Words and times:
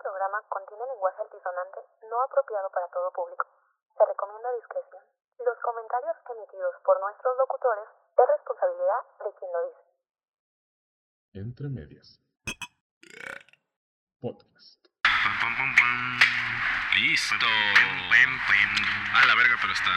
programa 0.00 0.42
contiene 0.48 0.84
lenguaje 0.86 1.20
altisonante 1.22 1.80
no 2.08 2.22
apropiado 2.24 2.70
para 2.70 2.88
todo 2.88 3.12
público. 3.12 3.46
Se 3.96 4.04
recomienda 4.04 4.52
discreción. 4.56 5.04
Los 5.44 5.58
comentarios 5.60 6.16
emitidos 6.32 6.74
por 6.84 7.00
nuestros 7.00 7.36
locutores 7.36 7.88
es 8.16 8.26
responsabilidad 8.28 9.00
de 9.24 9.30
quien 9.38 9.52
lo 9.52 9.60
dice. 9.68 9.82
Entre 11.32 11.68
medias. 11.68 12.20
Podcast. 14.20 14.80
Pam, 15.04 15.34
pam, 15.40 15.52
pam, 15.56 15.70
pam. 15.76 16.20
Listo. 16.96 17.46
A 19.20 19.26
la 19.26 19.34
verga, 19.34 19.56
pero 19.60 19.72
está. 19.72 19.90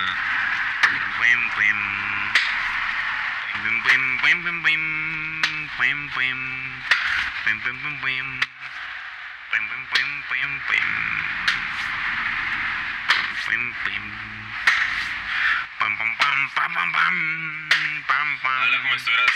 Habla 18.63 18.77
como 18.77 18.89
si 18.93 18.97
estuvieras 18.97 19.31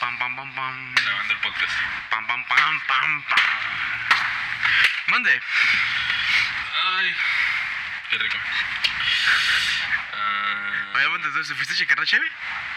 Pam, 0.00 0.18
pam, 0.18 0.36
pam, 0.36 0.54
pam. 0.54 0.94
grabando 0.94 1.32
el 1.32 1.40
podcast. 1.40 1.72
Pam, 2.10 2.26
pam, 2.26 2.44
pam, 2.44 2.80
pam, 2.86 3.22
pam. 3.22 3.40
Mande. 5.06 5.40
Ay, 6.84 7.16
qué 8.10 8.18
rico. 8.18 8.36
Ah, 10.12 10.92
Oye, 10.94 11.04
entonces, 11.16 11.56
¿fuiste 11.56 11.72
a 11.74 11.76
checar 11.76 11.98
la 11.98 12.04
cheve? 12.06 12.30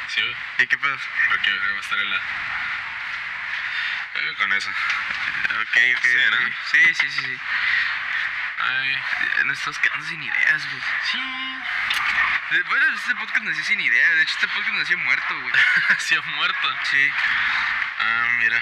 sí, 0.08 0.22
güey. 0.22 0.36
¿Y 0.60 0.68
qué 0.68 0.78
pedo? 0.78 0.98
Porque 1.28 1.52
va 1.52 1.78
a 1.78 1.80
estar 1.82 2.00
en 2.00 2.10
la. 2.10 2.20
Con 4.38 4.54
eso. 4.54 4.70
Ok, 4.70 5.78
ok. 5.98 6.04
Sí, 6.04 6.18
¿no? 6.32 6.38
Sí, 6.72 6.94
sí, 6.96 7.10
sí, 7.12 7.22
sí. 7.26 7.38
Ay, 8.60 8.98
Nos 9.46 9.58
estamos 9.58 9.80
quedando 9.80 10.06
sin 10.06 10.22
ideas, 10.24 10.66
güey. 10.70 10.82
Sí. 11.12 11.58
De- 12.52 12.64
Bueno, 12.64 12.86
este 12.96 13.16
podcast 13.16 13.44
nació 13.46 13.64
sin 13.64 13.80
ideas. 13.82 14.16
De 14.16 14.22
hecho, 14.24 14.34
este 14.36 14.48
podcast 14.48 14.74
nació 14.74 14.98
muerto, 15.00 15.40
güey. 15.42 15.54
ha 16.18 16.22
muerto. 16.36 16.78
Sí. 16.92 17.12
Ah, 18.00 18.28
mira. 18.40 18.62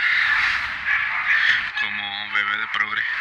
Como 1.80 2.32
bebé 2.32 2.58
de 2.58 2.68
progre. 2.70 3.04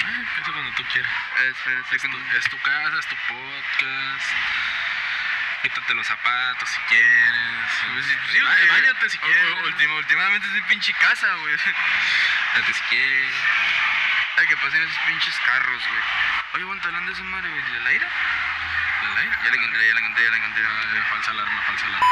Empieza 0.00 0.52
cuando 0.52 0.72
tú 0.74 0.84
quieras. 0.92 1.12
Espera, 1.48 1.80
Es 1.80 1.86
tu, 2.02 2.06
espera. 2.08 2.38
es 2.38 2.50
tu 2.50 2.58
casa, 2.62 2.98
es 2.98 3.06
tu 3.06 3.16
podcast. 3.28 4.26
Quítate 5.62 5.94
los 5.94 6.06
zapatos 6.06 6.68
si 6.68 6.80
quieres. 6.90 7.70
Pues, 7.94 8.04
sí, 8.06 8.38
güey. 8.42 8.68
Báñate 8.68 9.08
si 9.10 9.18
quieres. 9.18 9.42
última- 9.64 9.94
últimamente 9.94 10.46
es 10.46 10.52
mi 10.54 10.62
pinche 10.62 10.92
casa, 10.94 11.26
güey. 11.40 11.54
Báñate 11.54 12.72
si 12.74 12.82
quieres. 12.90 13.34
Ay, 14.38 14.46
que 14.48 14.56
pasen 14.56 14.82
esos 14.82 14.98
pinches 15.06 15.34
carros, 15.46 15.78
güey. 15.86 16.02
Oye, 16.54 16.64
bueno, 16.64 16.82
hablando 16.84 17.06
de 17.08 17.14
esa 17.14 17.22
madre, 17.24 17.48
güey. 17.48 17.62
¿De 17.62 17.80
la 17.80 17.92
ira? 17.92 18.08
¿La 18.08 19.20
ley? 19.20 19.28
Ya 19.30 19.50
la 19.50 19.56
encontré, 19.56 19.86
ya 19.86 19.94
la 19.94 20.00
encontré, 20.00 20.24
ya 20.24 20.30
la 20.30 20.36
encontré. 20.36 20.62
Ah, 20.66 20.82
ya, 20.94 21.02
falsa 21.14 21.30
alarma, 21.30 21.62
falsa 21.62 21.86
alarma. 21.86 22.06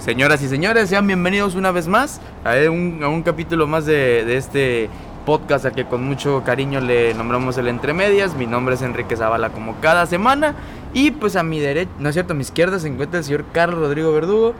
Señoras 0.00 0.42
y 0.42 0.48
señores, 0.48 0.88
sean 0.88 1.06
bienvenidos 1.06 1.54
una 1.54 1.70
vez 1.70 1.86
más 1.86 2.20
a 2.44 2.50
un, 2.70 3.00
a 3.04 3.08
un 3.08 3.22
capítulo 3.22 3.66
más 3.68 3.86
de, 3.86 4.24
de 4.24 4.36
este 4.38 4.90
podcast 5.26 5.66
al 5.66 5.74
que 5.74 5.84
con 5.86 6.02
mucho 6.02 6.42
cariño 6.42 6.80
le 6.80 7.12
nombramos 7.14 7.58
el 7.58 7.68
Entre 7.68 7.92
Medias. 7.92 8.34
Mi 8.34 8.46
nombre 8.46 8.74
es 8.74 8.82
Enrique 8.82 9.14
Zavala 9.16 9.50
como 9.50 9.78
cada 9.80 10.06
semana. 10.06 10.54
Y 10.92 11.12
pues 11.12 11.36
a 11.36 11.42
mi 11.42 11.60
derecha, 11.60 11.90
no 11.98 12.08
es 12.08 12.14
cierto, 12.14 12.32
a 12.32 12.36
mi 12.36 12.42
izquierda 12.42 12.78
se 12.78 12.88
encuentra 12.88 13.18
el 13.18 13.24
señor 13.24 13.44
Carlos 13.52 13.78
Rodrigo 13.80 14.12
Verdugo. 14.12 14.54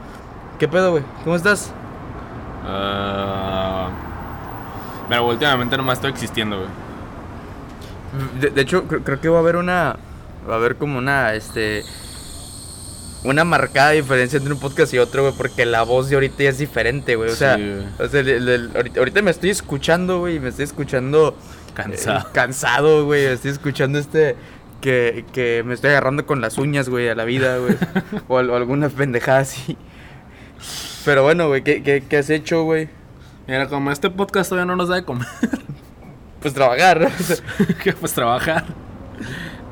¿Qué 0.59 0.67
pedo, 0.67 0.91
güey? 0.91 1.03
¿Cómo 1.23 1.35
estás? 1.35 1.71
Ah, 2.65 3.89
pero 5.09 5.27
últimamente 5.27 5.75
nomás 5.77 5.97
estoy 5.97 6.11
existiendo, 6.11 6.57
güey. 6.57 6.69
De, 8.39 8.49
de 8.49 8.61
hecho, 8.61 8.83
creo, 8.87 9.03
creo 9.03 9.21
que 9.21 9.29
va 9.29 9.37
a 9.37 9.41
haber 9.41 9.55
una. 9.55 9.97
Va 10.49 10.53
a 10.53 10.57
haber 10.57 10.75
como 10.77 10.97
una, 10.97 11.33
este. 11.33 11.83
Una 13.23 13.43
marcada 13.43 13.91
diferencia 13.91 14.37
entre 14.37 14.53
un 14.53 14.59
podcast 14.59 14.93
y 14.93 14.97
otro, 14.97 15.21
güey, 15.21 15.33
porque 15.37 15.65
la 15.65 15.83
voz 15.83 16.09
de 16.09 16.15
ahorita 16.15 16.43
ya 16.43 16.49
es 16.49 16.57
diferente, 16.57 17.15
güey. 17.15 17.29
O 17.29 17.35
sea, 17.35 17.55
Sí, 17.55 17.85
o 17.99 18.07
sea, 18.07 18.19
el- 18.21 18.29
el- 18.29 18.49
el- 18.49 18.71
ahorita, 18.75 18.99
ahorita 18.99 19.21
me 19.21 19.29
estoy 19.31 19.51
escuchando, 19.51 20.19
güey, 20.19 20.39
me 20.39 20.49
estoy 20.49 20.63
escuchando. 20.65 21.35
Cansado. 21.75 22.19
eh, 22.19 22.23
cansado, 22.33 23.05
güey. 23.05 23.25
Estoy 23.25 23.51
escuchando 23.51 23.99
este. 23.99 24.35
Que, 24.81 25.25
que 25.33 25.63
me 25.65 25.73
estoy 25.75 25.91
agarrando 25.91 26.25
con 26.25 26.41
las 26.41 26.57
uñas, 26.57 26.89
güey, 26.89 27.07
a 27.07 27.15
la 27.15 27.23
vida, 27.23 27.57
güey. 27.57 27.75
o, 28.27 28.35
o 28.35 28.55
alguna 28.55 28.89
pendejada 28.89 29.39
así. 29.39 29.77
Pero 31.05 31.23
bueno, 31.23 31.47
güey, 31.47 31.63
¿qué, 31.63 31.81
qué, 31.83 32.03
qué 32.07 32.17
has 32.17 32.29
hecho, 32.29 32.63
güey? 32.63 32.89
Mira, 33.47 33.67
como 33.67 33.91
este 33.91 34.09
podcast 34.09 34.49
todavía 34.49 34.65
no 34.67 34.75
nos 34.75 34.89
da 34.89 34.95
de 34.95 35.03
comer, 35.03 35.27
Pues 36.41 36.53
trabajar, 36.53 36.99
¿no? 37.01 37.09
pues 37.99 38.13
trabajar. 38.13 38.65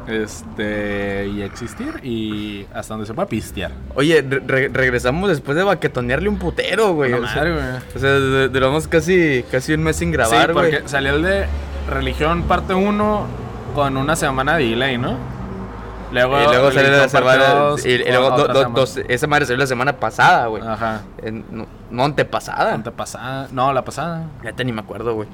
Este, 0.07 1.27
y 1.27 1.41
existir 1.43 1.99
y 2.03 2.65
hasta 2.73 2.95
donde 2.95 3.05
se 3.05 3.13
pueda 3.13 3.27
pistear. 3.27 3.71
Oye, 3.93 4.23
re- 4.27 4.41
re- 4.45 4.69
regresamos 4.69 5.29
después 5.29 5.55
de 5.55 5.63
baquetonearle 5.63 6.29
un 6.29 6.37
putero, 6.39 6.93
güey. 6.93 7.13
O 7.13 7.17
sea- 7.27 7.35
madre, 7.35 7.53
güey. 7.53 7.65
O 7.95 7.99
sea, 7.99 8.13
du- 8.15 8.49
duramos 8.49 8.87
casi, 8.87 9.43
casi 9.51 9.73
un 9.73 9.83
mes 9.83 9.97
sin 9.97 10.11
grabar, 10.11 10.47
sí, 10.47 10.53
güey. 10.53 10.71
porque 10.71 10.89
salió 10.89 11.13
el 11.15 11.21
de 11.21 11.45
religión 11.89 12.43
parte 12.43 12.73
1 12.73 13.27
con 13.79 13.97
una 13.97 14.15
semana 14.15 14.57
de 14.57 14.65
delay, 14.65 14.97
¿no? 14.97 15.15
Luego, 16.11 16.41
y 16.41 16.45
luego 16.45 16.71
salió 16.71 16.89
la 16.91 17.07
semana. 17.09 17.45
Y, 17.85 17.97
luego 17.99 18.31
do- 18.31 18.69
dos- 18.69 18.97
esa 19.07 19.27
madre 19.27 19.45
salió 19.45 19.59
la 19.59 19.67
semana 19.67 19.93
pasada, 19.93 20.47
güey. 20.47 20.63
Ajá. 20.65 21.01
En- 21.21 21.45
no, 21.51 21.67
no 21.91 22.05
antepasada. 22.05 22.73
Antepasada. 22.73 23.47
No, 23.51 23.71
la 23.73 23.83
pasada. 23.83 24.23
Ya 24.43 24.53
te 24.53 24.65
ni 24.65 24.71
me 24.71 24.81
acuerdo, 24.81 25.13
güey. 25.13 25.27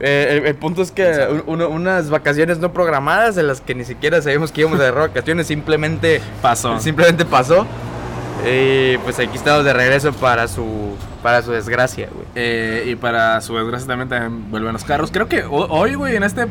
Eh, 0.00 0.38
el, 0.40 0.46
el 0.46 0.54
punto 0.56 0.82
es 0.82 0.90
que 0.92 1.42
un- 1.46 1.62
unas 1.62 2.10
vacaciones 2.10 2.58
no 2.58 2.72
programadas 2.72 3.36
en 3.36 3.46
las 3.46 3.60
que 3.60 3.74
ni 3.76 3.84
siquiera 3.84 4.20
sabíamos 4.22 4.50
que 4.52 4.60
íbamos 4.62 4.80
a 4.80 4.84
agarrar 4.84 5.08
vacaciones, 5.08 5.46
simplemente 5.46 6.20
Pasó. 6.42 6.78
simplemente 6.80 7.24
pasó. 7.24 7.66
Y 8.48 8.96
pues 8.98 9.18
aquí 9.18 9.36
estamos 9.36 9.64
de 9.64 9.72
regreso 9.72 10.12
para 10.12 10.46
su 10.48 10.96
para 11.22 11.42
su 11.42 11.50
desgracia, 11.50 12.08
güey. 12.12 12.26
Eh, 12.36 12.84
y 12.88 12.94
para 12.94 13.40
su 13.40 13.56
desgracia 13.56 13.88
también, 13.88 14.08
también 14.08 14.50
vuelven 14.52 14.72
los 14.72 14.84
carros. 14.84 15.10
Creo 15.10 15.28
que 15.28 15.42
ho- 15.44 15.66
hoy, 15.68 15.94
güey, 15.94 16.14
en 16.14 16.22
este 16.22 16.46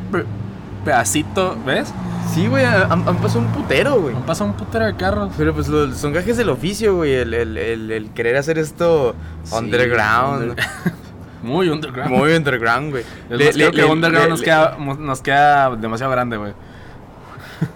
pedacito, 0.91 1.57
¿ves? 1.65 1.93
Sí, 2.33 2.47
güey, 2.47 2.63
han, 2.65 2.91
han 2.91 3.17
pasado 3.17 3.39
un 3.41 3.47
putero, 3.47 3.99
güey. 4.01 4.15
Pasa 4.25 4.43
un 4.43 4.53
putero 4.53 4.85
de 4.85 4.95
carros. 4.95 5.31
Pero 5.37 5.53
pues 5.53 5.67
lo- 5.67 5.91
son 5.93 6.13
gajes 6.13 6.37
del 6.37 6.49
oficio, 6.49 6.95
güey. 6.95 7.13
El, 7.13 7.33
el- 7.33 7.57
el- 7.57 7.91
el 7.91 8.09
querer 8.11 8.37
hacer 8.37 8.57
esto 8.57 9.15
Sí, 9.43 9.55
underground. 9.55 10.41
under- 10.51 10.65
Muy 11.43 11.69
underground. 11.69 12.11
Muy 12.11 12.33
underground, 12.33 12.91
güey. 12.91 13.03
Le- 13.29 13.51
creo 13.51 13.67
le- 13.69 13.71
que 13.71 13.77
le- 13.81 13.85
underground 13.85 14.29
nos, 14.29 14.41
queda, 14.41 14.77
nos 14.77 15.21
queda 15.21 15.75
demasiado 15.75 16.11
grande, 16.11 16.37
güey. 16.37 16.53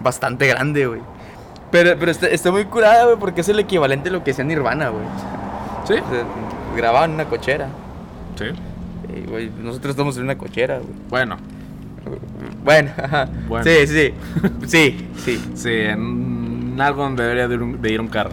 Bastante 0.00 0.46
grande, 0.46 0.86
güey. 0.86 1.00
Pero, 1.70 1.96
pero 1.98 2.10
está, 2.10 2.26
está 2.28 2.50
muy 2.50 2.64
curada, 2.66 3.04
güey, 3.04 3.16
porque 3.18 3.40
es 3.40 3.48
el 3.48 3.58
equivalente 3.58 4.08
a 4.10 4.12
lo 4.12 4.22
que 4.24 4.30
hacía 4.32 4.44
Nirvana, 4.44 4.88
güey. 4.90 5.04
¿Sí? 5.86 5.94
O 5.94 6.10
sea, 6.10 6.24
grababan 6.76 7.10
en 7.10 7.14
una 7.16 7.24
cochera. 7.26 7.68
Sí. 8.36 8.44
Y, 9.16 9.28
güey, 9.28 9.50
nosotros 9.62 9.90
estamos 9.90 10.16
en 10.18 10.24
una 10.24 10.36
cochera, 10.38 10.76
güey. 10.78 10.90
Bueno, 11.08 11.36
Bueno, 12.64 12.90
ajá. 12.96 13.28
Bueno. 13.48 13.64
Sí, 13.64 13.86
sí. 13.86 14.12
Sí, 14.66 15.08
sí. 15.24 15.40
sí, 15.54 15.70
en 15.70 16.76
algo 16.80 17.02
donde 17.02 17.22
debería 17.22 17.48
de 17.48 17.54
ir 17.54 17.62
un, 17.62 17.82
de 17.82 17.92
ir 17.92 18.00
un 18.00 18.08
carro. 18.08 18.30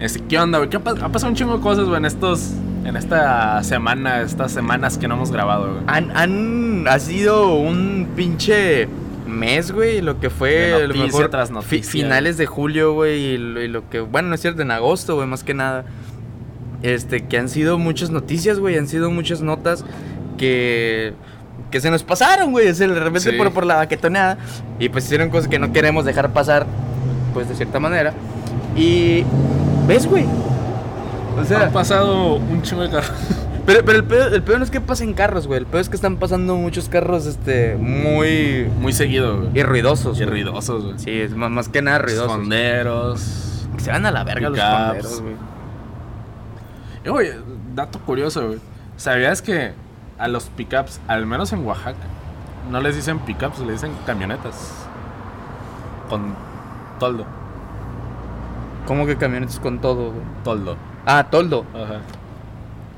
Este, 0.00 0.20
¿Qué 0.24 0.38
onda, 0.38 0.58
güey? 0.58 0.70
¿Qué 0.70 0.76
ha, 0.76 0.80
ha 0.80 1.08
pasado 1.08 1.28
un 1.28 1.34
chingo 1.36 1.56
de 1.56 1.62
cosas, 1.62 1.84
güey, 1.86 1.98
en 1.98 2.04
estos... 2.06 2.52
En 2.84 2.96
esta 2.96 3.62
semana, 3.62 4.22
estas 4.22 4.50
semanas 4.50 4.98
que 4.98 5.06
no 5.06 5.14
hemos 5.14 5.30
grabado, 5.30 5.70
güey. 5.72 5.84
Han, 5.86 6.10
han, 6.16 6.88
ha 6.88 6.98
sido 6.98 7.54
un 7.54 8.08
pinche 8.16 8.88
mes, 9.24 9.70
güey, 9.70 10.00
lo 10.00 10.18
que 10.18 10.30
fue 10.30 10.70
lo 10.80 10.88
noticia 10.88 11.04
mejor 11.06 11.28
tras 11.30 11.48
fi- 11.50 11.54
noticia, 11.54 11.90
finales 11.92 12.36
de 12.38 12.46
julio, 12.46 12.92
güey, 12.94 13.20
y, 13.34 13.38
lo- 13.38 13.62
y 13.62 13.68
lo 13.68 13.88
que, 13.88 14.00
bueno, 14.00 14.30
no 14.30 14.34
es 14.34 14.40
cierto, 14.40 14.62
en 14.62 14.72
agosto, 14.72 15.14
güey, 15.14 15.28
más 15.28 15.44
que 15.44 15.54
nada. 15.54 15.84
Este, 16.82 17.24
que 17.26 17.38
han 17.38 17.48
sido 17.48 17.78
muchas 17.78 18.10
noticias, 18.10 18.58
güey, 18.58 18.76
han 18.76 18.88
sido 18.88 19.12
muchas 19.12 19.42
notas 19.42 19.84
que 20.36 21.12
que 21.72 21.80
se 21.80 21.90
nos 21.90 22.04
pasaron, 22.04 22.52
güey, 22.52 22.68
o 22.68 22.74
sea, 22.74 22.86
de 22.86 22.94
repente 22.94 23.32
Sí. 23.32 23.36
por, 23.36 23.50
por 23.52 23.66
la 23.66 23.76
baquetoneada 23.76 24.38
y 24.78 24.88
pues 24.90 25.06
hicieron 25.06 25.30
cosas 25.30 25.48
que 25.48 25.58
no 25.58 25.72
queremos 25.72 26.04
dejar 26.04 26.32
pasar, 26.32 26.66
pues 27.34 27.48
de 27.48 27.56
cierta 27.56 27.80
manera. 27.80 28.12
Y 28.76 29.24
ves, 29.88 30.06
güey. 30.06 30.24
O 31.36 31.44
sea, 31.44 31.62
Han 31.62 31.72
pasado 31.72 32.34
un 32.36 32.62
chingo 32.62 32.82
de 32.82 32.90
carros. 32.90 33.10
pero, 33.66 33.84
pero 33.84 33.98
el, 33.98 34.04
pedo, 34.04 34.28
el 34.28 34.42
pedo 34.42 34.58
no 34.58 34.64
es 34.64 34.70
que 34.70 34.80
pasen 34.80 35.14
carros, 35.14 35.46
güey. 35.46 35.58
El 35.60 35.66
pedo 35.66 35.80
es 35.80 35.88
que 35.88 35.96
están 35.96 36.18
pasando 36.18 36.56
muchos 36.56 36.88
carros, 36.88 37.26
este, 37.26 37.74
muy... 37.76 38.70
Muy 38.78 38.92
seguido, 38.92 39.38
güey. 39.38 39.50
Y 39.54 39.62
ruidosos. 39.62 40.20
Y 40.20 40.24
ruidosos, 40.26 40.84
güey. 40.84 40.98
Sí, 40.98 41.10
es 41.10 41.34
más, 41.34 41.50
más 41.50 41.68
que 41.70 41.80
nada 41.82 41.98
ruidosos. 41.98 42.30
Fonderos. 42.30 43.66
Que 43.76 43.82
se 43.82 43.90
van 43.90 44.04
a 44.06 44.10
la 44.10 44.22
verga 44.24 44.50
los 44.50 44.60
fonderos, 44.60 45.22
güey. 45.22 45.34
Y, 47.04 47.08
güey, 47.08 47.30
dato 47.74 47.98
curioso, 48.00 48.46
güey. 48.46 48.58
¿Sabías 48.96 49.40
que 49.42 49.72
a 50.22 50.28
los 50.28 50.44
pickups, 50.44 51.00
al 51.08 51.26
menos 51.26 51.52
en 51.52 51.64
Oaxaca, 51.66 51.98
no 52.70 52.80
les 52.80 52.94
dicen 52.96 53.18
pickups, 53.20 53.58
le 53.60 53.72
dicen 53.72 53.92
camionetas? 54.06 54.86
Con 56.08 56.34
toldo. 56.98 57.24
¿Cómo 58.86 59.06
que 59.06 59.16
camionetas 59.16 59.58
con 59.58 59.80
todo, 59.80 60.10
güey? 60.12 60.22
Toldo. 60.44 60.76
Ah, 61.06 61.26
toldo. 61.30 61.64
Ajá. 61.74 62.00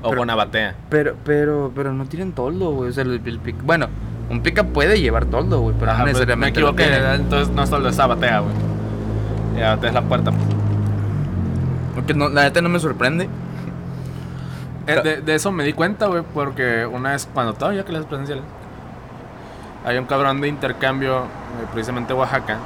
O 0.01 0.09
Pero- 0.09 0.21
con 0.21 0.27
batea. 0.35 0.75
Pero, 0.89 1.15
pero, 1.23 1.71
pero 1.75 1.93
no 1.93 2.05
tienen 2.05 2.33
toldo, 2.33 2.71
güey. 2.71 2.89
O 2.89 2.93
sea, 2.93 3.03
el, 3.03 3.21
el 3.25 3.41
pick- 3.41 3.61
bueno, 3.63 3.87
un 4.29 4.41
pica 4.41 4.63
puede 4.63 4.99
llevar 4.99 5.25
toldo, 5.25 5.61
güey, 5.61 5.75
pero 5.79 5.91
Ajá, 5.91 5.99
no 5.99 6.03
pues, 6.05 6.13
me 6.15 6.19
necesariamente. 6.19 6.59
lo 6.59 6.69
equivoqué, 6.69 7.15
entonces 7.15 7.53
no 7.55 7.63
es 7.63 7.69
toldo, 7.69 7.89
es 7.89 7.97
batea, 7.97 8.39
güey. 8.41 8.53
Y 9.55 9.59
la 9.59 9.75
batea 9.75 9.89
es 9.89 9.93
la 9.95 10.01
puerta. 10.03 10.31
Porque 11.95 12.13
no, 12.13 12.29
la 12.29 12.43
neta 12.43 12.61
no 12.61 12.69
me 12.69 12.79
sorprende. 12.79 13.29
Eh, 14.87 15.01
de, 15.01 15.21
de 15.21 15.35
eso 15.35 15.51
me 15.51 15.63
di 15.63 15.73
cuenta, 15.73 16.07
güey, 16.07 16.23
porque 16.33 16.85
una 16.85 17.11
vez 17.11 17.27
cuando 17.33 17.53
estaba 17.53 17.73
ya 17.73 17.83
clases 17.83 18.05
presenciales, 18.05 18.43
hay 19.85 19.97
un 19.97 20.05
cabrón 20.05 20.41
de 20.41 20.47
intercambio, 20.47 21.19
eh, 21.23 21.67
precisamente 21.73 22.13
Oaxaca, 22.13 22.57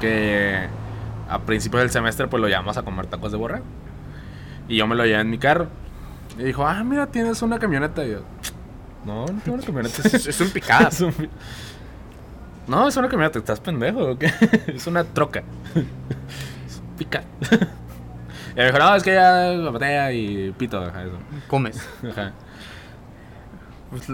que 0.00 0.66
a 1.28 1.38
principios 1.40 1.82
del 1.82 1.90
semestre 1.90 2.26
pues 2.28 2.40
lo 2.40 2.48
llevamos 2.48 2.76
a 2.76 2.82
comer 2.82 3.06
tacos 3.06 3.32
de 3.32 3.38
borrego. 3.38 3.64
Y 4.68 4.76
yo 4.76 4.86
me 4.86 4.94
lo 4.94 5.04
llevé 5.04 5.20
en 5.20 5.30
mi 5.30 5.38
carro. 5.38 5.68
Y 6.38 6.44
dijo, 6.44 6.66
ah, 6.66 6.82
mira, 6.84 7.06
tienes 7.06 7.42
una 7.42 7.58
camioneta. 7.58 8.04
Y 8.04 8.12
yo, 8.12 8.20
no, 9.04 9.26
no 9.26 9.40
tengo 9.40 9.56
una 9.56 9.66
camioneta. 9.66 10.02
Es, 10.04 10.26
es 10.26 10.40
un 10.40 10.50
un- 11.00 11.28
No, 12.66 12.88
es 12.88 12.96
una 12.96 13.08
camioneta, 13.08 13.38
¿estás 13.38 13.60
pendejo 13.60 14.10
o 14.12 14.18
qué? 14.18 14.32
es 14.68 14.86
una 14.86 15.04
troca. 15.04 15.42
Es 16.66 16.78
un 16.78 16.96
pica. 16.96 17.22
Y 18.54 18.58
me 18.58 18.66
dijo, 18.66 18.78
no, 18.78 18.94
es 18.96 19.02
que 19.02 19.12
ya 19.14 19.52
batea 19.70 20.12
y 20.12 20.52
pito, 20.58 20.78
ajá, 20.82 21.02
eso. 21.04 21.12
Comes. 21.48 21.80
Ajá. 22.10 22.32
Pues, 23.90 24.08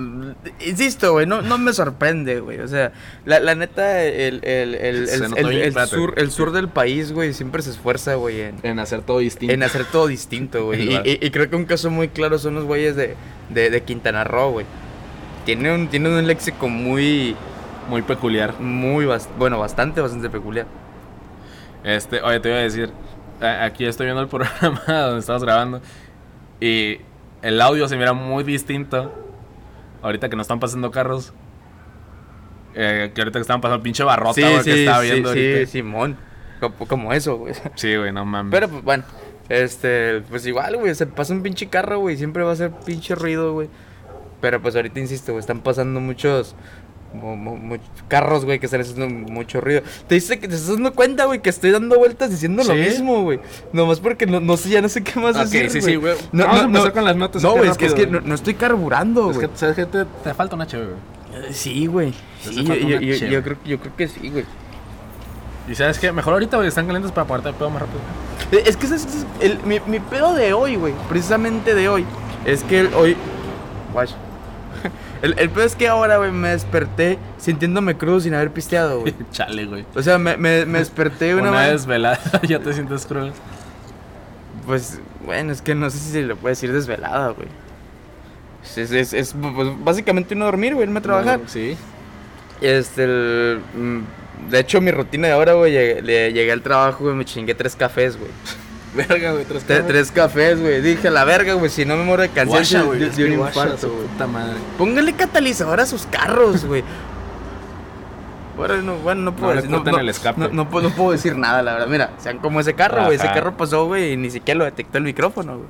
insisto, 0.67 1.13
güey, 1.13 1.25
no, 1.27 1.41
no 1.41 1.57
me 1.57 1.73
sorprende, 1.73 2.41
güey. 2.41 2.59
O 2.59 2.67
sea, 2.67 2.91
la, 3.25 3.39
la 3.39 3.55
neta, 3.55 4.03
el, 4.03 4.41
el, 4.45 4.75
el, 4.75 5.09
el, 5.09 5.47
el- 5.77 5.87
sur, 5.87 6.15
el 6.17 6.33
sur 6.33 6.51
del 6.51 6.67
país, 6.69 7.13
güey, 7.13 7.33
siempre 7.33 7.63
se 7.63 7.71
esfuerza, 7.71 8.17
güey, 8.17 8.41
en, 8.41 8.57
En 8.65 8.81
hacer 8.81 9.03
todo 9.03 9.21
distinto. 9.21 9.55
en 9.55 9.63
hacer 9.63 9.85
todo 9.85 10.09
distinto, 10.09 10.65
güey. 10.65 10.89
Y, 11.05 11.11
y- 11.11 11.19
y 11.27 11.31
creo 11.31 11.49
que 11.49 11.55
un 11.55 11.65
caso 11.65 11.91
muy 11.91 12.09
claro 12.09 12.41
son 12.41 12.57
los 12.57 12.65
güeyes 12.65 12.97
de, 12.97 13.15
de, 13.51 13.71
de 13.71 13.83
Quintana 13.85 14.25
Roo, 14.25 14.51
güey. 14.51 14.67
Tiene 15.45 15.73
un, 15.73 15.87
tiene 15.87 16.09
un 16.09 16.27
léxico 16.27 16.69
muy, 16.69 17.37
Muy 17.89 18.03
peculiar. 18.03 18.59
muy, 18.59 19.05
bas- 19.07 19.29
bueno, 19.39 19.61
bastante, 19.61 20.01
bastante 20.01 20.29
peculiar. 20.29 20.67
Este, 21.85 22.21
oye, 22.21 22.41
te 22.41 22.49
iba 22.49 22.59
a 22.59 22.63
decir, 22.63 22.91
aquí 23.41 23.85
estoy 23.85 24.07
viendo 24.07 24.23
el 24.23 24.29
programa 24.29 24.83
donde 24.87 25.21
estamos 25.21 25.43
grabando 25.43 25.81
y 26.61 26.99
el 27.43 27.61
audio 27.61 27.89
se 27.89 27.97
mira 27.97 28.13
muy 28.13 28.45
distinto. 28.45 29.13
Ahorita 30.03 30.29
que 30.29 30.37
nos 30.37 30.45
están 30.45 30.61
pasando 30.61 30.91
carros. 30.91 31.33
Eh, 32.75 33.11
que 33.15 33.21
ahorita 33.21 33.39
que 33.39 33.43
estaban 33.43 33.61
pasando 33.61 33.83
pinche 33.83 34.05
barrota, 34.05 34.41
güey, 34.41 34.63
que 34.63 34.81
estaba 34.85 35.01
viendo 35.01 35.33
sí, 35.33 35.39
ahorita. 35.39 35.71
Simón. 35.71 36.17
Como, 36.61 36.87
como 36.87 37.13
eso, 37.13 37.37
güey. 37.37 37.55
Sí, 37.75 37.97
güey, 37.97 38.13
no 38.13 38.25
mames. 38.25 38.51
Pero 38.53 38.69
pues 38.69 38.85
bueno, 38.85 39.05
este, 39.49 40.21
pues 40.29 40.47
igual, 40.47 40.77
güey, 40.77 40.95
se 40.95 41.07
pasa 41.07 41.33
un 41.33 41.43
pinche 41.43 41.69
carro, 41.69 42.01
güey, 42.01 42.17
siempre 42.17 42.43
va 42.43 42.53
a 42.53 42.57
ser 42.57 42.71
pinche 42.71 43.15
ruido, 43.15 43.53
güey. 43.53 43.69
Pero 44.41 44.61
pues 44.63 44.77
ahorita 44.77 45.01
insisto, 45.01 45.33
güey, 45.33 45.41
están 45.41 45.61
pasando 45.61 46.01
muchos 46.01 46.55
mu- 47.15 47.37
mu- 47.37 47.57
mu- 47.57 47.77
carros, 48.09 48.45
güey, 48.45 48.59
que 48.59 48.67
están 48.67 48.81
haciendo 48.81 49.09
mucho 49.09 49.61
ruido. 49.61 49.83
Te 50.07 50.15
dice 50.17 50.39
que 50.39 50.49
te 50.49 50.55
estás 50.55 50.73
dando 50.75 50.93
cuenta, 50.95 51.25
güey, 51.27 51.41
que 51.41 51.51
estoy 51.51 51.71
dando 51.71 51.99
vueltas 51.99 52.31
diciendo 52.31 52.63
lo 52.63 52.73
¿Sí? 52.75 52.79
mismo, 52.81 53.23
güey. 53.23 53.41
Nomás 53.73 54.01
porque 54.01 54.27
no, 54.27 54.41
no 54.41 54.57
sé, 54.57 54.69
ya 54.71 54.83
no 54.83 54.89
sé 54.89 55.03
qué 55.03 55.19
más 55.19 55.37
Ok, 55.37 55.43
decir, 55.45 55.71
sí, 55.71 55.81
sí. 55.81 55.97
No, 55.97 56.01
Vamos 56.03 56.33
no, 56.33 56.45
a 56.45 56.65
empezar 56.65 56.87
no. 56.89 56.93
con 56.95 57.05
las 57.05 57.17
notas, 57.17 57.43
No, 57.43 57.53
güey, 57.57 57.69
es 57.71 57.77
que, 57.79 57.87
es 57.87 57.95
que 57.95 58.07
no, 58.07 58.21
no 58.21 58.35
estoy 58.35 58.55
carburando, 58.55 59.31
es 59.31 59.37
güey. 59.37 59.49
que, 59.49 59.57
¿sabes? 59.57 59.77
Te, 59.77 60.05
te 60.05 60.35
falta 60.35 60.55
una 60.57 60.67
chévere, 60.67 60.91
güey. 60.91 61.53
Sí, 61.53 61.87
güey. 61.87 62.13
Sí, 62.43 62.65
yo, 62.65 62.75
yo- 62.75 63.01
yo- 63.01 63.27
yo 63.27 63.43
creo, 63.43 63.57
yo 63.65 63.79
creo 63.81 63.97
que 63.97 64.09
sí, 64.09 64.29
güey. 64.31 64.45
Y 65.69 65.75
sabes 65.75 65.99
qué? 65.99 66.11
Mejor 66.13 66.33
ahorita, 66.33 66.57
güey, 66.57 66.69
están 66.69 66.87
calientes 66.87 67.13
para 67.13 67.27
ponerte 67.27 67.51
el 67.51 67.55
pedo 67.55 67.69
más 67.71 67.83
rápido. 67.83 68.01
Eh, 68.53 68.63
Es 68.67 68.77
que 68.77 68.87
ese 68.87 68.97
es 68.97 69.07
el, 69.41 69.59
mi, 69.65 69.79
mi 69.87 70.01
pedo 70.01 70.33
de 70.35 70.53
hoy, 70.55 70.77
güey. 70.77 70.95
Precisamente 71.11 71.75
de 71.75 71.89
hoy. 71.91 72.07
Es 72.47 72.65
que 72.65 72.81
el- 72.81 72.95
hoy. 72.95 73.17
Guay. 73.93 74.09
El, 75.23 75.35
el 75.39 75.51
pedo 75.51 75.65
es 75.65 75.75
que 75.77 75.89
ahora, 75.89 76.17
güey, 76.19 76.31
me 76.31 76.51
desperté 76.51 77.19
sintiéndome 77.39 77.97
crudo 77.97 78.21
sin 78.21 78.35
haber 78.35 78.51
pisteado, 78.53 79.01
güey. 79.01 79.15
Chale, 79.33 79.65
güey. 79.67 79.85
O 79.95 80.03
sea, 80.03 80.19
me, 80.19 80.37
me, 80.37 80.65
me 80.67 80.79
desperté 80.79 81.35
una, 81.35 81.51
Una 81.51 81.61
vez. 81.63 81.73
desvelada, 81.73 82.21
ya 82.49 82.59
te 82.61 82.73
sientes 82.73 83.05
cruel. 83.07 83.33
Pues, 84.67 85.01
bueno, 85.25 85.53
es 85.53 85.63
que 85.63 85.75
no 85.75 85.89
sé 85.91 85.99
si 85.99 86.11
se 86.13 86.23
le 86.23 86.35
puede 86.37 86.53
decir 86.53 86.73
desvelada, 86.73 87.31
güey. 87.31 87.49
Es, 88.65 88.77
es, 88.79 88.91
es- 88.93 89.13
es, 89.15 89.35
pues, 89.55 89.69
básicamente 89.83 90.35
no 90.35 90.45
dormir, 90.45 90.75
güey, 90.75 90.87
irme 90.87 90.99
a 90.99 91.03
trabajar. 91.03 91.41
Sí. 91.47 91.77
Este, 92.61 93.05
el, 93.05 93.61
mm, 93.75 94.51
de 94.51 94.59
hecho, 94.61 94.81
mi 94.81 94.91
rutina 94.91 95.29
de 95.29 95.33
ahora, 95.35 95.55
güey, 95.55 95.73
llegué, 95.73 96.03
le- 96.03 96.33
llegué 96.33 96.53
al 96.53 96.63
trabajo, 96.63 97.05
güey, 97.05 97.15
me 97.17 97.25
chingué 97.25 97.55
tres 97.55 97.75
cafés, 97.77 98.17
güey. 98.19 98.31
Verga, 98.95 99.33
güey, 99.33 99.45
tres 99.45 99.65
Tre- 99.65 99.69
cafés. 99.79 99.87
tres 99.87 100.13
cafés, 100.13 100.61
güey. 100.61 100.81
Dije, 100.81 101.11
la 101.11 101.25
verga, 101.25 101.55
güey, 101.55 101.71
si 101.71 101.85
no 101.85 101.97
me 101.97 102.05
muero 102.05 102.23
de 102.23 102.31
cansancio 102.31 102.91
de, 102.93 103.11
de 103.11 103.25
un 103.25 103.33
infarto, 103.33 103.89
güey. 103.91 104.07
Puta 104.09 104.27
madre. 104.27 104.57
Póngale 104.79 105.13
catalizador 105.15 105.81
a 105.81 105.87
sus 105.87 106.07
carros, 106.07 106.65
güey. 106.65 106.83
Bueno, 108.57 108.83
no, 108.83 108.97
bueno, 108.97 109.21
no 109.23 109.37
puedo 109.37 109.55
le 109.55 109.63
decir, 109.63 109.71
no, 109.71 109.85
no- 109.85 109.99
el 109.99 110.09
escape. 110.09 110.41
no- 110.41 110.49
no 110.49 110.69
puedo, 110.69 110.89
no 110.89 110.95
puedo 110.97 111.13
decir 111.13 111.37
nada, 111.37 111.63
la 111.63 111.75
verdad. 111.75 111.87
Mira, 111.89 112.11
sean 112.19 112.39
como 112.39 112.59
ese 112.61 112.75
carro, 112.75 113.05
güey. 113.05 113.17
Ese 113.17 113.27
carro 113.27 113.57
pasó, 113.57 113.87
güey, 113.87 114.13
y 114.13 114.17
ni 114.17 114.31
siquiera 114.31 114.59
lo 114.59 114.65
detectó 114.65 114.99
el 114.99 115.05
micrófono, 115.05 115.59
güey. 115.59 115.69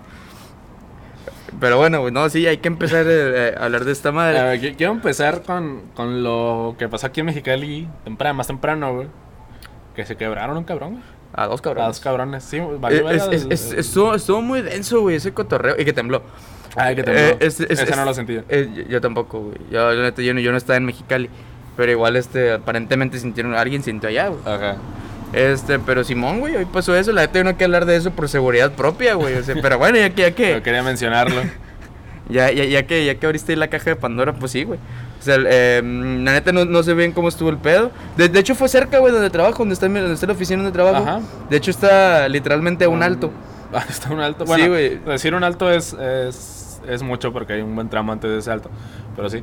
Pero 1.61 1.76
bueno, 1.76 2.00
güey, 2.00 2.12
no, 2.12 2.29
sí, 2.31 2.47
hay 2.47 2.59
que 2.59 2.69
empezar 2.69 3.05
eh, 3.09 3.55
a 3.59 3.64
hablar 3.64 3.85
de 3.85 3.93
esta 3.93 4.12
madre. 4.12 4.38
A 4.38 4.44
ver, 4.44 4.61
qui- 4.61 4.76
quiero 4.76 4.93
empezar 4.93 5.43
con, 5.43 5.82
con 5.94 6.23
lo 6.23 6.76
que 6.79 6.88
pasó 6.88 7.09
aquí 7.09 7.21
en 7.21 7.26
Mexicali 7.26 7.88
temprano, 8.05 8.35
más 8.37 8.47
temprano, 8.47 8.94
güey. 8.94 9.09
Que 9.94 10.06
se 10.06 10.17
quebraron 10.17 10.56
un 10.56 10.64
cabrón, 10.64 10.93
güey. 10.93 11.03
A 11.43 11.46
dos 11.46 11.61
A 11.61 11.62
cabrones. 11.62 11.88
dos 11.88 12.00
cabrones, 12.00 12.44
sí, 12.44 12.56
Eh, 12.58 12.69
es- 12.75 12.81
verga 12.81 13.12
es- 13.14 13.44
el- 13.44 13.52
es- 13.52 13.73
estuvo, 13.73 14.14
estuvo 14.14 14.40
muy 14.43 14.62
denso, 14.62 15.00
güey, 15.00 15.17
ese 15.17 15.32
cotorreo. 15.32 15.76
Y 15.79 15.85
que 15.85 15.93
tembló. 15.93 16.23
Ay, 16.76 16.96
que 16.96 17.02
tembló. 17.02 17.20
Eh, 17.20 17.37
es- 17.40 17.61
es- 17.61 17.70
Ese 17.70 17.85
es- 17.85 17.96
no 17.96 18.05
lo 18.05 18.14
sentí. 18.14 18.40
eh, 18.49 18.69
yo, 18.75 18.82
yo 18.85 19.00
tampoco, 19.00 19.40
güey. 19.40 19.58
Yo, 19.70 19.93
yo, 19.94 20.35
no, 20.35 20.40
yo 20.40 20.50
no 20.52 20.58
estaba 20.58 20.76
en 20.76 20.85
Mexicali. 20.85 21.31
Pero 21.76 21.93
igual, 21.93 22.17
este, 22.17 22.52
aparentemente 22.55 23.19
sintieron, 23.20 23.55
alguien 23.55 23.82
sintió 23.85 24.08
allá, 24.08 24.29
güey. 24.29 24.40
Ajá. 24.44 24.76
Este, 25.32 25.79
pero 25.79 26.02
Simón, 26.05 26.40
güey, 26.40 26.56
hoy 26.56 26.64
pasó 26.64 26.96
eso. 26.96 27.12
La 27.12 27.31
yo 27.31 27.44
no 27.44 27.50
hay 27.50 27.56
que 27.56 27.64
hablar 27.64 27.85
de 27.87 27.94
eso 27.96 28.11
por 28.11 28.29
seguridad 28.29 28.73
propia, 28.73 29.14
güey. 29.14 29.35
O 29.35 29.43
sea, 29.44 29.55
pero 29.62 29.79
bueno, 29.79 29.96
ya 29.99 30.11
que, 30.11 30.23
ya 30.23 30.31
que, 30.32 30.61
quería 30.64 30.82
mencionarlo. 30.82 31.40
ya, 32.29 32.50
ya, 32.50 32.64
ya 32.64 32.87
que, 32.87 33.05
ya 33.05 33.14
que 33.14 33.26
abriste 33.26 33.52
ahí 33.52 33.56
la 33.58 33.69
caja 33.69 33.90
de 33.90 33.96
Pandora, 33.96 34.32
pues 34.35 34.52
sí, 34.52 34.64
güey. 34.64 34.79
O 35.19 35.23
sea, 35.23 35.37
eh, 35.38 35.81
la 35.82 36.32
neta, 36.32 36.53
no, 36.53 36.65
no 36.65 36.82
sé 36.82 36.94
bien 36.94 37.12
cómo 37.12 37.29
estuvo 37.29 37.50
el 37.50 37.56
pedo. 37.59 37.91
De, 38.17 38.29
de 38.29 38.38
hecho, 38.38 38.55
fue 38.55 38.69
cerca, 38.69 38.99
güey, 38.99 39.12
donde 39.12 39.31
trabajo, 39.31 39.59
donde 39.59 39.75
está, 39.75 39.88
donde 39.88 40.12
está 40.15 40.26
la 40.26 40.32
oficina 40.32 40.62
donde 40.62 40.73
trabajo. 40.73 41.03
Ajá. 41.03 41.20
De 41.50 41.56
hecho, 41.56 41.70
está 41.70 42.29
literalmente 42.29 42.85
a 42.85 42.88
un 42.88 43.03
alto. 43.03 43.31
Ah, 43.71 43.85
está 43.87 44.11
un 44.14 44.21
alto. 44.21 44.47
Sí, 44.47 44.49
Bueno, 44.49 44.69
güey. 44.69 44.99
decir 44.99 45.35
un 45.35 45.45
alto 45.45 45.71
es, 45.71 45.93
es, 45.93 46.81
es 46.88 47.02
mucho 47.02 47.35
porque 47.35 47.52
hay 47.52 47.61
un 47.61 47.75
buen 47.75 47.90
tramo 47.90 48.12
antes 48.12 48.31
de 48.31 48.38
ese 48.38 48.50
alto. 48.50 48.71
Pero 49.14 49.28
sí. 49.28 49.43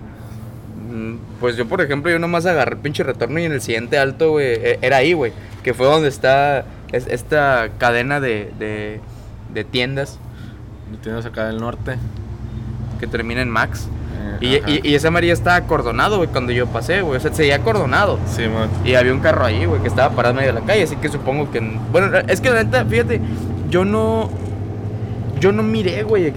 Mm, 0.92 1.18
Pues 1.40 1.56
yo, 1.58 1.68
por 1.68 1.80
ejemplo, 1.82 2.10
yo 2.12 2.18
nomás 2.18 2.46
agarré 2.48 2.72
el 2.76 2.82
pinche 2.82 3.04
retorno 3.04 3.40
y 3.40 3.44
en 3.44 3.52
el 3.52 3.62
siguiente 3.62 4.00
alto, 4.00 4.32
güey, 4.32 4.48
e- 4.48 4.80
era 4.82 4.98
ahí, 4.98 5.14
güey. 5.14 5.32
Que 5.64 5.76
fue 5.76 5.86
donde 5.86 6.08
está 6.10 6.66
es- 6.92 7.06
esta 7.06 7.70
cadena 7.78 8.20
de, 8.20 8.52
de, 8.58 9.00
de 9.54 9.64
tiendas 9.64 10.18
Lo 10.92 10.98
tienes 10.98 11.24
acá 11.28 11.46
del 11.46 11.58
norte. 11.58 11.98
que 13.00 13.06
termina 13.06 13.42
en 13.44 13.50
Max. 13.52 13.88
Eh, 14.42 14.62
Y, 14.68 14.72
y, 14.72 14.92
y 14.92 14.96
esa 14.96 15.08
amarilla 15.10 15.34
estaba 15.34 15.56
acordonado, 15.56 16.18
güey, 16.18 16.30
cuando 16.30 16.52
yo 16.52 16.68
pasé, 16.68 17.02
güey. 17.02 17.18
O 17.18 17.20
sea, 17.20 17.34
seguía 17.34 17.56
acordonado. 17.56 18.20
Sí, 18.28 18.44
man. 18.48 18.70
Y 18.84 18.96
había 18.96 19.14
un 19.14 19.20
carro 19.20 19.46
ahí, 19.46 19.66
güey, 19.66 19.82
que 19.82 19.88
estaba 19.88 20.16
parado 20.16 20.32
en 20.34 20.38
medio 20.38 20.54
de 20.54 20.60
la 20.60 20.66
calle. 20.66 20.84
Así 20.84 20.96
que 20.98 21.10
supongo 21.10 21.52
que. 21.52 21.60
Bueno, 21.92 22.18
es 22.28 22.42
que 22.42 22.50
la 22.50 22.64
neta, 22.64 22.86
fíjate, 22.86 23.22
yo 23.70 23.86
no. 23.86 24.30
Yo 25.40 25.52
no 25.52 25.64
miré, 25.64 26.04
güey. 26.04 26.34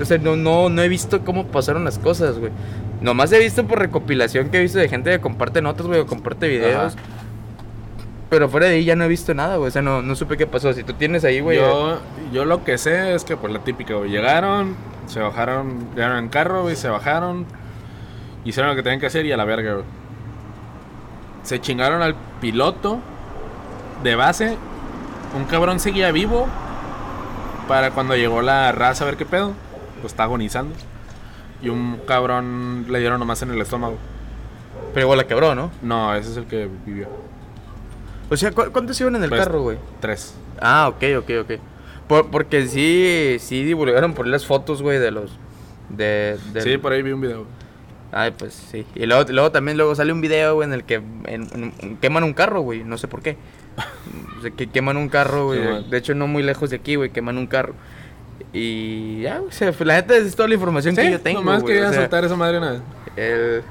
O 0.00 0.04
sea, 0.04 0.18
no, 0.18 0.36
no, 0.36 0.68
no 0.68 0.82
he 0.82 0.88
visto 0.88 1.24
cómo 1.24 1.46
pasaron 1.46 1.84
las 1.84 1.98
cosas, 1.98 2.38
güey. 2.38 2.50
Nomás 3.00 3.32
he 3.32 3.38
visto 3.38 3.64
por 3.66 3.78
recopilación 3.78 4.50
que 4.50 4.58
he 4.58 4.60
visto 4.60 4.78
de 4.78 4.88
gente 4.88 5.10
que 5.10 5.20
comparte 5.20 5.62
notas, 5.62 5.86
güey, 5.86 6.00
o 6.00 6.06
comparte 6.06 6.48
videos. 6.48 6.94
Ajá. 6.94 7.02
Pero 8.28 8.48
fuera 8.48 8.66
de 8.66 8.74
ahí 8.74 8.84
ya 8.84 8.94
no 8.96 9.04
he 9.04 9.08
visto 9.08 9.34
nada, 9.34 9.56
güey. 9.56 9.68
O 9.68 9.70
sea, 9.70 9.82
no, 9.82 10.02
no 10.02 10.14
supe 10.14 10.36
qué 10.36 10.46
pasó. 10.46 10.72
Si 10.72 10.84
tú 10.84 10.92
tienes 10.92 11.24
ahí, 11.24 11.40
güey. 11.40 11.58
Yo, 11.58 11.98
yo 12.32 12.44
lo 12.44 12.62
que 12.64 12.76
sé 12.78 13.14
es 13.14 13.24
que 13.24 13.36
pues 13.36 13.52
la 13.52 13.60
típica, 13.60 13.94
güey. 13.94 14.10
Llegaron, 14.10 14.74
se 15.10 15.20
bajaron, 15.20 15.90
llegaron 15.94 16.18
en 16.18 16.28
carro, 16.28 16.62
güey, 16.62 16.76
se 16.76 16.88
bajaron, 16.88 17.44
hicieron 18.44 18.70
lo 18.70 18.76
que 18.76 18.82
tenían 18.82 19.00
que 19.00 19.06
hacer 19.06 19.26
y 19.26 19.32
a 19.32 19.36
la 19.36 19.44
verga, 19.44 19.72
güey. 19.74 19.84
Se 21.42 21.60
chingaron 21.60 22.02
al 22.02 22.14
piloto 22.40 23.00
de 24.02 24.14
base. 24.14 24.56
Un 25.36 25.44
cabrón 25.44 25.80
seguía 25.80 26.12
vivo 26.12 26.46
para 27.68 27.90
cuando 27.92 28.14
llegó 28.16 28.42
la 28.42 28.72
raza 28.72 29.04
a 29.04 29.06
ver 29.06 29.16
qué 29.16 29.24
pedo. 29.26 29.52
Pues 30.00 30.12
está 30.12 30.24
agonizando. 30.24 30.74
Y 31.62 31.68
un 31.68 32.00
cabrón 32.06 32.86
le 32.88 32.98
dieron 33.00 33.18
nomás 33.20 33.42
en 33.42 33.50
el 33.50 33.60
estómago. 33.60 33.96
Pero 34.94 35.06
igual 35.06 35.18
la 35.18 35.26
quebró, 35.26 35.54
¿no? 35.54 35.70
No, 35.82 36.14
ese 36.14 36.30
es 36.30 36.36
el 36.36 36.46
que 36.46 36.68
vivió. 36.86 37.08
O 38.30 38.36
sea, 38.36 38.50
¿cu- 38.52 38.70
¿cuántos 38.72 39.00
iban 39.00 39.16
en 39.16 39.24
el 39.24 39.28
Pues, 39.28 39.40
carro, 39.44 39.62
güey? 39.62 39.78
Tres. 40.00 40.34
Ah, 40.60 40.88
ok, 40.88 41.02
ok, 41.18 41.30
ok. 41.42 41.60
Por- 42.10 42.26
porque 42.30 42.66
sí, 42.66 43.36
sí 43.38 43.64
divulgaron 43.64 44.12
por 44.14 44.26
las 44.26 44.44
fotos, 44.44 44.82
güey, 44.82 44.98
de 44.98 45.10
los. 45.12 45.30
De, 45.88 46.36
del- 46.52 46.62
Sí, 46.62 46.76
por 46.76 46.92
ahí 46.92 47.02
vi 47.02 47.12
un 47.12 47.20
video. 47.22 47.46
Ay, 48.12 48.32
pues 48.36 48.52
sí. 48.52 48.84
Y 48.96 49.06
luego, 49.06 49.24
luego 49.30 49.52
también 49.52 49.76
luego 49.76 49.94
sale 49.94 50.12
un 50.12 50.20
video, 50.20 50.56
güey, 50.56 50.66
en 50.66 50.74
el 50.74 50.82
que 50.84 50.94
en- 50.96 51.72
en- 51.80 51.96
queman 51.98 52.24
un 52.24 52.32
carro, 52.34 52.60
güey. 52.62 52.82
No 52.84 52.98
sé 52.98 53.06
por 53.08 53.22
qué. 53.22 53.36
O 54.38 54.42
sea, 54.42 54.50
que 54.50 54.66
queman 54.68 54.96
un 54.96 55.08
carro, 55.08 55.46
güey. 55.46 55.60
Sí, 55.60 55.90
de 55.90 55.96
hecho, 55.98 56.14
no 56.14 56.26
muy 56.26 56.42
lejos 56.42 56.70
de 56.70 56.76
aquí, 56.76 56.96
güey, 56.96 57.10
queman 57.10 57.38
un 57.38 57.46
carro. 57.46 57.74
Y 58.52 59.20
ya, 59.22 59.40
o 59.40 59.52
sea, 59.52 59.72
la 59.80 59.94
neta 59.96 60.16
es 60.16 60.34
toda 60.34 60.48
la 60.48 60.54
información 60.54 60.94
que 60.96 61.02
yo 61.12 61.20
tengo, 61.20 61.40
nomás 61.40 61.62
quería 61.68 61.82
soltar 62.02 62.24
esa 62.24 62.36
madre 62.36 62.58
una 62.58 62.70
vez. 62.72 62.80
el- 63.16 63.62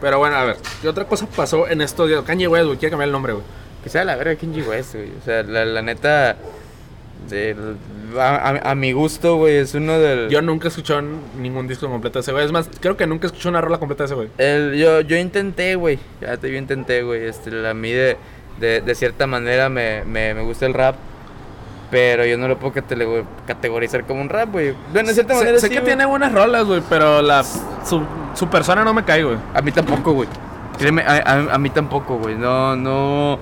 Pero 0.00 0.18
bueno, 0.18 0.36
a 0.36 0.44
ver, 0.44 0.56
¿qué 0.82 0.88
otra 0.88 1.06
cosa 1.06 1.26
pasó 1.26 1.66
en 1.66 1.80
estos 1.80 2.08
días? 2.08 2.22
Kanye 2.24 2.46
West, 2.46 2.66
güey, 2.66 2.78
quiere 2.78 2.90
cambiar 2.90 3.08
el 3.08 3.12
nombre, 3.12 3.32
güey. 3.32 3.44
Que 3.82 3.88
sea 3.88 4.04
la 4.04 4.14
verga 4.16 4.36
Kenji 4.36 4.60
West, 4.62 4.94
güey. 4.94 5.10
O 5.20 5.24
sea, 5.24 5.42
la, 5.42 5.64
la 5.64 5.80
neta. 5.82 6.36
De- 7.28 7.56
a, 8.18 8.36
a- 8.36 8.70
a 8.70 8.74
mi 8.74 8.92
gusto, 8.92 9.36
güey, 9.36 9.56
es 9.56 9.74
uno 9.74 9.98
del. 9.98 10.28
Yo 10.30 10.40
nunca 10.42 10.66
he 10.66 10.68
escuchado 10.68 11.02
ningún 11.38 11.66
disco 11.68 11.88
completo 11.88 12.18
de 12.18 12.20
ese 12.22 12.32
güey. 12.32 12.44
Es 12.44 12.52
más, 12.52 12.68
creo 12.80 12.96
que 12.96 13.06
nunca 13.06 13.26
escuché 13.26 13.48
una 13.48 13.60
rola 13.60 13.78
completa 13.78 14.04
de 14.04 14.06
ese 14.06 14.14
güey. 14.14 14.28
El- 14.38 14.74
yo, 14.76 15.00
yo 15.02 15.16
intenté, 15.16 15.74
güey. 15.76 15.98
Ya 16.20 16.36
te 16.36 16.50
yo 16.50 16.56
intenté, 16.56 17.02
güey. 17.02 17.24
Este, 17.24 17.68
a 17.68 17.74
mí 17.74 17.90
de, 17.92 18.16
de, 18.60 18.80
de 18.80 18.94
cierta 18.94 19.26
manera 19.26 19.68
me, 19.68 20.04
me, 20.04 20.34
me 20.34 20.42
gusta 20.42 20.66
el 20.66 20.74
rap. 20.74 20.96
Pero 21.90 22.24
yo 22.26 22.36
no 22.36 22.48
lo 22.48 22.58
puedo 22.58 22.72
categorizar 23.46 24.04
como 24.06 24.20
un 24.20 24.28
rap, 24.28 24.50
güey. 24.50 24.74
Bueno, 24.92 25.08
de 25.08 25.14
cierta 25.14 25.34
manera 25.34 25.58
sé 25.60 25.68
sí, 25.68 25.74
que 25.74 25.80
tiene 25.82 26.04
buenas 26.04 26.32
rolas, 26.32 26.64
güey, 26.64 26.82
pero 26.88 27.22
la, 27.22 27.44
su, 27.44 28.02
su 28.34 28.48
persona 28.48 28.82
no 28.82 28.92
me 28.92 29.04
cae, 29.04 29.22
güey. 29.22 29.36
A 29.54 29.62
mí 29.62 29.70
tampoco, 29.70 30.12
güey. 30.12 30.28
A- 31.06 31.54
a 31.54 31.58
mí 31.58 31.70
tampoco, 31.70 32.18
güey. 32.18 32.34
No, 32.34 32.74
no. 32.74 33.38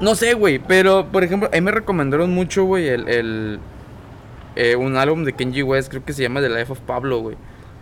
No 0.00 0.14
sé, 0.14 0.34
güey. 0.34 0.58
Pero, 0.58 1.06
por 1.10 1.24
ejemplo, 1.24 1.48
a 1.52 1.54
mí 1.54 1.60
me 1.60 1.70
recomendaron 1.70 2.30
mucho, 2.32 2.64
güey, 2.64 2.88
el. 2.88 3.08
el 3.08 3.58
eh, 4.56 4.74
un 4.76 4.96
álbum 4.96 5.24
de 5.24 5.34
Kenji 5.34 5.62
West, 5.62 5.90
creo 5.90 6.02
que 6.04 6.12
se 6.14 6.22
llama 6.22 6.40
The 6.40 6.48
Life 6.48 6.72
of 6.72 6.80
Pablo, 6.80 7.18
güey. 7.20 7.36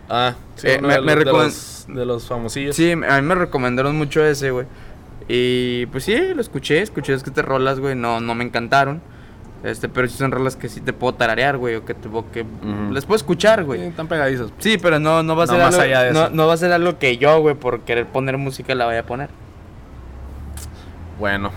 Ah, 0.09 0.35
sí, 0.55 0.67
Eh, 0.67 0.75
uno 0.79 0.87
me- 0.89 0.93
de, 0.95 1.01
me 1.01 1.15
los- 1.15 1.85
de 1.87 2.05
los, 2.05 2.27
famosillos. 2.27 2.75
Sí, 2.75 2.91
a 2.91 2.95
mí 2.95 3.21
me 3.21 3.33
recomendaron 3.35 3.95
mucho 3.97 4.23
ese, 4.25 4.51
güey. 4.51 4.65
Y 5.27 5.85
pues 5.87 6.03
sí, 6.03 6.15
lo 6.35 6.41
escuché, 6.41 6.81
escuché 6.81 7.13
es 7.13 7.23
que 7.23 7.31
te 7.31 7.41
rolas, 7.41 7.79
güey, 7.79 7.95
no, 7.95 8.19
no 8.19 8.35
me 8.35 8.43
encantaron. 8.43 9.01
Este, 9.63 9.89
pero 9.89 10.07
sí 10.07 10.17
son 10.17 10.31
rolas 10.31 10.55
que 10.57 10.69
sí 10.69 10.79
te 10.81 10.93
puedo 10.93 11.13
tararear, 11.15 11.57
güey, 11.57 11.75
o 11.75 11.85
que, 11.85 11.93
te, 11.95 12.07
que 12.33 12.45
les 12.91 13.05
puedo 13.05 13.15
escuchar, 13.15 13.59
Sí, 13.59 13.65
güey. 13.65 13.81
están 13.87 14.07
pegadizos. 14.07 14.51
Sí, 14.59 14.77
pero 14.77 14.99
no, 14.99 15.23
no 15.23 15.35
va 15.35 15.43
a 15.43 15.45
No 15.47 15.53
ser 15.53 15.61
más 15.61 15.73
algo, 15.73 15.83
allá 15.85 16.03
de 16.03 16.11
no, 16.13 16.21
eso. 16.25 16.29
no 16.35 16.45
va 16.47 16.53
a 16.53 16.57
ser 16.57 16.71
algo 16.73 16.99
que 16.99 17.17
yo, 17.17 17.39
güey, 17.39 17.55
por 17.55 17.79
querer 17.81 18.05
poner 18.05 18.37
música 18.37 18.75
la 18.75 18.85
vaya 18.85 18.99
a 18.99 19.05
poner. 19.05 19.29
Bueno, 21.19 21.51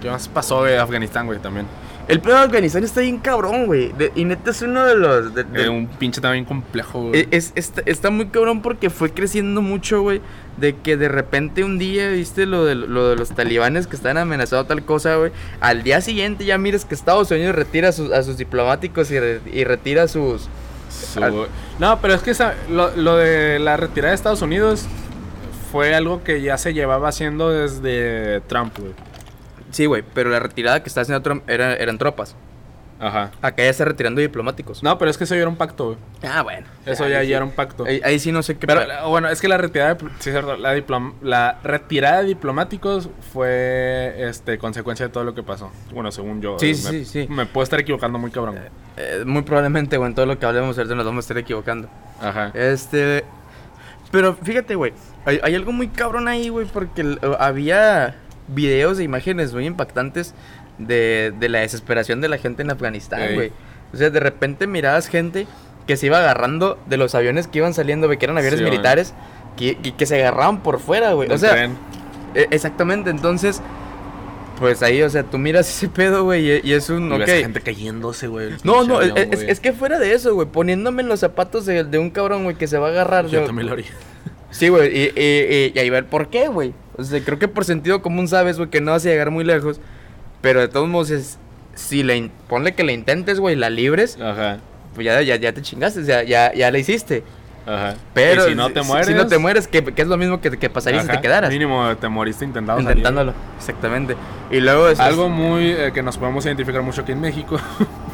¿qué 0.00 0.10
más 0.10 0.28
pasó 0.28 0.64
de 0.64 0.78
Afganistán, 0.78 1.26
güey, 1.26 1.38
también? 1.38 1.66
El 2.08 2.20
pedo 2.20 2.36
de 2.36 2.42
Afganistán 2.44 2.84
está 2.84 3.02
bien 3.02 3.18
cabrón, 3.18 3.66
güey. 3.66 3.92
de- 3.92 4.10
Y 4.14 4.24
neta 4.24 4.50
es 4.50 4.62
uno 4.62 4.82
de 4.86 4.94
los... 4.96 5.34
de- 5.34 5.44
de- 5.44 5.64
Eh, 5.64 5.68
un 5.68 5.86
pinche 5.86 6.22
también 6.22 6.46
complejo, 6.46 7.02
güey. 7.08 7.20
E- 7.20 7.28
Es, 7.32 7.52
está, 7.54 7.82
está 7.84 8.08
muy 8.10 8.28
cabrón 8.28 8.62
porque 8.62 8.88
fue 8.88 9.10
creciendo 9.12 9.60
mucho, 9.60 10.00
güey. 10.00 10.22
De 10.56 10.74
que 10.74 10.96
de 10.96 11.08
repente 11.08 11.64
un 11.64 11.78
día, 11.78 12.08
viste 12.08 12.46
lo 12.46 12.64
de, 12.64 12.74
lo 12.76 13.10
de 13.10 13.16
los 13.16 13.28
talibanes 13.30 13.86
que 13.86 13.94
están 13.94 14.16
amenazando 14.16 14.64
tal 14.64 14.82
cosa, 14.86 15.16
güey. 15.16 15.32
Al 15.60 15.82
día 15.82 16.00
siguiente 16.00 16.46
ya 16.46 16.56
mires 16.56 16.86
que 16.86 16.94
Estados 16.94 17.30
Unidos 17.30 17.54
retira 17.54 17.90
a 17.90 17.92
sus, 17.92 18.10
a 18.10 18.22
sus 18.22 18.38
diplomáticos 18.38 19.10
y, 19.10 19.20
re- 19.20 19.40
y 19.52 19.64
retira 19.64 20.08
sus... 20.08 20.48
Su- 20.90 21.22
al- 21.22 21.46
No, 21.78 22.00
pero 22.00 22.14
es 22.14 22.22
que 22.22 22.30
esa- 22.30 22.54
lo, 22.70 22.90
lo 22.96 23.16
de 23.18 23.58
la 23.58 23.76
retirada 23.76 24.12
de 24.12 24.16
Estados 24.16 24.40
Unidos 24.40 24.86
fue 25.70 25.94
algo 25.94 26.24
que 26.24 26.40
ya 26.40 26.56
se 26.56 26.72
llevaba 26.72 27.08
haciendo 27.10 27.50
desde 27.50 28.40
Trump, 28.48 28.72
güey. 28.78 28.92
Sí, 29.70 29.86
güey, 29.86 30.02
pero 30.14 30.30
la 30.30 30.40
retirada 30.40 30.82
que 30.82 30.88
está 30.88 31.02
haciendo 31.02 31.22
Trump 31.22 31.48
era- 31.48 31.74
eran 31.76 31.98
tropas. 31.98 32.34
Ajá. 33.00 33.30
Acá 33.42 33.62
ya 33.62 33.70
está 33.70 33.84
retirando 33.84 34.20
diplomáticos. 34.20 34.82
No, 34.82 34.98
pero 34.98 35.08
es 35.08 35.16
que 35.16 35.22
eso 35.22 35.36
ya 35.36 35.42
era 35.42 35.48
un 35.48 35.54
pacto, 35.54 35.84
güey. 35.86 35.98
Ah, 36.28 36.42
bueno. 36.42 36.66
Eso 36.84 37.06
ya, 37.06 37.22
ya 37.22 37.36
era 37.36 37.44
un 37.44 37.52
pacto. 37.52 37.84
Ahí, 37.84 38.00
ahí 38.04 38.18
sí 38.18 38.32
no 38.32 38.42
sé 38.42 38.58
qué... 38.58 38.66
Pero 38.66 38.84
la- 38.88 39.04
bueno, 39.04 39.28
es 39.28 39.40
que 39.40 39.46
la 39.46 39.56
retirada 39.56 39.94
de, 39.94 40.00
sí, 40.00 40.06
es 40.16 40.22
cierto, 40.34 40.56
la, 40.56 40.76
diplom- 40.76 41.12
la 41.22 41.60
retirada 41.62 42.22
de 42.22 42.28
diplomáticos 42.28 43.08
fue 43.32 44.14
este 44.18 44.58
consecuencia 44.58 45.06
de 45.06 45.12
todo 45.12 45.22
lo 45.22 45.32
que 45.32 45.44
pasó. 45.44 45.70
Bueno, 45.94 46.10
según 46.10 46.40
yo. 46.42 46.56
Sí, 46.58 46.70
eh, 46.70 46.74
sí, 46.74 46.92
me, 46.98 47.04
sí. 47.04 47.26
Me 47.30 47.46
puedo 47.46 47.62
estar 47.62 47.78
equivocando 47.78 48.18
muy 48.18 48.32
cabrón. 48.32 48.56
güey. 48.56 48.66
eh, 48.96 49.22
muy 49.24 49.42
probablemente, 49.42 49.96
güey, 49.96 50.08
en 50.08 50.14
todo 50.16 50.26
lo 50.26 50.36
que 50.36 50.46
hablemos 50.46 50.76
ahorita 50.76 50.96
nos 50.96 51.06
vamos 51.06 51.18
a 51.18 51.24
estar 51.26 51.38
equivocando. 51.38 51.88
Ajá. 52.20 52.50
Este. 52.54 53.24
Pero 54.10 54.34
fíjate, 54.34 54.74
güey. 54.74 54.92
Hay, 55.24 55.38
hay 55.44 55.54
algo 55.54 55.70
muy 55.70 55.86
cabrón 55.86 56.26
ahí, 56.26 56.48
güey, 56.48 56.66
porque 56.66 57.02
eh, 57.02 57.16
había 57.38 58.16
videos 58.48 58.98
e 58.98 59.02
imágenes 59.04 59.52
muy 59.54 59.66
impactantes 59.66 60.34
de, 60.78 61.32
de 61.38 61.48
la 61.48 61.60
desesperación 61.60 62.20
de 62.20 62.28
la 62.28 62.38
gente 62.38 62.62
en 62.62 62.70
Afganistán, 62.70 63.20
Ey. 63.22 63.34
güey. 63.34 63.52
O 63.92 63.96
sea, 63.96 64.10
de 64.10 64.20
repente 64.20 64.66
mirabas 64.66 65.06
gente 65.08 65.46
que 65.86 65.96
se 65.96 66.06
iba 66.06 66.18
agarrando 66.18 66.78
de 66.86 66.96
los 66.98 67.14
aviones 67.14 67.46
que 67.48 67.58
iban 67.58 67.72
saliendo, 67.74 68.06
güey, 68.06 68.18
que 68.18 68.26
eran 68.26 68.36
aviones 68.38 68.58
Sí, 68.60 68.64
militares, 68.64 69.14
que, 69.56 69.76
que, 69.78 69.94
que 69.94 70.06
se 70.06 70.16
agarraban 70.16 70.62
por 70.62 70.78
fuera, 70.80 71.12
güey. 71.14 71.30
O 71.32 71.38
sea, 71.38 71.50
tren. 71.52 71.76
eh, 72.34 72.46
exactamente, 72.50 73.10
entonces. 73.10 73.62
Pues 74.58 74.82
ahí, 74.82 75.00
o 75.02 75.08
sea, 75.08 75.22
tú 75.22 75.38
miras 75.38 75.68
ese 75.68 75.88
pedo, 75.88 76.24
güey, 76.24 76.60
y, 76.64 76.72
es 76.72 76.90
un. 76.90 77.10
Y 77.10 77.12
ok. 77.12 77.18
ves 77.20 77.42
gente 77.42 77.60
cayéndose, 77.60 78.26
güey. 78.26 78.50
No, 78.64 78.82
no, 78.84 79.00
es, 79.00 79.12
avión, 79.12 79.28
es- 79.48 79.60
que 79.60 79.72
fuera 79.72 80.00
de 80.00 80.12
eso, 80.14 80.34
güey, 80.34 80.48
poniéndome 80.48 81.02
en 81.02 81.08
los 81.08 81.20
zapatos 81.20 81.64
de, 81.64 81.84
de 81.84 81.98
un 81.98 82.10
cabrón, 82.10 82.42
güey, 82.42 82.56
que 82.56 82.66
se 82.66 82.76
va 82.76 82.88
a 82.88 82.90
agarrar. 82.90 83.26
Yo 83.28 83.44
también 83.44 83.68
lo 83.68 83.74
haría. 83.74 83.86
Sí, 84.50 84.68
güey, 84.68 84.88
y, 84.96 85.02
y, 85.14 85.22
y, 85.22 85.72
y 85.74 85.78
ahí 85.78 85.90
ver 85.90 86.06
por 86.06 86.28
qué, 86.28 86.48
güey. 86.48 86.74
O 86.98 87.04
sea, 87.04 87.20
creo 87.24 87.38
que 87.38 87.48
por 87.48 87.64
sentido 87.64 88.02
común 88.02 88.28
sabes, 88.28 88.58
güey, 88.58 88.68
que 88.68 88.80
no 88.80 88.90
vas 88.90 89.06
a 89.06 89.08
llegar 89.08 89.30
muy 89.30 89.44
lejos. 89.44 89.80
Pero 90.40 90.60
de 90.60 90.68
todos 90.68 90.88
modos, 90.88 91.10
es, 91.10 91.38
si 91.74 92.02
le, 92.02 92.30
ponle 92.48 92.74
que 92.74 92.82
le 92.82 92.92
intentes, 92.92 93.40
güey, 93.40 93.56
la 93.56 93.70
libres, 93.70 94.18
Ajá. 94.20 94.58
pues 94.94 95.04
ya, 95.04 95.22
ya, 95.22 95.36
ya 95.36 95.52
te 95.52 95.62
chingaste, 95.62 96.04
ya, 96.04 96.22
ya, 96.24 96.52
ya 96.52 96.70
la 96.70 96.78
hiciste. 96.78 97.22
Ajá. 97.66 97.94
Pero 98.14 98.46
Y 98.46 98.50
si 98.50 98.54
no 98.56 98.70
te 98.70 98.82
mueres. 98.82 99.06
Si 99.06 99.14
no 99.14 99.26
te 99.26 99.38
mueres, 99.38 99.68
que, 99.68 99.84
que 99.84 100.02
es 100.02 100.08
lo 100.08 100.16
mismo 100.16 100.40
que, 100.40 100.50
que 100.50 100.70
pasaría 100.70 101.02
si 101.02 101.08
te 101.08 101.20
quedaras. 101.20 101.50
Mínimo 101.50 101.96
te 101.96 102.08
moriste 102.08 102.44
intentando 102.44 102.82
salir. 102.82 102.98
Intentándolo, 102.98 103.34
exactamente. 103.58 104.16
Y 104.50 104.60
luego 104.60 104.88
es 104.88 104.98
Algo 104.98 105.28
muy 105.28 105.70
eh, 105.70 105.92
que 105.92 106.02
nos 106.02 106.18
podemos 106.18 106.44
identificar 106.46 106.82
mucho 106.82 107.02
aquí 107.02 107.12
en 107.12 107.20
México. 107.20 107.58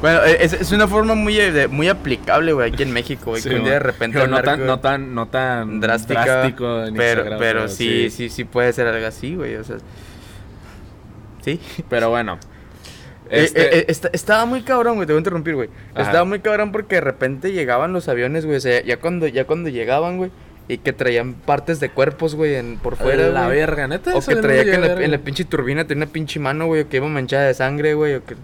Bueno, 0.00 0.24
eh, 0.24 0.38
es, 0.40 0.52
es 0.54 0.72
una 0.72 0.88
forma 0.88 1.14
muy, 1.14 1.38
eh, 1.38 1.68
muy 1.68 1.88
aplicable, 1.88 2.52
güey, 2.52 2.72
aquí 2.72 2.82
en 2.82 2.92
México, 2.92 3.30
güey. 3.32 3.42
Sí, 3.42 3.50
que 3.50 3.56
un 3.56 3.64
día 3.64 3.74
de 3.74 3.78
repente 3.80 4.18
Pero 4.18 4.30
no 4.30 4.42
tan, 4.42 4.64
no 4.66 4.80
tan, 4.80 5.14
no 5.14 5.28
tan 5.28 5.80
drástica, 5.80 6.24
drástico 6.24 6.84
pero, 6.96 7.24
pero 7.38 7.68
sí, 7.68 8.08
sí, 8.10 8.28
sí 8.30 8.44
puede 8.44 8.72
ser 8.72 8.86
algo 8.86 9.06
así, 9.06 9.34
güey, 9.36 9.56
o 9.56 9.64
sea, 9.64 9.76
sí. 11.44 11.60
Pero 11.88 12.08
bueno. 12.10 12.38
Eh, 13.28 13.44
Este, 13.44 13.60
eh, 13.62 13.78
eh, 13.80 13.84
esta- 13.88 14.10
estaba 14.12 14.44
muy 14.46 14.62
cabrón, 14.62 14.96
güey, 14.96 15.06
te 15.06 15.12
voy 15.12 15.18
a 15.18 15.20
interrumpir, 15.20 15.54
güey. 15.54 15.68
Ajá. 15.94 16.02
Estaba 16.02 16.24
muy 16.24 16.40
cabrón 16.40 16.72
porque 16.72 16.96
de 16.96 17.00
repente 17.02 17.52
llegaban 17.52 17.92
los 17.92 18.08
aviones, 18.08 18.44
güey, 18.44 18.56
o 18.56 18.60
sea, 18.60 18.82
ya 18.82 18.96
cuando, 18.98 19.26
ya 19.28 19.44
cuando 19.44 19.68
llegaban, 19.68 20.16
güey, 20.16 20.30
y 20.66 20.78
que 20.78 20.92
traían 20.92 21.34
partes 21.34 21.78
de 21.78 21.90
cuerpos, 21.90 22.34
güey, 22.34 22.54
en, 22.54 22.78
por 22.78 22.96
fuera, 22.96 23.28
la 23.28 23.44
güey. 23.46 23.58
verga, 23.58 23.86
neta. 23.86 24.16
O 24.16 24.20
que 24.20 24.36
traía 24.36 24.64
que 24.64 24.74
en 24.74 24.80
la, 24.80 25.04
en 25.04 25.10
la 25.10 25.18
pinche 25.18 25.44
turbina 25.44 25.84
tenía 25.86 26.04
una 26.04 26.12
pinche 26.12 26.40
mano, 26.40 26.66
güey, 26.66 26.82
o 26.82 26.88
que 26.88 26.96
iba 26.96 27.06
manchada 27.06 27.44
de 27.46 27.54
sangre, 27.54 27.94
güey, 27.94 28.14
o 28.14 28.24
que... 28.24 28.34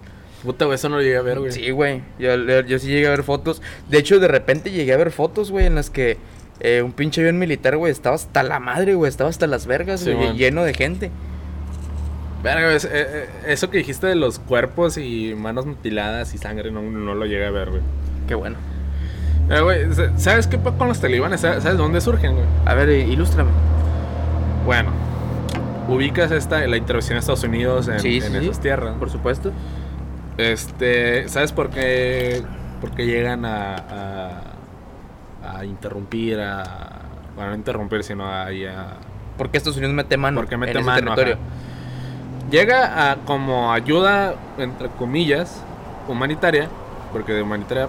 Puta, 0.46 0.64
güey, 0.64 0.76
eso 0.76 0.88
no 0.88 0.96
lo 0.96 1.02
llegué 1.02 1.16
a 1.18 1.22
ver, 1.22 1.40
güey. 1.40 1.52
Sí, 1.52 1.70
güey. 1.70 2.00
Yo, 2.18 2.78
sí 2.78 2.86
llegué 2.88 3.06
a 3.08 3.10
ver 3.10 3.22
fotos. 3.24 3.60
De 3.90 3.98
hecho, 3.98 4.18
de 4.20 4.28
repente 4.28 4.70
llegué 4.70 4.94
a 4.94 4.96
ver 4.96 5.10
fotos, 5.10 5.50
güey, 5.50 5.66
en 5.66 5.74
las 5.74 5.90
que 5.90 6.16
eh, 6.60 6.80
un 6.82 6.92
pinche 6.92 7.20
avión 7.20 7.38
militar, 7.38 7.76
güey, 7.76 7.92
estaba 7.92 8.14
hasta 8.16 8.42
la 8.42 8.58
madre, 8.60 8.94
güey. 8.94 9.08
Estaba 9.10 9.28
hasta 9.28 9.46
las 9.46 9.66
vergas, 9.66 10.00
Sí, 10.00 10.12
güey, 10.12 10.32
lleno 10.34 10.64
de 10.64 10.72
gente. 10.72 11.10
Verga, 12.42 12.72
es- 12.74 12.84
eh, 12.84 12.90
eh, 12.92 13.28
eso 13.48 13.70
que 13.70 13.78
dijiste 13.78 14.06
de 14.06 14.14
los 14.14 14.38
cuerpos 14.38 14.98
y 14.98 15.34
manos 15.36 15.66
mutiladas 15.66 16.32
y 16.34 16.38
sangre, 16.38 16.70
no, 16.70 16.80
no 16.82 17.14
lo 17.14 17.26
llegué 17.26 17.44
a 17.46 17.50
ver, 17.50 17.70
güey. 17.70 17.82
Qué 18.28 18.34
bueno. 18.34 18.56
Eh, 19.50 19.60
güey, 19.60 19.92
sa- 19.94 20.16
¿sabes 20.18 20.46
qué 20.46 20.58
pasa 20.58 20.78
con 20.78 20.88
los 20.88 21.00
talibanes? 21.00 21.40
¿Sabes 21.40 21.62
sabes 21.62 21.76
de 21.78 21.82
dónde 21.82 22.00
surgen, 22.00 22.34
güey? 22.34 22.46
A 22.64 22.74
ver, 22.74 22.88
ilústrame. 22.90 23.50
Bueno, 24.64 24.90
ubicas 25.88 26.30
esta, 26.30 26.64
la 26.66 26.76
intervención 26.76 27.16
de 27.16 27.20
Estados 27.20 27.42
Unidos 27.44 27.88
en, 27.88 28.00
Sí, 28.00 28.16
en 28.18 28.22
sí, 28.22 28.28
sí. 28.40 28.44
esas 28.46 28.60
tierras. 28.60 28.94
Por 28.98 29.10
supuesto. 29.10 29.52
Este, 30.38 31.28
¿sabes 31.28 31.52
por 31.52 31.70
qué, 31.70 32.42
por 32.80 32.90
qué 32.92 33.06
llegan 33.06 33.44
a, 33.44 33.76
a, 35.42 35.58
a 35.58 35.64
interrumpir, 35.64 36.38
a, 36.40 37.00
bueno, 37.34 37.50
no 37.50 37.56
interrumpir, 37.56 38.02
sino 38.04 38.26
a, 38.26 38.44
ahí 38.46 38.64
a- 38.66 38.96
Porque 39.38 39.56
Estados 39.56 39.76
Unidos 39.78 39.94
mete 39.94 40.16
mano 40.16 40.38
porque 40.40 40.56
mete 40.56 40.72
en 40.72 40.78
ese 40.78 40.86
mano, 40.86 41.14
territorio. 41.14 41.34
ajá. 41.34 42.50
Llega 42.50 43.10
a 43.10 43.16
como 43.24 43.72
ayuda, 43.72 44.34
entre 44.58 44.88
comillas, 44.90 45.62
humanitaria, 46.06 46.68
porque 47.12 47.32
de 47.32 47.42
humanitaria... 47.42 47.88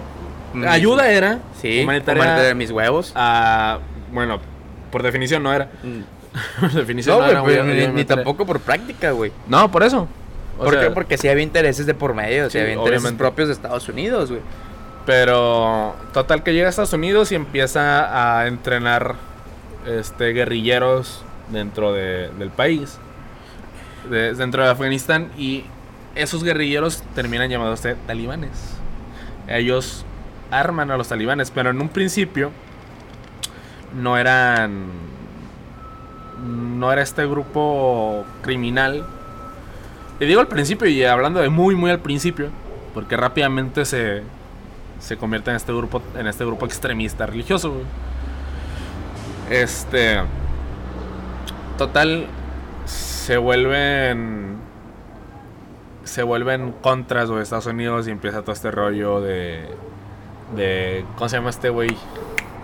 Ayuda 0.66 1.10
era, 1.10 1.40
Sí, 1.60 1.82
humanitaria, 1.82 2.22
humanitaria 2.22 2.48
de 2.48 2.54
mis 2.54 2.70
huevos. 2.70 3.12
a- 3.14 3.78
bueno, 4.12 4.38
por 4.90 5.02
definición 5.02 5.42
no 5.42 5.52
era. 5.52 5.68
Mm. 5.82 6.00
por 6.60 6.72
definición 6.72 7.18
No, 7.18 7.26
no, 7.44 7.48
era 7.50 7.62
ni, 7.64 7.86
ni 7.88 8.04
tampoco 8.06 8.46
por 8.46 8.58
práctica, 8.60 9.10
güey. 9.10 9.30
No, 9.46 9.70
por 9.70 9.82
eso. 9.82 10.08
O 10.58 10.64
¿Por 10.64 10.78
qué? 10.80 10.90
Porque 10.90 11.16
sí 11.18 11.28
había 11.28 11.42
intereses 11.44 11.86
de 11.86 11.94
por 11.94 12.14
medio, 12.14 12.44
sea, 12.44 12.50
Sí, 12.50 12.58
había 12.58 12.74
intereses 12.74 13.00
obviamente. 13.02 13.18
propios 13.22 13.48
de 13.48 13.54
Estados 13.54 13.88
Unidos, 13.88 14.30
güey. 14.30 14.42
Pero 15.06 15.94
total 16.12 16.42
que 16.42 16.52
llega 16.52 16.66
a 16.66 16.70
Estados 16.70 16.92
Unidos 16.92 17.32
y 17.32 17.34
empieza 17.36 18.40
a 18.40 18.46
entrenar 18.46 19.14
este 19.86 20.32
guerrilleros 20.32 21.22
dentro 21.50 21.92
de- 21.92 22.30
del 22.38 22.50
país, 22.50 22.98
de- 24.10 24.34
dentro 24.34 24.62
de 24.64 24.70
Afganistán 24.70 25.30
y 25.38 25.64
esos 26.14 26.42
guerrilleros 26.44 27.02
terminan 27.14 27.48
llamándose 27.48 27.94
talibanes. 28.06 28.50
Ellos 29.46 30.04
arman 30.50 30.90
a 30.90 30.96
los 30.96 31.08
talibanes, 31.08 31.50
pero 31.50 31.70
en 31.70 31.80
un 31.80 31.88
principio 31.88 32.50
no 33.94 34.18
eran. 34.18 34.86
No 36.44 36.92
era 36.92 37.02
este 37.02 37.26
grupo 37.26 38.24
criminal. 38.42 39.06
Le 40.18 40.26
digo 40.26 40.40
al 40.40 40.48
principio 40.48 40.88
y 40.88 41.04
hablando 41.04 41.40
de 41.40 41.48
muy, 41.48 41.74
muy 41.76 41.90
al 41.90 42.00
principio, 42.00 42.48
porque 42.94 43.16
rápidamente 43.16 43.84
se, 43.84 44.22
se 44.98 45.16
convierte 45.16 45.50
en 45.50 45.56
este 45.56 45.72
grupo, 45.72 46.02
en 46.18 46.26
este 46.26 46.44
grupo 46.44 46.66
extremista 46.66 47.26
religioso. 47.26 47.70
güey. 47.70 47.84
Este. 49.50 50.20
Total, 51.76 52.26
se 52.84 53.36
vuelven. 53.36 54.56
Se 56.04 56.22
vuelven 56.22 56.72
contras 56.82 57.28
de 57.28 57.42
Estados 57.42 57.66
Unidos 57.66 58.08
y 58.08 58.10
empieza 58.10 58.42
todo 58.42 58.52
este 58.52 58.70
rollo 58.70 59.20
de. 59.20 59.68
de 60.56 61.04
¿Cómo 61.16 61.28
se 61.28 61.36
llama 61.36 61.50
este 61.50 61.68
güey? 61.68 61.96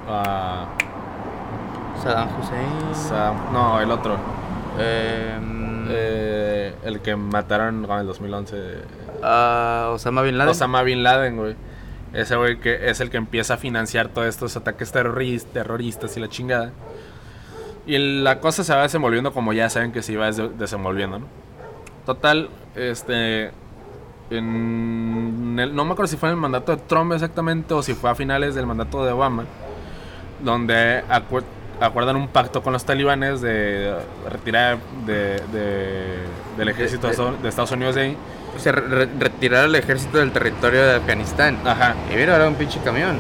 Ah, 0.08 0.66
Saddam 2.02 2.28
Hussein. 2.40 2.94
Sam- 2.94 3.52
no, 3.52 3.80
el 3.80 3.90
otro. 3.90 4.16
Em, 4.78 5.54
Eh, 5.90 6.53
el 6.84 7.00
que 7.00 7.16
mataron 7.16 7.84
en 7.84 7.90
el 7.90 8.06
2011. 8.06 8.56
ah, 9.22 9.90
Osama 9.92 10.22
Bin 10.22 10.38
Laden. 10.38 10.50
Osama 10.52 10.82
Bin 10.82 11.02
Laden, 11.02 11.36
güey. 11.36 11.56
Ese 12.12 12.36
güey 12.36 12.60
que 12.60 12.88
es 12.90 13.00
el 13.00 13.10
que 13.10 13.16
empieza 13.16 13.54
a 13.54 13.56
financiar 13.56 14.08
todos 14.08 14.28
estos 14.28 14.56
ataques 14.56 14.94
terroris- 14.94 15.44
terroristas 15.46 16.16
y 16.16 16.20
la 16.20 16.28
chingada. 16.28 16.70
Y 17.86 17.98
la 18.22 18.38
cosa 18.40 18.64
se 18.64 18.72
va 18.74 18.82
desenvolviendo 18.82 19.32
como 19.32 19.52
ya 19.52 19.68
saben 19.68 19.92
que 19.92 20.00
se 20.02 20.12
iba 20.12 20.26
des- 20.26 20.58
desenvolviendo, 20.58 21.18
¿no? 21.18 21.26
Total, 22.06 22.48
este. 22.76 23.50
en 24.30 25.56
el- 25.58 25.74
no 25.74 25.84
me 25.84 25.92
acuerdo 25.92 26.08
si 26.08 26.16
fue 26.16 26.28
en 26.30 26.34
el 26.36 26.40
mandato 26.40 26.74
de 26.74 26.82
Trump 26.86 27.12
exactamente 27.12 27.74
o 27.74 27.82
si 27.82 27.94
fue 27.94 28.10
a 28.10 28.14
finales 28.14 28.54
del 28.54 28.66
mandato 28.66 29.04
de 29.04 29.12
Obama. 29.12 29.44
Donde 30.42 31.02
acuerdan 31.80 32.16
un 32.16 32.28
pacto 32.28 32.62
con 32.62 32.72
los 32.72 32.84
talibanes 32.84 33.40
de 33.40 33.94
retirar 34.30 34.78
de, 35.06 35.40
de- 35.52 36.18
del 36.56 36.68
ejército 36.68 37.08
de, 37.08 37.48
Estados 37.48 37.70
Unidos 37.72 37.94
de 37.94 38.00
ahí. 38.02 38.16
O 38.56 38.58
sea, 38.60 38.72
re- 38.72 39.08
retirar 39.18 39.64
al 39.64 39.74
ejército 39.74 40.18
del 40.18 40.30
territorio 40.32 40.84
de 40.86 40.94
Afganistán. 40.96 41.58
Ajá. 41.64 41.94
Y 42.12 42.14
mira, 42.16 42.34
ahora 42.34 42.48
un 42.48 42.54
pinche 42.54 42.78
camión. 42.84 43.18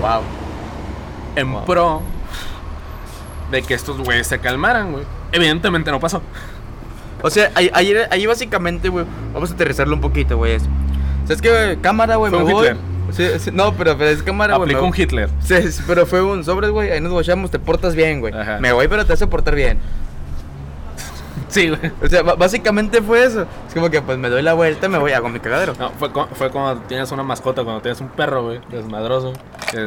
Wow. 0.00 0.22
en 1.36 1.52
Wow. 1.52 1.64
pro 1.64 2.02
de 3.50 3.62
que 3.62 3.74
estos 3.74 3.98
güeyes 3.98 4.26
se 4.26 4.38
calmaran, 4.40 4.92
güey. 4.92 5.04
Evidentemente 5.32 5.90
no 5.90 6.00
pasó. 6.00 6.20
O 7.22 7.30
sea, 7.30 7.50
ahí, 7.54 8.26
básicamente, 8.26 8.88
güey, 8.88 9.04
vamos 9.32 9.50
a 9.50 9.54
aterrizarlo 9.54 9.94
un 9.94 10.00
poquito, 10.00 10.36
güey. 10.36 10.52
es- 10.54 10.68
¿Sabes 11.24 11.42
qué? 11.42 11.50
güey? 11.50 11.76
Cámara, 11.78 12.16
güey, 12.16 12.30
me 12.32 12.38
voy. 12.42 12.66
Hitler. 12.68 12.76
Sí, 13.12 13.26
sí, 13.38 13.50
no, 13.52 13.72
pero, 13.74 13.96
pero 13.96 14.10
es 14.10 14.22
cámara, 14.22 14.56
güey. 14.56 14.70
Aplicó 14.70 14.86
un. 14.86 14.94
Hitler. 14.96 15.30
Sí, 15.40 15.72
sí, 15.72 15.82
pero 15.86 16.06
fue 16.06 16.22
un 16.22 16.44
sobres, 16.44 16.70
güey. 16.70 16.90
Ahí 16.90 17.00
nos 17.00 17.12
guachamos, 17.12 17.50
te 17.50 17.58
portas 17.58 17.94
bien, 17.94 18.20
güey. 18.20 18.32
Me 18.60 18.72
voy, 18.72 18.88
pero 18.88 19.04
te 19.06 19.12
a 19.12 19.26
portar 19.28 19.54
bien. 19.54 19.78
Sí, 21.48 21.68
güey. 21.68 21.92
O 22.02 22.06
sea, 22.08 22.22
básicamente 22.22 23.00
fue 23.00 23.24
eso. 23.24 23.46
Es 23.66 23.74
como 23.74 23.90
que, 23.90 24.02
pues 24.02 24.18
me 24.18 24.28
doy 24.28 24.42
la 24.42 24.54
vuelta, 24.54 24.88
me 24.88 24.98
voy, 24.98 25.12
hago 25.12 25.28
mi 25.28 25.40
cagadero. 25.40 25.74
No, 25.78 25.90
fue, 25.92 26.10
fue 26.34 26.50
cuando 26.50 26.82
tienes 26.82 27.10
una 27.10 27.22
mascota, 27.22 27.64
cuando 27.64 27.80
tienes 27.80 28.00
un 28.00 28.08
perro, 28.08 28.44
güey, 28.44 28.60
desmadroso. 28.70 29.32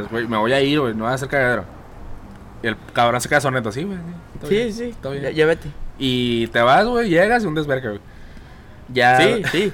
güey, 0.10 0.28
me 0.28 0.38
voy 0.38 0.54
a 0.54 0.62
ir, 0.62 0.80
güey, 0.80 0.94
no 0.96 1.04
voy 1.04 1.12
a 1.12 1.16
hacer 1.16 1.28
cagadero. 1.28 1.66
Y 2.64 2.68
el 2.68 2.78
cabrón 2.94 3.22
se 3.22 3.30
queda 3.30 3.42
soneto, 3.42 3.72
sí, 3.72 3.84
güey. 3.84 3.98
Sí, 4.44 4.56
bien, 4.56 4.74
sí. 4.74 4.96
todo 5.02 5.12
bien. 5.14 5.24
Ya, 5.26 5.32
ya 5.32 5.46
vete. 5.46 5.70
Y 6.00 6.48
te 6.48 6.62
vas, 6.62 6.86
güey, 6.86 7.10
llegas 7.10 7.44
y 7.44 7.48
un 7.48 7.54
desvergue, 7.56 7.90
güey. 7.90 8.02
Ya, 8.90 9.18
Sí, 9.22 9.44
sí. 9.52 9.74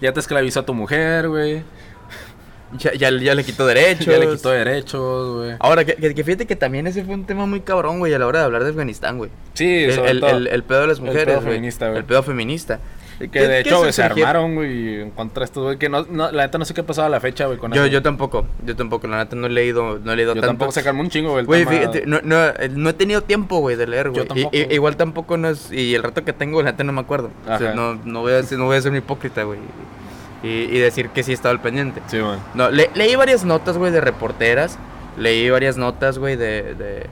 ya 0.00 0.12
te 0.12 0.20
esclavizó 0.20 0.60
a 0.60 0.66
tu 0.66 0.74
mujer, 0.74 1.28
güey. 1.28 1.64
Ya, 2.78 2.92
ya, 2.94 3.10
ya 3.10 3.34
le 3.34 3.44
quitó 3.44 3.66
derechos. 3.66 4.06
Ya 4.06 4.18
le 4.18 4.28
quitó 4.28 4.50
derechos, 4.50 5.36
güey. 5.36 5.56
Ahora, 5.60 5.84
que, 5.84 5.94
que, 5.94 6.14
que 6.14 6.24
fíjate 6.24 6.46
que 6.46 6.56
también 6.56 6.86
ese 6.86 7.04
fue 7.04 7.14
un 7.14 7.24
tema 7.24 7.46
muy 7.46 7.60
cabrón, 7.60 7.98
güey, 8.00 8.12
a 8.12 8.18
la 8.18 8.26
hora 8.26 8.40
de 8.40 8.44
hablar 8.46 8.64
de 8.64 8.70
Afganistán, 8.70 9.18
güey. 9.18 9.30
Sí, 9.54 9.84
El, 9.84 9.92
sobre 9.92 10.10
el, 10.10 10.20
todo. 10.20 10.30
el- 10.30 10.46
el 10.48 10.62
pedo 10.64 10.80
de 10.82 10.86
las 10.88 10.98
El 10.98 11.04
mujeres, 11.04 11.26
pedo 11.26 11.40
güey. 11.42 11.54
feminista, 11.54 11.86
güey. 11.86 11.98
El 11.98 12.04
pedo 12.04 12.22
feminista. 12.22 12.80
que 13.18 13.30
¿Qué- 13.30 13.48
de 13.48 13.60
hecho, 13.60 13.78
güey, 13.78 13.92
se 13.94 14.02
armaron, 14.02 14.56
güey, 14.56 15.00
en 15.00 15.10
contra 15.10 15.40
de 15.40 15.44
estos, 15.46 15.62
güey, 15.64 15.78
que 15.78 15.88
no, 15.88 16.04
no, 16.10 16.30
la 16.32 16.42
neta 16.44 16.58
no 16.58 16.66
sé 16.66 16.74
qué 16.74 16.82
ha 16.82 16.86
pasado 16.86 17.06
a 17.06 17.10
la 17.10 17.18
fecha, 17.18 17.46
güey, 17.46 17.56
con 17.56 17.72
Yo, 17.72 17.84
eso. 17.84 17.90
yo 17.90 18.02
tampoco, 18.02 18.46
yo 18.62 18.76
tampoco, 18.76 19.06
la 19.06 19.18
neta 19.18 19.36
no 19.36 19.46
he 19.46 19.50
leído, 19.50 19.98
no 20.04 20.12
he 20.12 20.16
leído 20.16 20.34
Yo 20.34 20.40
tanto. 20.42 20.48
tampoco 20.48 20.72
se 20.72 20.82
calmó 20.82 21.00
un 21.00 21.08
chingo, 21.08 21.30
güey. 21.30 21.40
el 21.40 21.46
Güey, 21.46 21.64
fíjate, 21.64 22.02
no, 22.04 22.20
no, 22.22 22.36
eh, 22.48 22.68
no 22.70 22.90
he 22.90 22.92
tenido 22.92 23.22
tiempo, 23.22 23.60
güey, 23.60 23.76
de 23.76 23.86
leer, 23.86 24.10
güey. 24.10 24.22
Yo 24.22 24.26
tampoco, 24.28 24.50
Y- 24.54 24.58
y- 24.60 24.64
güey. 24.64 24.74
igual 24.74 24.96
tampoco 24.96 25.36
no 25.38 25.48
es, 25.48 25.72
y 25.72 25.94
el 25.94 26.02
rato 26.02 26.24
que 26.26 26.34
tengo, 26.34 26.62
la 26.62 26.72
neta 26.72 26.84
no 26.84 26.92
me 26.92 27.00
acuerdo. 27.00 27.30
O 27.44 27.46
sea, 27.46 27.68
Ajá. 27.68 27.74
no, 27.74 27.94
no, 28.04 28.20
voy 28.20 28.34
a 28.34 28.42
no 28.54 28.64
voy 28.66 28.76
a 28.76 28.82
ser 28.82 28.90
un 28.90 28.98
hipócrita, 28.98 29.44
güey. 29.44 29.60
Y, 30.42 30.48
y 30.48 30.78
decir 30.78 31.08
que 31.10 31.22
sí 31.22 31.32
estaba 31.32 31.52
al 31.52 31.60
pendiente. 31.60 32.00
Sí, 32.08 32.18
güey. 32.20 32.38
No, 32.54 32.70
le- 32.70 32.90
leí 32.94 33.14
varias 33.16 33.44
notas, 33.44 33.76
güey, 33.78 33.90
de 33.92 34.00
reporteras. 34.00 34.78
Leí 35.18 35.48
varias 35.50 35.76
notas, 35.78 36.18
güey, 36.18 36.36
de, 36.36 36.74
de, 36.74 37.06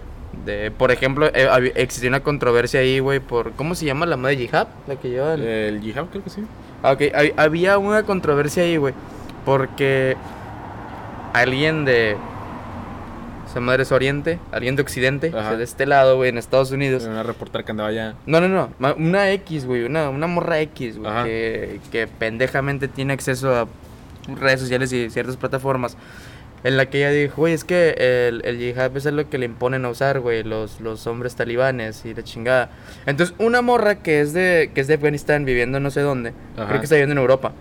de- 0.45 0.71
Por 0.71 0.91
ejemplo, 0.91 1.31
eh, 1.33 1.73
existió 1.77 2.09
una 2.11 2.21
controversia 2.21 2.81
ahí, 2.81 2.99
güey, 2.99 3.21
por... 3.21 3.53
¿Cómo 3.53 3.75
se 3.75 3.87
llama 3.87 4.05
la 4.07 4.17
madre 4.19 4.37
Jihad? 4.37 4.69
La 4.87 4.97
que 4.97 5.09
lleva... 5.09 5.35
el- 5.35 5.43
El 5.43 5.81
Jihad, 5.81 6.05
creo 6.11 6.23
que 6.23 6.31
sí. 6.31 6.45
Ah, 6.83 6.93
Ok, 6.93 7.01
hab- 7.01 7.33
había 7.39 7.79
una 7.79 8.03
controversia 8.03 8.63
ahí, 8.65 8.77
güey. 8.77 8.93
Porque 9.47 10.17
alguien 11.33 11.85
de. 11.85 12.17
Esa 13.55 13.61
madre 13.61 13.85
es 13.85 13.93
Oriente, 13.93 14.41
de 14.51 14.83
Occidente, 14.83 15.29
o 15.29 15.41
sea, 15.41 15.57
de 15.57 15.63
este 15.63 15.87
lado, 15.87 16.17
güey, 16.17 16.29
en 16.29 16.39
Estados 16.39 16.73
Unidos. 16.73 17.05
Una 17.05 17.23
reportera 17.23 17.65
que 17.65 17.71
andaba 17.71 17.89
allá. 17.89 18.17
No, 18.27 18.41
no, 18.41 18.49
no, 18.49 18.69
una 18.97 19.31
X, 19.31 19.65
güey, 19.65 19.85
una, 19.85 20.11
una 20.11 20.27
morra 20.27 20.59
X, 20.59 20.99
güey, 20.99 21.13
que, 21.23 21.81
que 21.93 22.09
pendejamente 22.09 22.89
tiene 22.89 23.13
acceso 23.13 23.55
a 23.55 23.69
redes 24.27 24.59
sociales 24.59 24.93
y 24.93 25.09
ciertas 25.09 25.37
plataformas. 25.37 25.97
En 26.65 26.77
la 26.77 26.87
que 26.87 26.99
ella 26.99 27.11
dijo, 27.11 27.37
güey, 27.37 27.53
es 27.53 27.63
que 27.63 27.95
el, 27.97 28.45
el 28.45 28.59
yihad 28.59 28.97
es 28.97 29.05
lo 29.05 29.31
que 29.31 29.39
le 29.39 29.47
imponen 29.47 29.85
a 29.85 29.89
usar, 29.89 30.19
güey, 30.19 30.43
los, 30.43 30.81
los 30.81 31.07
hombres 31.07 31.37
talibanes 31.37 32.05
y 32.05 32.13
la 32.13 32.25
chingada. 32.25 32.71
Entonces, 33.07 33.37
una 33.39 33.63
morra 33.63 34.03
que 34.03 34.21
es 34.21 34.33
de, 34.33 34.73
que 34.75 34.81
es 34.81 34.89
de 34.89 34.95
Afganistán, 34.95 35.45
viviendo 35.45 35.79
no 35.79 35.93
sé 35.93 36.01
dónde, 36.01 36.33
Ajá. 36.57 36.67
creo 36.67 36.81
que 36.81 36.87
está 36.87 36.97
viviendo 36.97 37.13
en 37.13 37.19
Europa, 37.19 37.53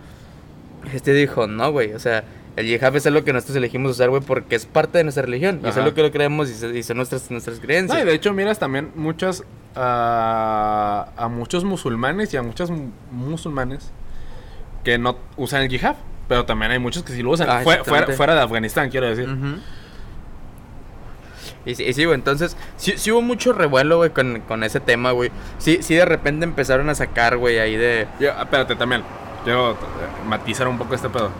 este 0.91 1.13
dijo, 1.13 1.45
no, 1.45 1.71
güey, 1.71 1.93
o 1.93 1.99
sea, 1.99 2.23
el 2.55 2.67
yihad 2.67 2.95
es 2.95 3.05
algo 3.07 3.23
que 3.23 3.33
nosotros 3.33 3.55
elegimos 3.57 3.91
usar, 3.91 4.09
güey, 4.09 4.21
porque 4.21 4.55
es 4.55 4.65
parte 4.65 4.97
de 4.99 5.03
nuestra 5.05 5.23
religión. 5.23 5.59
Y 5.63 5.67
es 5.67 5.71
Ajá. 5.71 5.81
algo 5.83 5.95
que 5.95 6.01
lo 6.03 6.11
creemos 6.11 6.49
y, 6.49 6.53
se- 6.53 6.77
y 6.77 6.83
son 6.83 6.97
nuestras, 6.97 7.29
nuestras 7.31 7.59
creencias. 7.59 7.97
No, 7.97 8.03
y 8.03 8.07
de 8.07 8.13
hecho, 8.13 8.33
miras 8.33 8.59
también 8.59 8.91
muchas. 8.95 9.43
a 9.75 11.07
a 11.17 11.27
muchos 11.29 11.63
musulmanes 11.63 12.31
y 12.33 12.37
a 12.37 12.43
muchas 12.43 12.69
mu- 12.69 12.91
musulmanes 13.11 13.91
que 14.83 14.97
no 14.99 15.17
usan 15.37 15.63
el 15.63 15.69
Jihad. 15.69 15.95
Pero 16.27 16.45
también 16.45 16.71
hay 16.71 16.79
muchos 16.79 17.03
que 17.03 17.11
sí 17.13 17.21
lo 17.23 17.31
usan. 17.31 17.49
Ah, 17.49 17.61
Fue- 17.63 17.83
fuera, 17.83 18.35
de 18.35 18.41
Afganistán, 18.41 18.89
quiero 18.89 19.07
decir. 19.07 19.27
Y 21.65 21.75
sí, 21.75 21.83
y 21.83 21.93
sí, 21.93 22.03
güey, 22.05 22.15
entonces, 22.15 22.57
sí, 22.77 22.93
sí 22.97 23.11
hubo 23.11 23.21
mucho 23.21 23.53
revuelo, 23.53 23.97
güey, 23.97 24.09
con, 24.09 24.41
con 24.41 24.63
ese 24.63 24.79
tema, 24.79 25.11
güey. 25.11 25.31
Sí, 25.59 25.79
sí, 25.81 25.95
de 25.95 26.05
repente 26.05 26.43
empezaron 26.43 26.89
a 26.89 26.95
sacar, 26.95 27.37
güey, 27.37 27.57
ahí 27.59 27.75
de... 27.77 28.07
Yo- 28.19 28.31
espérate, 28.31 28.75
también. 28.75 29.03
Quiero 29.43 29.77
matizar 30.27 30.67
un 30.67 30.77
poco 30.77 30.95
este 30.95 31.09
pedo. 31.09 31.31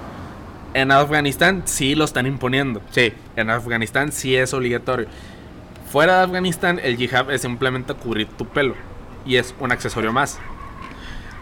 En 0.73 0.91
Afganistán 0.91 1.63
sí 1.65 1.93
lo 1.93 2.05
están 2.05 2.25
imponiendo. 2.25 2.81
Sí, 2.91 3.13
En 3.35 3.49
Afganistán 3.49 4.11
sí 4.11 4.35
es 4.35 4.53
obligatorio. 4.53 5.07
Fuera 5.91 6.17
de 6.17 6.23
Afganistán, 6.23 6.79
el 6.83 6.97
jihad 6.97 7.31
es 7.31 7.43
simplemente 7.43 7.93
cubrir 7.93 8.27
tu 8.27 8.47
pelo. 8.47 8.73
Y 9.25 9.35
es 9.35 9.53
un 9.59 9.71
accesorio 9.71 10.11
más. 10.11 10.39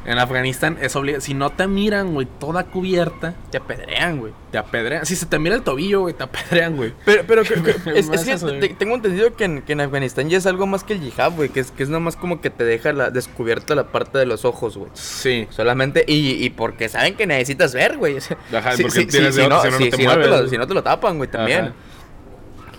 En 0.03 0.17
Afganistán 0.17 0.77
es 0.81 0.95
obligatorio. 0.95 1.21
Si 1.25 1.33
no 1.35 1.51
te 1.51 1.67
miran, 1.67 2.13
güey, 2.13 2.27
toda 2.39 2.63
cubierta, 2.65 3.35
te 3.51 3.57
apedrean, 3.59 4.17
güey. 4.19 4.33
te 4.51 4.57
apedrean. 4.57 5.05
Si 5.05 5.15
se 5.15 5.27
te 5.27 5.37
mira 5.37 5.53
el 5.55 5.61
tobillo, 5.61 6.01
güey, 6.01 6.15
te 6.15 6.23
apedrean, 6.23 6.75
güey. 6.75 6.93
Pero, 7.05 7.23
pero 7.27 7.43
que- 7.43 7.53
que- 7.61 7.99
es, 7.99 8.09
es 8.09 8.23
que 8.23 8.31
eso, 8.33 8.47
te- 8.47 8.57
güey. 8.57 8.73
tengo 8.73 8.95
entendido 8.95 9.35
que 9.35 9.43
en, 9.45 9.61
que 9.61 9.73
en 9.73 9.81
Afganistán 9.81 10.27
ya 10.29 10.39
es 10.39 10.45
algo 10.47 10.65
más 10.65 10.83
que 10.83 10.93
el 10.93 11.01
yihad, 11.01 11.33
güey, 11.33 11.49
que 11.49 11.59
es, 11.59 11.69
que 11.69 11.83
es 11.83 11.89
nomás 11.89 12.15
como 12.15 12.41
que 12.41 12.49
te 12.49 12.63
deja 12.63 12.93
la, 12.93 13.11
descubierta 13.11 13.75
la 13.75 13.91
parte 13.91 14.17
de 14.17 14.25
los 14.25 14.43
ojos, 14.43 14.75
güey. 14.75 14.89
Sí. 14.93 15.47
Solamente, 15.51 16.03
y, 16.07 16.31
y 16.43 16.49
porque 16.49 16.89
saben 16.89 17.15
que 17.15 17.27
necesitas 17.27 17.73
ver, 17.73 17.97
güey. 17.97 18.17
o 18.17 18.21
sea, 18.21 18.37
Ajá, 18.57 18.75
si- 18.75 18.81
porque 18.81 19.01
si- 19.01 19.05
tienes 19.05 19.35
si 19.35 19.41
de 19.41 19.47
no, 19.49 19.61
si 19.61 19.69
no, 19.69 19.77
te 19.77 20.03
no 20.03 20.15
lo, 20.27 20.47
si 20.47 20.57
no 20.57 20.67
te 20.67 20.73
lo 20.73 20.81
tapan, 20.81 21.17
güey, 21.17 21.29
también. 21.29 21.65
Ajá. 21.65 21.73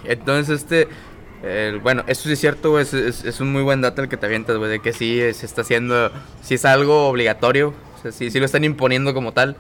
Entonces, 0.04 0.62
este. 0.62 0.88
El- 1.42 1.78
bueno, 1.80 2.04
eso 2.06 2.22
sí 2.24 2.32
es 2.32 2.38
cierto, 2.40 2.70
güey. 2.70 2.82
Es, 2.82 2.94
es- 2.94 3.24
es 3.24 3.40
un 3.40 3.52
muy 3.52 3.62
buen 3.62 3.80
dato 3.80 4.02
el 4.02 4.08
que 4.08 4.16
te 4.16 4.26
avientas, 4.26 4.56
güey. 4.56 4.70
De 4.70 4.80
que 4.80 4.92
sí 4.92 5.20
eh, 5.20 5.34
se 5.34 5.46
está 5.46 5.62
haciendo. 5.62 6.10
Sí 6.42 6.54
es 6.54 6.64
algo 6.64 7.08
obligatorio. 7.08 7.74
O 7.98 8.02
sea, 8.02 8.12
sí, 8.12 8.30
sí 8.30 8.38
lo 8.38 8.46
están 8.46 8.64
imponiendo 8.64 9.14
como 9.14 9.32
tal. 9.32 9.56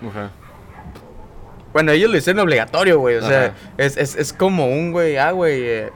Bueno, 1.72 1.92
ellos 1.92 2.10
lo 2.10 2.16
hicieron 2.18 2.40
obligatorio, 2.40 2.98
güey. 2.98 3.16
O 3.16 3.22
sea, 3.22 3.54
es, 3.78 3.96
es, 3.96 4.16
es 4.16 4.32
como 4.32 4.66
un, 4.68 4.92
güey. 4.92 5.16
Ah, 5.16 5.30
güey. 5.30 5.62
eh, 5.62 5.90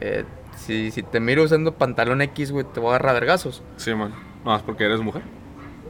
eh, 0.00 0.24
si, 0.56 0.90
si 0.90 1.02
te 1.02 1.18
miro 1.20 1.42
usando 1.42 1.74
pantalón 1.74 2.20
X, 2.22 2.50
güey, 2.52 2.64
te 2.72 2.80
voy 2.80 2.88
a 2.92 2.96
agarrar 2.96 3.14
vergazos. 3.14 3.62
Sí, 3.76 3.94
man. 3.94 4.14
No, 4.44 4.54
es 4.56 4.62
porque 4.62 4.84
eres 4.84 5.00
mujer. 5.00 5.22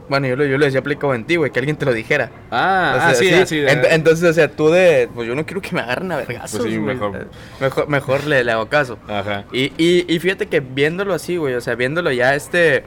Bueno, 0.07 0.27
yo 0.27 0.35
lo, 0.35 0.45
yo 0.45 0.57
lo 0.57 0.65
decía 0.65 0.79
aplicado 0.81 1.13
en 1.15 1.25
ti, 1.25 1.35
güey. 1.35 1.51
Que 1.51 1.59
alguien 1.59 1.75
te 1.77 1.85
lo 1.85 1.93
dijera. 1.93 2.29
Ah, 2.51 2.93
O 2.95 2.99
sea, 2.99 3.07
ah, 3.09 3.13
sí, 3.15 3.27
sí, 3.27 3.33
así. 3.33 3.57
de- 3.59 3.71
ent- 3.71 3.87
entonces, 3.91 4.29
o 4.29 4.33
sea, 4.33 4.49
tú 4.51 4.69
de. 4.69 5.09
Pues 5.13 5.27
yo 5.27 5.33
no 5.35 5.45
quiero 5.45 5.61
que 5.61 5.71
me 5.73 5.81
agarren 5.81 6.11
a 6.11 6.17
vergazos. 6.17 6.59
Pues 6.61 6.71
sí, 6.73 6.79
mejor. 6.79 7.27
Mejor, 7.59 7.87
mejor 7.89 8.23
le, 8.25 8.43
le 8.43 8.51
hago 8.51 8.67
caso. 8.67 8.97
Ajá. 9.07 9.45
Y, 9.51 9.71
y, 9.77 10.05
y 10.07 10.19
fíjate 10.19 10.47
que 10.47 10.59
viéndolo 10.59 11.13
así, 11.13 11.37
güey, 11.37 11.55
o 11.55 11.61
sea, 11.61 11.75
viéndolo 11.75 12.11
ya 12.11 12.35
este, 12.35 12.83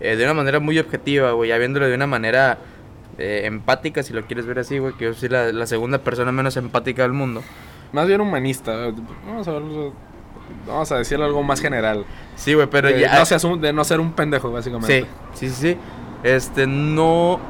eh, 0.00 0.16
de 0.16 0.24
una 0.24 0.34
manera 0.34 0.60
muy 0.60 0.78
objetiva, 0.78 1.32
güey, 1.32 1.50
ya 1.50 1.58
viéndolo 1.58 1.86
de 1.88 1.94
una 1.94 2.06
manera 2.06 2.58
eh, 3.18 3.42
empática, 3.44 4.02
si 4.02 4.12
lo 4.14 4.22
quieres 4.26 4.46
ver 4.46 4.58
así, 4.58 4.78
güey, 4.78 4.94
que 4.94 5.04
yo 5.04 5.14
soy 5.14 5.28
la, 5.28 5.52
la 5.52 5.66
segunda 5.66 5.98
persona 5.98 6.32
menos 6.32 6.56
empática 6.56 7.02
del 7.02 7.12
mundo. 7.12 7.42
más 7.92 8.06
bien 8.06 8.20
humanista. 8.22 8.72
Vamos 9.26 9.46
a 9.48 9.52
verlo- 9.52 9.92
Vamos 10.66 10.90
a 10.92 10.98
decirlo 10.98 11.24
algo 11.24 11.42
más 11.42 11.60
general. 11.60 12.04
Sí, 12.36 12.52
güey, 12.54 12.66
pero 12.66 12.88
de, 12.88 13.00
ya. 13.00 13.18
no 13.18 13.24
seas 13.24 13.42
un- 13.44 13.60
de 13.60 13.72
no 13.72 13.84
ser 13.84 14.00
un 14.00 14.12
pendejo, 14.12 14.50
básicamente. 14.52 15.06
Sí, 15.34 15.48
sí, 15.48 15.50
sí. 15.50 15.76
Este, 16.22 16.66
no. 16.66 17.40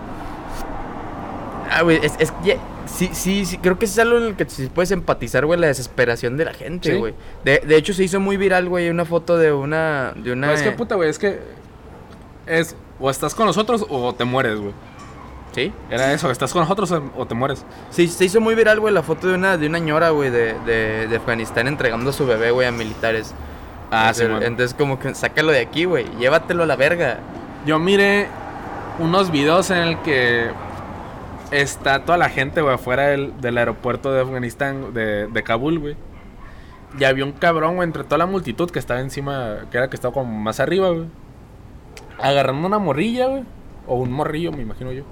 Ah, 1.71 1.83
güey, 1.83 1.99
es, 2.03 2.15
es 2.19 2.33
que 2.45 2.59
Sí, 2.87 3.11
sí, 3.13 3.47
sí, 3.47 3.59
creo 3.59 3.79
que 3.79 3.87
es 3.87 3.99
algo 3.99 4.19
en 4.19 4.25
el 4.25 4.37
que 4.37 4.45
sí 4.49 4.69
puedes 4.73 4.91
empatizar, 4.91 5.47
güey, 5.47 5.59
la 5.59 5.69
desesperación 5.69 6.37
de 6.37 6.45
la 6.45 6.53
gente, 6.53 6.91
Sí. 6.93 6.99
güey. 6.99 7.15
De, 7.45 7.63
de 7.67 7.77
hecho, 7.77 7.95
se 7.95 8.05
hizo 8.05 8.21
muy 8.21 8.37
viral, 8.37 8.69
güey, 8.69 8.91
una 8.91 9.05
foto 9.05 9.39
de 9.39 9.53
una. 9.53 10.13
De 10.17 10.33
una 10.33 10.49
Pero 10.49 10.59
es 10.59 10.63
que 10.63 10.73
puta, 10.73 10.97
güey, 10.97 11.09
es 11.09 11.19
que. 11.19 11.41
Es. 12.47 12.77
O 13.01 13.09
estás 13.09 13.35
con 13.35 13.47
nosotros 13.47 13.87
o 13.89 14.13
te 14.15 14.25
mueres, 14.25 14.59
güey. 14.61 14.73
Sí, 15.53 15.73
Era 15.91 16.13
eso, 16.15 16.31
estás 16.31 16.53
con 16.53 16.63
nosotros 16.63 16.91
o, 17.15 17.27
te 17.27 17.35
mueres. 17.35 17.65
sí, 17.91 18.09
se 18.09 18.25
hizo 18.25 18.41
muy 18.41 18.55
viral, 18.55 18.81
güey, 18.81 18.93
la 18.95 19.03
foto 19.03 19.29
de 19.29 19.35
una, 19.35 19.59
de 19.59 19.67
una 19.67 19.79
ñora, 19.79 20.09
güey, 20.09 20.31
de, 20.31 20.55
de, 20.65 21.07
de 21.09 21.17
Afganistán 21.17 21.69
entregando 21.69 22.09
a 22.09 22.13
su 22.15 22.27
bebé, 22.27 22.51
güey, 22.53 22.67
a 22.67 22.73
militares. 22.73 23.35
Ah, 23.91 24.13
sí, 24.15 24.25
entonces, 24.25 24.73
como 24.73 24.99
que 24.99 25.15
sácalo 25.15 25.53
de 25.53 25.61
aquí, 25.61 25.85
güey, 25.85 26.07
llévatelo 26.19 26.63
a 26.63 26.67
la 26.67 26.77
verga. 26.77 27.19
Yo 27.67 27.79
miré 27.79 28.29
unos 28.99 29.31
videos 29.31 29.71
en 29.71 29.79
el 29.79 29.99
que 30.03 30.49
está 31.51 32.05
toda 32.05 32.19
la 32.19 32.29
gente, 32.29 32.63
güey, 32.63 32.75
afuera 32.75 33.09
del, 33.09 33.41
del 33.41 33.59
aeropuerto 33.59 34.13
de 34.13 34.21
Afganistán, 34.23 34.93
de, 34.95 35.27
de 35.27 35.43
Kabul, 35.43 35.79
güey. 35.79 35.97
Y 36.99 37.05
había 37.05 37.25
un 37.25 37.33
cabrón, 37.33 37.77
güey, 37.77 37.87
entre 37.87 38.05
toda 38.05 38.19
la 38.19 38.27
multitud 38.27 38.71
que 38.71 38.79
estaba 38.79 39.01
encima, 39.01 39.61
que 39.71 39.79
era 39.79 39.89
que 39.89 39.97
estaba 39.97 40.13
como 40.13 40.33
más 40.39 40.61
arriba, 40.61 40.91
güey. 40.91 41.07
Agarrando 42.21 42.67
una 42.67 42.79
morrilla, 42.79 43.27
güey. 43.27 43.45
O 43.87 43.97
un 43.97 44.13
morrillo, 44.13 44.53
me 44.53 44.63
imagino 44.63 44.93
yo. 44.93 45.05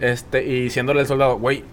Este, 0.00 0.44
y 0.44 0.62
diciéndole 0.62 1.00
al 1.00 1.06
soldado, 1.06 1.38
güey, 1.38 1.64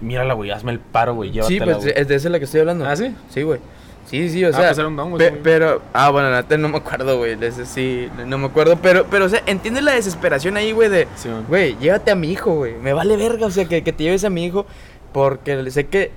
mírala, 0.00 0.34
güey, 0.34 0.50
hazme 0.50 0.72
el 0.72 0.80
paro, 0.80 1.14
güey, 1.14 1.32
Sí, 1.42 1.58
pues 1.60 1.78
güey". 1.78 1.92
es 1.96 2.08
de 2.08 2.14
esa 2.14 2.28
la 2.28 2.38
que 2.38 2.44
estoy 2.44 2.60
hablando. 2.60 2.86
¿Ah, 2.86 2.94
sí? 2.96 3.14
Sí, 3.30 3.42
güey. 3.42 3.60
Sí, 4.06 4.28
sí, 4.28 4.44
o 4.44 4.48
Ah, 4.48 4.52
sea. 4.52 4.66
pues 4.68 4.78
era 4.78 4.88
un 4.88 4.96
don, 4.96 5.10
güey, 5.10 5.18
pe- 5.30 5.34
sí. 5.36 5.40
pero, 5.42 5.80
ah, 5.92 6.10
bueno, 6.10 6.30
neta 6.30 6.56
no 6.58 6.68
me 6.68 6.76
acuerdo, 6.78 7.16
güey. 7.18 7.36
sí, 7.64 8.08
no 8.26 8.36
me 8.38 8.46
acuerdo. 8.46 8.76
Pero, 8.82 9.06
pero, 9.10 9.24
o 9.24 9.28
sea, 9.28 9.42
entiendes 9.46 9.84
la 9.84 9.92
desesperación 9.92 10.56
ahí, 10.56 10.72
güey, 10.72 10.88
de, 10.90 11.08
Sí, 11.16 11.28
güey, 11.48 11.76
llévate 11.78 12.10
a 12.10 12.14
mi 12.14 12.30
hijo, 12.30 12.54
güey. 12.54 12.74
Me 12.76 12.92
vale 12.92 13.16
verga, 13.16 13.46
o 13.46 13.50
sea, 13.50 13.64
que, 13.64 13.82
que 13.82 13.92
te 13.92 14.04
lleves 14.04 14.24
a 14.24 14.30
mi 14.30 14.44
hijo 14.44 14.66
porque 15.12 15.70
sé 15.70 15.86
que 15.86 16.10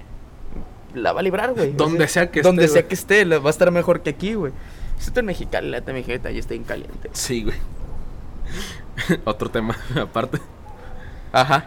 la 0.93 1.13
va 1.13 1.19
a 1.19 1.23
librar, 1.23 1.53
güey. 1.53 1.71
Donde 1.73 2.05
O 2.05 2.07
sea 2.07 2.31
que 2.31 2.41
Donde 2.41 2.63
esté, 2.65 2.73
sea 2.73 2.81
güey. 2.81 2.89
que 2.89 2.95
esté, 2.95 3.25
la- 3.25 3.39
va 3.39 3.49
a 3.49 3.51
estar 3.51 3.71
mejor 3.71 4.01
que 4.01 4.09
aquí, 4.09 4.33
güey. 4.33 4.51
Esto 4.99 5.19
en 5.19 5.25
Mexicali, 5.27 5.69
la 5.69 5.81
mi 5.93 6.03
jeta, 6.03 6.29
ahí 6.29 6.37
está 6.39 6.51
bien 6.53 6.63
caliente. 6.63 7.09
Sí, 7.13 7.43
güey. 7.43 7.57
Otro 9.25 9.49
tema, 9.49 9.75
aparte. 10.01 10.39
Ajá, 11.31 11.65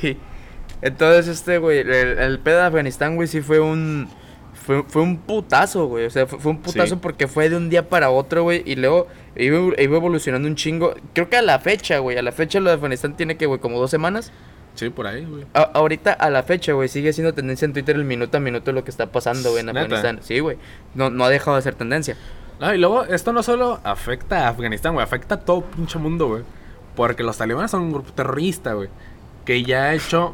sí. 0.00 0.18
Entonces, 0.82 1.26
este, 1.28 1.58
güey, 1.58 1.78
el, 1.78 1.90
el 1.90 2.38
pedo 2.38 2.58
de 2.58 2.64
Afganistán, 2.64 3.16
güey, 3.16 3.28
sí 3.28 3.40
fue 3.40 3.60
un. 3.60 4.08
Fue, 4.66 4.82
fue 4.82 5.02
un 5.02 5.16
putazo, 5.18 5.86
güey. 5.86 6.06
O 6.06 6.10
sea, 6.10 6.26
fue, 6.26 6.38
fue 6.40 6.50
un 6.52 6.58
putazo 6.58 6.96
Sí. 6.96 6.98
porque 7.00 7.28
fue 7.28 7.48
de 7.48 7.56
un 7.56 7.70
día 7.70 7.88
para 7.88 8.10
otro, 8.10 8.42
güey. 8.42 8.62
Y 8.66 8.74
luego 8.76 9.06
iba, 9.36 9.58
iba 9.80 9.96
evolucionando 9.96 10.48
un 10.48 10.56
chingo. 10.56 10.94
Creo 11.12 11.28
que 11.30 11.36
a 11.36 11.42
la 11.42 11.58
fecha, 11.60 11.98
güey. 11.98 12.18
A 12.18 12.22
la 12.22 12.32
fecha 12.32 12.58
lo 12.58 12.70
de 12.70 12.74
Afganistán 12.74 13.16
tiene 13.16 13.36
que, 13.36 13.46
güey, 13.46 13.60
como 13.60 13.78
dos 13.78 13.90
semanas. 13.90 14.32
Sí, 14.74 14.90
por 14.90 15.06
ahí, 15.06 15.24
güey. 15.24 15.44
A- 15.54 15.70
ahorita, 15.72 16.12
a 16.12 16.28
la 16.30 16.42
fecha, 16.42 16.72
güey, 16.72 16.88
sigue 16.88 17.12
siendo 17.12 17.32
tendencia 17.32 17.64
en 17.64 17.72
Twitter 17.72 17.94
el 17.96 18.04
minuto 18.04 18.36
a 18.36 18.40
minuto 18.40 18.72
lo 18.72 18.82
que 18.84 18.90
está 18.90 19.06
pasando, 19.12 19.50
güey, 19.50 19.60
en 19.60 19.66
¿Neta? 19.66 19.80
Afganistán. 19.82 20.18
Sí, 20.22 20.40
güey. 20.40 20.58
No, 20.94 21.08
no 21.10 21.24
ha 21.24 21.30
dejado 21.30 21.56
de 21.56 21.62
ser 21.62 21.76
tendencia. 21.76 22.16
No, 22.60 22.74
y 22.74 22.78
luego, 22.78 23.04
esto 23.04 23.32
no 23.32 23.42
solo 23.42 23.80
afecta 23.84 24.46
a 24.46 24.48
Afganistán, 24.48 24.94
güey, 24.94 25.04
afecta 25.04 25.36
a 25.36 25.40
todo 25.40 25.62
pinche 25.62 25.98
mundo, 25.98 26.26
güey. 26.28 26.42
Porque 26.96 27.22
los 27.22 27.38
talibanes 27.38 27.70
son 27.70 27.82
un 27.82 27.92
grupo 27.92 28.12
terrorista, 28.12 28.72
güey. 28.74 28.88
Que 29.44 29.62
ya 29.62 29.84
ha 29.84 29.94
hecho. 29.94 30.32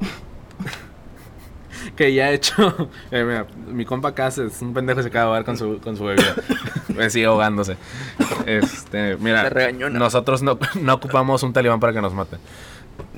Que 1.97 2.13
ya 2.15 2.27
ha 2.27 2.31
hecho. 2.31 2.89
Eh, 3.11 3.25
mira, 3.25 3.47
mi 3.69 3.85
compa 3.85 4.09
acá 4.11 4.31
se- 4.31 4.47
es 4.47 4.61
un 4.63 4.73
pendejo 4.75 5.01
y 5.01 5.03
se 5.03 5.09
acaba 5.09 5.25
de 5.25 5.27
ahogar 5.29 5.45
con 5.45 5.57
su, 5.59 5.81
con 5.81 5.97
su 5.97 6.05
bebida. 6.05 6.35
Eh, 6.99 7.09
Sigue 7.09 7.25
ahogándose. 7.27 7.77
Este, 8.47 9.17
mira, 9.17 9.49
nosotros 9.91 10.43
no, 10.43 10.59
no 10.81 10.95
ocupamos 10.95 11.43
un 11.43 11.53
talibán 11.53 11.81
para 11.81 11.93
que 11.95 12.03
nos 12.03 12.13
mate. 12.13 12.37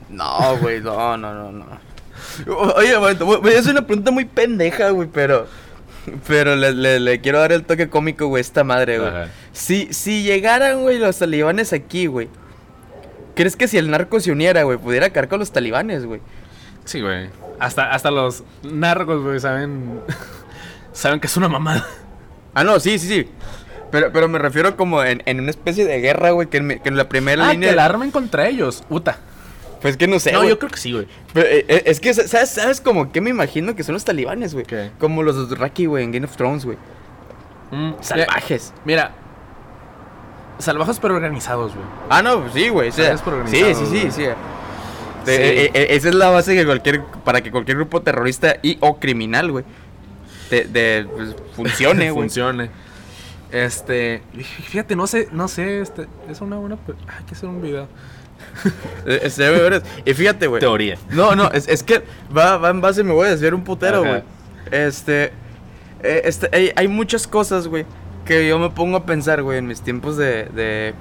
No, 0.09 0.57
güey, 0.59 0.81
no, 0.81 1.16
no, 1.16 1.35
no, 1.35 1.50
no. 1.53 1.66
Oye, 2.77 2.94
a 2.94 3.59
hacer 3.59 3.72
una 3.72 3.87
pregunta 3.87 4.11
muy 4.11 4.24
pendeja, 4.24 4.90
güey, 4.90 5.09
pero. 5.12 5.46
Pero 6.29 6.55
le, 6.55 6.72
le- 6.72 7.00
le 7.00 7.20
quiero 7.20 7.40
dar 7.40 7.50
el 7.53 7.64
toque 7.64 7.88
cómico, 7.88 8.27
güey, 8.27 8.40
a 8.40 8.42
esta 8.42 8.62
madre, 8.62 8.98
güey. 8.98 9.09
Ajá. 9.11 9.29
Si, 9.53 9.92
si 9.92 10.22
llegaran, 10.22 10.83
güey, 10.83 10.98
los 10.98 11.18
talibanes 11.18 11.72
aquí, 11.72 12.07
güey. 12.07 12.29
¿Crees 13.35 13.57
que 13.57 13.66
si 13.66 13.79
el 13.79 13.90
narco 13.90 14.20
se 14.20 14.31
uniera, 14.31 14.62
güey, 14.62 14.79
pudiera 14.79 15.11
caer 15.11 15.29
con 15.29 15.40
los 15.40 15.50
talibanes, 15.50 16.05
güey? 16.07 16.20
Sí, 16.85 17.01
güey. 17.01 17.29
Hasta, 17.59 17.90
hasta 17.92 18.11
los 18.11 18.42
narcos, 18.62 19.23
güey, 19.23 19.40
saben. 19.40 20.01
saben 20.92 21.20
que 21.20 21.27
es 21.27 21.37
una 21.37 21.49
mamada. 21.49 21.87
Ah, 22.55 22.64
no, 22.64 22.79
sí, 22.81 22.99
sí, 22.99 23.09
sí. 23.09 23.31
Pero, 23.90 24.11
pero 24.12 24.29
me 24.29 24.38
refiero 24.38 24.77
como 24.77 25.03
en, 25.05 25.23
en 25.27 25.40
una 25.40 25.51
especie 25.51 25.85
de 25.85 26.01
guerra, 26.01 26.31
güey, 26.33 26.49
que, 26.49 26.57
en 26.59 26.81
que 26.81 26.90
la 26.90 27.09
primera 27.09 27.49
Ah, 27.49 27.53
línea. 27.53 27.70
que 27.70 27.77
la 27.77 27.85
armen 27.85 28.11
contra 28.11 28.49
ellos. 28.49 28.85
Uta. 28.90 29.18
Pues 29.81 29.97
que 29.97 30.07
no 30.09 30.18
sé. 30.18 30.33
No, 30.33 30.44
yo 30.44 30.59
creo 30.59 30.70
que 30.70 30.79
sí, 30.79 30.92
güey. 30.92 31.05
Eh, 31.35 31.64
eh, 31.68 31.83
es 31.87 32.01
que, 32.01 32.12
¿sabes, 32.14 32.51
¿sabes 32.51 32.81
como 32.81 33.12
qué 33.12 33.20
me 33.20 33.31
imagino 33.31 33.75
que 33.77 33.85
son 33.85 33.92
los 33.92 34.05
talibanes, 34.05 34.55
güey? 34.55 34.64
Como 34.99 35.23
los 35.23 35.37
Dothraki, 35.37 35.87
güey, 35.87 36.05
en 36.05 36.12
Game 36.12 36.25
of 36.27 36.37
Thrones, 36.37 36.64
güey. 36.64 36.79
Mm, 37.70 37.92
Salvajes. 38.01 38.73
Mira, 38.85 39.12
salvajes 40.59 40.99
pero 41.01 41.14
organizados, 41.14 41.75
güey. 41.75 41.87
Ah, 42.09 42.23
no, 42.23 42.49
sí, 42.53 42.68
güey. 42.68 42.88
o 42.88 42.92
sea, 42.92 43.16
sí, 43.16 43.62
sí, 43.75 43.87
sí, 43.90 44.11
sí. 44.11 44.25
Sí. 45.24 45.32
eh, 45.32 45.70
eh, 45.74 45.87
esa 45.90 46.08
es 46.08 46.14
la 46.14 46.30
base 46.30 46.54
que 46.54 46.64
cualquier, 46.64 47.02
para 47.24 47.42
que 47.42 47.50
cualquier 47.50 47.78
grupo 47.78 48.02
terrorista 48.02 48.56
y 48.62 48.78
o 48.80 48.98
criminal, 48.98 49.50
güey, 49.50 49.64
de, 50.50 50.64
de, 50.64 51.06
pues, 51.14 51.37
funcione, 51.54 52.10
güey. 52.10 52.28
Funcione. 52.28 52.70
Este, 53.50 54.22
fíjate, 54.66 54.96
no 54.96 55.06
sé, 55.06 55.28
no 55.30 55.46
sé, 55.46 55.80
este, 55.80 56.06
es 56.28 56.40
una 56.40 56.56
buena, 56.56 56.76
hay 57.06 57.24
que 57.24 57.34
hacer 57.34 57.48
un 57.48 57.62
video. 57.62 57.88
Eh, 59.06 59.30
eh. 59.38 59.82
Y 60.04 60.14
fíjate, 60.14 60.46
güey. 60.46 60.60
Teoría. 60.60 60.96
No, 61.10 61.34
no, 61.34 61.50
es, 61.50 61.68
es 61.68 61.82
que 61.82 62.02
va, 62.37 62.56
va 62.56 62.70
en 62.70 62.80
base, 62.80 63.02
me 63.02 63.12
voy 63.12 63.26
a 63.28 63.30
desviar 63.30 63.54
un 63.54 63.64
putero, 63.64 64.00
güey. 64.00 64.22
Este, 64.70 65.32
eh, 66.02 66.22
este 66.24 66.48
hay, 66.52 66.72
hay 66.74 66.88
muchas 66.88 67.26
cosas, 67.26 67.68
güey, 67.68 67.84
que 68.24 68.48
yo 68.48 68.58
me 68.58 68.70
pongo 68.70 68.96
a 68.96 69.06
pensar, 69.06 69.42
güey, 69.42 69.58
en 69.58 69.66
mis 69.66 69.82
tiempos 69.82 70.16
de, 70.16 70.44
de, 70.46 70.94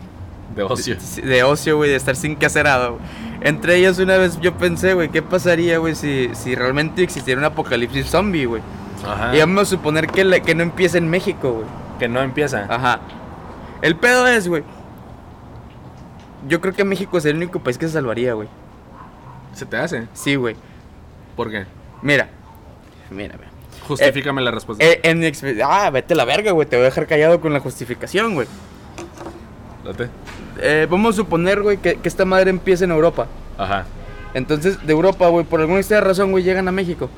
De 0.55 0.63
ocio. 0.63 0.95
de, 1.15 1.21
de 1.21 1.43
ocio, 1.43 1.77
güey, 1.77 1.89
de 1.89 1.95
estar 1.95 2.15
sin 2.15 2.35
que 2.35 2.45
hacer 2.45 2.65
nada, 2.65 2.89
güey. 2.89 3.01
Entre 3.41 3.75
ellas, 3.77 3.97
una 3.99 4.17
vez 4.17 4.39
yo 4.39 4.53
pensé, 4.57 4.93
güey, 4.93 5.09
¿qué 5.09 5.21
pasaría, 5.21 5.77
güey, 5.79 5.95
si, 5.95 6.29
si 6.33 6.55
realmente 6.55 7.03
existiera 7.03 7.39
un 7.39 7.45
apocalipsis 7.45 8.07
zombie, 8.07 8.45
güey? 8.45 8.61
Ajá. 9.05 9.35
Y 9.35 9.39
vamos 9.39 9.63
a 9.63 9.65
suponer 9.65 10.07
que, 10.07 10.23
la- 10.23 10.39
que 10.41 10.55
no 10.55 10.63
empieza 10.63 10.97
en 10.97 11.09
México, 11.09 11.51
güey. 11.51 11.65
Que 11.99 12.07
no 12.07 12.21
empieza. 12.21 12.65
Ajá. 12.69 13.01
El 13.81 13.95
pedo 13.97 14.27
es, 14.27 14.47
güey. 14.47 14.63
Yo 16.47 16.61
creo 16.61 16.73
que 16.73 16.83
México 16.83 17.17
es 17.17 17.25
el 17.25 17.35
único 17.37 17.59
país 17.59 17.77
que 17.77 17.87
se 17.87 17.93
salvaría, 17.93 18.33
güey. 18.33 18.47
¿Se 19.53 19.65
te 19.65 19.77
hace? 19.77 20.07
Sí, 20.13 20.35
güey. 20.35 20.55
¿Por 21.35 21.49
qué? 21.49 21.65
Mira. 22.01 22.29
Mira, 23.09 23.35
mira. 23.37 23.49
Justifícame 23.87 24.41
la 24.41 24.51
respuesta. 24.51 24.83
Eh, 24.83 24.99
en 25.03 25.19
mi 25.19 25.31
Ah, 25.63 25.89
vete 25.89 26.13
a 26.13 26.17
la 26.17 26.25
verga, 26.25 26.51
güey. 26.51 26.67
Te 26.67 26.75
voy 26.77 26.83
a 26.83 26.85
dejar 26.89 27.07
callado 27.07 27.41
con 27.41 27.53
la 27.53 27.59
justificación, 27.59 28.33
güey. 28.33 28.47
Date. 29.83 30.09
Eh, 30.59 30.87
vamos 30.89 31.15
a 31.15 31.17
suponer, 31.17 31.61
güey, 31.61 31.77
que, 31.77 31.95
que 31.95 32.07
esta 32.07 32.25
madre 32.25 32.49
empieza 32.49 32.85
en 32.85 32.91
Europa. 32.91 33.27
Ajá. 33.57 33.85
Entonces, 34.33 34.85
de 34.85 34.93
Europa, 34.93 35.27
güey, 35.27 35.45
por 35.45 35.59
alguna 35.59 35.79
extraña 35.79 36.01
razón, 36.01 36.31
güey, 36.31 36.43
llegan 36.43 36.67
a 36.67 36.71
México. 36.71 37.09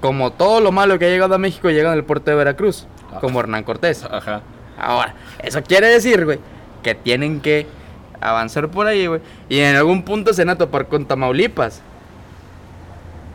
Como 0.00 0.32
todo 0.32 0.60
lo 0.60 0.70
malo 0.70 0.98
que 0.98 1.06
ha 1.06 1.08
llegado 1.08 1.34
a 1.34 1.38
México, 1.38 1.70
llegan 1.70 1.92
al 1.92 2.04
puerto 2.04 2.30
de 2.30 2.36
Veracruz. 2.36 2.86
Ah. 3.12 3.20
Como 3.20 3.40
Hernán 3.40 3.64
Cortés. 3.64 4.04
Ajá. 4.04 4.42
Ahora, 4.78 5.14
eso 5.42 5.62
quiere 5.62 5.88
decir, 5.88 6.24
güey, 6.24 6.38
que 6.82 6.94
tienen 6.94 7.40
que 7.40 7.66
avanzar 8.20 8.68
por 8.68 8.86
ahí, 8.86 9.06
güey. 9.06 9.20
Y 9.48 9.60
en 9.60 9.76
algún 9.76 10.04
punto 10.04 10.32
se 10.34 10.42
van 10.42 10.50
a 10.50 10.58
topar 10.58 10.88
con 10.88 11.06
Tamaulipas. 11.06 11.82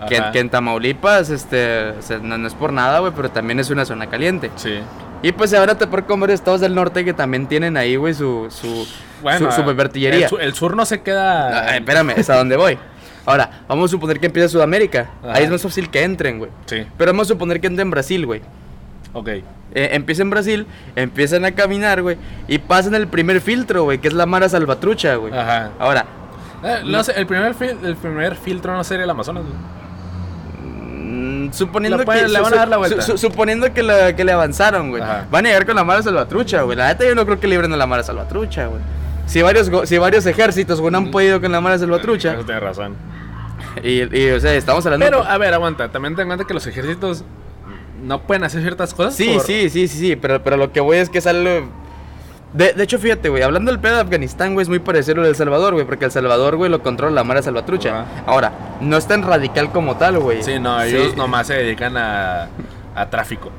Que, 0.08 0.22
que 0.32 0.40
en 0.40 0.50
Tamaulipas, 0.50 1.30
este, 1.30 1.90
o 1.90 2.02
sea, 2.02 2.20
no, 2.20 2.38
no 2.38 2.48
es 2.48 2.54
por 2.54 2.72
nada, 2.72 3.00
güey, 3.00 3.12
pero 3.16 3.30
también 3.30 3.60
es 3.60 3.70
una 3.70 3.84
zona 3.86 4.08
caliente. 4.08 4.50
Sí. 4.56 4.80
Y 5.22 5.34
pues 5.34 5.50
se 5.50 5.60
van 5.60 5.70
a 5.70 5.78
topar 5.78 6.06
con 6.06 6.20
varios 6.22 6.40
estados 6.40 6.62
del 6.62 6.74
norte 6.74 7.04
que 7.04 7.14
también 7.14 7.48
tienen 7.48 7.76
ahí, 7.76 7.98
güey, 7.98 8.14
su, 8.14 8.48
su, 8.50 8.88
Bueno, 9.22 9.52
su, 9.52 9.64
su. 9.64 9.70
El, 9.70 10.28
el 10.40 10.54
sur 10.54 10.78
no 10.78 10.86
se 10.86 11.02
queda. 11.02 11.70
Ah, 11.72 11.76
espérame, 11.76 12.12
es 12.16 12.30
a 12.30 12.38
dónde 12.38 12.56
voy. 12.56 12.78
Ahora, 13.26 13.64
vamos 13.68 13.90
a 13.90 13.92
suponer 13.92 14.20
que 14.20 14.28
empieza 14.28 14.48
Sudamérica. 14.48 15.10
Ajá. 15.22 15.34
Ahí 15.34 15.44
es 15.44 15.50
más 15.52 15.62
fácil 15.62 15.90
que 15.90 16.02
entren, 16.04 16.40
güey. 16.40 16.50
Sí. 16.66 16.88
Pero 16.98 17.12
vamos 17.12 17.28
a 17.28 17.34
suponer 17.34 17.60
que 17.60 17.68
entren 17.68 17.88
en 17.88 17.92
Brasil, 17.92 18.26
güey. 18.26 18.42
Ok. 19.12 19.28
Eh, 19.28 19.44
empieza 19.92 20.22
en 20.22 20.30
Brasil, 20.30 20.66
empiezan 20.96 21.44
a 21.46 21.52
caminar, 21.52 22.02
güey, 22.02 22.18
y 22.48 22.58
pasan 22.58 22.96
el 22.96 23.08
primer 23.08 23.40
filtro, 23.42 23.84
güey, 23.84 24.00
que 24.00 24.08
es 24.08 24.14
la 24.14 24.26
Mara 24.26 24.48
Salvatrucha, 24.50 25.16
güey. 25.16 25.32
Ajá. 25.38 25.72
Ahora, 25.78 26.06
Eh, 26.64 26.80
no 26.86 27.04
sé, 27.04 27.14
el 27.18 27.28
primer, 27.28 27.54
el 27.84 27.96
primer 27.96 28.36
filtro 28.36 28.74
no 28.74 28.84
sería 28.84 29.04
el 29.04 29.10
Amazonas. 29.10 29.44
güey. 29.44 29.79
Mm, 31.10 31.52
suponiendo 31.54 31.98
que 32.06 32.28
le 32.28 32.40
van 32.40 32.54
a 32.54 32.58
dar 32.58 32.68
la 32.68 32.78
vuelta. 32.78 33.02
su- 33.02 33.18
suponiendo 33.18 33.74
que, 33.74 33.84
la- 33.84 34.16
que 34.16 34.24
le 34.24 34.32
avanzaron, 34.32 34.90
güey. 34.92 35.02
Ajá. 35.02 35.26
Van 35.32 35.46
a 35.46 35.50
llegar 35.50 35.66
con 35.66 35.76
la 35.76 35.84
Mara 35.84 36.02
Salvatrucha, 36.04 36.62
güey. 36.64 36.78
La 36.78 36.88
neta 36.90 37.06
yo 37.06 37.16
no 37.16 37.26
creo 37.26 37.40
que 37.40 37.48
libren 37.48 37.72
a 37.74 37.78
la 37.78 37.86
Mara 37.88 38.04
Salvatrucha, 38.04 38.68
güey. 38.68 38.82
Si 39.26 39.42
varios, 39.42 39.70
si 39.88 39.98
varios 39.98 40.26
ejércitos, 40.26 40.80
güey, 40.82 40.92
no 40.92 40.98
han 41.00 41.12
podido 41.12 41.40
con 41.42 41.52
la 41.52 41.62
Mara 41.62 41.78
Salvatrucha. 41.78 42.34
Eso 42.34 42.44
tienes 42.46 42.64
razón. 42.64 42.96
Y, 43.84 44.18
y, 44.18 44.32
o 44.32 44.40
sea, 44.40 44.54
estamos 44.56 44.86
hablando... 44.86 45.06
Pero, 45.06 45.24
a 45.24 45.38
ver, 45.38 45.54
aguanta. 45.54 45.90
También 45.90 46.16
ten 46.16 46.24
en 46.24 46.28
cuenta 46.30 46.46
que 46.46 46.54
los 46.54 46.66
ejércitos 46.66 47.24
no 48.04 48.22
pueden 48.24 48.44
hacer 48.44 48.62
ciertas 48.62 48.94
cosas. 48.94 49.16
Sí, 49.16 49.34
por- 49.36 49.44
sí, 49.44 49.70
sí, 49.70 49.88
sí, 49.88 49.98
sí, 50.00 50.16
pero, 50.16 50.42
pero 50.44 50.58
lo 50.58 50.72
que 50.72 50.80
voy 50.80 50.98
es 50.98 51.10
que 51.10 51.22
sale... 51.22 51.64
De, 52.54 52.74
de 52.74 52.84
hecho, 52.84 52.98
fíjate, 52.98 53.30
güey, 53.30 53.44
hablando 53.44 53.70
del 53.72 53.80
pedo 53.80 53.96
de 53.96 54.02
Afganistán, 54.02 54.54
güey, 54.56 54.64
es 54.64 54.70
muy 54.70 54.80
parecido 54.80 55.18
al 55.18 55.24
de 55.24 55.30
El 55.30 55.36
Salvador, 55.36 55.74
güey, 55.74 55.86
porque 55.86 56.06
El 56.06 56.12
Salvador, 56.12 56.56
güey, 56.56 56.72
lo 56.72 56.82
controla 56.82 57.14
la 57.16 57.24
Mara 57.24 57.42
Salvatrucha. 57.44 58.02
Ajá. 58.02 58.06
Ahora, 58.26 58.52
no 58.82 58.98
es 58.98 59.06
tan 59.08 59.22
radical 59.22 59.72
como 59.72 59.98
tal, 59.98 60.18
güey. 60.20 60.42
Sí, 60.42 60.58
no, 60.60 60.82
ellos 60.82 61.16
nomás 61.16 61.46
se 61.48 61.54
dedican 61.54 61.96
a, 61.98 62.48
a 62.96 63.06
tráfico. 63.10 63.52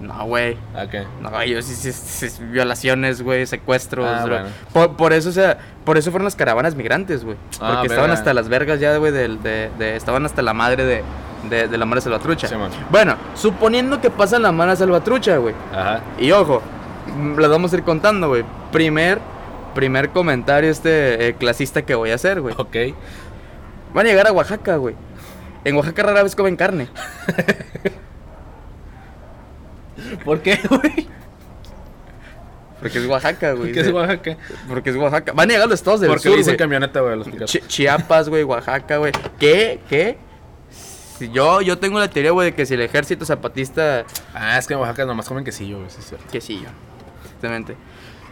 No, 0.00 0.26
güey. 0.26 0.58
¿A 0.76 0.86
qué? 0.90 1.04
No, 1.22 1.40
ellos 1.40 1.64
sí, 1.64 1.74
sí, 1.74 1.90
sí, 1.92 2.28
sí, 2.28 2.44
violaciones, 2.44 3.22
güey, 3.22 3.46
secuestros. 3.46 4.06
Ah, 4.06 4.26
bueno. 4.28 4.46
por, 4.74 4.96
por 4.96 5.12
eso, 5.14 5.30
o 5.30 5.32
sea, 5.32 5.56
por 5.84 5.96
eso 5.96 6.10
fueron 6.10 6.24
las 6.26 6.36
caravanas 6.36 6.74
migrantes, 6.74 7.24
güey. 7.24 7.38
Ah, 7.60 7.70
Porque 7.76 7.86
estaban 7.86 8.10
verga. 8.10 8.14
hasta 8.14 8.34
las 8.34 8.48
vergas 8.50 8.78
ya, 8.80 8.94
güey, 8.98 9.12
de, 9.12 9.70
de- 9.78 9.96
estaban 9.96 10.26
hasta 10.26 10.42
la 10.42 10.52
madre 10.52 10.84
de, 10.84 11.02
de, 11.48 11.68
de 11.68 11.78
la 11.78 11.86
Mara 11.86 12.02
Salvatrucha. 12.02 12.48
Bueno, 12.90 13.16
suponiendo 13.34 14.02
que 14.02 14.10
pasa 14.10 14.38
la 14.38 14.52
Mara 14.52 14.76
Salvatrucha, 14.76 15.38
güey. 15.38 15.54
Ajá. 15.72 16.00
Y 16.18 16.30
ojo, 16.32 16.60
las 17.38 17.50
vamos 17.50 17.72
a 17.72 17.76
ir 17.76 17.82
contando, 17.82 18.28
güey. 18.28 18.44
Primer, 18.72 19.18
primer 19.74 20.10
comentario 20.10 20.70
este 20.70 21.28
eh, 21.28 21.34
clasista 21.34 21.82
que 21.82 21.94
voy 21.94 22.10
a 22.10 22.14
hacer, 22.16 22.40
güey. 22.40 22.54
Ok. 22.58 22.76
Van 23.92 24.06
a 24.06 24.08
llegar 24.08 24.26
a 24.26 24.32
Oaxaca, 24.32 24.76
güey. 24.76 24.94
En 25.64 25.76
Oaxaca 25.76 26.02
rara 26.02 26.22
vez 26.22 26.34
comen 26.36 26.56
carne. 26.56 26.88
¿Por 30.24 30.40
qué, 30.40 30.58
güey? 30.68 31.08
Porque 32.80 32.98
es 32.98 33.06
Oaxaca, 33.06 33.52
güey. 33.52 33.72
¿Qué 33.72 33.80
es 33.80 33.90
Oaxaca? 33.90 34.36
Porque 34.68 34.90
es 34.90 34.96
Oaxaca. 34.96 35.32
Van 35.32 35.48
a 35.48 35.52
llegar 35.52 35.68
los 35.68 35.80
estados 35.80 36.00
del 36.00 36.10
Porque 36.10 36.24
sur, 36.24 36.32
le 36.32 36.38
dicen 36.38 36.56
camioneta, 36.56 37.00
güey, 37.00 37.16
los. 37.16 37.28
Chi- 37.46 37.62
Chiapas, 37.66 38.28
güey, 38.28 38.42
Oaxaca, 38.42 38.98
güey. 38.98 39.12
¿Qué? 39.38 39.80
¿Qué? 39.88 40.18
Si 41.18 41.30
yo, 41.30 41.62
yo 41.62 41.78
tengo 41.78 41.98
la 41.98 42.10
teoría, 42.10 42.32
güey, 42.32 42.50
de 42.50 42.56
que 42.56 42.66
si 42.66 42.74
el 42.74 42.82
ejército 42.82 43.24
zapatista... 43.24 44.04
Ah, 44.34 44.58
es 44.58 44.66
que 44.66 44.74
en 44.74 44.80
Oaxaca 44.80 45.06
nomás 45.06 45.28
comen 45.28 45.44
quesillo, 45.44 45.78
güey, 45.78 45.88
sí 45.88 45.98
es 46.00 46.08
cierto. 46.08 46.26
Que 46.30 46.40
sí, 46.40 46.60
yo. 46.62 46.68
Exactamente. 47.44 47.76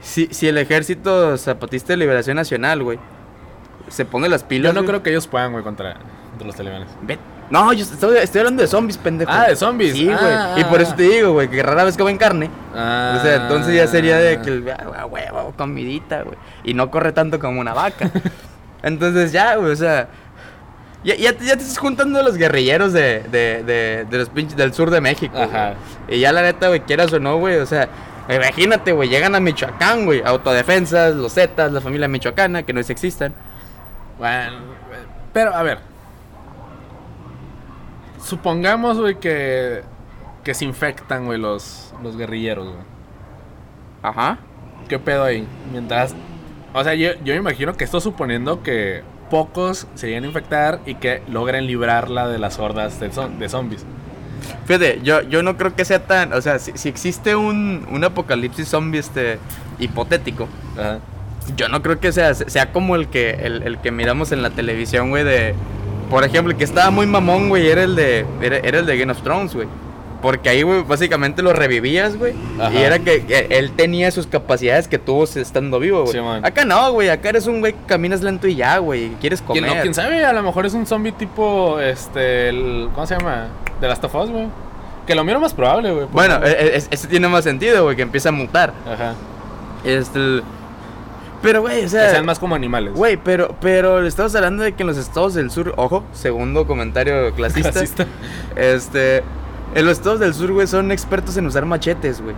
Si, 0.00 0.26
si 0.32 0.48
el 0.48 0.58
ejército 0.58 1.36
zapatista 1.38 1.92
de 1.92 1.98
liberación 1.98 2.36
nacional, 2.36 2.82
güey, 2.82 2.98
se 3.88 4.04
pone 4.04 4.28
las 4.28 4.42
pilas... 4.42 4.70
Yo 4.70 4.72
no 4.72 4.80
güey, 4.80 4.88
creo 4.88 5.02
que 5.02 5.10
ellos 5.10 5.28
puedan, 5.28 5.52
güey, 5.52 5.62
contra, 5.62 5.96
contra 6.30 6.46
los 6.46 6.56
talibanes. 6.56 6.88
Ve- 7.02 7.18
No, 7.50 7.72
yo 7.72 7.84
estoy, 7.84 8.16
estoy 8.16 8.40
hablando 8.40 8.62
de 8.62 8.68
zombies, 8.68 8.98
pendejo. 8.98 9.30
Ah, 9.32 9.46
de 9.48 9.54
zombies. 9.56 9.92
Sí, 9.92 10.06
güey. 10.06 10.16
Ah, 10.18 10.56
y 10.56 10.64
por 10.64 10.80
ah, 10.80 10.82
eso 10.82 10.94
te 10.94 11.04
digo, 11.04 11.32
güey, 11.34 11.48
que 11.48 11.62
rara 11.62 11.84
vez 11.84 11.96
comen 11.96 12.16
carne. 12.18 12.50
Ah. 12.74 13.16
O 13.18 13.22
sea, 13.22 13.36
entonces 13.36 13.76
ya 13.76 13.86
sería 13.86 14.16
de 14.16 14.40
que, 14.40 14.48
el- 14.50 14.70
ah, 14.70 15.06
huevo, 15.06 15.54
comidita, 15.56 16.22
güey. 16.22 16.36
Y 16.64 16.74
no 16.74 16.90
corre 16.90 17.12
tanto 17.12 17.38
como 17.38 17.60
una 17.60 17.72
vaca. 17.74 18.10
entonces 18.82 19.30
ya, 19.30 19.54
güey, 19.56 19.70
o 19.72 19.76
sea... 19.76 20.08
Ya, 21.04 21.16
ya, 21.16 21.32
te, 21.32 21.44
ya 21.44 21.56
te 21.56 21.62
estás 21.62 21.78
juntando 21.78 22.20
a 22.20 22.22
los 22.22 22.36
guerrilleros 22.36 22.92
de, 22.92 23.24
de, 23.30 23.64
de, 23.64 24.06
de 24.08 24.18
los 24.18 24.28
pinches 24.28 24.56
del 24.56 24.72
sur 24.72 24.88
de 24.90 25.00
México. 25.00 25.34
güey. 25.36 25.74
Y 26.16 26.20
ya 26.20 26.32
la 26.32 26.42
neta, 26.42 26.68
güey, 26.68 26.80
quieras 26.80 27.12
o 27.12 27.20
no, 27.20 27.38
güey, 27.38 27.56
o 27.58 27.66
sea... 27.66 27.88
Imagínate, 28.28 28.92
güey, 28.92 29.08
llegan 29.08 29.34
a 29.34 29.40
Michoacán, 29.40 30.04
güey. 30.04 30.22
Autodefensas, 30.24 31.14
los 31.14 31.34
Zetas, 31.34 31.72
la 31.72 31.80
familia 31.80 32.08
michoacana, 32.08 32.62
que 32.62 32.72
no 32.72 32.80
existan. 32.80 33.34
Bueno, 34.18 34.58
pero 35.32 35.54
a 35.54 35.62
ver. 35.62 35.78
Supongamos, 38.22 38.98
güey, 38.98 39.16
que 39.18 39.82
que 40.44 40.54
se 40.54 40.64
infectan, 40.64 41.26
güey, 41.26 41.38
los 41.38 41.92
los 42.02 42.16
guerrilleros, 42.16 42.68
güey. 42.68 42.84
Ajá. 44.02 44.38
¿Qué 44.88 44.98
pedo 44.98 45.24
ahí? 45.24 45.46
Mientras 45.72 46.14
o 46.74 46.82
sea, 46.82 46.94
yo, 46.94 47.12
yo 47.22 47.34
me 47.34 47.40
imagino 47.40 47.74
que 47.76 47.84
esto 47.84 48.00
suponiendo 48.00 48.62
que 48.62 49.02
pocos 49.30 49.86
se 49.94 50.06
lleguen 50.06 50.24
a 50.24 50.26
infectar 50.28 50.80
y 50.86 50.94
que 50.94 51.22
logren 51.28 51.66
librarla 51.66 52.28
de 52.28 52.38
las 52.38 52.58
hordas 52.58 52.98
de 52.98 53.48
zombies. 53.48 53.84
Fíjate, 54.66 55.00
yo, 55.02 55.22
yo 55.22 55.42
no 55.42 55.56
creo 55.56 55.74
que 55.74 55.84
sea 55.84 56.04
tan. 56.06 56.32
O 56.32 56.40
sea, 56.40 56.58
si, 56.58 56.72
si 56.74 56.88
existe 56.88 57.34
un, 57.36 57.86
un 57.90 58.04
apocalipsis 58.04 58.68
zombie 58.68 59.00
este, 59.00 59.38
hipotético, 59.78 60.48
Ajá. 60.78 60.98
yo 61.56 61.68
no 61.68 61.82
creo 61.82 62.00
que 62.00 62.12
sea, 62.12 62.34
sea 62.34 62.72
como 62.72 62.96
el 62.96 63.08
que, 63.08 63.30
el, 63.30 63.62
el 63.62 63.78
que 63.78 63.90
miramos 63.90 64.32
en 64.32 64.42
la 64.42 64.50
televisión, 64.50 65.10
güey, 65.10 65.24
de. 65.24 65.54
Por 66.10 66.24
ejemplo, 66.24 66.52
el 66.52 66.58
que 66.58 66.64
estaba 66.64 66.90
muy 66.90 67.06
mamón, 67.06 67.48
güey, 67.48 67.68
era 67.68 67.82
el 67.82 67.96
de. 67.96 68.26
Era, 68.40 68.58
era 68.58 68.78
el 68.80 68.86
de 68.86 68.98
Game 68.98 69.10
of 69.12 69.22
Thrones, 69.22 69.54
güey. 69.54 69.66
Porque 70.20 70.48
ahí, 70.50 70.62
güey, 70.62 70.84
básicamente 70.84 71.42
lo 71.42 71.52
revivías, 71.52 72.16
güey. 72.16 72.32
Y 72.72 72.76
era 72.76 73.00
que, 73.00 73.24
que 73.26 73.48
él 73.50 73.72
tenía 73.72 74.08
sus 74.12 74.28
capacidades 74.28 74.86
que 74.86 74.96
tuvo 74.96 75.24
estando 75.24 75.80
vivo, 75.80 76.02
güey. 76.04 76.12
Sí. 76.12 76.20
Acá 76.44 76.64
no, 76.64 76.92
güey. 76.92 77.08
Acá 77.08 77.30
eres 77.30 77.48
un 77.48 77.58
güey 77.58 77.72
que 77.72 77.80
caminas 77.88 78.22
lento 78.22 78.46
y 78.46 78.54
ya, 78.54 78.78
güey. 78.78 79.06
y 79.06 79.16
Quieres 79.20 79.42
¿Quién, 79.42 79.64
comer. 79.64 79.76
no, 79.76 79.82
quién 79.82 79.94
sabe, 79.94 80.24
a 80.24 80.32
lo 80.32 80.44
mejor 80.44 80.64
es 80.64 80.74
un 80.74 80.86
zombie 80.86 81.10
tipo 81.10 81.80
este 81.80 82.50
el, 82.50 82.88
¿cómo 82.94 83.04
se 83.04 83.16
llama? 83.18 83.48
De 83.82 83.88
las 83.88 84.02
of 84.02 84.14
Us, 84.14 84.30
güey. 84.30 84.46
Que 85.06 85.14
lo 85.14 85.24
miro 85.24 85.40
más 85.40 85.52
probable, 85.52 85.92
güey. 85.92 86.06
Bueno, 86.12 86.36
e- 86.44 86.76
e- 86.76 86.82
ese 86.90 87.08
tiene 87.08 87.28
más 87.28 87.44
sentido, 87.44 87.82
güey, 87.84 87.96
que 87.96 88.02
empieza 88.02 88.30
a 88.30 88.32
mutar. 88.32 88.72
Ajá. 88.90 89.12
Este. 89.84 90.40
Pero, 91.42 91.60
güey, 91.62 91.80
o 91.80 91.82
Que 91.82 91.88
sea. 91.88 92.10
sean 92.12 92.24
más 92.24 92.38
como 92.38 92.54
animales. 92.54 92.94
Güey, 92.94 93.16
pero, 93.16 93.56
pero 93.60 94.06
estamos 94.06 94.32
hablando 94.36 94.62
de 94.62 94.74
que 94.74 94.84
en 94.84 94.86
los 94.86 94.96
estados 94.96 95.34
del 95.34 95.50
sur, 95.50 95.74
ojo, 95.76 96.04
segundo 96.12 96.68
comentario 96.68 97.34
clasista, 97.34 97.72
Clasista. 97.72 98.06
este, 98.54 99.24
en 99.74 99.84
los 99.84 99.98
estados 99.98 100.20
del 100.20 100.34
sur, 100.34 100.52
güey, 100.52 100.68
son 100.68 100.92
expertos 100.92 101.36
en 101.36 101.46
usar 101.46 101.64
machetes, 101.66 102.22
güey. 102.22 102.36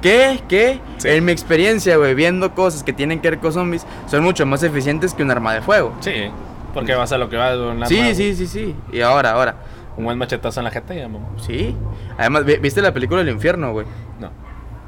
¿Qué? 0.00 0.40
¿Qué? 0.48 0.80
Sí. 0.98 1.08
En 1.08 1.24
mi 1.26 1.32
experiencia, 1.32 1.96
güey, 1.98 2.14
viendo 2.14 2.54
cosas 2.54 2.82
que 2.82 2.92
tienen 2.94 3.20
que 3.20 3.30
ver 3.30 3.38
con 3.38 3.52
zombies, 3.52 3.86
son 4.06 4.22
mucho 4.22 4.46
más 4.46 4.62
eficientes 4.62 5.12
que 5.12 5.22
un 5.22 5.30
arma 5.30 5.52
de 5.54 5.60
fuego. 5.60 5.92
Sí, 6.00 6.30
porque 6.72 6.94
vas 6.94 7.12
a 7.12 7.18
lo 7.18 7.28
que 7.28 7.36
vas, 7.36 7.56
un 7.56 7.86
Sí, 7.86 7.98
arma, 8.00 8.14
sí, 8.14 8.34
sí, 8.34 8.46
sí. 8.46 8.74
Y 8.92 9.00
ahora, 9.02 9.32
ahora, 9.32 9.56
Un 9.96 10.04
buen 10.04 10.18
machetazo 10.18 10.60
en 10.60 10.64
la 10.64 10.70
jeta 10.70 10.94
y 10.94 10.98
ya, 10.98 11.08
mamá. 11.08 11.26
sí. 11.38 11.76
Además, 12.18 12.44
¿vi- 12.44 12.56
¿viste 12.56 12.82
la 12.82 12.92
película 12.92 13.22
del 13.22 13.32
infierno, 13.32 13.72
güey? 13.72 13.86
No. 14.20 14.30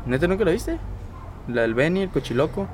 ¿Neta 0.06 0.26
nunca 0.26 0.44
la 0.44 0.50
viste? 0.52 0.78
La 1.48 1.62
del 1.62 1.74
Benny, 1.74 2.02
el 2.02 2.08
cochiloco. 2.10 2.66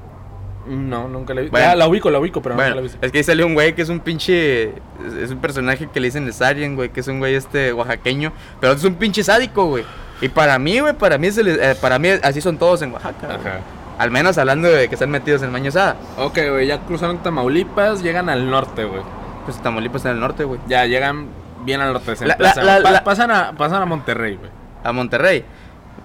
No, 0.66 1.08
nunca 1.08 1.34
la 1.34 1.40
vi. 1.42 1.48
Bueno. 1.48 1.74
La 1.74 1.88
ubico, 1.88 2.08
la 2.10 2.18
ubico, 2.20 2.40
pero 2.40 2.54
Bueno, 2.54 2.76
nunca 2.76 2.86
la 2.86 2.88
vi. 3.00 3.06
es 3.06 3.12
que 3.12 3.18
ahí 3.18 3.24
salió 3.24 3.46
un 3.46 3.54
güey 3.54 3.74
que 3.74 3.82
es 3.82 3.88
un 3.88 4.00
pinche. 4.00 4.68
Es, 5.06 5.12
es 5.24 5.30
un 5.30 5.38
personaje 5.40 5.88
que 5.92 5.98
le 6.00 6.06
dicen 6.06 6.24
el 6.24 6.32
Sarien, 6.32 6.76
güey, 6.76 6.90
que 6.90 7.00
es 7.00 7.08
un 7.08 7.18
güey 7.18 7.34
este 7.34 7.72
oaxaqueño. 7.72 8.32
Pero 8.60 8.72
es 8.74 8.84
un 8.84 8.94
pinche 8.94 9.24
sádico, 9.24 9.66
güey. 9.66 9.84
Y 10.20 10.28
para 10.28 10.58
mí, 10.58 10.78
güey, 10.78 10.92
para 10.94 11.18
mí, 11.18 11.26
es 11.26 11.36
el- 11.38 11.48
eh, 11.60 11.74
para 11.80 11.98
mí 11.98 12.08
así 12.22 12.40
son 12.40 12.56
todos 12.58 12.80
en 12.82 12.92
Oaxaca. 12.92 13.26
güey. 13.26 13.38
Ajá. 13.38 13.60
Al 13.98 14.10
menos 14.10 14.38
hablando 14.38 14.68
de 14.68 14.88
que 14.88 14.94
están 14.94 15.10
metidos 15.10 15.42
en 15.42 15.50
Mañosada. 15.52 15.96
Ok, 16.16 16.38
güey, 16.50 16.66
ya 16.68 16.78
cruzaron 16.80 17.18
Tamaulipas, 17.22 18.02
llegan 18.02 18.28
al 18.28 18.48
norte, 18.48 18.84
güey. 18.84 19.02
Pues 19.44 19.60
Tamaulipas 19.60 20.04
en 20.06 20.12
el 20.12 20.20
norte, 20.20 20.44
güey. 20.44 20.60
Ya 20.68 20.86
llegan 20.86 21.26
al 21.80 21.92
norte. 21.92 22.16
Se 22.16 22.26
La- 22.26 22.36
la- 22.38 22.54
la- 22.78 22.82
Pa- 22.82 22.90
la- 22.90 23.04
Pasan, 23.04 23.30
a, 23.30 23.52
pasan 23.52 23.82
a 23.82 23.86
Monterrey, 23.86 24.36
güey. 24.36 24.50
A 24.84 24.92
Monterrey. 24.92 25.44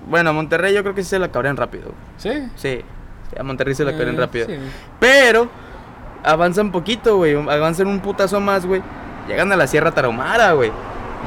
Bueno, 0.07 0.29
a 0.29 0.33
Monterrey 0.33 0.73
yo 0.73 0.83
creo 0.83 0.95
que 0.95 1.03
sí 1.03 1.09
se 1.09 1.19
la 1.19 1.29
cabrían 1.31 1.57
rápido. 1.57 1.85
güey. 1.85 1.95
¿Sí? 2.17 2.51
Sí. 2.55 2.81
a 3.37 3.43
Monterrey 3.43 3.75
se 3.75 3.83
la 3.83 3.91
cabrían 3.91 4.15
Eh, 4.15 4.19
rápido. 4.19 4.45
sí. 4.47 4.55
Pero 4.99 5.49
avanzan 6.23 6.71
poquito, 6.71 7.17
güey. 7.17 7.35
Avanzan 7.35 7.87
un 7.87 7.99
putazo 7.99 8.39
más, 8.39 8.65
güey. 8.65 8.81
Llegan 9.27 9.51
a 9.51 9.55
la 9.57 9.67
Sierra 9.67 9.91
Tarahumara, 9.91 10.53
güey. 10.53 10.71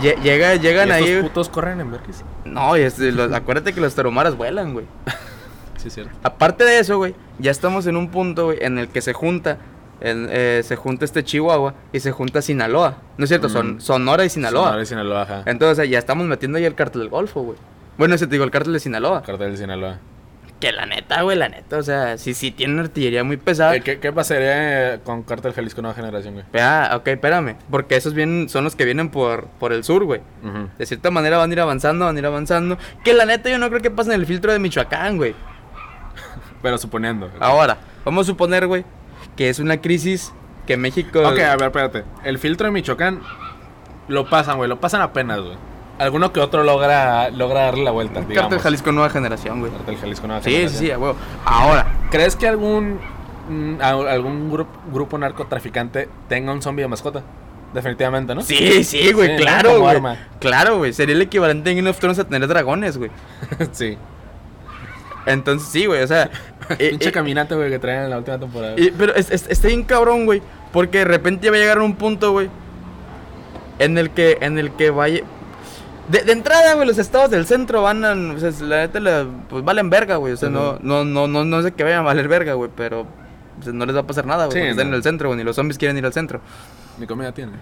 Lle- 0.00 0.16
Llega, 0.22 0.54
llegan 0.54 0.88
¿Y 0.88 0.92
ahí. 0.92 1.04
estos 1.04 1.28
putos 1.28 1.48
corren 1.50 1.80
en 1.80 1.90
vergüenza? 1.90 2.24
No, 2.44 2.76
y 2.76 2.82
es- 2.82 2.98
los- 2.98 3.32
acuérdate 3.32 3.74
que 3.74 3.80
los 3.80 3.94
tarahumaras 3.94 4.36
vuelan, 4.36 4.72
güey. 4.72 4.86
Sí, 5.76 5.88
es 5.88 5.94
cierto. 5.94 6.12
Aparte 6.22 6.64
de 6.64 6.78
eso, 6.78 6.98
güey, 6.98 7.14
ya 7.38 7.50
estamos 7.50 7.86
en 7.86 7.96
un 7.96 8.10
punto, 8.10 8.46
güey, 8.46 8.58
en 8.60 8.76
el 8.78 8.88
que 8.88 9.00
se 9.00 9.12
junta, 9.14 9.56
en, 10.00 10.28
eh, 10.30 10.62
se 10.64 10.76
junta 10.76 11.04
este 11.04 11.22
Chihuahua 11.24 11.74
y 11.92 12.00
se 12.00 12.12
junta 12.12 12.42
Sinaloa. 12.42 12.96
¿No 13.16 13.24
es 13.24 13.28
cierto? 13.28 13.48
Son, 13.48 13.76
Mm. 13.76 13.80
Sonora 13.80 14.24
y 14.24 14.28
Sinaloa. 14.30 14.64
Sonora 14.64 14.82
y 14.82 14.86
Sinaloa, 14.86 15.22
ajá. 15.22 15.42
Entonces, 15.46 15.72
o 15.72 15.82
sea, 15.82 15.84
ya 15.84 15.98
estamos 15.98 16.26
metiendo 16.26 16.58
ahí 16.58 16.64
el 16.64 16.74
cártel 16.74 17.00
del 17.02 17.10
Golfo, 17.10 17.42
güey. 17.42 17.58
Bueno, 17.98 18.14
ese 18.14 18.26
te 18.26 18.32
digo, 18.32 18.44
el 18.44 18.50
cártel 18.50 18.72
de 18.72 18.80
Sinaloa. 18.80 19.22
Cartel 19.22 19.52
de 19.52 19.56
Sinaloa. 19.58 19.98
Que 20.58 20.72
la 20.72 20.84
neta, 20.84 21.22
güey, 21.22 21.38
la 21.38 21.48
neta, 21.48 21.78
o 21.78 21.82
sea, 21.82 22.18
sí, 22.18 22.34
sí 22.34 22.50
tienen 22.50 22.78
artillería 22.80 23.24
muy 23.24 23.38
pesada. 23.38 23.74
Eh, 23.76 23.80
¿Qué, 23.80 23.98
¿Qué 23.98 24.12
pasaría 24.12 24.94
eh, 24.96 25.00
con 25.02 25.22
Cartel 25.22 25.54
Jalisco 25.54 25.80
Nueva 25.80 25.94
Generación, 25.94 26.34
güey? 26.34 26.44
Ah, 26.62 26.92
ok, 26.96 27.06
espérame. 27.08 27.56
Porque 27.70 27.96
esos 27.96 28.12
vienen, 28.12 28.50
son 28.50 28.64
los 28.64 28.76
que 28.76 28.84
vienen 28.84 29.08
por, 29.08 29.46
por 29.58 29.72
el 29.72 29.84
sur, 29.84 30.04
güey. 30.04 30.20
De 30.78 30.84
cierta 30.84 31.10
manera 31.10 31.38
van 31.38 31.48
a 31.48 31.52
ir 31.54 31.60
avanzando, 31.60 32.04
van 32.04 32.14
a 32.14 32.18
ir 32.18 32.26
avanzando. 32.26 32.76
Que 33.02 33.14
la 33.14 33.24
neta 33.24 33.48
yo 33.48 33.58
no 33.58 33.70
creo 33.70 33.80
que 33.80 33.90
pasen 33.90 34.12
el 34.12 34.26
filtro 34.26 34.52
de 34.52 34.58
Michoacán, 34.58 35.16
güey. 35.16 35.34
Pero 36.62 36.76
suponiendo. 36.76 37.30
Ahora, 37.40 37.78
vamos 38.04 38.26
a 38.26 38.30
suponer, 38.30 38.66
güey, 38.66 38.84
que 39.40 39.48
es 39.48 39.58
una 39.58 39.80
crisis 39.80 40.34
que 40.66 40.76
México... 40.76 41.20
Ok, 41.20 41.38
a 41.38 41.56
ver, 41.56 41.62
espérate. 41.68 42.04
El 42.24 42.38
filtro 42.38 42.66
de 42.66 42.72
Michoacán 42.72 43.22
lo 44.06 44.28
pasan, 44.28 44.58
güey. 44.58 44.68
Lo 44.68 44.78
pasan 44.80 45.00
apenas, 45.00 45.40
güey. 45.40 45.56
Alguno 45.98 46.30
que 46.30 46.40
otro 46.40 46.62
logra, 46.62 47.30
logra 47.30 47.62
darle 47.62 47.84
la 47.84 47.90
vuelta, 47.90 48.20
digamos. 48.20 48.36
Cartel 48.36 48.58
Jalisco 48.58 48.92
Nueva 48.92 49.08
Generación, 49.08 49.60
güey. 49.60 49.72
Cartel 49.72 49.96
Jalisco 49.96 50.26
Nueva 50.26 50.42
Sí, 50.42 50.50
sí, 50.50 50.56
Generación. 50.56 50.82
sí, 50.84 50.90
a 50.90 50.98
huevo. 50.98 51.16
Ahora, 51.46 51.86
¿Crees 52.10 52.36
que 52.36 52.48
algún 52.48 52.98
mm, 53.48 53.80
algún 53.80 54.50
grupo, 54.50 54.78
grupo 54.92 55.16
narcotraficante 55.16 56.10
tenga 56.28 56.52
un 56.52 56.60
zombie 56.60 56.82
de 56.82 56.88
mascota? 56.88 57.22
Definitivamente, 57.72 58.34
¿no? 58.34 58.42
sí, 58.42 58.84
sí, 58.84 59.10
güey, 59.14 59.38
Sí, 59.38 59.42
claro, 59.42 59.80
güey. 59.80 59.96
arma. 59.96 60.18
Claro, 60.38 60.76
güey. 60.76 60.92
Sería 60.92 61.14
el 61.14 61.22
equivalente 61.22 61.70
en 61.70 61.78
Game 61.78 61.88
of 61.88 61.98
Thrones 61.98 62.18
a 62.18 62.24
tener 62.24 62.46
dragones, 62.46 62.98
güey. 62.98 63.10
sí. 63.72 63.96
Entonces, 65.26 65.68
sí, 65.68 65.86
güey, 65.86 66.02
o 66.02 66.06
sea. 66.06 66.30
Pinche 66.78 67.08
eh, 67.08 67.12
caminante, 67.12 67.54
güey, 67.54 67.68
que 67.70 67.78
traen 67.78 68.04
en 68.04 68.10
la 68.10 68.18
última 68.18 68.38
temporada. 68.38 68.74
y- 68.78 68.90
pero 68.92 69.14
es- 69.14 69.30
es- 69.30 69.46
está 69.48 69.68
bien 69.68 69.82
cabrón, 69.84 70.24
güey. 70.26 70.40
Porque 70.72 70.98
de 70.98 71.04
repente 71.04 71.50
va 71.50 71.56
a 71.56 71.58
llegar 71.58 71.78
un 71.80 71.96
punto, 71.96 72.32
güey. 72.32 72.48
En 73.78 73.98
el 73.98 74.10
que, 74.10 74.38
en 74.40 74.58
el 74.58 74.70
que 74.72 74.90
vaya. 74.90 75.22
De, 76.08 76.22
de 76.22 76.32
entrada, 76.32 76.74
güey, 76.74 76.86
los 76.86 76.98
estados 76.98 77.30
del 77.30 77.46
centro 77.46 77.82
van 77.82 78.04
a. 78.04 78.12
O 78.12 78.38
sea, 78.38 78.50
la 78.66 78.76
neta, 78.78 79.00
la- 79.00 79.26
pues 79.48 79.64
valen 79.64 79.90
verga, 79.90 80.16
güey. 80.16 80.32
O 80.32 80.36
sea, 80.36 80.48
no, 80.48 80.72
Ujú. 80.72 80.78
no, 80.82 81.04
no, 81.04 81.26
no, 81.28 81.44
no 81.44 81.62
sé 81.62 81.72
que 81.72 81.82
vayan 81.84 82.00
a 82.00 82.02
valer 82.02 82.28
verga, 82.28 82.54
güey, 82.54 82.70
pero. 82.76 83.00
o 83.02 83.62
sea, 83.62 83.72
no 83.72 83.84
les 83.86 83.96
va 83.96 84.00
a 84.00 84.06
pasar 84.06 84.26
nada, 84.26 84.46
güey. 84.46 84.52
Sí, 84.52 84.58
porque 84.58 84.70
están 84.70 84.86
no. 84.86 84.92
en 84.92 84.96
el 84.98 85.02
centro, 85.02 85.28
güey. 85.28 85.38
Ni 85.38 85.44
los 85.44 85.56
zombies 85.56 85.76
quieren 85.78 85.96
ir 85.98 86.06
al 86.06 86.12
centro. 86.12 86.40
Ni 86.98 87.06
comida 87.06 87.32
tiene. 87.32 87.52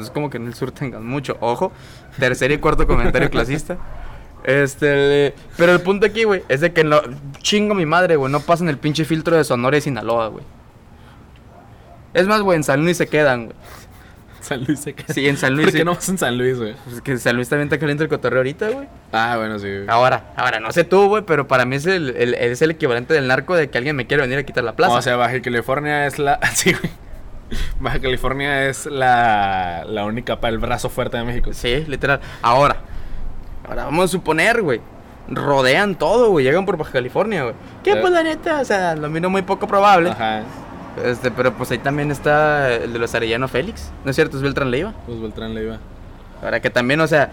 Es 0.00 0.10
como 0.10 0.30
que 0.30 0.38
en 0.38 0.46
el 0.46 0.54
sur 0.54 0.70
tengan 0.72 1.04
mucho. 1.04 1.36
Ojo. 1.40 1.72
Tercer 2.18 2.50
y 2.52 2.58
cuarto 2.58 2.86
comentario 2.86 3.30
clasista. 3.32 3.76
Este. 4.46 5.34
Pero 5.56 5.72
el 5.72 5.80
punto 5.80 6.06
aquí, 6.06 6.24
güey, 6.24 6.42
es 6.48 6.60
de 6.62 6.72
que 6.72 6.84
no. 6.84 7.00
Chingo 7.38 7.74
mi 7.74 7.84
madre, 7.84 8.16
güey. 8.16 8.30
No 8.32 8.40
pasan 8.40 8.68
el 8.68 8.78
pinche 8.78 9.04
filtro 9.04 9.36
de 9.36 9.44
Sonora 9.44 9.76
y 9.76 9.80
Sinaloa, 9.82 10.28
güey. 10.28 10.44
Es 12.14 12.26
más, 12.26 12.40
güey, 12.40 12.56
en 12.56 12.64
San 12.64 12.82
Luis 12.82 12.96
se 12.96 13.08
quedan, 13.08 13.46
güey. 13.46 13.56
San 14.40 14.64
Luis 14.64 14.78
se 14.78 14.94
queda. 14.94 15.12
Sí, 15.12 15.28
en 15.28 15.36
San 15.36 15.54
Luis. 15.54 15.66
¿Por 15.66 15.72
qué 15.72 15.78
sí. 15.80 15.84
no 15.84 15.94
vas 15.96 16.08
en 16.08 16.18
San 16.18 16.38
Luis, 16.38 16.56
güey? 16.56 16.74
Pues 16.84 17.00
que 17.02 17.18
San 17.18 17.34
Luis 17.34 17.48
también 17.48 17.66
está 17.66 17.78
caliente 17.78 18.04
el 18.04 18.08
cotorreo 18.08 18.38
ahorita, 18.38 18.70
güey. 18.70 18.86
Ah, 19.12 19.34
bueno, 19.36 19.58
sí. 19.58 19.66
güey. 19.66 19.84
Ahora, 19.88 20.32
ahora, 20.36 20.60
no 20.60 20.70
sé 20.70 20.84
tú, 20.84 21.08
güey, 21.08 21.24
pero 21.26 21.48
para 21.48 21.64
mí 21.64 21.74
es 21.76 21.84
el, 21.86 22.10
el- 22.16 22.34
es 22.34 22.62
el 22.62 22.70
equivalente 22.70 23.12
del 23.12 23.26
narco 23.26 23.56
de 23.56 23.68
que 23.70 23.76
alguien 23.78 23.96
me 23.96 24.06
quiere 24.06 24.22
venir 24.22 24.38
a 24.38 24.44
quitar 24.44 24.62
la 24.62 24.76
plaza. 24.76 24.94
O 24.94 25.02
sea, 25.02 25.16
Baja 25.16 25.42
California 25.42 26.06
es 26.06 26.18
la. 26.20 26.38
Sí, 26.54 26.72
güey. 26.72 26.92
Baja 27.80 27.98
California 28.00 28.68
es 28.68 28.86
la, 28.86 29.84
la 29.88 30.04
única 30.04 30.40
para 30.40 30.52
el 30.52 30.58
brazo 30.58 30.88
fuerte 30.88 31.16
de 31.16 31.24
México. 31.24 31.52
sí, 31.52 31.84
literal. 31.88 32.20
Ahora, 32.42 32.76
ahora 33.68 33.84
vamos 33.84 34.04
a 34.06 34.08
suponer, 34.08 34.62
güey. 34.62 34.80
Rodean 35.28 35.96
todo, 35.96 36.30
güey. 36.30 36.44
Llegan 36.44 36.64
por 36.66 36.76
Baja 36.76 36.92
California, 36.92 37.42
güey. 37.44 37.54
Que 37.82 37.92
Eh. 37.92 37.96
pues 38.00 38.12
la 38.12 38.22
neta, 38.22 38.60
o 38.60 38.64
sea, 38.64 38.94
lo 38.94 39.08
miro 39.10 39.28
muy 39.30 39.42
poco 39.42 39.66
probable. 39.66 40.10
Ajá. 40.10 40.42
Este, 41.04 41.30
pero 41.30 41.52
pues 41.52 41.70
ahí 41.72 41.78
también 41.78 42.10
está 42.10 42.72
el 42.72 42.92
de 42.92 42.98
los 42.98 43.14
Arellano 43.14 43.48
Félix. 43.48 43.90
¿No 44.04 44.10
es 44.10 44.16
cierto? 44.16 44.36
Es 44.36 44.42
Beltrán 44.42 44.70
Leiva. 44.70 44.94
Pues 45.06 45.20
Beltrán 45.20 45.54
le 45.54 45.64
iba. 45.64 45.78
Ahora 46.42 46.60
que 46.60 46.70
también, 46.70 47.00
o 47.00 47.06
sea, 47.06 47.32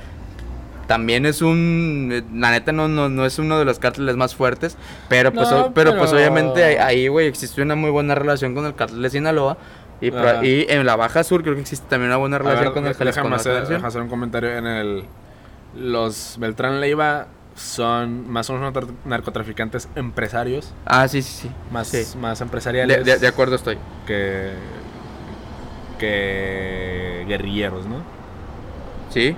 también 0.88 1.26
es 1.26 1.42
un. 1.42 2.24
La 2.34 2.52
neta 2.52 2.72
no, 2.72 2.88
no, 2.88 3.08
no 3.10 3.26
es 3.26 3.40
uno 3.40 3.58
de 3.60 3.66
los 3.66 3.80
cárteles 3.80 4.16
más 4.18 4.36
fuertes. 4.36 4.76
Pero 5.08 5.32
pues, 5.32 5.50
No, 5.50 5.66
o- 5.68 5.74
pero, 5.74 5.98
pues 5.98 6.12
obviamente 6.12 6.80
ahí- 6.80 7.08
güey, 7.08 7.28
existe 7.28 7.62
una 7.62 7.76
muy 7.76 7.90
buena 7.92 8.16
relación 8.16 8.54
con 8.54 8.66
el 8.66 8.76
cártel 8.76 9.02
de 9.02 9.10
Sinaloa. 9.10 9.58
Y, 10.02 10.12
pro- 10.12 10.44
y 10.44 10.66
en 10.68 10.86
la 10.86 10.98
Baja 10.98 11.24
Sur 11.24 11.44
creo 11.44 11.56
que 11.56 11.62
existe 11.62 11.86
también 11.88 12.10
una 12.10 12.18
buena 12.18 12.38
relación 12.38 12.64
ver, 12.66 12.74
con 12.74 12.86
el 12.86 12.92
Nueva 12.98 13.00
hacer, 13.10 13.24
Generación. 13.24 13.70
déjame 13.70 13.88
hacer 13.88 14.02
un 14.02 14.10
comentario 14.10 14.58
en 14.58 14.66
el. 14.68 15.06
Los 15.76 16.38
Beltrán 16.40 16.80
Leiva 16.82 17.28
son 17.56 18.30
más 18.32 18.50
o 18.50 18.54
menos 18.54 18.74
nar- 18.74 18.88
narcotraficantes 19.06 19.88
empresarios. 19.96 20.74
Ah, 20.86 21.08
sí, 21.08 21.22
sí, 21.22 21.44
sí. 21.44 21.52
Más, 21.72 21.88
Sí. 21.88 22.18
más 22.18 22.42
empresariales. 22.42 23.06
de- 23.06 23.18
de 23.20 23.28
acuerdo 23.28 23.56
estoy. 23.56 23.78
que. 24.08 24.52
que. 26.00 27.26
guerrilleros, 27.28 27.86
¿no? 27.86 27.98
Sí. 29.10 29.36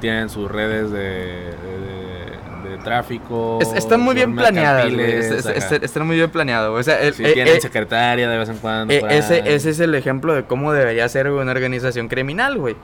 Tienen 0.00 0.28
sus 0.28 0.50
redes 0.50 0.90
de. 0.90 0.98
de, 0.98 2.68
de 2.70 2.78
tráfico. 2.84 3.58
Es- 3.62 3.72
están 3.74 4.00
muy 4.00 4.14
bien 4.14 4.34
planeadas, 4.34 4.86
Es- 4.86 5.72
Están 5.82 6.06
muy 6.06 6.16
bien 6.16 6.30
planeadas, 6.30 6.70
güey. 6.70 6.80
O 6.80 6.84
sea, 6.84 7.00
el- 7.00 7.14
Sí, 7.14 7.24
eh, 7.24 7.32
tienen 7.32 7.56
eh, 7.56 7.60
secretaria 7.60 8.28
de 8.28 8.38
vez 8.38 8.48
en 8.48 8.56
cuando. 8.58 8.92
eh, 8.92 9.00
por 9.00 9.12
ese, 9.12 9.42
ese 9.54 9.70
es 9.70 9.80
el 9.80 9.94
ejemplo 9.94 10.34
de 10.34 10.44
cómo 10.44 10.72
debería 10.72 11.08
ser 11.08 11.30
una 11.30 11.50
organización 11.52 12.08
criminal, 12.08 12.58
güey. 12.58 12.76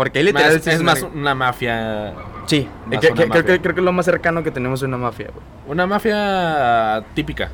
Porque 0.00 0.18
ahí 0.20 0.24
literal 0.24 0.56
es 0.56 0.66
una- 0.80 0.82
más 0.92 1.02
una 1.02 1.34
mafia. 1.34 2.14
Sí, 2.46 2.66
más 2.86 3.00
que- 3.00 3.08
una 3.08 3.08
que- 3.08 3.12
creo, 3.14 3.28
mafia. 3.28 3.44
que, 3.44 3.60
creo 3.60 3.74
que 3.74 3.80
es 3.82 3.84
lo 3.84 3.92
más 3.92 4.06
cercano 4.06 4.42
que 4.42 4.50
tenemos 4.50 4.82
a 4.82 4.86
una 4.86 4.96
mafia, 4.96 5.26
güey. 5.30 5.44
Una 5.68 5.86
mafia 5.86 7.04
típica. 7.14 7.50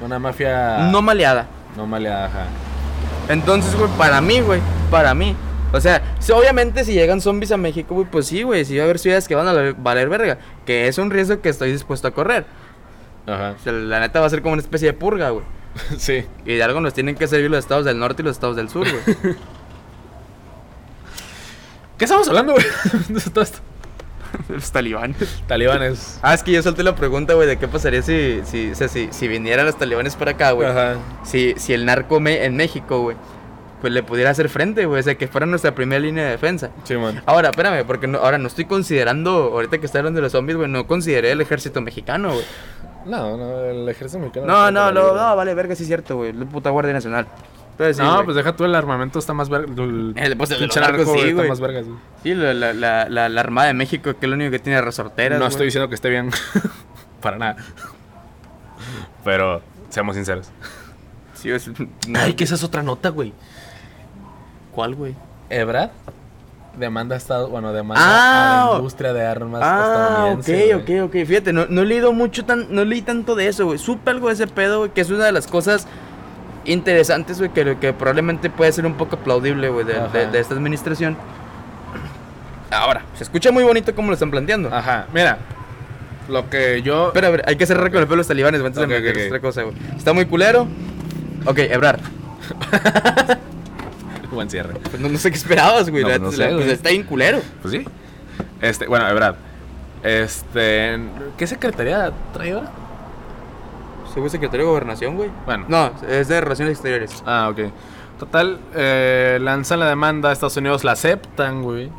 Una 0.00 0.18
mafia. 0.18 0.88
No 0.90 1.02
maleada. 1.02 1.46
No 1.76 1.86
maleada, 1.86 2.26
ajá. 2.26 2.46
Entonces, 3.28 3.74
güey, 3.76 3.90
para 3.98 4.20
mí, 4.22 4.40
güey, 4.40 4.60
para 4.90 5.12
mí. 5.14 5.36
O 5.72 5.80
sea, 5.80 6.00
si- 6.18 6.32
obviamente 6.32 6.82
si 6.84 6.94
llegan 6.94 7.20
zombies 7.20 7.52
a 7.52 7.56
México, 7.58 7.94
güey, 7.94 8.06
pues 8.10 8.26
sí, 8.26 8.42
güey, 8.42 8.64
sí 8.64 8.76
va 8.76 8.82
a 8.82 8.84
haber 8.84 8.98
ciudades 8.98 9.28
que 9.28 9.34
van 9.34 9.46
a 9.48 9.74
valer 9.76 10.08
verga. 10.08 10.38
Que 10.64 10.88
es 10.88 10.96
un 10.96 11.10
riesgo 11.10 11.40
que 11.42 11.50
estoy 11.50 11.70
dispuesto 11.72 12.08
a 12.08 12.10
correr. 12.12 12.46
Ajá. 13.26 13.54
O 13.58 13.62
sea, 13.62 13.72
la 13.72 14.00
neta 14.00 14.18
va 14.20 14.26
a 14.26 14.30
ser 14.30 14.40
como 14.42 14.54
una 14.54 14.62
especie 14.62 14.88
de 14.88 14.94
purga, 14.94 15.28
güey. 15.30 15.44
sí. 15.98 16.26
Y 16.44 16.54
de 16.56 16.62
algo 16.62 16.80
nos 16.80 16.94
tienen 16.94 17.14
que 17.16 17.26
servir 17.28 17.50
los 17.50 17.60
estados 17.60 17.84
del 17.84 17.98
norte 17.98 18.22
y 18.22 18.24
los 18.24 18.36
estados 18.36 18.56
del 18.56 18.68
sur, 18.68 18.86
güey. 18.90 19.36
¿Qué 22.02 22.06
estamos 22.06 22.26
hablando, 22.26 22.54
güey? 22.54 22.64
de 23.10 23.20
todo 23.30 23.44
esto. 23.44 23.58
los 24.48 24.72
talibanes. 24.72 25.40
Talibanes. 25.46 26.18
Ah, 26.20 26.34
es 26.34 26.42
que 26.42 26.50
yo 26.50 26.60
solté 26.60 26.82
la 26.82 26.96
pregunta, 26.96 27.34
güey, 27.34 27.46
de 27.46 27.58
qué 27.58 27.68
pasaría 27.68 28.02
si, 28.02 28.40
si, 28.44 28.72
o 28.72 28.74
sea, 28.74 28.88
si, 28.88 29.06
si 29.12 29.28
vinieran 29.28 29.66
los 29.66 29.78
talibanes 29.78 30.16
para 30.16 30.32
acá, 30.32 30.50
güey. 30.50 30.68
Ajá. 30.68 30.96
Si, 31.22 31.54
si 31.58 31.72
el 31.74 31.84
narco 31.86 32.18
me- 32.18 32.44
en 32.44 32.56
México, 32.56 33.02
güey, 33.02 33.16
pues 33.80 33.92
le 33.92 34.02
pudiera 34.02 34.30
hacer 34.30 34.48
frente, 34.48 34.84
güey. 34.84 34.98
O 34.98 35.02
sea, 35.04 35.14
que 35.14 35.28
fuera 35.28 35.46
nuestra 35.46 35.76
primera 35.76 36.00
línea 36.00 36.24
de 36.24 36.30
defensa. 36.32 36.70
Sí, 36.82 36.96
man. 36.96 37.22
Ahora, 37.24 37.50
espérame, 37.50 37.84
porque 37.86 38.08
no, 38.08 38.18
ahora 38.18 38.36
no 38.36 38.48
estoy 38.48 38.64
considerando, 38.64 39.30
ahorita 39.52 39.78
que 39.78 39.86
está 39.86 39.98
hablando 40.00 40.16
de 40.18 40.22
los 40.22 40.32
zombies, 40.32 40.56
güey, 40.56 40.68
no 40.68 40.88
consideré 40.88 41.30
el 41.30 41.40
ejército 41.40 41.80
mexicano, 41.82 42.32
güey. 42.32 42.44
No, 43.06 43.36
no, 43.36 43.60
el 43.64 43.88
ejército 43.88 44.18
mexicano. 44.18 44.46
No, 44.48 44.72
no, 44.72 44.90
no, 44.90 45.14
no, 45.14 45.36
vale, 45.36 45.54
verga, 45.54 45.76
sí 45.76 45.84
es 45.84 45.86
cierto, 45.86 46.16
güey. 46.16 46.32
La 46.32 46.46
puta 46.46 46.70
Guardia 46.70 46.94
Nacional. 46.94 47.28
Entonces, 47.72 47.98
no, 47.98 48.24
pues 48.24 48.36
deja 48.36 48.54
tú 48.54 48.64
el 48.64 48.74
armamento, 48.74 49.18
está 49.18 49.32
más 49.34 49.48
verga. 49.48 49.66
El, 49.72 50.12
El- 50.16 50.36
pues, 50.36 50.50
el 50.50 50.68
narcos, 50.68 51.08
sí, 51.12 51.28
está 51.28 51.42
más 51.44 51.60
vergas. 51.60 51.86
güey. 51.86 51.98
Sí, 52.22 52.34
la, 52.34 52.54
la, 52.54 52.72
la, 53.08 53.28
la, 53.28 53.40
Armada 53.40 53.68
de 53.68 53.74
México, 53.74 54.12
que 54.18 54.26
es 54.26 54.28
lo 54.28 54.34
único 54.36 54.50
que 54.50 54.58
tiene 54.58 54.80
resorteras. 54.80 55.38
No 55.38 55.44
güey. 55.46 55.50
estoy 55.50 55.66
diciendo 55.66 55.88
que 55.88 55.94
esté 55.94 56.10
bien. 56.10 56.30
para 57.20 57.38
nada. 57.38 57.56
Pero, 59.24 59.62
seamos 59.88 60.16
sinceros. 60.16 60.48
Sí, 61.34 61.50
es- 61.50 61.68
no. 62.06 62.18
Ay, 62.18 62.34
que 62.34 62.44
esa 62.44 62.54
es 62.56 62.62
otra 62.64 62.82
nota, 62.82 63.08
güey. 63.08 63.32
¿Cuál, 64.72 64.94
güey? 64.94 65.14
Ebrad 65.50 65.90
demanda 66.78 67.14
a 67.14 67.18
Estado, 67.18 67.48
bueno, 67.50 67.70
demanda 67.74 68.02
Ah, 68.02 68.60
a 68.62 68.68
o- 68.68 68.72
la 68.72 68.76
industria 68.78 69.12
de 69.12 69.26
armas 69.26 69.60
Ah, 69.62 70.34
ok, 70.38 70.48
ok, 70.82 70.90
ok. 71.04 71.26
Fíjate, 71.26 71.52
no, 71.52 71.66
no 71.68 71.82
he 71.82 71.84
leído 71.84 72.14
mucho, 72.14 72.46
tan, 72.46 72.74
no 72.74 72.82
leí 72.86 73.02
tanto 73.02 73.34
de 73.34 73.48
eso, 73.48 73.66
güey. 73.66 73.78
Supe 73.78 74.10
algo 74.10 74.28
de 74.28 74.34
ese 74.34 74.46
pedo, 74.46 74.78
güey, 74.78 74.90
que 74.90 75.02
es 75.02 75.10
una 75.10 75.24
de 75.26 75.32
las 75.32 75.46
cosas 75.46 75.86
interesantes, 76.64 77.38
güey, 77.38 77.50
que, 77.52 77.76
que 77.78 77.92
probablemente 77.92 78.50
puede 78.50 78.72
ser 78.72 78.86
un 78.86 78.94
poco 78.94 79.16
aplaudible, 79.16 79.68
güey, 79.68 79.84
de, 79.86 79.96
Ajá. 79.96 80.08
de- 80.08 80.26
de 80.28 80.38
esta 80.38 80.54
administración. 80.54 81.16
Ahora, 82.70 83.02
se 83.16 83.24
escucha 83.24 83.52
muy 83.52 83.64
bonito 83.64 83.94
como 83.94 84.08
lo 84.08 84.14
están 84.14 84.30
planteando. 84.30 84.74
Ajá, 84.74 85.06
mira. 85.12 85.38
Lo 86.28 86.48
que 86.48 86.80
yo. 86.82 87.10
Pero 87.12 87.26
a 87.26 87.30
ver, 87.30 87.44
hay 87.46 87.56
que 87.56 87.66
cerrar 87.66 87.90
con 87.90 88.00
el 88.00 88.06
pelo 88.06 88.16
de 88.16 88.18
los 88.18 88.28
talibanes, 88.28 88.60
güey, 88.60 88.68
antes 88.68 88.82
Ok, 88.82 88.88
de 88.88 89.00
meter 89.00 89.12
ok, 89.12 89.18
ok. 89.20 89.26
otra 89.26 89.40
cosa, 89.40 89.62
güey. 89.62 89.74
Está 89.96 90.12
muy 90.12 90.24
culero. 90.26 90.66
Ok, 91.44 91.58
Ebrar. 91.58 91.98
Buen 94.30 94.48
cierre. 94.48 94.74
Pues 94.74 95.00
no, 95.00 95.08
no 95.08 95.18
sé 95.18 95.30
qué 95.30 95.36
esperabas, 95.36 95.90
güey. 95.90 96.02
No, 96.04 96.08
la- 96.08 96.18
pues 96.18 96.38
la- 96.38 96.50
pues 96.50 96.66
está 96.68 96.90
bien 96.90 97.02
culero. 97.02 97.40
Pues 97.60 97.74
sí. 97.74 97.84
Este, 98.62 98.86
bueno, 98.86 99.06
Ebrad. 99.08 99.34
Este. 100.02 100.98
¿Qué 101.36 101.46
secretaría 101.46 102.12
trae 102.32 102.52
ahora? 102.52 102.70
Soy 104.14 104.28
secretario 104.28 104.66
de 104.66 104.70
Gobernación, 104.70 105.16
güey. 105.16 105.30
Bueno. 105.46 105.64
No, 105.68 105.90
es 106.08 106.28
de 106.28 106.40
Relaciones 106.40 106.72
Exteriores. 106.72 107.22
Ah, 107.26 107.48
ok. 107.50 107.72
Total, 108.18 108.60
eh, 108.74 109.38
lanzan 109.40 109.80
la 109.80 109.88
demanda, 109.88 110.30
Estados 110.32 110.56
Unidos 110.56 110.84
la 110.84 110.92
aceptan, 110.92 111.62
güey. 111.62 111.90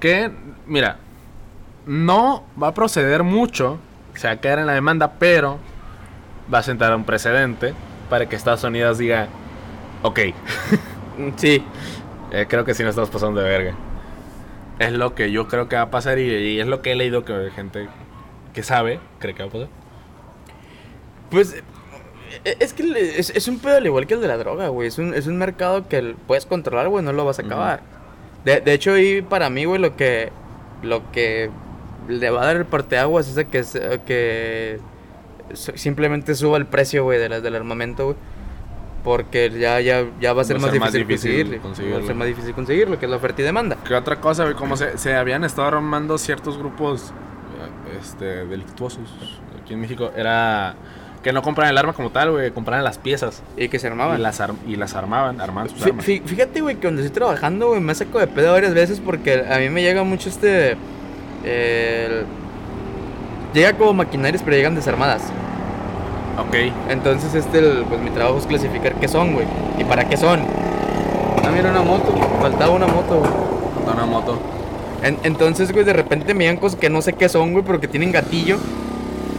Que, 0.00 0.30
mira, 0.66 0.96
no 1.86 2.44
va 2.60 2.68
a 2.68 2.74
proceder 2.74 3.22
mucho, 3.22 3.78
se 4.14 4.26
va 4.28 4.34
a 4.34 4.36
caer 4.38 4.60
en 4.60 4.66
la 4.66 4.72
demanda, 4.72 5.12
pero 5.18 5.58
va 6.52 6.58
a 6.58 6.62
sentar 6.62 6.94
un 6.96 7.04
precedente 7.04 7.74
para 8.08 8.26
que 8.28 8.34
Estados 8.34 8.64
Unidos 8.64 8.98
diga, 8.98 9.28
ok, 10.02 10.18
Sí. 11.36 11.62
eh, 12.32 12.46
creo 12.48 12.64
que 12.64 12.74
sí 12.74 12.82
nos 12.82 12.90
estamos 12.90 13.10
pasando 13.10 13.40
de 13.40 13.48
verga. 13.48 13.74
Es 14.78 14.92
lo 14.92 15.14
que 15.14 15.30
yo 15.30 15.46
creo 15.46 15.68
que 15.68 15.76
va 15.76 15.82
a 15.82 15.90
pasar 15.90 16.18
y, 16.18 16.22
y 16.22 16.60
es 16.60 16.66
lo 16.66 16.80
que 16.80 16.92
he 16.92 16.94
leído 16.94 17.24
que 17.24 17.50
gente 17.54 17.88
que 18.54 18.62
sabe 18.62 18.98
cree 19.18 19.34
que 19.34 19.42
va 19.42 19.48
a 19.50 19.52
pasar. 19.52 19.68
Pues 21.30 21.54
eh, 22.44 22.56
es 22.60 22.72
que 22.72 22.82
es, 23.18 23.30
es 23.30 23.48
un 23.48 23.58
pedo 23.58 23.76
al 23.76 23.86
igual 23.86 24.06
que 24.06 24.14
el 24.14 24.20
de 24.20 24.28
la 24.28 24.36
droga, 24.36 24.68
güey. 24.68 24.88
Es 24.88 24.98
un, 24.98 25.14
es 25.14 25.26
un 25.26 25.36
mercado 25.38 25.88
que 25.88 26.14
puedes 26.26 26.46
controlar, 26.46 26.88
güey, 26.88 27.04
no 27.04 27.12
lo 27.12 27.24
vas 27.24 27.38
a 27.38 27.42
acabar. 27.42 27.80
De, 28.44 28.60
de 28.60 28.72
hecho, 28.72 28.96
y 28.98 29.22
para 29.22 29.50
mí, 29.50 29.64
güey, 29.64 29.80
lo 29.80 29.96
que, 29.96 30.30
lo 30.82 31.10
que 31.12 31.50
le 32.08 32.30
va 32.30 32.42
a 32.42 32.46
dar 32.46 32.56
el 32.56 32.64
parteaguas 32.64 33.28
es 33.36 33.44
que, 33.46 33.62
que 34.06 34.80
simplemente 35.54 36.34
suba 36.34 36.56
el 36.58 36.66
precio, 36.66 37.04
güey, 37.04 37.18
de 37.18 37.28
la- 37.28 37.40
del 37.40 37.56
armamento, 37.56 38.04
güey. 38.06 38.16
Porque 39.04 39.50
ya, 39.58 39.80
ya, 39.80 40.04
ya 40.20 40.34
va 40.34 40.42
a 40.42 40.44
ser, 40.44 40.58
más, 40.58 40.72
difícil 40.72 41.06
conseguirlo. 41.60 41.96
Va 41.98 42.02
a 42.04 42.06
ser 42.06 42.14
más 42.14 42.28
difícil 42.28 42.54
conseguirlo, 42.54 42.98
que 42.98 43.06
es 43.06 43.10
la 43.10 43.16
oferta 43.16 43.40
y 43.40 43.44
demanda. 43.46 43.78
¿Qué 43.86 43.94
otra 43.94 44.20
cosa, 44.20 44.44
güey? 44.44 44.54
Como 44.54 44.76
se, 44.76 44.98
se 44.98 45.14
habían 45.14 45.42
estado 45.42 45.68
armando 45.68 46.18
ciertos 46.18 46.58
grupos 46.58 47.10
eh, 47.10 47.98
este, 47.98 48.24
delictuosos 48.46 49.08
aquí 49.62 49.72
en 49.72 49.80
México, 49.80 50.10
era 50.14 50.74
que 51.22 51.32
no 51.32 51.42
compraban 51.42 51.70
el 51.72 51.78
arma 51.78 51.92
como 51.92 52.10
tal, 52.10 52.30
güey, 52.30 52.50
compraban 52.50 52.82
las 52.82 52.96
piezas 52.98 53.42
Y 53.56 53.68
que 53.68 53.78
se 53.78 53.88
y 53.88 53.90
armaban. 53.90 54.22
las, 54.22 54.40
ar- 54.40 54.54
y 54.66 54.76
las 54.76 54.94
armaban, 54.94 55.40
armaban 55.40 55.68
sus 55.70 55.82
armas. 55.84 56.04
Fíjate, 56.04 56.60
güey, 56.62 56.76
que 56.76 56.86
donde 56.86 57.02
estoy 57.04 57.14
trabajando, 57.14 57.68
güey, 57.68 57.80
me 57.80 57.94
saco 57.94 58.18
de 58.18 58.26
pedo 58.26 58.52
varias 58.52 58.72
veces 58.74 59.00
porque 59.04 59.44
a 59.50 59.58
mí 59.58 59.68
me 59.68 59.82
llega 59.82 60.02
mucho 60.02 60.28
este. 60.30 60.76
llega 63.54 63.72
como 63.76 63.92
maquinarias, 63.94 64.42
pero 64.42 64.56
llegan 64.56 64.74
desarmadas. 64.74 65.22
Ok. 66.38 66.56
Entonces, 66.88 67.34
este, 67.34 67.58
el- 67.58 67.84
pues 67.88 68.00
mi 68.00 68.10
trabajo 68.10 68.38
es 68.38 68.46
clasificar 68.46 68.94
qué 68.94 69.08
son, 69.08 69.34
güey. 69.34 69.46
Y 69.78 69.84
para 69.84 70.08
qué 70.08 70.16
son. 70.16 70.40
Ah, 71.44 71.50
mira 71.54 71.70
una 71.70 71.82
moto. 71.82 72.14
Faltaba 72.40 72.70
una 72.74 72.86
moto, 72.86 73.18
güey. 73.18 73.30
Está 73.80 73.92
una 73.92 74.06
moto. 74.06 74.38
En- 75.02 75.18
entonces, 75.24 75.72
güey, 75.72 75.84
de 75.84 75.92
repente 75.92 76.32
me 76.34 76.44
llegan 76.44 76.56
cosas 76.58 76.78
que 76.78 76.88
no 76.90 77.02
sé 77.02 77.12
qué 77.14 77.28
son, 77.28 77.52
güey, 77.52 77.64
pero 77.64 77.80
que 77.80 77.88
tienen 77.88 78.12
gatillo. 78.12 78.58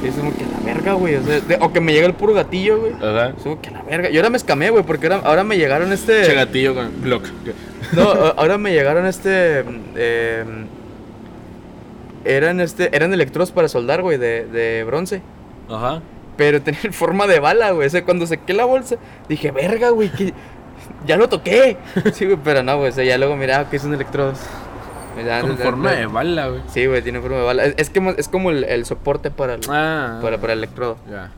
Y 0.03 0.07
es 0.07 0.15
como 0.15 0.33
que 0.35 0.43
la 0.45 0.59
verga, 0.65 0.93
güey. 0.93 1.15
O, 1.15 1.23
sea, 1.23 1.39
de- 1.41 1.57
o 1.61 1.71
que 1.71 1.79
me 1.79 1.93
llega 1.93 2.07
el 2.07 2.13
puro 2.13 2.33
gatillo, 2.33 2.79
güey. 2.79 2.93
Ajá. 2.93 3.33
Es 3.37 3.43
como 3.43 3.61
que 3.61 3.69
la 3.71 3.81
verga. 3.83 4.09
Y 4.09 4.17
ahora 4.17 4.29
me 4.29 4.37
escamé, 4.37 4.69
güey, 4.71 4.83
porque 4.83 5.07
ahora, 5.07 5.21
ahora 5.27 5.43
me 5.43 5.57
llegaron 5.57 5.91
este. 5.93 6.23
Che 6.23 6.33
gatillo 6.33 6.73
con 6.73 7.01
block. 7.01 7.25
No, 7.93 8.09
a- 8.11 8.29
ahora 8.37 8.57
me 8.57 8.71
llegaron 8.73 9.05
este. 9.05 9.63
eh, 9.95 10.43
eran 12.25 12.59
este. 12.59 12.95
Eran 12.95 13.13
electrodos 13.13 13.51
para 13.51 13.67
soldar, 13.67 14.01
güey, 14.01 14.17
de, 14.17 14.45
de 14.45 14.83
bronce. 14.83 15.21
Ajá. 15.69 16.01
Pero 16.37 16.61
tenían 16.61 16.93
forma 16.93 17.27
de 17.27 17.39
bala, 17.39 17.71
güey. 17.71 17.87
O 17.87 17.89
sea, 17.89 18.03
cuando 18.03 18.25
saqué 18.25 18.53
la 18.53 18.65
bolsa, 18.65 18.95
dije, 19.29 19.51
verga, 19.51 19.89
güey, 19.89 20.09
que. 20.09 20.33
Ya 21.05 21.17
lo 21.17 21.29
toqué. 21.29 21.77
Sí, 22.13 22.25
güey, 22.25 22.37
pero 22.43 22.63
no, 22.63 22.77
güey. 22.77 22.89
O 22.89 22.93
sea, 22.93 23.03
ya 23.03 23.17
luego 23.17 23.35
miraba 23.35 23.69
que 23.69 23.79
son 23.79 23.93
electrodos. 23.93 24.39
Ya, 25.25 25.41
Con 25.41 25.57
forma 25.57 25.91
de 25.91 26.05
bala, 26.05 26.47
güey. 26.47 26.61
Sí, 26.67 26.85
güey, 26.85 27.01
tiene 27.01 27.19
forma 27.21 27.37
de 27.37 27.43
bala. 27.43 27.65
Es, 27.65 27.75
es 27.77 27.89
que 27.89 28.15
es 28.17 28.27
como 28.27 28.49
el, 28.51 28.63
el 28.63 28.85
soporte 28.85 29.29
para 29.31 29.55
el, 29.55 29.61
Ah. 29.69 30.19
para, 30.21 30.37
para 30.39 30.53
el 30.53 30.59
electrodo. 30.59 30.97
Ya. 31.09 31.31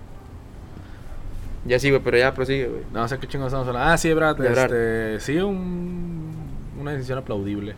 Ya 1.65 1.79
sí, 1.79 1.89
güey, 1.89 2.01
pero 2.03 2.17
ya 2.17 2.33
prosigue, 2.33 2.67
güey. 2.67 2.81
No 2.91 3.07
sé 3.07 3.17
qué 3.19 3.27
chingados 3.27 3.53
estamos 3.53 3.67
hablando. 3.67 3.89
Ah, 3.91 3.97
sí, 3.97 4.13
Brad. 4.13 4.35
De 4.35 4.49
Brad. 4.49 4.65
Este, 4.73 5.19
sí, 5.21 5.37
un, 5.39 6.33
una 6.79 6.91
decisión 6.91 7.17
aplaudible. 7.19 7.75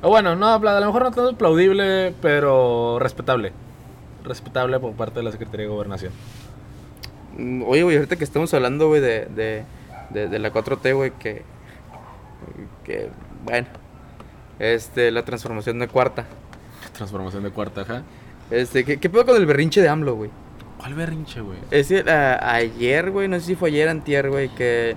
O 0.00 0.08
bueno, 0.10 0.36
no, 0.36 0.46
a 0.54 0.58
lo 0.80 0.86
mejor 0.86 1.02
no 1.02 1.10
tanto 1.10 1.30
aplaudible, 1.30 2.14
pero 2.22 2.98
respetable. 3.00 3.52
Respetable 4.24 4.78
por 4.78 4.92
parte 4.92 5.16
de 5.18 5.24
la 5.24 5.32
Secretaría 5.32 5.66
de 5.66 5.72
Gobernación. 5.72 6.12
Mm, 7.36 7.62
Oye, 7.66 7.82
güey, 7.82 7.96
ahorita 7.96 8.16
que 8.16 8.24
estamos 8.24 8.54
hablando, 8.54 8.86
güey, 8.88 9.00
de, 9.00 9.26
de, 9.26 9.64
de, 10.10 10.28
de 10.28 10.38
la 10.38 10.52
4T, 10.52 10.94
güey, 10.94 11.10
que, 11.18 11.42
que, 12.84 13.08
bueno, 13.44 13.66
este, 14.58 15.10
la 15.10 15.24
transformación 15.24 15.78
de 15.78 15.88
cuarta. 15.88 16.26
Transformación 16.92 17.42
de 17.44 17.50
cuarta, 17.50 17.82
ajá. 17.82 18.02
Este, 18.50 18.84
¿qué, 18.84 18.98
qué 18.98 19.10
pedo 19.10 19.26
con 19.26 19.36
el 19.36 19.46
berrinche 19.46 19.80
de 19.82 19.88
AMLO, 19.88 20.14
güey? 20.14 20.30
¿Cuál 20.78 20.94
berrinche, 20.94 21.40
güey? 21.40 21.58
Es 21.70 21.88
decir, 21.88 22.08
a- 22.10 22.54
ayer, 22.54 23.10
güey, 23.10 23.28
no 23.28 23.38
sé 23.40 23.46
si 23.46 23.54
fue 23.56 23.68
ayer, 23.70 23.88
antier, 23.88 24.30
güey, 24.30 24.48
que 24.48 24.96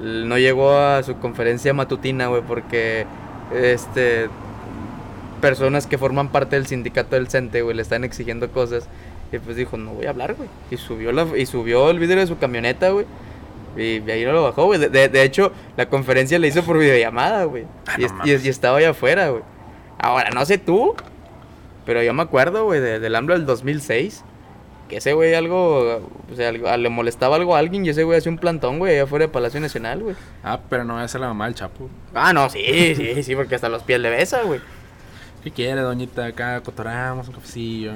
no 0.00 0.38
llegó 0.38 0.76
a 0.76 1.02
su 1.02 1.16
conferencia 1.18 1.72
matutina, 1.74 2.26
güey, 2.28 2.42
porque, 2.42 3.06
este, 3.54 4.28
personas 5.40 5.86
que 5.86 5.98
forman 5.98 6.28
parte 6.28 6.56
del 6.56 6.66
sindicato 6.66 7.16
del 7.16 7.28
CENTE, 7.28 7.62
güey, 7.62 7.76
le 7.76 7.82
están 7.82 8.04
exigiendo 8.04 8.50
cosas. 8.50 8.88
Y 9.32 9.38
pues 9.38 9.56
dijo, 9.56 9.76
no 9.76 9.92
voy 9.92 10.06
a 10.06 10.10
hablar, 10.10 10.34
güey. 10.34 10.48
Y 10.70 10.76
subió, 10.76 11.10
la, 11.12 11.26
y 11.36 11.46
subió 11.46 11.90
el 11.90 11.98
vidrio 11.98 12.20
de 12.20 12.26
su 12.26 12.38
camioneta, 12.38 12.90
güey. 12.90 13.06
Y 13.76 14.08
ahí 14.10 14.24
no 14.24 14.32
lo 14.32 14.42
bajó, 14.44 14.66
güey. 14.66 14.78
De, 14.88 15.22
hecho, 15.22 15.52
la 15.76 15.88
conferencia 15.88 16.38
la 16.38 16.46
hizo 16.46 16.62
por 16.62 16.78
videollamada, 16.78 17.44
güey. 17.44 17.64
Ah, 17.86 17.94
y, 17.98 18.00
no 18.02 18.06
es- 18.06 18.12
y, 18.12 18.14
mames. 18.16 18.44
y 18.46 18.48
estaba 18.48 18.78
allá 18.78 18.90
afuera, 18.90 19.28
güey. 19.30 19.42
Ahora, 19.98 20.30
no 20.30 20.44
sé 20.46 20.58
tú, 20.58 20.94
pero 21.86 22.02
yo 22.02 22.12
me 22.14 22.22
acuerdo, 22.22 22.64
güey, 22.64 22.80
de- 22.80 23.00
del 23.00 23.14
AMLO 23.16 23.34
del 23.34 23.46
2006. 23.46 24.24
Que 24.88 24.98
ese 24.98 25.14
güey 25.14 25.34
algo, 25.34 25.96
o 26.30 26.36
sea, 26.36 26.50
algo- 26.50 26.76
le 26.76 26.88
molestaba 26.90 27.36
algo 27.36 27.56
a 27.56 27.58
alguien 27.58 27.86
y 27.86 27.88
ese 27.88 28.04
güey 28.04 28.18
hacía 28.18 28.30
un 28.30 28.36
plantón, 28.38 28.78
güey, 28.78 28.92
allá 28.92 29.04
afuera 29.04 29.24
de 29.26 29.32
Palacio 29.32 29.58
Nacional, 29.58 30.02
güey. 30.02 30.14
Ah, 30.42 30.60
pero 30.68 30.84
no 30.84 31.08
ser 31.08 31.22
la 31.22 31.28
mamá 31.28 31.46
del 31.46 31.54
Chapo. 31.54 31.88
Ah, 32.14 32.34
no, 32.34 32.50
sí, 32.50 32.94
sí, 32.94 33.22
sí, 33.22 33.34
porque 33.34 33.54
hasta 33.54 33.70
los 33.70 33.82
pies 33.82 33.98
le 33.98 34.10
besa, 34.10 34.42
güey. 34.42 34.60
¿Qué 35.42 35.50
quiere, 35.50 35.80
doñita? 35.80 36.26
Acá 36.26 36.60
cotoramos 36.60 37.28
un 37.28 37.34
cafecillo. 37.34 37.92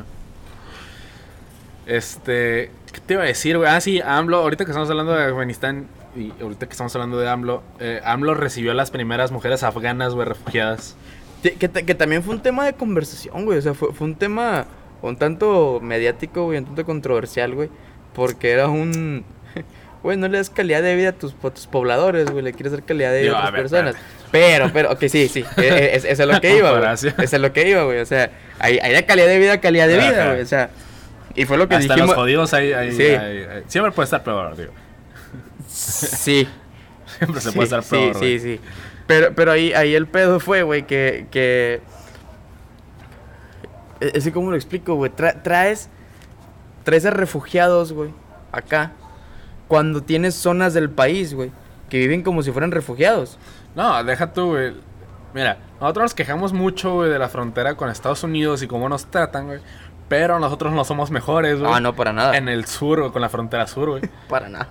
Este, 1.87 2.71
¿qué 2.93 3.01
te 3.01 3.15
iba 3.15 3.23
a 3.23 3.27
decir, 3.27 3.57
güey? 3.59 3.69
Ah, 3.71 3.81
sí, 3.81 4.01
AMLO, 4.05 4.39
ahorita 4.39 4.65
que 4.65 4.71
estamos 4.71 4.89
hablando 4.91 5.13
de 5.15 5.25
Afganistán 5.25 5.87
y 6.17 6.33
ahorita 6.43 6.67
que 6.67 6.73
estamos 6.73 6.95
hablando 6.95 7.19
de 7.19 7.29
AMLO, 7.29 7.63
eh, 7.81 8.01
AMLO 8.05 8.35
recibió 8.35 8.73
a 8.73 8.75
las 8.75 8.91
primeras 8.91 9.31
mujeres 9.31 9.63
afganas, 9.63 10.15
güey, 10.15 10.27
refugiadas. 10.29 10.97
Que, 11.43 11.53
que, 11.55 11.69
que 11.69 11.95
también 11.95 12.23
fue 12.23 12.35
un 12.35 12.43
tema 12.43 12.65
de 12.67 12.73
conversación, 12.73 13.45
güey. 13.45 13.59
O 13.59 13.63
sea, 13.63 13.75
fue, 13.75 13.93
fue 13.93 14.07
un 14.07 14.17
tema 14.17 14.67
un 15.03 15.17
tanto 15.17 15.79
mediático, 15.83 16.45
güey, 16.45 16.59
un 16.59 16.65
tanto 16.65 16.85
controversial, 16.85 17.55
güey. 17.55 17.69
Porque 18.15 18.51
era 18.51 18.69
un... 18.69 19.25
Güey, 20.01 20.17
no 20.17 20.29
le 20.29 20.39
das 20.39 20.49
calidad 20.49 20.81
de 20.81 20.95
vida 20.95 21.09
a 21.09 21.13
tus, 21.13 21.35
a 21.43 21.51
tus 21.51 21.67
pobladores, 21.67 22.31
güey. 22.31 22.45
Le 22.45 22.53
quieres 22.53 22.71
dar 22.71 22.85
calidad 22.85 23.11
de 23.11 23.23
vida 23.23 23.31
Digo, 23.33 23.37
a 23.37 23.39
a 23.47 23.49
otras 23.49 23.53
ver, 23.53 23.63
personas. 23.63 23.97
Pero, 24.31 24.71
pero, 24.73 24.93
ok, 24.93 25.01
sí, 25.09 25.27
sí. 25.27 25.45
e- 25.57 25.61
e- 25.63 25.97
es- 25.97 26.05
Eso 26.05 26.23
es 26.23 26.29
lo 26.35 26.41
que 26.41 26.57
iba, 26.57 26.71
güey. 26.79 26.93
Eso 26.95 27.09
es 27.19 27.33
lo 27.41 27.53
que 27.53 27.69
iba, 27.69 27.83
güey. 27.83 27.99
O 27.99 28.07
sea, 28.07 28.31
hay, 28.61 28.79
hay 28.79 28.93
de 28.93 29.05
calidad 29.05 29.27
de 29.27 29.39
vida 29.41 29.55
a 29.55 29.61
calidad 29.61 29.89
de 29.89 29.97
vida, 29.99 30.29
güey. 30.29 30.41
O 30.41 30.47
sea, 30.47 30.71
y 31.43 31.45
fue 31.47 31.57
lo 31.57 31.69
que 31.69 31.77
Hasta 31.77 31.95
dijimos. 31.95 32.11
los 32.11 32.17
jodidos 32.17 32.55
hay, 32.55 32.73
hay- 32.73 32.93
Sí. 32.93 33.03
hay- 33.03 33.63
Siempre 33.67 33.93
puede 33.93 34.05
estar 34.05 34.23
peor, 34.23 34.57
digo. 34.57 34.73
Sí. 35.69 36.49
Siempre 37.19 37.41
se 37.41 37.53
puede 37.53 37.65
estar 37.65 37.83
peor, 37.83 38.15
sí, 38.19 38.39
sí. 38.39 38.61
Pero, 39.07 39.35
pero 39.35 39.53
ahí, 39.53 39.73
ahí 39.73 39.95
el 39.95 40.07
pedo 40.07 40.39
fue, 40.41 40.63
güey, 40.63 40.87
que, 40.87 41.27
que... 41.31 41.81
e- 44.01 44.13
Ese 44.15 44.33
cómo 44.33 44.51
lo 44.51 44.57
explico, 44.57 44.95
güey. 44.95 45.11
Tra- 45.11 45.43
traes, 45.43 45.89
traes 46.85 47.05
a 47.07 47.11
refugiados, 47.11 47.93
güey, 47.93 48.11
acá. 48.53 48.93
Cuando 49.67 50.03
tienes 50.03 50.35
zonas 50.35 50.73
del 50.75 50.89
país, 50.91 51.35
güey, 51.35 51.51
que 51.91 51.99
viven 51.99 52.23
como 52.23 52.43
si 52.43 52.53
fueran 52.53 52.71
refugiados. 52.71 53.39
No, 53.75 54.03
deja 54.05 54.33
tú, 54.33 54.49
güey. 54.51 54.75
Mira, 55.35 55.59
nosotros 55.81 56.05
nos 56.05 56.15
quejamos 56.15 56.53
mucho, 56.55 56.95
güey, 56.95 57.11
de 57.11 57.19
la 57.19 57.29
frontera 57.29 57.75
con 57.77 57.91
Estados 57.91 58.23
Unidos 58.23 58.63
y 58.63 58.67
cómo 58.67 58.89
nos 58.89 59.07
tratan, 59.11 59.47
güey. 59.47 59.61
Pero 60.09 60.39
nosotros 60.39 60.73
no 60.73 60.85
somos 60.85 61.11
mejores, 61.11 61.61
güey. 61.61 61.71
Ah, 61.73 61.81
no, 61.81 61.95
para 61.95 62.13
nada. 62.13 62.37
En 62.37 62.49
el 62.49 62.65
sur, 62.67 63.01
güey, 63.01 63.13
con 63.13 63.21
la 63.23 63.29
frontera 63.29 63.67
sur, 63.67 63.91
güey. 63.91 64.03
Para 64.29 64.49
nada. 64.49 64.69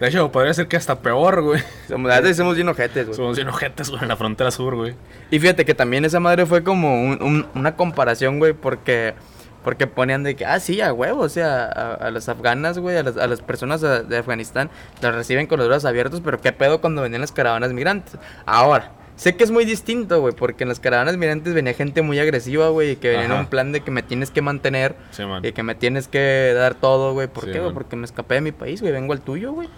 De 0.00 0.08
hecho, 0.08 0.32
podría 0.32 0.52
ser 0.52 0.66
que 0.66 0.76
hasta 0.76 0.98
peor, 0.98 1.42
güey. 1.42 1.62
Somos, 1.86 2.12
somos 2.36 2.56
bien 2.56 2.68
ojetes, 2.68 3.06
güey. 3.06 3.16
Somos 3.16 3.36
bien 3.36 3.46
ojetes, 3.48 3.88
güey, 3.90 4.02
en 4.02 4.08
la 4.08 4.16
frontera 4.16 4.50
sur, 4.50 4.74
güey. 4.74 4.96
Y 5.30 5.38
fíjate 5.38 5.64
que 5.64 5.74
también 5.74 6.04
esa 6.04 6.18
madre 6.18 6.44
fue 6.46 6.64
como 6.64 7.00
un- 7.04 7.22
un- 7.22 7.46
una 7.54 7.76
comparación, 7.76 8.38
güey, 8.40 8.52
porque 8.52 9.14
porque 9.62 9.86
ponían 9.86 10.24
de 10.24 10.34
que, 10.34 10.44
ah, 10.44 10.58
sí, 10.58 10.80
a 10.80 10.92
huevo, 10.92 11.20
o 11.20 11.28
sea, 11.28 11.66
a, 11.66 11.94
a 11.94 12.10
las 12.10 12.28
afganas, 12.28 12.80
güey, 12.80 12.96
a 12.96 13.04
las, 13.04 13.16
a 13.16 13.28
las 13.28 13.42
personas 13.42 13.80
de, 13.80 14.02
de 14.02 14.18
Afganistán 14.18 14.70
las 15.00 15.14
reciben 15.14 15.46
con 15.46 15.60
los 15.60 15.68
brazos 15.68 15.84
abiertos, 15.84 16.20
pero 16.24 16.40
qué 16.40 16.50
pedo 16.50 16.80
cuando 16.80 17.00
venían 17.02 17.20
las 17.20 17.30
caravanas 17.30 17.72
migrantes. 17.72 18.16
Ahora, 18.44 18.90
sé 19.16 19.36
que 19.36 19.44
es 19.44 19.50
muy 19.50 19.64
distinto, 19.64 20.20
güey, 20.20 20.34
porque 20.34 20.64
en 20.64 20.68
las 20.68 20.80
caravanas 20.80 21.16
migrantes 21.16 21.54
venía 21.54 21.74
gente 21.74 22.02
muy 22.02 22.18
agresiva, 22.18 22.68
güey, 22.68 22.92
y 22.92 22.96
que 22.96 23.10
venía 23.10 23.26
en 23.26 23.32
un 23.32 23.46
plan 23.46 23.72
de 23.72 23.80
que 23.80 23.90
me 23.90 24.02
tienes 24.02 24.30
que 24.30 24.42
mantener 24.42 24.96
Sí, 25.10 25.24
man. 25.24 25.44
y 25.44 25.52
que 25.52 25.62
me 25.62 25.74
tienes 25.74 26.08
que 26.08 26.52
dar 26.56 26.74
todo, 26.74 27.12
güey. 27.12 27.28
¿Por 27.28 27.44
Sí, 27.44 27.52
qué, 27.52 27.60
güey? 27.60 27.72
Porque 27.72 27.96
me 27.96 28.04
escapé 28.04 28.36
de 28.36 28.40
mi 28.40 28.52
país, 28.52 28.80
güey, 28.80 28.92
vengo 28.92 29.12
al 29.12 29.20
tuyo, 29.20 29.52
güey. 29.52 29.68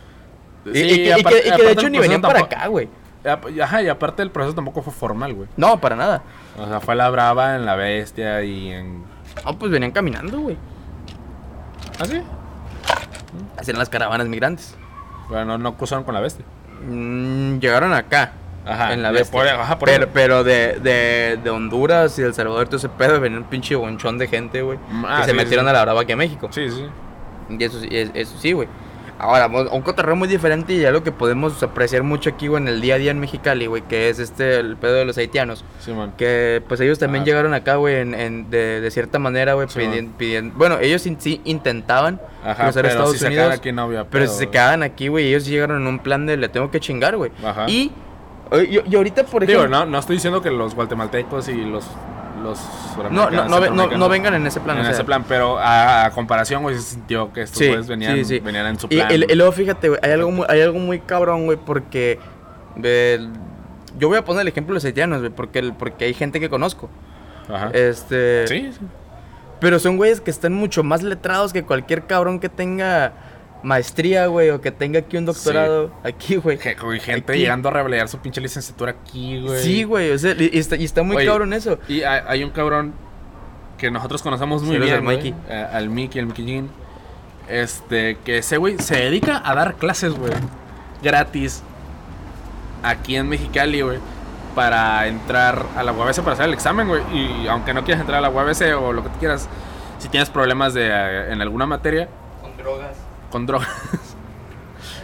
Y, 0.67 0.73
Sí, 0.73 0.81
y 0.83 1.23
que, 1.25 1.43
y 1.47 1.63
de 1.63 1.73
hecho 1.73 1.89
ni 1.91 1.99
venían 1.99 2.23
para 2.23 2.41
acá, 2.41 2.67
güey. 2.69 2.89
Ajá, 3.63 3.83
y 3.83 3.89
aparte 3.89 4.23
el 4.23 4.31
proceso 4.31 4.55
tampoco 4.55 4.83
fue 4.83 4.93
formal, 4.93 5.33
güey. 5.35 5.49
No, 5.57 5.81
para 5.81 5.97
nada. 5.97 6.23
O 6.59 6.67
sea, 6.69 6.81
fue 6.81 6.95
la 6.95 7.09
brava 7.11 7.57
en 7.57 7.65
la 7.65 7.75
bestia 7.75 8.43
y 8.43 8.71
en. 8.71 9.03
No, 9.45 9.59
pues 9.59 9.71
venían 9.73 9.93
caminando, 9.93 10.39
güey. 10.41 10.57
¿Ah, 11.99 12.05
sí? 12.05 12.21
Hacían 13.59 13.79
las 13.79 13.89
caravanas 13.89 14.29
migrantes. 14.29 14.75
Bueno, 15.29 15.45
no, 15.47 15.59
no 15.59 15.77
cruzaron 15.77 16.05
con 16.05 16.13
la 16.15 16.21
bestia. 16.21 16.45
Mm, 16.87 17.59
llegaron 17.61 17.93
acá. 17.95 18.33
Ajá. 18.67 18.93
en 18.95 19.03
la 19.03 19.11
bestia. 19.11 19.31
por- 19.33 19.49
ajá, 19.49 19.79
por 19.79 19.89
pero 19.89 20.09
pero 20.13 20.45
de, 20.45 20.79
de, 20.81 21.39
de 21.43 21.51
Honduras 21.51 22.19
y 22.19 22.23
El 22.23 22.35
Salvador, 22.35 22.67
todo 22.67 22.77
ese 22.79 22.89
pedo, 22.89 23.21
venía 23.21 23.39
un 23.39 23.45
pinche 23.45 23.75
bonchón 23.75 24.19
de 24.19 24.27
gente, 24.29 24.63
güey. 24.63 24.79
Mm, 24.91 25.03
que 25.03 25.09
ah, 25.11 25.23
se 25.25 25.31
sí, 25.33 25.37
metieron 25.37 25.67
sí. 25.67 25.71
a 25.71 25.73
la 25.75 25.83
brava 25.83 26.01
aquí 26.03 26.13
a 26.13 26.17
México. 26.17 26.49
Sí, 26.51 26.69
sí. 26.71 26.87
Y 27.51 27.63
eso, 27.63 27.81
sí- 27.81 27.89
es- 27.91 28.11
eso 28.15 28.39
sí, 28.39 28.53
güey. 28.53 28.69
Ahora, 29.17 29.47
un 29.47 29.83
cotorreo 29.83 30.17
muy 30.17 30.27
diferente 30.27 30.73
y 30.73 30.81
ya 30.81 30.91
lo 30.91 31.05
que 31.05 31.13
podemos 31.13 31.63
apreciar 31.63 32.03
mucho 32.03 32.29
aquí, 32.31 32.49
güey, 32.49 32.61
en 32.63 32.69
el 32.69 32.81
día 32.81 32.97
a 32.97 32.99
día 32.99 33.13
en 33.13 33.21
Mexicali, 33.21 33.67
güey, 33.67 33.83
que 33.83 34.09
es 34.09 34.19
este, 34.19 34.57
el 34.59 34.77
pedo 34.77 34.95
de 34.95 35.05
los 35.05 35.17
haitianos. 35.17 35.65
Sí, 35.79 35.93
man. 35.93 36.13
Que 36.19 36.61
pues 36.67 36.81
ellos 36.81 36.99
también 36.99 37.23
Ah. 37.23 37.27
llegaron 37.27 37.55
acá, 37.55 37.77
güey, 37.77 37.95
en, 38.01 38.13
en- 38.13 38.51
de, 38.51 38.81
de 38.81 38.91
cierta 38.91 39.21
manera, 39.21 39.55
güey, 39.55 39.69
Sí, 39.69 39.79
pidien- 39.79 40.11
pidiendo... 40.19 40.55
Bueno, 40.59 40.79
ellos 40.81 41.07
in- 41.07 41.21
sí 41.21 41.41
intentaban 41.45 42.21
Ajá, 42.43 42.65
cruzar 42.65 42.73
pero 42.83 42.89
Estados 42.89 43.13
si 43.13 43.19
se 43.19 43.27
Unidos. 43.29 43.45
quedan 43.45 43.59
aquí 43.59 43.73
no 43.73 43.83
había 43.83 44.05
Pero 44.05 44.25
pedo, 44.25 44.33
si 44.35 44.39
se 44.41 44.51
quedaban 44.51 44.83
aquí, 44.83 45.07
güey, 45.07 45.29
ellos 45.29 45.47
llegaron 45.47 45.81
en 45.83 45.87
un 45.87 46.01
plan 46.01 46.27
de 46.27 46.37
le 46.37 46.49
tengo 46.49 46.73
que 46.73 46.81
chingar, 46.81 47.17
güey. 47.17 47.31
Ajá. 47.45 47.67
Y, 47.69 47.93
y, 48.63 48.81
y 48.87 48.97
ahorita, 48.97 49.25
por 49.25 49.47
Digo, 49.47 49.61
ejemplo... 49.61 49.81
no, 49.81 49.87
no 49.87 49.99
estoy 49.99 50.17
diciendo 50.17 50.41
que 50.43 50.51
los 50.51 50.75
guatemaltecos 50.75 51.49
y 51.49 51.55
los. 51.65 51.85
los 52.43 52.61
no, 53.11 53.31
no, 53.31 53.49
no, 53.49 53.61
no, 53.71 53.87
no 53.97 54.09
vengan 54.09 54.35
en 54.35 54.47
ese 54.47 54.61
plan. 54.61 54.77
en 54.77 54.83
o 54.83 54.85
sea. 54.85 54.93
ese 54.95 55.05
plan, 55.05 55.25
pero 55.27 55.59
a, 55.59 56.07
a 56.07 56.11
comparación, 56.11 56.63
güey, 56.63 56.77
se 56.77 56.83
sintió 56.83 57.33
que 57.33 57.43
estos 57.43 57.59
Sí, 57.59 57.67
güeyes 57.69 57.87
venían, 57.87 58.17
sí, 58.17 58.25
sí. 58.25 58.39
venían 58.41 58.67
en 58.67 58.79
su 58.79 58.89
plan. 58.89 59.11
y- 59.13 59.35
luego 59.35 59.53
fíjate, 59.53 59.89
güey, 59.89 60.01
hay 60.03 60.13
algo 60.13 60.31
muy, 60.31 60.47
hay 60.49 60.61
algo 60.61 60.79
muy 60.79 61.01
cabrón, 61.01 61.45
güey, 61.47 61.59
porque... 61.65 62.19
eh, 62.83 63.27
yo 63.97 64.09
voy 64.09 64.19
a 64.19 64.25
poner 64.25 64.43
el 64.43 64.49
ejemplo 64.49 64.73
de 64.73 64.77
los 64.79 64.85
haitianos, 64.85 65.21
güey, 65.21 65.31
porque, 65.31 65.61
el- 65.61 65.73
porque 65.73 66.05
hay 66.07 66.15
gente 66.15 66.41
que 66.41 66.51
conozco. 66.51 66.91
Ajá. 67.49 67.71
Este... 67.73 68.47
sí, 68.49 68.71
sí. 68.73 68.81
Pero 69.61 69.79
son 69.79 69.97
güeyes 69.97 70.21
que 70.21 70.31
están 70.31 70.53
mucho 70.53 70.83
más 70.83 71.03
letrados 71.03 71.53
que 71.53 71.63
cualquier 71.63 72.07
cabrón 72.07 72.41
que 72.41 72.49
tenga 72.49 73.13
maestría, 73.65 74.27
güey, 74.29 74.51
o 74.51 74.61
que 74.61 74.71
tenga 74.71 75.01
aquí 75.01 75.17
un 75.17 75.25
doctorado 75.27 75.91
aquí, 76.05 76.37
güey. 76.37 76.59
Gente 76.59 77.33
Aquí. 77.33 77.41
llegando 77.41 77.69
a 77.69 77.73
revelar 77.73 78.09
su 78.09 78.19
pinche 78.19 78.41
licenciatura 78.41 78.93
aquí, 78.93 79.41
güey. 79.41 79.63
Sí, 79.63 79.83
güey, 79.85 80.13
o 80.13 80.19
sea, 80.19 80.33
y, 80.39 80.51
y 80.53 80.59
está, 80.59 80.77
y 80.77 80.85
está 80.85 81.03
muy 81.03 81.17
Oye, 81.17 81.27
cabrón 81.27 81.53
eso. 81.53 81.79
Y 81.89 82.03
hay, 82.03 82.21
hay 82.27 82.45
un 82.45 82.51
cabrón 82.51 82.93
que 83.79 83.91
nosotros 83.91 84.23
conocemos 84.23 84.63
muy 84.63 84.75
Saludos 84.77 84.87
bien, 84.87 84.99
al 84.99 85.03
güey, 85.05 85.17
Mikey. 85.17 85.35
eh, 85.49 85.67
al 85.73 85.89
Mickey, 85.89 86.21
al 86.21 86.27
Mickey 86.27 86.45
Jean. 86.47 86.69
Este, 87.49 88.17
que 88.25 88.39
ese 88.39 88.57
güey 88.57 88.79
se 88.79 88.97
dedica 88.97 89.43
a 89.45 89.55
dar 89.55 89.75
clases, 89.75 90.15
güey. 90.15 90.33
Gratis. 91.03 91.63
Aquí 92.83 93.17
en 93.17 93.29
Mexicali, 93.29 93.81
güey. 93.81 93.99
para 94.55 95.09
entrar 95.09 95.67
a 95.77 95.83
la 95.83 95.93
UABC 95.93 96.21
para 96.21 96.35
hacer 96.35 96.47
el 96.47 96.55
examen, 96.55 96.87
güey. 96.87 97.03
Y 97.13 97.49
aunque 97.49 97.75
no 97.75 97.83
quieras 97.83 98.01
entrar 98.03 98.19
a 98.19 98.21
la 98.21 98.31
UABC 98.31 98.77
o 98.81 98.93
lo 98.93 99.03
que 99.03 99.09
tú 99.09 99.19
quieras, 99.19 99.49
si 99.99 100.09
tienes 100.09 100.31
problemas 100.31 100.75
de, 100.75 100.87
eh, 100.89 101.33
en 101.33 101.43
alguna 101.43 101.67
materia, 101.67 102.09
Con 102.41 102.57
drogas. 102.57 102.97
Con 103.35 103.47
drogas, 103.47 103.69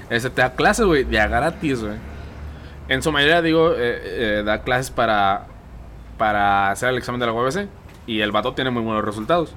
ese 0.08 0.30
te 0.30 0.40
da 0.40 0.52
clases, 0.52 0.86
güey, 0.86 1.02
de 1.02 1.18
a 1.18 1.26
gratis, 1.26 1.82
güey. 1.82 1.96
En 2.86 3.02
su 3.02 3.10
mayoría, 3.10 3.42
digo, 3.42 3.72
eh, 3.72 3.78
eh, 3.78 4.42
da 4.46 4.62
clases 4.62 4.92
para, 4.92 5.48
para 6.16 6.70
hacer 6.70 6.90
el 6.90 6.98
examen 6.98 7.18
de 7.18 7.26
la 7.26 7.32
UABC. 7.32 7.66
Y 8.06 8.20
el 8.20 8.30
vato 8.30 8.54
tiene 8.54 8.70
muy 8.70 8.82
buenos 8.82 9.04
resultados. 9.04 9.52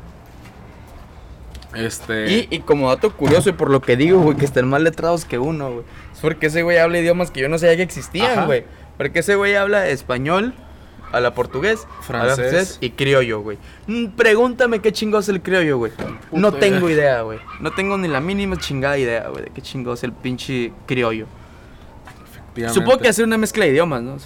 Este. 1.75 2.31
Y, 2.31 2.47
y 2.49 2.59
como 2.61 2.89
dato 2.89 3.15
curioso, 3.15 3.51
y 3.51 3.53
por 3.53 3.69
lo 3.69 3.79
que 3.79 3.95
digo, 3.95 4.19
güey, 4.21 4.37
que 4.37 4.45
están 4.45 4.67
más 4.67 4.81
letrados 4.81 5.25
que 5.25 5.37
uno, 5.37 5.69
güey. 5.69 5.85
Es 6.11 6.19
porque 6.19 6.47
ese 6.47 6.63
güey 6.63 6.79
habla 6.79 6.97
idiomas 6.97 7.29
que 7.29 7.41
yo 7.41 7.49
no 7.49 7.59
sabía 7.59 7.75
que 7.75 7.83
existían, 7.83 8.47
güey. 8.47 8.65
Porque 8.97 9.19
ese 9.19 9.35
güey 9.35 9.55
habla 9.55 9.87
español, 9.87 10.55
habla 11.13 11.33
portugués, 11.33 11.87
habla 12.09 12.35
Francés. 12.35 12.77
y 12.81 12.89
criollo, 12.91 13.39
güey. 13.41 13.57
Mm, 13.87 14.07
Pregúntame 14.07 14.79
qué 14.81 14.91
chingo 14.91 15.19
es 15.19 15.29
el 15.29 15.41
criollo, 15.41 15.77
güey. 15.77 15.91
No 16.31 16.51
tengo 16.53 16.89
idea. 16.89 17.21
güey. 17.21 17.39
No 17.61 17.71
tengo 17.71 17.97
ni 17.97 18.07
la 18.09 18.19
mínima 18.19 18.57
chingada 18.57 18.97
idea, 18.97 19.29
güey, 19.29 19.45
de 19.45 19.51
qué 19.51 19.61
chingo 19.61 19.93
es 19.93 20.03
el 20.03 20.11
pinche 20.11 20.73
criollo. 20.87 21.27
Supongo 22.71 22.99
que 22.99 23.07
hace 23.07 23.23
una 23.23 23.37
mezcla 23.37 23.65
de 23.65 23.71
idiomas, 23.71 24.01
¿no? 24.03 24.17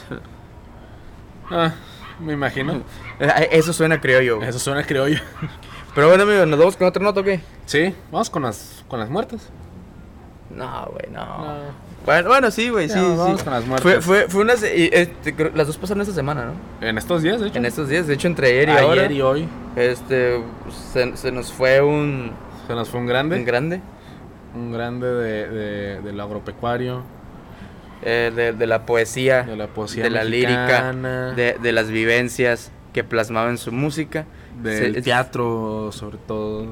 Ah, 1.51 1.73
me 2.19 2.33
imagino. 2.33 2.81
Eh, 3.19 3.49
Eso 3.53 3.73
suena 3.73 3.95
a 3.95 3.99
criollo, 4.01 4.35
güey. 4.38 4.47
Eso 4.47 4.59
suena 4.59 4.83
criollo. 4.83 5.17
Pero 5.95 6.07
bueno, 6.09 6.21
amigo, 6.23 6.45
¿nos 6.45 6.59
vamos 6.59 6.77
con 6.77 6.85
otra 6.85 7.01
nota 7.01 7.21
o 7.21 7.23
qué? 7.23 7.39
Sí, 7.65 7.95
vamos 8.11 8.29
con 8.29 8.43
las, 8.43 8.85
con 8.88 8.99
las 8.99 9.09
muertas. 9.09 9.49
No, 10.51 10.85
güey, 10.91 11.09
no. 11.11 11.25
No. 11.25 11.53
Bueno, 12.08 12.30
bueno, 12.30 12.49
sí, 12.51 12.70
güey, 12.70 12.88
sí, 12.89 12.95
vamos 12.97 13.38
sí. 13.39 13.43
con 13.43 13.53
las 13.53 13.66
muertes. 13.68 13.84
Fue, 13.84 14.01
fue, 14.01 14.28
fue 14.30 14.41
una... 14.41 14.55
se- 14.55 14.76
y, 14.76 14.89
este, 14.91 15.36
creo- 15.36 15.51
las 15.53 15.68
dos 15.68 15.78
pasaron 15.78 16.01
esta 16.01 16.14
semana, 16.16 16.45
¿no? 16.45 16.88
En 16.88 16.97
estos 16.97 17.22
días, 17.22 17.39
de 17.41 17.49
hecho. 17.49 17.58
En 17.60 17.66
estos 17.66 17.89
días, 17.89 18.08
de 18.08 18.14
hecho, 18.16 18.28
entre 18.28 18.47
ayer 18.47 18.70
y 18.70 18.72
Ayer 18.72 18.84
ahora, 18.84 19.12
y 19.12 19.22
hoy. 19.22 19.47
este, 19.76 20.41
se, 20.93 21.16
se 21.18 21.32
nos 21.34 21.51
fue 21.51 21.82
un, 21.82 22.32
Se 22.68 22.74
nos 22.74 22.89
fue 22.89 23.01
un 23.01 23.08
grande. 23.08 23.36
un 23.38 23.43
grande 23.45 23.82
Un 24.55 24.72
grande 24.72 25.05
de, 25.05 25.49
de- 25.49 26.01
del 26.01 26.20
agropecuario, 26.22 27.03
eh, 28.03 28.32
de, 28.34 28.53
de 28.53 28.68
la 28.68 28.86
poesía, 28.86 29.43
de 29.43 29.58
la 29.58 29.68
poesía 29.68 30.03
de 30.05 30.10
la 30.10 30.24
lírica, 30.24 30.93
de, 30.93 31.58
de 31.62 31.72
las 31.74 31.89
vivencias 31.89 32.72
que 32.93 33.03
plasmaba 33.03 33.49
en 33.49 33.58
su 33.58 33.72
música. 33.74 34.26
del 34.64 34.95
Se- 34.95 35.01
teatro, 35.01 35.91
sobre 35.91 36.18
todo. 36.20 36.68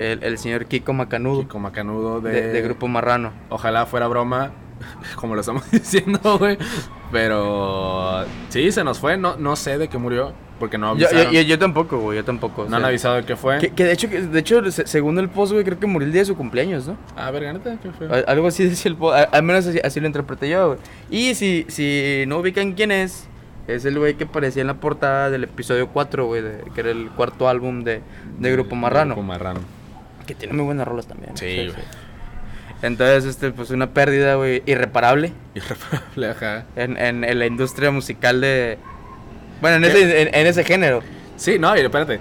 El, 0.00 0.24
el 0.24 0.38
señor 0.38 0.64
Kiko 0.66 0.92
Macanudo, 0.94 1.42
Kiko 1.42 1.58
Macanudo 1.58 2.20
de, 2.20 2.32
de, 2.32 2.52
de 2.54 2.62
Grupo 2.62 2.88
Marrano. 2.88 3.32
Ojalá 3.50 3.84
fuera 3.86 4.08
broma, 4.08 4.50
como 5.16 5.34
lo 5.34 5.40
estamos 5.42 5.70
diciendo, 5.70 6.18
güey. 6.38 6.56
Pero 7.12 8.24
sí, 8.48 8.72
se 8.72 8.82
nos 8.82 8.98
fue. 8.98 9.16
No, 9.16 9.36
no 9.36 9.56
sé 9.56 9.76
de 9.78 9.88
qué 9.88 9.98
murió, 9.98 10.32
porque 10.58 10.78
no 10.78 10.88
avisaron. 10.88 11.24
yo- 11.24 11.30
yo- 11.32 11.42
yo 11.42 11.58
tampoco, 11.58 11.98
güey, 11.98 12.16
yo 12.18 12.24
tampoco. 12.24 12.62
o 12.62 12.68
no 12.68 12.76
han 12.76 12.82
sea, 12.82 12.88
avisado 12.88 13.14
de 13.16 13.24
qué 13.24 13.36
fue. 13.36 13.58
que, 13.58 13.70
que 13.70 13.84
de 13.84 13.92
hecho, 13.92 14.08
que- 14.08 14.22
de 14.22 14.38
hecho 14.40 14.70
se- 14.70 14.86
según 14.86 15.18
el 15.18 15.28
post, 15.28 15.52
güey, 15.52 15.64
creo 15.64 15.78
que 15.78 15.86
murió 15.86 16.06
el 16.06 16.12
día 16.12 16.22
de 16.22 16.26
su 16.26 16.36
cumpleaños, 16.36 16.86
¿no? 16.86 16.96
A 17.16 17.30
ver, 17.30 17.60
¿qué 17.82 17.90
fue? 17.90 18.06
Al- 18.08 18.24
Algo 18.26 18.46
así 18.48 18.64
decía 18.64 18.90
el 18.90 18.96
post, 18.96 19.16
a- 19.18 19.24
al 19.36 19.42
menos 19.42 19.66
así, 19.66 19.80
así 19.84 20.00
lo 20.00 20.06
interpreté 20.06 20.48
yo, 20.48 20.68
güey. 20.68 20.78
Y 21.10 21.34
si, 21.34 21.66
si 21.68 22.24
no 22.26 22.38
ubican 22.38 22.72
quién 22.72 22.90
es, 22.90 23.26
es 23.66 23.84
el 23.84 23.98
güey 23.98 24.14
que 24.14 24.24
aparecía 24.24 24.62
en 24.62 24.68
la 24.68 24.74
portada 24.80 25.30
del 25.30 25.44
episodio 25.44 25.88
4, 25.88 26.26
güey, 26.26 26.42
de- 26.42 26.64
que 26.74 26.80
era 26.80 26.90
el 26.90 27.10
cuarto 27.10 27.48
álbum 27.48 27.84
de, 27.84 28.00
de 28.38 28.52
Grupo 28.52 28.76
Marrano. 28.76 29.14
Grupo 29.14 29.26
Marrano. 29.26 29.60
Que 30.30 30.34
tiene 30.36 30.54
muy 30.54 30.64
buenas 30.64 30.86
rolas 30.86 31.06
también. 31.06 31.36
Sí, 31.36 31.68
güey. 31.72 31.84
Entonces, 32.82 33.24
este, 33.26 33.50
pues 33.50 33.70
una 33.70 33.90
pérdida, 33.90 34.36
güey, 34.36 34.62
irreparable 34.64 35.32
Irreparable, 35.54 36.30
ajá. 36.30 36.64
en, 36.76 36.96
en, 36.96 37.24
en 37.24 37.38
la 37.38 37.44
industria 37.46 37.90
musical 37.90 38.40
de... 38.40 38.78
Bueno, 39.60 39.76
en 39.76 39.84
ese, 39.84 40.22
en, 40.22 40.34
en 40.34 40.46
ese 40.46 40.64
género. 40.64 41.00
Sí, 41.36 41.58
no, 41.58 41.76
y 41.76 41.80
espérate. 41.80 42.20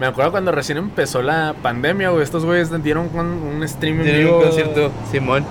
Me 0.00 0.06
acuerdo 0.06 0.32
cuando 0.32 0.50
recién 0.50 0.78
empezó 0.78 1.22
la 1.22 1.54
pandemia, 1.62 2.08
güey. 2.10 2.24
Estos 2.24 2.44
güeyes 2.44 2.70
dieron 2.82 3.10
un, 3.14 3.20
un 3.26 3.68
stream 3.68 4.00
en 4.00 4.18
vivo. 4.18 4.38
un 4.38 4.42
concierto, 4.44 4.90
Simón. 5.12 5.44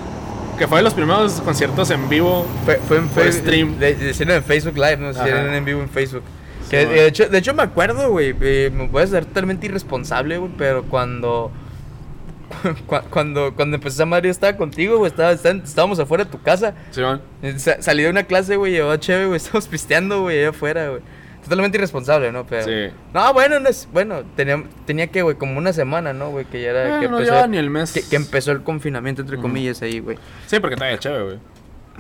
Que 0.57 0.67
fue 0.67 0.79
de 0.79 0.83
los 0.83 0.93
primeros 0.93 1.39
conciertos 1.39 1.89
en 1.91 2.09
vivo. 2.09 2.45
Fue, 2.65 2.75
fue 2.75 2.97
en 2.97 3.09
Facebook. 3.09 3.41
stream. 3.47 3.75
Hicieron 4.09 4.35
en 4.35 4.43
Facebook 4.43 4.75
Live, 4.75 4.97
¿no? 4.97 5.11
Hicieron 5.11 5.53
en 5.53 5.63
vivo 5.63 5.79
en 5.81 5.89
Facebook. 5.89 6.23
Sí, 6.63 6.69
Que, 6.71 6.85
de, 6.85 7.07
hecho, 7.07 7.29
de 7.29 7.37
hecho, 7.37 7.53
me 7.53 7.63
acuerdo, 7.63 8.09
güey. 8.11 8.35
eh, 8.41 8.69
me 8.73 8.87
voy 8.87 9.03
a 9.03 9.07
ser 9.07 9.23
totalmente 9.25 9.67
irresponsable, 9.67 10.37
güey. 10.37 10.51
Pero 10.57 10.83
cuando. 10.83 11.51
cu- 12.87 13.01
Cuando, 13.09 13.53
cuando 13.55 13.75
empezó 13.75 13.95
esa 13.95 14.05
madre, 14.05 14.27
yo 14.27 14.31
estaba 14.31 14.55
contigo, 14.57 14.97
güey. 14.97 15.09
Estaba, 15.11 15.31
estábamos 15.31 15.99
afuera 15.99 16.25
de 16.25 16.31
tu 16.31 16.41
casa. 16.41 16.73
Simón. 16.91 17.21
Eh, 17.41 17.57
sa- 17.59 17.81
salí 17.81 18.03
de 18.03 18.09
una 18.09 18.23
clase, 18.23 18.55
güey. 18.55 18.73
Llevaba 18.73 18.99
chévere, 18.99 19.27
güey. 19.27 19.37
Estábamos 19.37 19.67
pisteando, 19.67 20.21
güey, 20.21 20.39
allá 20.39 20.49
afuera, 20.49 20.89
güey. 20.89 21.01
Totalmente 21.43 21.77
irresponsable, 21.77 22.31
¿no? 22.31 22.45
Pero. 22.45 22.63
Sí. 22.65 22.93
No, 23.13 23.33
bueno, 23.33 23.59
no 23.59 23.67
es, 23.67 23.87
bueno, 23.91 24.21
tenía, 24.35 24.63
tenía 24.85 25.07
que, 25.07 25.23
güey, 25.23 25.35
como 25.37 25.57
una 25.57 25.73
semana, 25.73 26.13
¿no, 26.13 26.29
güey? 26.29 26.45
Que 26.45 26.61
ya 26.61 26.69
era. 26.69 26.99
Que 26.99 27.07
no 27.09 27.17
empezó, 27.19 27.47
ni 27.47 27.57
el 27.57 27.69
mes. 27.71 27.91
que, 27.93 28.07
que 28.07 28.15
empezó 28.15 28.51
el 28.51 28.61
confinamiento, 28.61 29.23
entre 29.23 29.37
comillas, 29.37 29.81
ahí, 29.81 29.99
güey. 29.99 30.17
Sí, 30.45 30.59
porque 30.59 30.75
todavía 30.75 30.99
chévere, 30.99 31.23
güey. 31.23 31.39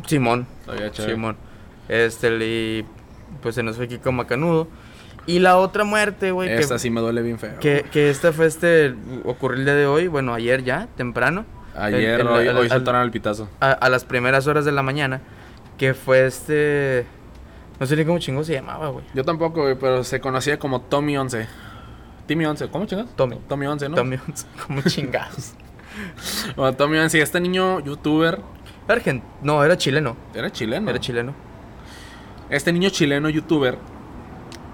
Simón. 0.05 0.45
Todavía 0.65 0.91
chévere. 0.91 1.15
Simón. 1.15 1.37
Este, 1.89 2.29
y 2.45 2.85
pues 3.41 3.55
se 3.55 3.63
nos 3.63 3.77
fue 3.77 3.87
Kiko 3.87 4.11
Macanudo. 4.11 4.67
Y 5.27 5.39
la 5.39 5.57
otra 5.57 5.83
muerte, 5.83 6.31
güey, 6.31 6.49
que, 6.49 6.57
Esta 6.57 6.79
sí 6.79 6.89
me 6.89 6.99
duele 6.99 7.21
bien 7.21 7.37
feo. 7.39 7.59
que, 7.59 7.85
que 7.91 8.09
esta 8.09 8.33
fue 8.33 8.47
este, 8.47 8.95
ocurrió 9.23 9.59
el 9.59 9.65
día 9.65 9.75
de 9.75 9.85
hoy, 9.85 10.07
bueno, 10.07 10.33
ayer 10.33 10.63
ya, 10.63 10.87
temprano. 10.97 11.45
Ayer, 11.75 12.19
El- 12.19 12.21
el- 12.21 12.27
hoy, 12.27 12.47
al- 12.47 12.57
hoy 12.57 12.67
al- 12.69 13.03
el 13.03 13.11
pitazo. 13.11 13.47
A, 13.59 13.71
a 13.71 13.89
las 13.89 14.03
primeras 14.03 14.47
horas 14.47 14.65
de 14.65 14.71
la 14.71 14.81
mañana, 14.83 15.21
que 15.77 15.93
fue 15.93 16.25
este, 16.25 17.05
no 17.79 17.85
sé 17.85 17.95
ni 17.95 18.03
cómo 18.03 18.19
chingo 18.19 18.43
se 18.43 18.53
llamaba, 18.53 18.89
güey. 18.89 19.05
Yo 19.13 19.23
tampoco, 19.23 19.61
güey, 19.61 19.75
pero 19.75 20.03
se 20.03 20.19
conocía 20.19 20.57
como 20.59 20.81
Tommy 20.81 21.15
11. 21.17 21.47
Timmy 22.25 22.45
11, 22.45 22.69
¿cómo 22.69 22.85
chingas? 22.85 23.07
Tommy. 23.15 23.37
Tommy 23.47 23.65
11, 23.67 23.89
¿no? 23.89 23.95
Tommy, 23.95 24.17
como 24.67 24.81
chingados. 24.87 25.53
Bueno, 26.55 26.73
Tommy 26.77 26.97
11, 26.97 27.17
y 27.17 27.21
este 27.21 27.39
niño 27.41 27.79
youtuber 27.81 28.39
Argent, 28.87 29.23
no, 29.41 29.63
era 29.63 29.77
chileno, 29.77 30.15
era 30.33 30.49
chileno. 30.49 30.89
era 30.89 30.99
chileno. 30.99 31.33
Este 32.49 32.71
niño 32.73 32.89
chileno 32.89 33.29
youtuber 33.29 33.77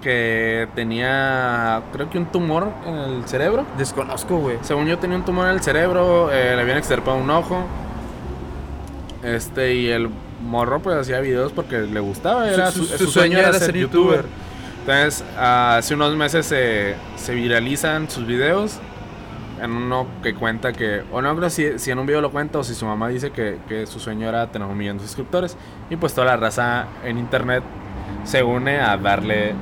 que 0.01 0.67
tenía, 0.75 1.81
creo 1.91 2.09
que 2.09 2.17
un 2.17 2.25
tumor 2.27 2.69
en 2.85 2.95
el 2.95 3.27
cerebro. 3.27 3.65
Desconozco, 3.77 4.37
güey. 4.37 4.57
Según 4.61 4.85
yo 4.87 4.97
tenía 4.99 5.17
un 5.17 5.25
tumor 5.25 5.47
en 5.47 5.53
el 5.53 5.61
cerebro, 5.61 6.31
eh, 6.31 6.53
le 6.55 6.61
habían 6.61 6.77
extirpado 6.77 7.17
un 7.17 7.29
ojo. 7.29 7.65
Este, 9.23 9.73
y 9.73 9.89
el 9.89 10.09
morro 10.41 10.79
pues 10.79 10.95
hacía 10.97 11.19
videos 11.19 11.51
porque 11.51 11.79
le 11.79 11.99
gustaba. 11.99 12.49
Era 12.49 12.71
Su- 12.71 12.85
su, 12.85 12.97
su- 12.97 13.05
su 13.05 13.11
sueño 13.11 13.39
era 13.39 13.51
ser 13.53 13.75
youtuber. 13.75 14.21
youtuber. 14.21 14.25
Entonces, 14.81 15.23
hace 15.37 15.93
unos 15.95 16.15
meses 16.15 16.45
se, 16.45 16.95
se 17.15 17.33
viralizan 17.33 18.09
sus 18.09 18.25
videos. 18.25 18.79
En 19.61 19.71
uno 19.71 20.05
que 20.21 20.35
cuenta 20.35 20.71
que, 20.71 21.01
o 21.11 21.19
no 21.19 21.35
creo 21.35 21.49
si, 21.49 21.79
si 21.79 21.89
en 21.89 21.97
un 21.97 22.05
video 22.05 22.21
lo 22.21 22.29
cuenta 22.31 22.59
o 22.59 22.63
si 22.63 22.75
su 22.75 22.85
mamá 22.85 23.07
dice 23.07 23.31
que, 23.31 23.57
que 23.67 23.87
su 23.87 23.99
sueño 23.99 24.29
era 24.29 24.45
tener 24.51 24.67
un 24.67 24.77
millón 24.77 24.97
de 24.99 25.03
suscriptores. 25.03 25.57
Y 25.89 25.95
pues 25.95 26.13
toda 26.13 26.27
la 26.27 26.37
raza 26.37 26.85
en 27.03 27.17
internet 27.17 27.63
se 28.23 28.43
une 28.43 28.79
a 28.79 28.95
darle, 28.97 29.55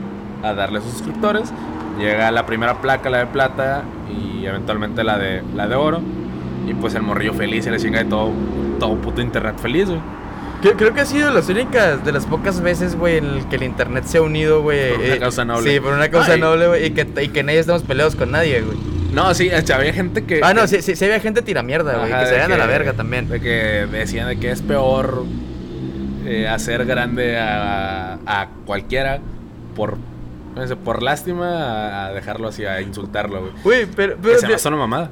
a 0.49 0.53
darle 0.53 0.81
sus 0.81 0.91
suscriptores. 0.91 1.51
Llega 1.99 2.29
la 2.31 2.45
primera 2.45 2.81
placa, 2.81 3.09
la 3.09 3.19
de 3.19 3.27
plata, 3.27 3.83
y 4.09 4.45
eventualmente 4.45 5.03
la 5.03 5.17
de, 5.17 5.43
la 5.55 5.67
de 5.67 5.75
oro. 5.75 6.01
Y 6.67 6.73
pues 6.73 6.95
el 6.95 7.03
morrillo 7.03 7.33
feliz 7.33 7.65
y 7.67 7.69
le 7.69 7.77
chinga 7.77 7.99
de 7.99 8.09
todo, 8.09 8.31
todo 8.79 8.95
puto 8.95 9.21
internet 9.21 9.57
feliz, 9.59 9.87
güey. 9.87 10.01
Creo, 10.61 10.95
que 10.95 11.01
ha 11.01 11.05
sido 11.05 11.31
las 11.31 11.47
únicas, 11.47 12.03
de 12.03 12.11
las 12.11 12.25
pocas 12.25 12.59
veces, 12.59 12.95
güey, 12.95 13.17
en 13.17 13.25
el 13.25 13.47
que 13.47 13.57
el 13.57 13.63
internet 13.63 14.05
se 14.05 14.17
ha 14.17 14.21
unido, 14.21 14.63
güey. 14.63 14.93
Por 14.93 14.99
una 14.99 15.13
eh, 15.13 15.19
causa 15.19 15.45
noble. 15.45 15.71
Sí, 15.71 15.79
por 15.79 15.93
una 15.93 16.09
causa 16.09 16.33
Ay. 16.33 16.41
noble, 16.41 16.67
güey, 16.67 16.85
y 16.85 16.91
que, 16.91 17.07
y 17.21 17.27
que 17.27 17.43
nadie 17.43 17.59
estamos 17.59 17.83
peleados 17.83 18.15
con 18.15 18.31
nadie, 18.31 18.61
güey. 18.61 18.77
No, 19.13 19.33
sí, 19.35 19.49
había 19.51 19.93
gente 19.93 20.23
que. 20.23 20.41
Ah, 20.43 20.53
no, 20.53 20.61
que- 20.61 20.67
sí, 20.69 20.81
sí, 20.81 20.95
sí 20.95 21.05
había 21.05 21.19
gente 21.19 21.41
tira 21.43 21.61
mierda, 21.61 21.97
güey, 21.97 22.11
que 22.11 22.25
se 22.25 22.33
vayan 22.33 22.51
a 22.51 22.57
la 22.57 22.65
verga 22.65 22.93
también. 22.93 23.29
De 23.29 23.39
que 23.39 23.87
decían 23.91 24.27
de 24.27 24.39
que 24.39 24.49
es 24.49 24.61
peor 24.61 25.25
eh, 26.25 26.47
hacer 26.47 26.85
grande 26.85 27.37
a, 27.37 28.17
a 28.25 28.47
cualquiera 28.65 29.19
por, 29.75 29.97
por 30.83 31.03
lástima 31.03 32.05
a, 32.07 32.13
dejarlo 32.13 32.47
así, 32.47 32.65
a 32.65 32.81
insultarlo, 32.81 33.41
güey. 33.41 33.51
Güey, 33.63 33.85
pero, 33.95 34.19
Que 34.21 34.37
se 34.37 34.47
me 34.47 34.55
una 34.75 34.77
mamada. 34.77 35.11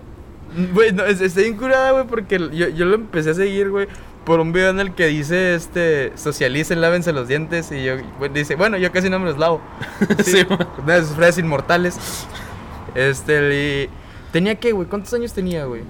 güey, 0.74 0.92
no, 0.94 1.04
es- 1.06 1.22
está 1.22 1.42
bien 1.42 1.58
curada, 1.58 1.92
güey, 1.92 2.06
porque 2.08 2.38
yo, 2.54 2.70
yo 2.70 2.86
lo 2.86 2.96
empecé 2.96 3.32
a 3.32 3.34
seguir, 3.34 3.70
güey, 3.70 3.88
por 4.26 4.40
un 4.40 4.54
video 4.54 4.70
en 4.70 4.80
el 4.80 4.94
que 4.96 5.08
dice, 5.08 5.56
este, 5.56 6.14
socialicen, 6.16 6.80
lávense 6.80 7.12
los 7.12 7.28
dientes, 7.28 7.72
y 7.72 7.84
yo, 7.84 7.96
güey, 8.20 8.32
dice, 8.32 8.56
bueno, 8.56 8.78
yo 8.78 8.92
casi 8.92 9.10
no 9.10 9.20
me 9.20 9.26
los 9.26 9.38
lavo. 9.38 9.62
Sí. 10.24 10.46
Una 10.84 10.96
de 10.96 11.02
sus 11.04 11.16
frases 11.16 11.40
inmortales. 11.40 12.26
Este, 12.96 13.84
y... 13.86 13.90
Tenía 14.32 14.56
que, 14.56 14.72
güey, 14.72 14.88
¿cuántos 14.88 15.14
años 15.14 15.34
tenía, 15.34 15.66
güey? 15.66 15.82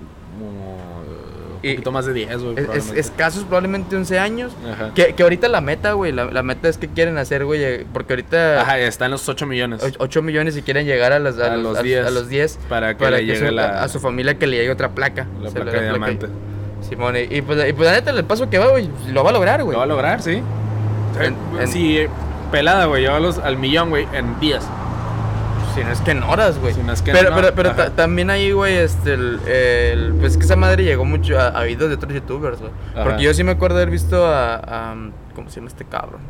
Eh, 1.64 1.68
un 1.68 1.70
Y- 1.72 1.74
poquito 1.76 1.92
más 1.92 2.06
de 2.06 2.14
10, 2.14 2.42
güey. 2.44 2.56
Es, 2.76 2.92
escasos, 2.92 3.44
probablemente 3.46 3.96
11 3.96 4.20
años. 4.20 4.52
Ajá. 4.70 4.92
Que, 4.94 5.14
que 5.16 5.24
ahorita 5.24 5.48
la 5.48 5.62
meta, 5.62 5.94
güey, 5.94 6.12
la, 6.12 6.26
la 6.26 6.44
meta 6.44 6.68
es 6.70 6.78
que 6.78 6.88
quieren 6.90 7.18
hacer, 7.18 7.46
güey, 7.46 7.64
eh, 7.64 7.86
porque 7.94 8.14
ahorita 8.14 8.62
Ajá, 8.62 8.78
está 8.80 9.06
en 9.06 9.12
los 9.12 9.28
8 9.30 9.46
millones. 9.48 9.82
8 9.98 10.22
millones 10.22 10.58
y 10.58 10.62
quieren 10.62 10.86
llegar 10.86 11.14
a, 11.14 11.20
las, 11.20 11.40
a, 11.40 11.54
A 11.54 11.56
los, 11.56 11.64
los 11.64 11.78
a- 11.80 11.82
10. 11.84 12.06
a 12.06 12.10
los 12.12 12.28
10 12.28 12.60
Para 12.70 12.96
que 12.98 13.10
le 13.10 13.26
llegue 13.26 13.48
su- 13.48 13.54
la- 13.54 13.82
a 13.82 13.88
su 13.88 14.00
familia 14.00 14.38
que 14.38 14.46
le 14.46 14.58
llegue 14.58 14.72
otra 14.72 14.90
placa. 14.90 15.26
La 15.42 15.48
O 15.48 15.52
sea, 15.52 15.62
placa 15.64 15.80
de 15.80 15.90
diamante. 15.90 16.28
Simón, 16.88 17.16
y, 17.16 17.20
y 17.34 17.42
pues, 17.42 17.70
y 17.70 17.74
pues 17.74 17.88
la 17.90 17.96
neta, 17.96 18.12
el 18.12 18.26
paso 18.26 18.50
que 18.50 18.58
va, 18.60 18.68
güey, 18.68 18.90
lo 19.10 19.24
va 19.24 19.30
a 19.30 19.34
lograr, 19.34 19.64
güey. 19.64 19.72
Lo 19.74 19.78
va 19.80 19.86
a 19.86 19.88
lograr, 19.88 20.22
sí. 20.22 20.42
En- 21.22 21.36
en- 21.62 21.68
si 21.70 22.06
pelada, 22.52 22.86
güey. 22.86 23.06
A 23.06 23.20
los- 23.20 23.38
al 23.40 23.56
millón, 23.58 23.90
güey, 23.90 24.06
en 24.14 24.38
días. 24.40 24.68
Si 25.76 25.84
no 25.84 25.92
es 25.92 26.02
que 26.02 26.12
en 26.12 26.24
horas, 26.24 26.60
güey. 26.60 26.74
Si 26.74 26.82
no 26.84 26.94
es 26.94 27.02
que 27.02 27.12
pero 27.12 27.34
pero, 27.34 27.54
pero 27.56 27.72
ta- 27.76 27.90
también 27.90 28.30
ahí, 28.30 28.52
güey, 28.52 28.76
este, 28.78 29.14
el, 29.14 29.40
el- 29.48 30.14
Pues 30.20 30.38
que 30.38 30.44
esa 30.44 30.56
madre 30.56 30.84
llegó 30.84 31.04
mucho 31.06 31.40
a, 31.40 31.48
a 31.48 31.64
videos 31.64 31.90
de 31.90 31.96
otros 31.96 32.14
youtubers, 32.14 32.60
güey. 32.60 32.72
Porque 33.04 33.24
yo 33.24 33.34
sí 33.34 33.44
me 33.44 33.52
acuerdo 33.52 33.78
de 33.78 33.84
haber 33.84 33.92
visto 33.92 34.26
a, 34.28 34.56
a- 34.56 34.96
¿Cómo 35.36 35.50
se 35.50 35.56
llama 35.56 35.68
este 35.70 35.86
cabrón? 35.86 36.22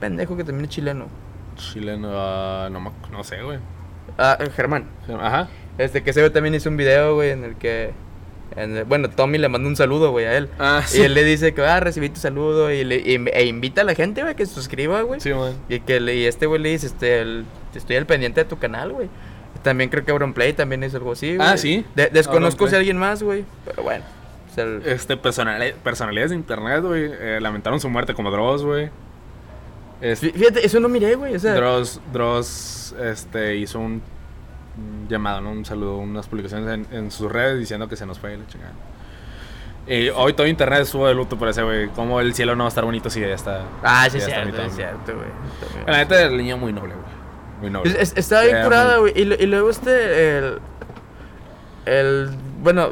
Pendejo 0.00 0.36
que 0.36 0.44
también 0.44 0.64
es 0.66 0.70
chileno. 0.70 1.06
Chileno, 1.56 2.08
ah, 2.12 2.68
no, 2.70 2.92
no 3.10 3.24
sé, 3.24 3.42
güey. 3.42 3.58
Ah, 4.18 4.36
eh, 4.40 4.50
Germán. 4.54 4.86
Ajá. 5.20 5.48
Este, 5.78 6.02
que 6.02 6.10
ese 6.10 6.20
güey 6.20 6.32
también 6.32 6.54
hizo 6.54 6.68
un 6.68 6.76
video, 6.76 7.14
güey, 7.14 7.30
en 7.30 7.44
el 7.44 7.56
que... 7.56 7.92
en 8.56 8.86
bueno, 8.88 9.10
Tommy 9.10 9.38
le 9.38 9.48
manda 9.48 9.68
un 9.68 9.76
saludo, 9.76 10.10
güey, 10.10 10.26
a 10.26 10.36
él. 10.36 10.48
Ah, 10.58 10.82
Y 10.94 11.00
él 11.02 11.14
le 11.14 11.24
dice 11.24 11.54
que, 11.54 11.62
ah, 11.64 11.80
recibí 11.80 12.08
tu 12.08 12.20
saludo. 12.20 12.70
Y 12.72 12.84
le, 12.84 12.96
y- 12.98 13.24
e 13.32 13.44
invita 13.46 13.82
a 13.82 13.84
la 13.84 13.94
gente, 13.94 14.22
güey, 14.22 14.34
que 14.34 14.44
se 14.46 14.54
suscriba, 14.54 15.02
güey. 15.02 15.20
Sí, 15.20 15.30
güey. 15.32 15.54
Y 15.68 15.80
que 15.80 16.00
le, 16.00 16.16
y 16.16 16.24
este 16.26 16.46
güey 16.46 16.60
le 16.60 16.68
dice, 16.70 16.86
este, 16.86 17.20
el- 17.20 17.44
estoy 17.78 17.96
al 17.96 18.06
pendiente 18.06 18.42
de 18.42 18.48
tu 18.48 18.58
canal, 18.58 18.92
güey. 18.92 19.08
También 19.62 19.90
creo 19.90 20.04
que 20.04 20.10
Auronplay 20.10 20.52
también 20.54 20.82
hizo 20.82 20.96
algo 20.96 21.12
así, 21.12 21.36
güey. 21.36 21.48
Ah, 21.48 21.56
¿sí? 21.56 21.84
De- 21.94 22.08
desconozco 22.08 22.64
Auronplay. 22.64 22.70
si 22.70 22.76
alguien 22.76 22.96
más, 22.96 23.22
güey. 23.22 23.44
Pero 23.64 23.82
bueno. 23.82 24.04
o 24.50 24.54
sea, 24.54 24.64
el- 24.64 24.82
Este, 24.86 25.16
personali- 25.16 25.74
personalidades 25.82 26.30
de 26.30 26.36
internet, 26.36 26.82
güey. 26.82 27.10
eh, 27.10 27.38
lamentaron 27.40 27.78
su 27.80 27.88
muerte 27.88 28.12
como 28.14 28.30
Dross, 28.30 28.64
güey. 28.64 28.90
Este, 30.00 30.28
Fí- 30.28 30.32
Fíjate, 30.34 30.66
eso 30.66 30.80
no 30.80 30.88
miré, 30.88 31.14
güey. 31.14 31.36
O 31.36 31.38
sea, 31.38 31.54
Dross, 31.54 32.00
Dross, 32.12 32.94
este, 33.00 33.56
hizo 33.56 33.78
un, 33.78 34.02
llamado, 35.08 35.40
¿no? 35.42 35.52
Un 35.52 35.64
saludo, 35.64 35.98
unas 35.98 36.26
publicaciones 36.26 36.68
en, 36.90 36.96
en 36.96 37.10
sus 37.10 37.30
redes 37.30 37.58
diciendo 37.60 37.88
que 37.88 37.96
se 37.96 38.04
nos 38.06 38.18
fue 38.18 38.36
la 38.36 38.46
chingada. 38.46 38.72
Y 39.86 40.08
hoy 40.10 40.32
todo 40.32 40.46
internet 40.46 40.80
estuvo 40.82 41.06
de 41.08 41.14
luto 41.14 41.36
por 41.38 41.48
ese, 41.48 41.62
güey. 41.62 41.88
Como 41.88 42.20
el 42.20 42.34
cielo 42.34 42.54
no 42.56 42.64
va 42.64 42.68
a 42.68 42.70
estar 42.70 42.84
bonito 42.84 43.10
si 43.10 43.20
ya 43.20 43.26
está. 43.28 43.62
ah, 43.82 44.04
sí, 44.10 44.18
ya 44.18 44.26
es 44.26 44.32
cierto, 44.32 44.62
es 44.62 44.76
güey. 44.76 45.28
La 45.86 45.98
neta, 45.98 46.22
el 46.22 46.36
niño 46.36 46.56
muy 46.56 46.72
noble, 46.72 46.94
güey. 46.94 47.21
Muy 47.62 47.70
noble. 47.70 47.90
Es- 47.90 47.96
es- 47.98 48.16
estaba 48.18 48.42
bien 48.42 48.62
curada, 48.64 48.98
güey. 48.98 49.12
Y, 49.16 49.22
y 49.22 49.46
luego 49.46 49.70
este, 49.70 50.36
el. 50.38 50.58
El. 51.86 52.30
Bueno, 52.62 52.90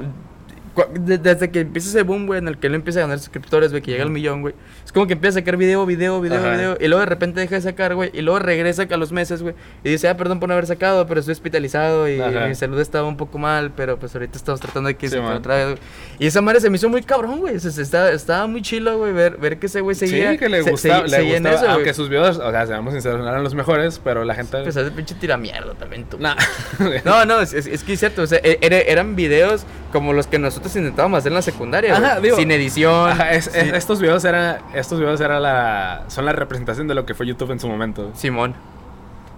desde 0.94 1.50
que 1.50 1.60
empieza 1.60 1.88
ese 1.88 2.02
boom, 2.02 2.26
güey, 2.26 2.38
en 2.38 2.48
el 2.48 2.58
que 2.58 2.68
él 2.68 2.74
empieza 2.74 3.00
a 3.00 3.02
ganar 3.02 3.18
suscriptores, 3.18 3.70
güey, 3.70 3.82
que 3.82 3.90
llega 3.90 4.04
al 4.04 4.10
millón, 4.10 4.40
güey. 4.42 4.54
Es 4.84 4.92
como 4.92 5.06
que 5.06 5.12
empieza 5.14 5.38
a 5.38 5.40
sacar 5.42 5.56
video, 5.56 5.84
video, 5.86 6.20
video, 6.20 6.38
Ajá. 6.38 6.52
video. 6.56 6.76
Y 6.80 6.88
luego 6.88 7.00
de 7.00 7.06
repente 7.06 7.40
deja 7.40 7.56
de 7.56 7.60
sacar, 7.60 7.94
güey. 7.94 8.10
Y 8.12 8.22
luego 8.22 8.38
regresa 8.38 8.86
a 8.90 8.96
los 8.96 9.12
meses, 9.12 9.42
güey. 9.42 9.54
Y 9.84 9.90
dice, 9.90 10.08
ah, 10.08 10.16
perdón 10.16 10.40
por 10.40 10.48
no 10.48 10.54
haber 10.54 10.66
sacado, 10.66 11.06
pero 11.06 11.20
estoy 11.20 11.32
hospitalizado. 11.32 12.08
Y 12.08 12.20
Ajá. 12.20 12.46
mi 12.46 12.54
salud 12.54 12.78
estaba 12.80 13.06
un 13.06 13.16
poco 13.16 13.38
mal, 13.38 13.72
pero 13.76 13.98
pues 13.98 14.14
ahorita 14.14 14.36
estamos 14.36 14.60
tratando 14.60 14.88
de 14.88 14.96
que 14.96 15.08
Sí, 15.08 15.14
se 15.14 15.20
otra 15.20 15.56
vez, 15.56 15.66
güey. 15.66 15.78
Y 16.18 16.26
esa 16.26 16.40
madre 16.40 16.60
se 16.60 16.70
me 16.70 16.76
hizo 16.76 16.88
muy 16.88 17.02
cabrón, 17.02 17.40
güey. 17.40 17.56
O 17.56 17.60
sea, 17.60 17.82
estaba, 17.82 18.10
estaba 18.10 18.46
muy 18.46 18.62
chilo, 18.62 18.98
güey, 18.98 19.12
ver, 19.12 19.36
ver 19.38 19.58
que 19.58 19.66
ese 19.66 19.80
güey 19.80 19.94
seguía. 19.94 20.32
sí, 20.32 20.38
que 20.38 20.48
le 20.48 20.62
se- 20.62 20.70
gustaba, 20.70 20.96
se- 21.06 21.08
le 21.10 21.16
seguía 21.16 21.36
en 21.36 21.42
gustaba, 21.42 21.62
eso, 21.62 21.70
aunque 21.72 21.94
sus 21.94 22.08
videos, 22.08 22.38
o 22.38 22.50
sea, 22.50 22.66
seamos 22.66 22.92
sinceros, 22.92 23.20
no 23.20 23.28
eran 23.28 23.42
los 23.42 23.54
mejores, 23.54 24.00
pero 24.02 24.24
la 24.24 24.34
gente... 24.34 24.62
Pues 24.62 24.76
hace 24.76 24.90
pinche 24.90 25.14
tiramierda 25.14 25.74
también 25.74 26.04
tú. 26.04 26.18
Nah. 26.18 26.34
No, 27.04 27.24
no, 27.24 27.40
es, 27.40 27.52
es- 27.54 27.66
es 27.66 27.82
que 27.84 27.92
es 27.94 28.00
cierto, 28.00 28.22
o 28.22 28.26
sea, 28.26 28.38
e- 28.42 28.58
era- 28.60 28.78
eran 28.80 29.14
videos 29.16 29.64
como 29.92 30.12
los 30.12 30.26
que 30.26 30.38
nosotros 30.38 30.59
intentábamos 30.66 31.18
hacer 31.18 31.30
en 31.32 31.36
la 31.36 31.42
secundaria, 31.42 31.92
Ajá, 31.96 32.10
güey, 32.18 32.22
digo- 32.24 32.36
sin 32.36 32.50
edición. 32.50 33.10
Ajá, 33.10 33.32
es- 33.32 33.48
es- 33.54 33.72
estos 33.72 34.00
videos 34.00 34.24
era, 34.24 34.60
estos 34.74 34.98
videos 35.00 35.20
era 35.20 35.40
la, 35.40 36.04
son 36.08 36.24
la 36.24 36.32
representación 36.32 36.86
de 36.88 36.94
lo 36.94 37.04
que 37.06 37.14
fue 37.14 37.26
YouTube 37.26 37.50
en 37.50 37.60
su 37.60 37.68
momento. 37.68 38.10
Simón. 38.14 38.54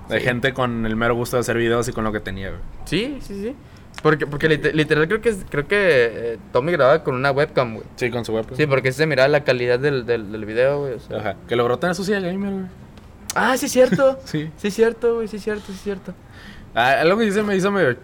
De 0.08 0.18
Sí. 0.20 0.26
gente 0.26 0.52
con 0.52 0.84
el 0.84 0.96
mero 0.96 1.14
gusto 1.14 1.36
de 1.36 1.40
hacer 1.40 1.56
videos 1.56 1.88
y 1.88 1.92
con 1.92 2.04
lo 2.04 2.12
que 2.12 2.20
tenía, 2.20 2.48
güey. 2.50 2.60
Sí, 2.84 3.18
sí, 3.22 3.40
sí. 3.40 3.56
Porque, 4.02 4.26
porque 4.26 4.48
lite- 4.48 4.72
literal 4.72 5.06
creo 5.06 5.20
que 5.20 5.34
creo 5.48 5.68
que 5.68 5.76
eh, 5.78 6.38
Tommy 6.52 6.72
grababa 6.72 7.04
con 7.04 7.14
una 7.14 7.30
webcam, 7.30 7.74
güey. 7.74 7.86
Sí, 7.96 8.10
con 8.10 8.24
su 8.24 8.32
web. 8.32 8.46
Sí, 8.56 8.66
porque 8.66 8.90
se 8.92 9.06
miraba 9.06 9.28
la 9.28 9.44
calidad 9.44 9.78
del, 9.78 10.04
del, 10.06 10.32
del 10.32 10.44
video, 10.44 10.80
güey. 10.80 10.94
o 10.94 11.00
sea. 11.00 11.18
Ajá. 11.18 11.36
Que 11.46 11.56
logró 11.56 11.78
tener 11.78 11.94
su 11.94 12.04
silla 12.04 12.20
gamer, 12.20 12.52
güey. 12.52 12.64
Ah, 13.34 13.56
sí, 13.56 13.66
es 13.66 13.72
cierto. 13.72 14.18
Sí. 14.24 14.50
Sí, 14.56 14.68
es 14.68 14.74
cierto, 14.74 15.14
güey, 15.16 15.28
sí, 15.28 15.36
es 15.36 15.42
cierto, 15.44 15.64
sí, 15.66 15.72
es 15.74 15.80
cierto. 15.82 16.14
Ah, 16.74 16.92
algo 17.00 17.18
que 17.18 17.24
dice 17.26 17.42
me 17.42 17.54
hizo 17.54 17.70
medio, 17.70 17.96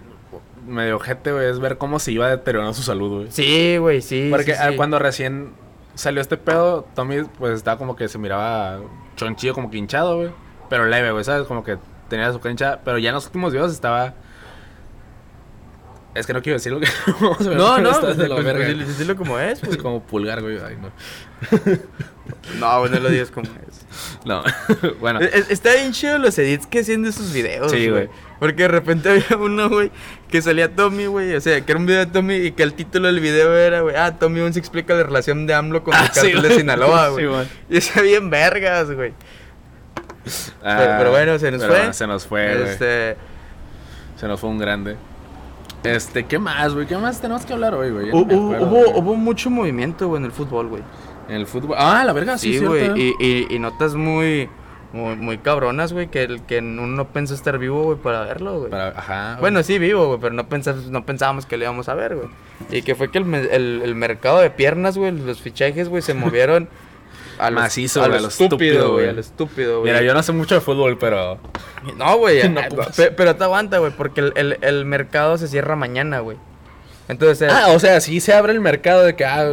medio 0.68 0.96
ojete, 0.96 1.32
güey, 1.32 1.46
es 1.48 1.58
ver 1.58 1.78
cómo 1.78 1.98
se 1.98 2.12
iba 2.12 2.28
deteriorando 2.28 2.74
su 2.74 2.82
salud, 2.82 3.16
güey. 3.20 3.26
Sí, 3.30 3.76
güey, 3.78 4.02
sí. 4.02 4.28
Porque 4.30 4.54
sí, 4.54 4.60
ah, 4.62 4.70
sí. 4.70 4.76
cuando 4.76 4.98
recién 4.98 5.52
salió 5.94 6.20
este 6.20 6.36
pedo, 6.36 6.86
Tommy, 6.94 7.22
pues 7.38 7.54
estaba 7.54 7.76
como 7.78 7.96
que 7.96 8.08
se 8.08 8.18
miraba 8.18 8.80
chonchillo, 9.16 9.54
como 9.54 9.70
que 9.70 9.78
hinchado, 9.78 10.16
güey. 10.16 10.30
Pero 10.70 10.86
leve, 10.86 11.10
güey, 11.10 11.24
¿sabes? 11.24 11.46
Como 11.46 11.64
que 11.64 11.78
tenía 12.08 12.32
su 12.32 12.38
cara 12.40 12.50
hinchada. 12.50 12.80
Pero 12.84 12.98
ya 12.98 13.08
en 13.08 13.14
los 13.14 13.26
últimos 13.26 13.52
videos 13.52 13.72
estaba. 13.72 14.14
Es 16.14 16.26
que 16.26 16.32
no 16.32 16.42
quiero 16.42 16.56
decir 16.58 16.72
lo 16.72 16.80
que. 16.80 16.88
No, 17.56 17.78
no, 17.78 17.90
pues, 18.00 18.16
de 18.16 18.28
pues, 18.28 18.98
dilo 18.98 19.16
como 19.16 19.38
es, 19.38 19.58
Es 19.62 19.68
pues. 19.68 19.76
como 19.78 20.02
pulgar, 20.02 20.42
güey. 20.42 20.58
Ay, 20.58 20.76
no. 20.80 20.90
No, 22.60 22.80
güey, 22.80 22.90
no 22.92 23.00
lo 23.00 23.08
digas 23.08 23.30
como 23.30 23.46
es. 23.46 23.86
No. 24.26 24.42
bueno. 25.00 25.20
Es- 25.20 25.34
es- 25.34 25.50
Está 25.50 25.72
bien 25.74 25.92
chido 25.92 26.18
los 26.18 26.38
edits 26.38 26.66
que 26.66 26.80
hacían 26.80 27.02
de 27.02 27.08
esos 27.10 27.32
videos, 27.32 27.70
Sí, 27.72 27.88
güey. 27.88 28.10
Porque 28.38 28.62
de 28.64 28.68
repente 28.68 29.08
había 29.08 29.36
uno, 29.38 29.68
güey, 29.70 29.90
que 30.28 30.42
salía 30.42 30.74
Tommy, 30.74 31.06
güey. 31.06 31.34
O 31.34 31.40
sea, 31.40 31.60
que 31.64 31.72
era 31.72 31.78
un 31.80 31.86
video 31.86 32.00
de 32.00 32.06
Tommy 32.12 32.34
y 32.36 32.52
que 32.52 32.62
el 32.62 32.74
título 32.74 33.06
del 33.06 33.20
video 33.20 33.56
era, 33.56 33.80
güey, 33.80 33.96
ah, 33.96 34.16
Tommy 34.18 34.40
aún 34.40 34.52
se 34.52 34.58
explica 34.58 34.94
la 34.94 35.02
relación 35.02 35.46
de 35.46 35.54
AMLO 35.54 35.82
con 35.82 35.94
el 35.94 36.00
Ah, 36.00 36.10
sí, 36.12 36.20
cartel 36.32 36.42
de. 36.42 36.54
Sinaloa, 36.56 37.06
Sí, 37.08 37.12
güey. 37.12 37.26
güey. 37.26 37.46
y 37.70 37.76
está 37.78 38.02
bien 38.02 38.30
vergas, 38.30 38.90
güey. 38.90 39.12
Ah, 40.62 40.76
pero- 40.78 40.94
pero 40.98 41.10
bueno, 41.10 41.38
se 41.38 41.50
nos 41.50 41.60
pero 41.62 41.72
fue. 41.74 41.92
Se 41.92 42.06
nos 42.06 42.26
fue. 42.26 42.70
Este, 42.70 43.16
Se 44.16 44.26
nos 44.28 44.38
fue 44.40 44.50
un 44.50 44.58
grande. 44.58 44.96
Este, 45.84 46.26
¿qué 46.26 46.38
más, 46.38 46.74
güey? 46.74 46.86
¿Qué 46.86 46.96
más 46.98 47.20
tenemos 47.20 47.46
que 47.46 47.52
hablar 47.52 47.72
hoy, 47.74 47.90
güey? 47.90 48.10
Hubo, 48.10 48.98
hubo, 48.98 49.14
mucho 49.14 49.48
movimiento, 49.48 50.08
güey, 50.08 50.18
en 50.20 50.26
el 50.26 50.32
fútbol, 50.32 50.66
güey. 50.66 50.82
En 51.28 51.36
el 51.36 51.46
fútbol. 51.46 51.76
Ah, 51.78 52.02
la 52.04 52.12
verga, 52.12 52.36
sí, 52.36 52.58
Sí, 52.58 52.64
güey. 52.64 52.90
Y, 53.00 53.14
y, 53.20 53.46
y 53.54 53.58
notas 53.60 53.94
muy, 53.94 54.50
muy, 54.92 55.16
muy 55.16 55.38
cabronas, 55.38 55.92
güey, 55.92 56.08
que, 56.08 56.22
el- 56.24 56.42
que 56.42 56.58
uno 56.58 56.86
no 56.86 57.08
pensó 57.08 57.34
estar 57.34 57.58
vivo, 57.58 57.82
güey, 57.84 57.98
para 57.98 58.22
verlo, 58.24 58.60
güey. 58.60 58.72
Ajá. 58.72 59.30
güey. 59.32 59.40
Bueno, 59.40 59.62
sí, 59.62 59.78
vivo, 59.78 60.06
güey, 60.08 60.18
pero 60.20 60.34
no, 60.34 60.48
pensamos, 60.48 60.86
no 60.90 61.04
pensábamos 61.04 61.44
que 61.46 61.56
lo 61.56 61.64
íbamos 61.64 61.88
a 61.88 61.94
ver, 61.94 62.16
güey. 62.16 62.28
Y 62.70 62.82
que 62.82 62.94
fue 62.94 63.10
que 63.10 63.18
el, 63.18 63.34
el, 63.34 63.82
el 63.84 63.94
mercado 63.94 64.38
de 64.40 64.50
piernas, 64.50 64.96
güey, 64.96 65.12
los 65.12 65.40
fichajes, 65.40 65.88
güey, 65.88 66.02
se 66.02 66.14
movieron 66.14 66.68
a 67.38 67.50
lo, 67.50 67.60
Macizo, 67.60 68.02
a 68.02 68.08
lo 68.08 68.16
estúpido, 68.28 68.84
güey, 68.92 68.92
güey. 68.94 69.08
a 69.08 69.12
lo 69.12 69.20
estúpido, 69.20 69.80
güey. 69.80 69.92
Mira, 69.92 70.02
yo 70.04 70.14
no 70.14 70.22
sé 70.22 70.32
mucho 70.32 70.54
de 70.54 70.60
fútbol, 70.60 70.96
pero. 70.98 71.38
No, 71.96 72.16
güey, 72.16 72.48
No 72.48 72.60
eh, 72.60 73.12
pero 73.16 73.36
te 73.36 73.44
aguanta, 73.44 73.78
güey, 73.78 73.92
porque 73.92 74.20
el, 74.34 74.58
el 74.60 74.84
mercado 74.84 75.38
se 75.38 75.48
cierra 75.48 75.76
mañana, 75.76 76.20
güey. 76.20 76.36
Entonces, 77.08 77.48
eh, 77.48 77.50
Ah, 77.50 77.68
o 77.68 77.78
sea, 77.78 78.00
sí 78.00 78.20
se 78.20 78.34
abre 78.34 78.52
el 78.52 78.60
mercado 78.60 79.02
de 79.04 79.16
que. 79.16 79.24
Ah, 79.24 79.50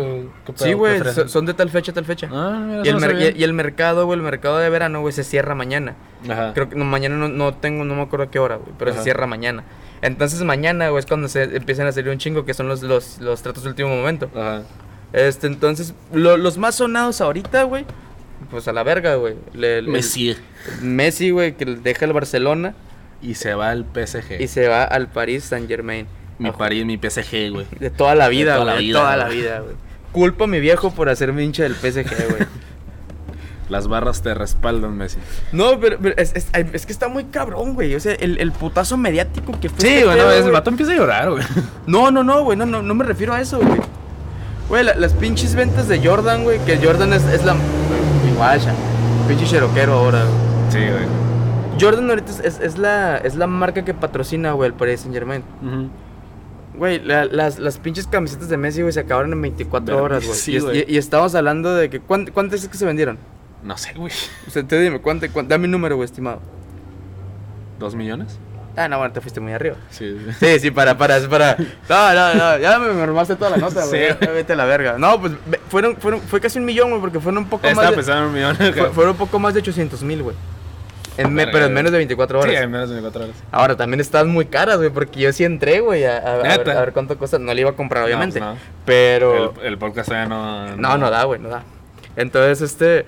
sí, 0.55 0.73
güey, 0.73 0.95
¿Qué 0.95 1.01
ofrecen? 1.01 1.29
son, 1.29 1.45
de 1.45 1.53
tal 1.53 1.69
fecha 1.69 1.91
a 1.91 1.95
tal 1.95 2.03
fecha. 2.05 2.27
Ah, 2.31 2.61
mira, 2.67 2.81
y, 2.83 2.89
el 2.89 2.95
no 2.95 2.99
mer- 2.99 3.35
y, 3.37 3.39
y 3.39 3.43
el 3.43 3.53
mercado, 3.53 4.05
güey, 4.05 4.17
el 4.19 4.23
mercado 4.23 4.57
de 4.57 4.69
verano, 4.69 4.99
güey, 5.01 5.13
se 5.13 5.23
cierra 5.23 5.55
mañana. 5.55 5.95
Ajá. 6.29 6.53
Creo 6.53 6.69
que 6.69 6.75
no, 6.75 6.83
mañana 6.83 7.15
no, 7.15 7.29
no 7.29 7.53
tengo, 7.53 7.85
no 7.85 7.95
me 7.95 8.01
acuerdo 8.01 8.25
a 8.25 8.31
qué 8.31 8.39
hora, 8.39 8.57
güey, 8.57 8.73
pero 8.77 8.91
Ajá. 8.91 8.99
se 8.99 9.03
cierra 9.05 9.25
mañana. 9.25 9.63
Entonces 10.01 10.41
mañana, 10.43 10.89
güey, 10.89 10.99
es 10.99 11.05
cuando 11.05 11.27
se 11.29 11.43
empiezan 11.43 11.87
a 11.87 11.91
salir 11.93 12.09
un 12.11 12.17
chingo, 12.17 12.43
que 12.45 12.53
son 12.53 12.67
los, 12.67 12.83
los, 12.83 13.19
los 13.19 13.41
tratos 13.41 13.63
de 13.63 13.69
último 13.69 13.89
momento. 13.89 14.29
Ajá. 14.35 14.63
Este, 15.13 15.47
entonces, 15.47 15.93
lo- 16.13 16.35
los 16.37 16.57
más 16.57 16.75
sonados 16.75 17.21
ahorita, 17.21 17.63
güey, 17.63 17.85
pues 18.51 18.67
a 18.67 18.73
la 18.73 18.83
verga, 18.83 19.15
güey. 19.15 19.35
Messi. 19.87 20.35
Messi, 20.81 21.29
güey, 21.29 21.53
que 21.55 21.63
deja 21.65 22.03
el 22.05 22.11
Barcelona 22.11 22.75
Y 23.21 23.35
se 23.35 23.53
va 23.55 23.69
al 23.69 23.85
PSG. 23.85 24.41
y 24.41 24.47
se 24.49 24.67
va 24.67 24.83
al 24.83 25.07
Paris 25.07 25.45
Saint 25.45 25.69
Germain. 25.69 26.05
Mi 26.39 26.51
París, 26.51 26.85
mi 26.85 26.97
PSG, 26.97 27.51
güey. 27.51 27.65
De 27.79 27.89
toda 27.89 28.13
la 28.15 28.27
vida, 28.27 28.53
De 28.53 28.59
toda 28.59 28.73
güey. 28.73 28.73
la 28.73 28.75
De 28.75 28.83
vida, 28.83 28.99
toda 28.99 29.15
la 29.17 29.25
güey. 29.25 29.37
vida, 29.41 29.59
güey. 29.61 29.75
Culpo 30.11 30.43
a 30.45 30.47
mi 30.47 30.59
viejo 30.59 30.91
por 30.91 31.09
hacerme 31.09 31.43
hincha 31.43 31.63
del 31.63 31.75
PSG, 31.75 32.05
güey. 32.29 32.47
Las 33.69 33.87
barras 33.87 34.21
te 34.21 34.31
respaldan, 34.35 34.95
Messi. 34.95 35.17
No, 35.51 35.79
pero, 35.79 35.97
pero 35.99 36.13
es, 36.17 36.33
es- 36.35 36.49
es 36.53 36.85
que 36.85 36.91
está 36.91 37.07
muy 37.07 37.23
cabrón, 37.25 37.73
güey. 37.73 37.95
O 37.95 37.99
sea, 37.99 38.13
el, 38.13 38.37
el 38.39 38.51
putazo 38.51 38.95
mediático 38.95 39.59
que 39.59 39.69
fue. 39.69 39.79
Sí, 39.79 39.87
este 39.87 40.05
bueno, 40.05 40.21
pedo, 40.23 40.31
el 40.33 40.41
güey. 40.43 40.53
vato 40.53 40.69
empieza 40.69 40.91
a 40.91 40.95
llorar, 40.95 41.31
güey. 41.31 41.43
No, 41.87 42.11
no, 42.11 42.23
no, 42.23 42.43
güey. 42.43 42.55
No, 42.57 42.65
no, 42.67 42.83
no 42.83 42.93
me 42.93 43.03
refiero 43.03 43.33
a 43.33 43.41
eso, 43.41 43.57
güey. 43.59 43.79
Güey, 44.69 44.83
la- 44.83 44.93
las 44.95 45.13
pinches 45.13 45.55
ventas 45.55 45.87
de 45.87 45.99
Jordan, 46.05 46.43
güey. 46.43 46.59
Que 46.59 46.77
Jordan 46.77 47.13
es, 47.13 47.23
es 47.23 47.43
la. 47.43 47.55
Igual, 48.31 48.59
ya. 48.59 48.73
Pinche 49.27 49.45
cheroquero 49.47 49.93
ahora, 49.93 50.23
güey. 50.25 50.71
Sí, 50.71 50.79
güey. 50.91 51.05
Jordan 51.81 52.07
ahorita 52.11 52.31
es, 52.31 52.39
es- 52.41 52.59
es 52.59 52.77
la, 52.77 53.17
es 53.17 53.33
la 53.35 53.47
marca 53.47 53.83
que 53.83 53.95
patrocina, 53.95 54.51
güey, 54.51 54.67
el 54.69 54.75
Paris 54.75 54.99
Saint 55.01 55.13
Germain. 55.15 55.43
Ujú. 55.63 55.89
Güey, 56.77 56.99
la- 57.03 57.25
las, 57.25 57.59
las 57.59 57.77
pinches 57.77 58.07
camisetas 58.07 58.49
de 58.49 58.57
Messi, 58.57 58.81
güey, 58.81 58.91
se 58.93 58.99
acabaron 59.01 59.31
en 59.33 59.41
24 59.41 59.85
Verga, 59.85 60.01
horas, 60.03 60.25
güey. 60.25 60.37
sí, 60.37 60.57
y, 60.87 60.93
y- 60.93 60.97
estamos 60.97 61.33
hablando 61.35 61.73
de 61.75 61.89
que. 61.89 62.01
¿cuánt- 62.01 62.31
¿Cuántas 62.31 62.63
es 62.63 62.69
que 62.69 62.77
se 62.77 62.85
vendieron? 62.85 63.17
No 63.63 63.77
sé, 63.77 63.93
güey. 63.93 64.11
O 64.47 64.51
sea, 64.51 64.63
te 64.63 64.79
dime, 64.79 64.99
¿cuánto, 65.01 65.25
cuánto- 65.31 65.49
dame 65.49 65.65
un 65.65 65.71
número, 65.71 65.95
güey, 65.95 66.05
estimado. 66.05 66.41
¿Dos 67.79 67.95
millones? 67.95 68.39
Ah, 68.77 68.89
no, 68.89 68.97
bueno, 68.97 69.13
te 69.13 69.21
fuiste 69.21 69.39
muy 69.39 69.53
arriba. 69.53 69.77
Sí. 69.89 70.17
Sí, 70.39 70.59
sí, 70.59 70.69
para, 70.71 70.97
para, 70.97 71.19
para. 71.29 71.55
No, 71.89 72.13
no, 72.13 72.33
no, 72.35 72.57
ya 72.57 72.77
me 72.77 73.01
armaste 73.01 73.35
toda 73.37 73.51
la 73.51 73.57
nota, 73.57 73.85
güey. 73.85 74.09
Sí. 74.11 74.15
Vete 74.33 74.51
a 74.53 74.55
la 74.57 74.65
verga. 74.65 74.97
No, 74.97 75.19
pues 75.21 75.31
fueron, 75.69 75.95
fueron, 75.95 76.19
fue 76.21 76.41
casi 76.41 76.59
un 76.59 76.65
millón, 76.65 76.89
güey, 76.89 76.99
porque 77.01 77.19
fueron 77.21 77.43
un 77.43 77.49
poco 77.49 77.63
más. 77.63 77.71
Estaba 77.71 77.91
pensando 77.95 78.21
en 78.23 78.27
un 78.27 78.33
millón. 78.33 78.55
fue- 78.73 78.89
fueron 78.91 79.11
un 79.13 79.17
poco 79.17 79.39
más 79.39 79.53
de 79.53 79.61
800 79.61 80.03
mil, 80.03 80.23
güey. 80.23 80.35
En 81.17 81.33
me- 81.33 81.43
Verga, 81.45 81.51
pero 81.53 81.65
en 81.67 81.73
menos 81.73 81.91
de 81.91 81.97
24 81.99 82.39
horas. 82.39 82.51
Sí, 82.55 82.57
en 82.61 82.71
menos 82.71 82.89
de 82.89 82.95
24 82.95 83.23
horas. 83.25 83.35
Ahora, 83.51 83.75
también 83.77 83.99
estaban 84.01 84.29
muy 84.29 84.45
caras, 84.45 84.77
güey, 84.77 84.89
porque 84.89 85.19
yo 85.21 85.31
sí 85.33 85.43
entré, 85.43 85.79
güey, 85.79 86.03
a, 86.05 86.17
a- 86.17 86.33
a 86.33 86.37
ver, 86.37 86.57
¿Neta? 86.59 86.71
a 86.71 86.79
ver 86.81 86.93
cuánto 86.93 87.17
cuesta. 87.17 87.39
No 87.39 87.53
le 87.53 87.61
iba 87.61 87.69
a 87.69 87.75
comprar, 87.75 88.03
obviamente. 88.03 88.39
No, 88.39 88.53
no. 88.53 88.59
Pero. 88.85 89.53
El, 89.61 89.67
el 89.67 89.77
podcast 89.77 90.09
todavía 90.09 90.27
no. 90.29 90.75
No, 90.77 90.97
no 90.97 91.09
da, 91.09 91.23
güey, 91.23 91.39
no 91.39 91.49
da. 91.49 91.63
Entonces, 92.15 92.61
este. 92.61 93.05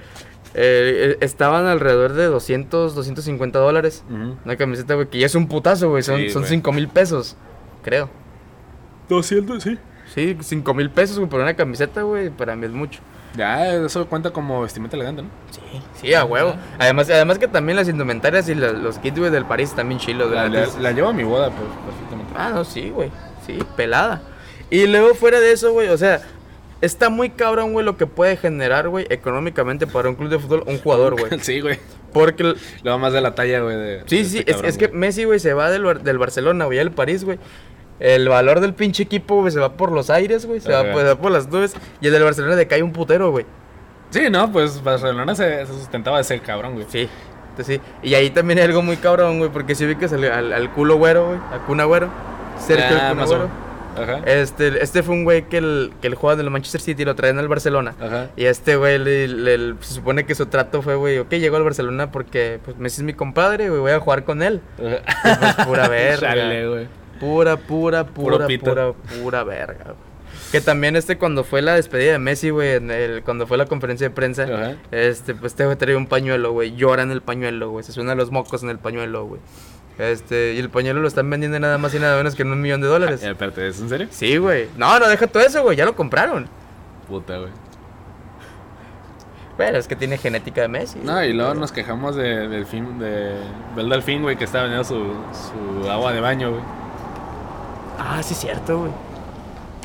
eh, 0.54 1.18
estaban 1.22 1.66
alrededor 1.66 2.14
de 2.14 2.26
200, 2.26 2.96
250 2.96 3.60
dólares. 3.60 4.04
Una 4.10 4.56
camiseta, 4.56 4.94
güey, 4.96 5.08
que 5.08 5.20
ya 5.20 5.26
es 5.26 5.36
un 5.36 5.48
putazo, 5.48 5.90
güey. 5.90 6.02
Son, 6.04 6.18
Sí, 6.20 6.30
son 6.30 6.42
güey. 6.44 6.50
5 6.50 6.72
mil 6.74 6.88
pesos, 6.88 7.36
creo. 7.84 8.10
200, 9.10 9.62
sí. 9.64 9.78
Sí, 10.14 10.38
5 10.40 10.74
mil 10.74 10.90
pesos, 10.90 11.18
güey, 11.18 11.30
por 11.30 11.42
una 11.42 11.54
camiseta, 11.56 12.02
güey, 12.02 12.30
para 12.30 12.56
mí 12.56 12.66
es 12.66 12.72
mucho. 12.72 13.00
Ya, 13.38 13.76
eso 13.76 14.08
cuenta 14.08 14.32
como 14.32 14.62
vestimenta 14.62 14.96
elegante, 14.96 15.22
¿no? 15.22 15.30
Sí, 15.52 15.62
sí, 16.02 16.14
a 16.14 16.26
huevo. 16.26 16.56
Además, 16.80 17.10
además 17.10 17.38
que 17.40 17.48
también 17.48 17.76
las 17.76 17.88
indumentarias 17.88 18.50
y 18.50 18.56
la- 18.56 18.72
los 18.74 18.98
kits, 19.00 19.20
güey, 19.20 19.32
del 19.32 19.46
París 19.46 19.74
también 19.76 20.00
chilos. 20.00 20.32
La, 20.32 20.48
la- 20.50 20.92
llevo 20.92 21.10
a 21.10 21.14
mi 21.14 21.24
boda, 21.24 21.50
pues, 21.52 21.70
perfectamente. 21.86 22.34
Ah, 22.36 22.50
no, 22.54 22.66
sí, 22.66 22.90
güey. 22.90 23.12
Sí, 23.46 23.60
pelada. 23.76 24.22
Y 24.70 24.88
luego 24.88 25.14
fuera 25.14 25.40
de 25.40 25.52
eso, 25.52 25.72
güey, 25.72 25.88
o 25.90 25.98
sea, 25.98 26.22
está 26.82 27.10
muy 27.10 27.30
cabrón, 27.30 27.74
güey, 27.74 27.86
lo 27.86 27.96
que 27.96 28.08
puede 28.08 28.36
generar, 28.38 28.90
güey, 28.90 29.06
económicamente 29.10 29.88
para 29.88 30.10
un 30.10 30.16
club 30.16 30.30
de 30.30 30.40
fútbol 30.40 30.64
un 30.66 30.80
jugador, 30.80 31.20
güey. 31.20 31.32
sí, 31.42 31.60
güey. 31.62 31.80
Porque, 32.14 32.42
el- 32.44 32.58
Luego 32.84 32.98
más 33.00 33.14
de 33.14 33.22
la 33.22 33.36
talla, 33.36 33.60
güey. 33.62 33.76
de- 33.76 34.04
sí, 34.08 34.18
de 34.18 34.24
sí, 34.26 34.38
este 34.40 34.52
es, 34.52 34.58
cabrón, 34.58 34.70
es 34.72 34.78
que. 34.78 34.88
Messi, 34.90 35.24
güey, 35.26 35.40
se 35.40 35.54
va 35.54 35.70
del, 35.70 36.04
del 36.04 36.18
Barcelona, 36.18 36.66
güey, 36.66 36.80
al 36.80 36.92
París, 36.92 37.24
güey. 37.24 37.38
El 38.00 38.30
valor 38.30 38.60
del 38.60 38.74
pinche 38.74 39.04
equipo, 39.04 39.42
güey, 39.42 39.52
se 39.52 39.60
va 39.60 39.74
por 39.74 39.92
los 39.92 40.10
aires, 40.10 40.46
güey, 40.46 40.60
se 40.60 40.72
va, 40.72 40.84
pues, 40.92 41.04
se 41.06 41.14
va 41.14 41.16
por 41.20 41.32
las 41.32 41.48
nubes. 41.48 41.76
Y 42.02 42.08
el 42.08 42.14
del 42.14 42.24
Barcelona 42.24 42.56
decae 42.56 42.84
un 42.84 42.92
putero, 42.94 43.32
güey. 43.32 43.46
Sí, 44.12 44.30
no, 44.30 44.52
pues 44.52 44.84
Barcelona 44.84 45.36
se, 45.36 45.66
se 45.66 45.74
sustentaba 45.74 46.18
de 46.18 46.24
ser 46.24 46.42
cabrón, 46.42 46.74
güey. 46.76 46.86
Sí, 46.90 47.10
entonces 47.50 47.82
sí. 47.82 48.08
Y 48.08 48.14
ahí 48.14 48.30
también 48.30 48.60
hay 48.60 48.66
algo 48.66 48.82
muy 48.82 48.98
cabrón, 48.98 49.40
güey, 49.40 49.50
porque 49.52 49.74
si 49.76 49.86
ubicas 49.86 50.14
al, 50.14 50.24
al, 50.26 50.54
al 50.54 50.72
culo 50.72 50.96
güero, 50.98 51.26
güey, 51.28 51.40
a 51.52 51.66
Kun 51.66 51.80
Agüero, 51.82 52.10
Sergio 52.60 52.86
Ah, 53.00 53.10
el 53.10 53.16
Kun 53.16 53.20
Agüero. 53.24 53.50
Ajá. 54.00 54.20
Este, 54.26 54.84
este 54.84 55.02
fue 55.02 55.16
un 55.16 55.24
güey 55.24 55.50
que 55.50 55.58
el, 55.58 55.92
que 56.02 56.06
el 56.08 56.14
juega 56.14 56.36
del 56.36 56.52
Manchester 56.52 56.80
City 56.80 57.04
lo 57.04 57.16
traen 57.16 57.40
al 57.40 57.48
Barcelona. 57.48 57.96
Ajá. 58.00 58.28
Y 58.38 58.46
este 58.46 58.76
güey, 58.76 59.00
le- 59.00 59.28
le- 59.28 59.74
se 59.82 59.96
supone 59.96 60.24
que 60.24 60.36
su 60.36 60.46
trato 60.46 60.84
fue, 60.84 60.94
güey, 60.96 61.18
ok, 61.18 61.32
llegó 61.32 61.58
al 61.58 61.64
Barcelona 61.64 62.12
porque 62.12 62.60
pues 62.64 62.78
Messi 62.78 63.02
es 63.02 63.06
mi 63.06 63.14
compadre, 63.14 63.70
güey, 63.70 63.82
voy 63.82 63.92
a 63.92 64.00
jugar 64.00 64.24
con 64.24 64.44
él. 64.44 64.62
Ajá. 64.78 65.56
Pues, 65.56 65.68
pura 65.68 65.88
verga. 65.90 66.20
Chale, 66.30 66.68
güey. 66.70 66.88
Pura, 67.20 67.58
pura, 67.58 68.06
pura, 68.06 68.48
pura, 68.48 68.94
pura 68.94 69.44
verga. 69.44 69.96
Que 70.52 70.62
también 70.62 70.96
este 70.96 71.18
cuando 71.18 71.44
fue 71.44 71.62
la 71.62 71.76
despedida 71.76 72.14
de 72.14 72.20
Messi, 72.20 72.52
güey, 72.52 72.76
en 72.76 72.90
el, 72.90 73.22
cuando 73.24 73.48
fue 73.48 73.58
la 73.58 73.66
conferencia 73.66 74.08
de 74.08 74.16
prensa, 74.16 74.44
Ajá. 74.44 74.76
este, 74.92 75.36
pues 75.36 75.52
este 75.54 75.66
güey 75.66 75.76
trae 75.78 75.96
un 75.96 76.08
pañuelo, 76.08 76.54
güey, 76.54 76.76
llora 76.76 77.04
en 77.04 77.12
el 77.12 77.22
pañuelo, 77.22 77.70
güey, 77.72 77.84
se 77.84 77.92
suena 77.92 78.16
los 78.16 78.32
mocos 78.32 78.64
en 78.64 78.70
el 78.70 78.80
pañuelo, 78.80 79.26
güey. 79.26 79.42
Este, 79.98 80.54
y 80.54 80.60
el 80.60 80.70
pañuelo 80.70 81.02
lo 81.02 81.08
están 81.08 81.30
vendiendo 81.30 81.60
nada 81.60 81.78
más 81.78 81.94
y 81.96 82.00
nada 82.00 82.16
menos 82.18 82.36
que 82.36 82.44
en 82.44 82.52
un 82.52 82.62
millón 82.62 82.82
de 82.82 82.88
dólares. 82.88 83.24
Eh, 83.24 83.32
espérate, 83.32 83.68
¿es 83.68 83.82
en 83.82 83.90
serio? 83.90 84.08
Sí, 84.12 84.38
güey. 84.38 84.70
No, 84.78 84.98
no, 85.00 85.10
deja 85.10 85.28
todo 85.28 85.44
eso, 85.44 85.64
güey, 85.64 85.76
ya 85.76 85.86
lo 85.86 85.96
compraron. 85.96 86.48
Puta, 87.10 87.38
güey. 87.40 87.52
Pero 89.58 89.80
es 89.80 89.88
que 89.88 89.96
tiene 89.96 90.18
genética 90.20 90.62
de 90.62 90.68
Messi. 90.68 91.00
No, 91.04 91.22
y 91.24 91.34
luego 91.34 91.56
nos 91.56 91.72
quejamos 91.72 92.16
de, 92.16 92.48
del 92.48 92.68
fin, 92.68 93.00
de 93.00 93.36
Bel 93.76 93.90
Delfín, 93.90 94.22
güey, 94.22 94.38
que 94.38 94.44
estaba 94.44 94.66
vendiendo 94.66 94.88
su, 94.88 95.14
su 95.84 95.90
agua 95.90 96.14
de 96.14 96.22
baño, 96.22 96.52
güey. 96.52 96.62
Ah, 97.98 98.22
sí 98.24 98.34
es 98.34 98.40
cierto, 98.40 98.80
güey. 98.80 98.92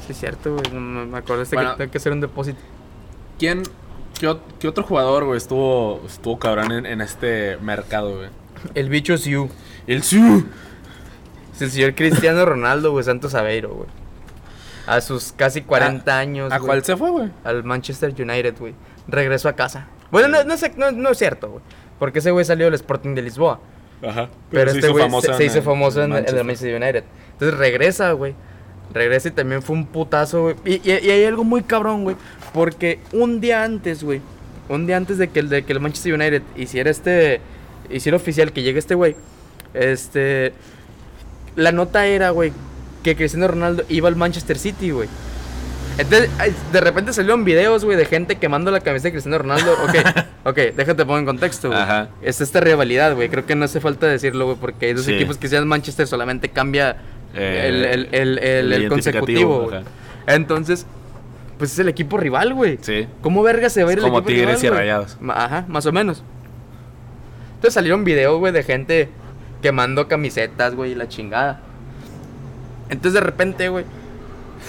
Sí 0.06 0.12
es 0.12 0.18
cierto, 0.18 0.54
güey. 0.56 0.70
Me 0.80 1.18
acuerdo 1.18 1.42
este 1.42 1.56
Bueno. 1.56 1.72
que 1.72 1.76
tengo 1.78 1.90
que 1.92 1.98
hacer 1.98 2.12
un 2.12 2.20
depósito. 2.20 2.58
¿Quién, 3.38 3.62
qué, 4.18 4.36
qué 4.58 4.68
otro 4.68 4.84
jugador, 4.84 5.24
güey, 5.24 5.36
estuvo, 5.38 6.02
estuvo 6.06 6.38
cabrón 6.38 6.72
en, 6.72 6.86
en 6.86 7.00
este 7.00 7.56
mercado, 7.58 8.16
güey? 8.16 8.28
El 8.74 8.88
bicho 8.88 9.16
Siu. 9.18 9.48
El 9.86 10.02
Su. 10.02 10.44
Es 11.54 11.62
el 11.62 11.70
señor 11.70 11.94
Cristiano 11.94 12.44
Ronaldo, 12.44 12.92
güey, 12.92 13.04
Santos 13.04 13.34
Aveiro, 13.34 13.70
güey. 13.74 13.88
A 14.86 15.00
sus 15.00 15.32
casi 15.32 15.62
40 15.62 16.18
años, 16.18 16.52
¿A 16.52 16.58
güey, 16.58 16.66
cuál 16.66 16.84
se 16.84 16.96
fue, 16.96 17.10
güey? 17.10 17.30
Al 17.44 17.62
Manchester 17.64 18.10
United, 18.16 18.54
güey. 18.58 18.74
Regresó 19.06 19.48
a 19.48 19.52
casa. 19.54 19.86
Bueno, 20.10 20.28
no, 20.28 20.44
no, 20.44 20.56
sé- 20.56 20.72
no, 20.76 20.90
no 20.92 21.10
es 21.10 21.18
cierto, 21.18 21.50
güey. 21.50 21.62
Porque 21.98 22.18
ese 22.18 22.30
güey 22.32 22.44
salió 22.44 22.66
del 22.66 22.74
Sporting 22.74 23.14
de 23.14 23.22
Lisboa. 23.22 23.60
Ajá. 24.06 24.28
Pero, 24.50 24.72
este 24.72 24.88
güey 24.88 25.08
se, 25.20 25.34
se 25.34 25.44
hizo 25.44 25.62
famoso 25.62 26.02
en, 26.02 26.12
en 26.12 26.26
el. 26.26 26.34
Manchester 26.44 26.74
United. 26.82 27.04
Entonces 27.42 27.58
regresa, 27.58 28.12
güey. 28.12 28.34
Regresa 28.94 29.28
y 29.28 29.30
también 29.32 29.62
fue 29.62 29.74
un 29.74 29.86
putazo, 29.86 30.42
güey. 30.42 30.56
Y, 30.64 30.74
y- 30.88 30.98
y 31.06 31.10
hay 31.10 31.24
algo 31.24 31.42
muy 31.44 31.62
cabrón, 31.62 32.04
güey. 32.04 32.14
Porque 32.54 33.00
un 33.12 33.40
día 33.40 33.64
antes, 33.64 34.04
güey. 34.04 34.20
Un 34.68 34.86
día 34.86 34.96
antes 34.96 35.18
de 35.18 35.28
que, 35.28 35.40
el, 35.40 35.48
de 35.48 35.64
que 35.64 35.72
el 35.72 35.80
Manchester 35.80 36.14
United 36.14 36.42
hiciera 36.56 36.90
este. 36.90 37.40
Hiciera 37.90 38.16
oficial 38.16 38.52
que 38.52 38.62
llegue 38.62 38.78
este 38.78 38.94
güey. 38.94 39.16
Este. 39.74 40.52
La 41.56 41.72
nota 41.72 42.06
era, 42.06 42.30
güey. 42.30 42.52
Que 43.02 43.16
Cristiano 43.16 43.48
Ronaldo 43.48 43.82
iba 43.88 44.08
al 44.08 44.14
Manchester 44.16 44.56
City, 44.58 44.90
güey. 44.90 45.08
Entonces, 45.98 46.30
de 46.72 46.80
repente 46.80 47.12
salieron 47.12 47.44
videos, 47.44 47.84
güey, 47.84 47.98
de 47.98 48.06
gente 48.06 48.36
quemando 48.36 48.70
la 48.70 48.80
camiseta 48.80 49.08
de 49.08 49.12
Cristiano 49.12 49.36
Ronaldo. 49.38 49.72
Ok, 49.84 49.94
ok, 50.44 50.56
déjate 50.76 51.04
pongo 51.04 51.18
en 51.18 51.26
contexto, 51.26 51.68
güey. 51.68 51.80
Ajá. 51.80 52.08
Es 52.22 52.40
esta 52.40 52.60
rivalidad, 52.60 53.14
güey. 53.14 53.28
Creo 53.28 53.44
que 53.44 53.54
no 53.56 53.64
hace 53.66 53.80
falta 53.80 54.06
decirlo, 54.06 54.46
güey, 54.46 54.56
porque 54.58 54.86
hay 54.86 54.92
dos 54.94 55.04
Sí. 55.04 55.14
equipos 55.14 55.36
que 55.36 55.48
sean 55.48 55.66
Manchester 55.68 56.06
solamente 56.06 56.48
cambia 56.48 56.96
Eh, 57.34 57.64
el, 57.68 57.84
el, 58.12 58.38
el, 58.38 58.72
el- 58.72 58.88
consecutivo, 58.88 59.68
ajá. 59.72 59.82
Entonces, 60.26 60.86
pues 61.58 61.72
es 61.72 61.78
el 61.78 61.88
equipo 61.88 62.16
rival, 62.16 62.54
güey. 62.54 62.78
Sí. 62.80 63.06
¿Cómo 63.20 63.42
verga 63.42 63.68
se 63.70 63.84
va 63.84 63.90
a 63.90 63.92
ir 63.92 63.98
el 63.98 64.04
como 64.04 64.18
equipo 64.18 64.28
Tigres 64.28 64.60
rival, 64.60 64.74
y? 64.74 64.78
Rayados. 64.78 65.18
Ajá, 65.28 65.64
más 65.68 65.86
o 65.86 65.92
menos. 65.92 66.22
Entonces 67.54 67.74
salieron 67.74 68.04
videos, 68.04 68.38
güey, 68.38 68.52
de 68.52 68.62
gente 68.62 69.08
quemando 69.62 70.08
camisetas, 70.08 70.74
güey, 70.74 70.92
y 70.92 70.94
la 70.94 71.08
chingada. 71.08 71.60
Entonces 72.88 73.14
de 73.14 73.20
repente, 73.20 73.68
güey, 73.68 73.84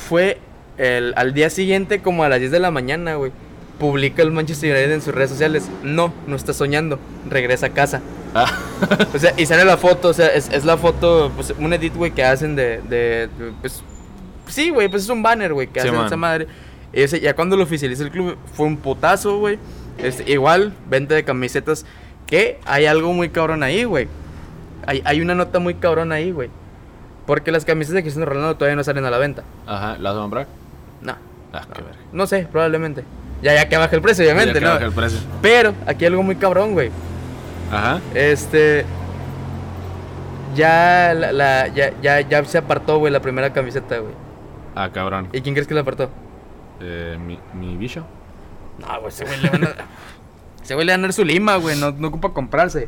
fue 0.08 0.38
el, 0.78 1.14
al 1.18 1.34
día 1.34 1.50
siguiente, 1.50 2.02
como 2.02 2.24
a 2.24 2.30
las 2.30 2.40
10 2.40 2.52
de 2.52 2.60
la 2.60 2.72
mañana, 2.72 3.16
güey, 3.16 3.32
publica 3.80 4.22
el 4.22 4.32
Manchester 4.32 4.72
United 4.72 4.92
en 4.94 5.02
sus 5.02 5.14
redes 5.14 5.30
sociales. 5.32 5.70
No, 5.84 6.14
no 6.28 6.36
está 6.36 6.54
soñando, 6.54 7.00
regresa 7.30 7.68
a 7.68 7.70
casa. 7.70 8.02
Ah. 8.34 8.52
O 9.14 9.20
sea, 9.20 9.34
y 9.38 9.46
sale 9.46 9.66
la 9.66 9.78
foto, 9.78 10.10
o 10.10 10.14
sea, 10.14 10.28
es, 10.28 10.50
es 10.50 10.66
la 10.66 10.78
foto, 10.78 11.32
pues, 11.36 11.54
un 11.58 11.72
edit, 11.74 11.96
güey, 11.96 12.12
que 12.12 12.24
hacen 12.24 12.56
de, 12.56 12.82
de, 12.82 13.30
de, 13.38 13.52
pues, 13.62 13.84
sí, 14.48 14.70
güey, 14.70 14.88
pues 14.90 15.04
es 15.04 15.10
un 15.10 15.22
banner, 15.22 15.54
güey, 15.54 15.68
que 15.68 15.82
Sí, 15.82 15.88
hacen 15.88 15.98
man. 15.98 16.08
esa 16.08 16.18
madre. 16.18 16.48
Y 16.92 17.02
ese- 17.02 17.20
ya 17.20 17.36
cuando 17.36 17.56
lo 17.58 17.64
oficializa 17.64 18.04
el 18.04 18.12
club, 18.12 18.38
fue 18.54 18.66
un 18.68 18.78
putazo, 18.78 19.38
güey. 19.38 19.60
Este, 19.98 20.32
igual, 20.32 20.74
venta 20.90 21.14
de 21.16 21.24
camisetas, 21.24 21.86
que 22.26 22.60
hay 22.66 22.86
algo 22.88 23.14
muy 23.14 23.30
cabrón 23.30 23.62
ahí, 23.64 23.84
güey. 23.84 24.08
Hay, 24.88 25.02
hay 25.06 25.22
una 25.22 25.36
nota 25.36 25.60
muy 25.60 25.76
cabrón 25.76 26.12
ahí, 26.12 26.32
güey. 26.32 26.50
Porque 27.28 27.52
las 27.52 27.64
camisetas 27.66 27.96
de 27.96 28.02
Cristiano 28.02 28.26
Ronaldo 28.26 28.56
todavía 28.58 28.76
no 28.76 28.84
salen 28.84 29.06
a 29.06 29.12
la 29.12 29.18
venta. 29.18 29.44
Ajá, 29.66 29.98
¿la 30.00 30.10
vas 30.12 30.18
a 30.18 30.22
comprar? 30.22 30.48
No, 31.02 31.16
Ah, 31.54 31.66
qué 31.74 31.82
verga. 31.82 31.98
no 32.12 32.26
sé, 32.28 32.48
probablemente. 32.52 33.04
Ya, 33.44 33.54
ya 33.54 33.68
que 33.70 33.78
baja 33.78 33.96
el 33.96 34.02
precio, 34.02 34.24
obviamente, 34.24 34.54
Ya 34.54 34.60
que 34.60 34.66
¿no? 34.66 34.72
baja 34.72 34.86
el 34.86 34.92
precio. 34.94 35.20
Pero 35.42 35.74
aquí 35.86 36.06
hay 36.06 36.10
algo 36.12 36.24
muy 36.24 36.36
cabrón, 36.38 36.74
güey. 36.74 36.90
Ajá. 37.72 38.00
Este. 38.16 38.86
Ya, 40.56 41.14
la, 41.16 41.32
la- 41.32 41.68
ya, 41.68 41.92
ya, 42.02 42.22
ya 42.22 42.46
se 42.46 42.58
apartó, 42.60 43.00
güey, 43.00 43.12
la 43.12 43.22
primera 43.22 43.52
camiseta, 43.54 43.98
güey. 43.98 44.14
Ah, 44.76 44.90
cabrón. 44.94 45.30
¿Y 45.34 45.42
quién 45.42 45.56
crees 45.56 45.68
que 45.68 45.74
la 45.74 45.82
apartó? 45.82 46.10
Eh, 46.80 47.18
mi, 47.20 47.40
mi 47.54 47.76
bicho. 47.78 48.06
No, 48.80 48.88
güey, 49.00 49.10
ese 49.10 49.26
güey 49.26 49.40
le 49.42 49.50
van 49.50 49.64
a. 49.66 49.70
ese 50.64 50.74
güey 50.76 50.86
le 50.86 50.94
van 50.94 51.06
a 51.06 51.12
su 51.12 51.24
lima, 51.26 51.56
güey. 51.58 51.78
No, 51.78 51.92
no 51.92 52.08
ocupa 52.08 52.34
comprarse. 52.34 52.88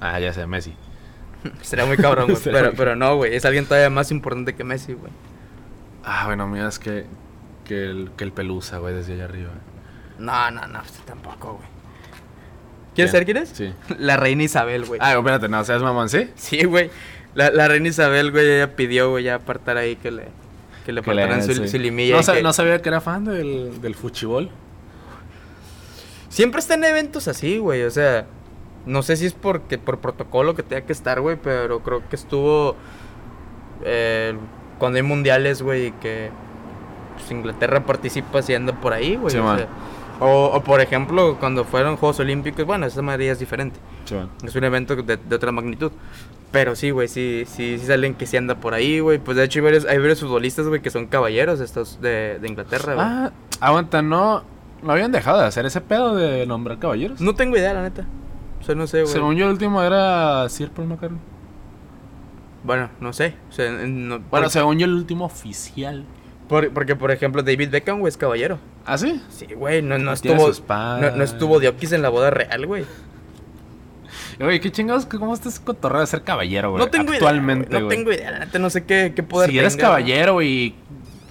Ah, 0.00 0.18
ya 0.20 0.32
sé, 0.32 0.46
Messi. 0.46 0.74
Sería 1.62 1.86
muy 1.86 1.96
cabrón, 1.96 2.26
güey. 2.30 2.38
Pero, 2.44 2.72
pero 2.76 2.96
no, 2.96 3.16
güey. 3.16 3.34
Es 3.34 3.44
alguien 3.44 3.64
todavía 3.66 3.88
más 3.90 4.10
importante 4.10 4.54
que 4.54 4.64
Messi, 4.64 4.92
güey. 4.94 5.12
Ah, 6.04 6.24
bueno, 6.26 6.46
mira, 6.48 6.68
es 6.68 6.78
que, 6.78 7.06
que, 7.64 7.84
el, 7.84 8.10
que 8.16 8.24
el 8.24 8.32
pelusa, 8.32 8.78
güey, 8.78 8.94
desde 8.94 9.14
allá 9.14 9.24
arriba. 9.24 9.50
No, 10.20 10.50
no, 10.50 10.66
no, 10.66 10.80
usted 10.80 11.00
tampoco, 11.04 11.54
güey. 11.54 11.68
¿Quieres 12.94 12.94
¿Quién? 12.94 13.08
saber 13.08 13.24
quién 13.24 13.36
es? 13.38 13.48
Sí. 13.48 13.72
La 13.98 14.16
reina 14.16 14.42
Isabel, 14.42 14.84
güey. 14.84 15.00
Ah, 15.02 15.14
espérate, 15.14 15.48
no, 15.48 15.64
seas 15.64 15.82
mamón, 15.82 16.08
¿sí? 16.08 16.30
Sí, 16.36 16.64
güey. 16.64 16.90
La, 17.34 17.50
la 17.50 17.68
reina 17.68 17.88
Isabel, 17.88 18.30
güey, 18.30 18.48
ella 18.50 18.76
pidió, 18.76 19.10
güey, 19.10 19.24
ya 19.24 19.36
apartar 19.36 19.76
ahí 19.76 19.96
que 19.96 20.10
le, 20.10 20.24
que 20.84 20.92
le 20.92 21.00
apartaran 21.00 21.42
su, 21.42 21.54
sí. 21.54 21.68
su 21.68 21.78
limilla. 21.78 22.20
No, 22.20 22.32
que- 22.32 22.42
no 22.42 22.52
sabía 22.52 22.82
que 22.82 22.88
era 22.88 23.00
fan 23.00 23.24
del, 23.24 23.80
del 23.80 23.94
fuchibol. 23.94 24.50
Siempre 26.28 26.60
está 26.60 26.74
en 26.74 26.84
eventos 26.84 27.28
así, 27.28 27.58
güey. 27.58 27.82
O 27.82 27.90
sea, 27.90 28.26
no 28.86 29.02
sé 29.02 29.16
si 29.16 29.26
es 29.26 29.34
porque 29.34 29.78
por 29.78 29.98
protocolo 29.98 30.54
que 30.54 30.62
tenga 30.62 30.82
que 30.82 30.92
estar, 30.92 31.20
güey, 31.20 31.36
pero 31.36 31.80
creo 31.80 32.08
que 32.08 32.16
estuvo 32.16 32.76
eh, 33.84 34.34
cuando 34.78 34.96
hay 34.96 35.02
mundiales, 35.02 35.62
güey, 35.62 35.86
y 35.86 35.92
que 35.92 36.30
pues, 37.16 37.30
Inglaterra 37.30 37.84
participa 37.84 38.40
y 38.46 38.54
anda 38.54 38.72
por 38.72 38.92
ahí, 38.92 39.16
güey. 39.16 39.32
Sí, 39.32 39.38
o, 39.38 39.56
sea, 39.56 39.68
o, 40.20 40.50
o, 40.54 40.62
por 40.62 40.80
ejemplo, 40.80 41.36
cuando 41.40 41.64
fueron 41.64 41.96
Juegos 41.96 42.20
Olímpicos, 42.20 42.64
bueno, 42.66 42.86
esa 42.86 43.02
madre 43.02 43.30
es 43.30 43.38
diferente. 43.38 43.78
Sí. 44.04 44.16
Es 44.44 44.54
un 44.54 44.64
evento 44.64 44.94
de, 44.96 45.16
de 45.16 45.34
otra 45.36 45.50
magnitud. 45.52 45.90
Pero 46.52 46.74
sí, 46.74 46.90
güey, 46.90 47.06
sí, 47.08 47.44
sí, 47.46 47.78
sí 47.78 47.86
salen 47.86 48.14
que 48.14 48.26
sí 48.26 48.36
anda 48.36 48.56
por 48.56 48.74
ahí, 48.74 48.98
güey. 49.00 49.18
Pues 49.18 49.36
de 49.36 49.44
hecho 49.44 49.60
hay 49.60 49.64
varios, 49.64 49.84
hay 49.84 49.98
varios 49.98 50.20
futbolistas, 50.20 50.66
güey, 50.66 50.82
que 50.82 50.90
son 50.90 51.06
caballeros 51.06 51.60
estos 51.60 52.00
de, 52.00 52.38
de 52.40 52.48
Inglaterra, 52.48 52.94
güey. 52.94 53.06
Ah, 53.08 53.32
aguanta, 53.60 54.02
no. 54.02 54.42
No 54.82 54.92
habían 54.92 55.12
dejado 55.12 55.38
de 55.40 55.46
hacer 55.46 55.64
ese 55.66 55.80
pedo 55.80 56.16
de 56.16 56.46
nombrar 56.46 56.78
caballeros. 56.78 57.20
No 57.20 57.34
tengo 57.34 57.56
idea, 57.56 57.72
la 57.74 57.82
neta. 57.82 58.04
O 58.60 58.64
sea, 58.64 58.74
no 58.74 58.86
sé, 58.86 59.02
güey. 59.02 59.12
Según 59.12 59.36
yo, 59.36 59.44
el 59.46 59.52
último 59.52 59.82
era 59.82 60.48
Sir 60.48 60.70
Paul 60.70 60.88
McCartney. 60.88 61.20
Bueno, 62.64 62.90
no 63.00 63.12
sé. 63.12 63.34
O 63.48 63.52
sea, 63.52 63.70
no- 63.70 64.18
Bueno, 64.18 64.28
por- 64.46 64.50
según 64.50 64.78
yo, 64.78 64.86
el 64.86 64.94
último 64.94 65.24
oficial. 65.26 66.04
por- 66.48 66.70
porque, 66.72 66.96
por 66.96 67.10
ejemplo, 67.12 67.42
David 67.42 67.70
Beckham, 67.70 68.00
güey, 68.00 68.08
es 68.08 68.16
caballero. 68.16 68.58
¿Ah, 68.86 68.98
sí? 68.98 69.22
Sí, 69.30 69.46
güey, 69.54 69.82
no, 69.82 69.98
no 69.98 70.12
estuvo. 70.12 70.50
No, 70.68 71.10
no 71.16 71.22
estuvo 71.24 71.60
Diokis 71.60 71.92
en 71.92 72.02
la 72.02 72.08
boda 72.08 72.30
real, 72.30 72.66
güey. 72.66 72.84
Oye, 74.40 74.58
qué 74.60 74.72
chingados, 74.72 75.04
¿cómo 75.06 75.34
estás 75.34 75.60
cotorreo 75.60 76.00
de 76.00 76.06
ser 76.06 76.22
caballero, 76.22 76.70
güey? 76.70 76.82
No 76.82 76.90
tengo 76.90 77.12
Actualmente, 77.12 77.68
idea. 77.68 77.80
güey, 77.82 77.98
No 77.98 78.04
tengo 78.04 78.12
idea, 78.12 78.38
neta, 78.38 78.58
no 78.58 78.70
sé 78.70 78.84
qué, 78.84 79.12
qué 79.14 79.22
poder 79.22 79.50
Si 79.50 79.58
eres 79.58 79.76
tenga, 79.76 79.88
caballero 79.88 80.40
y 80.40 80.74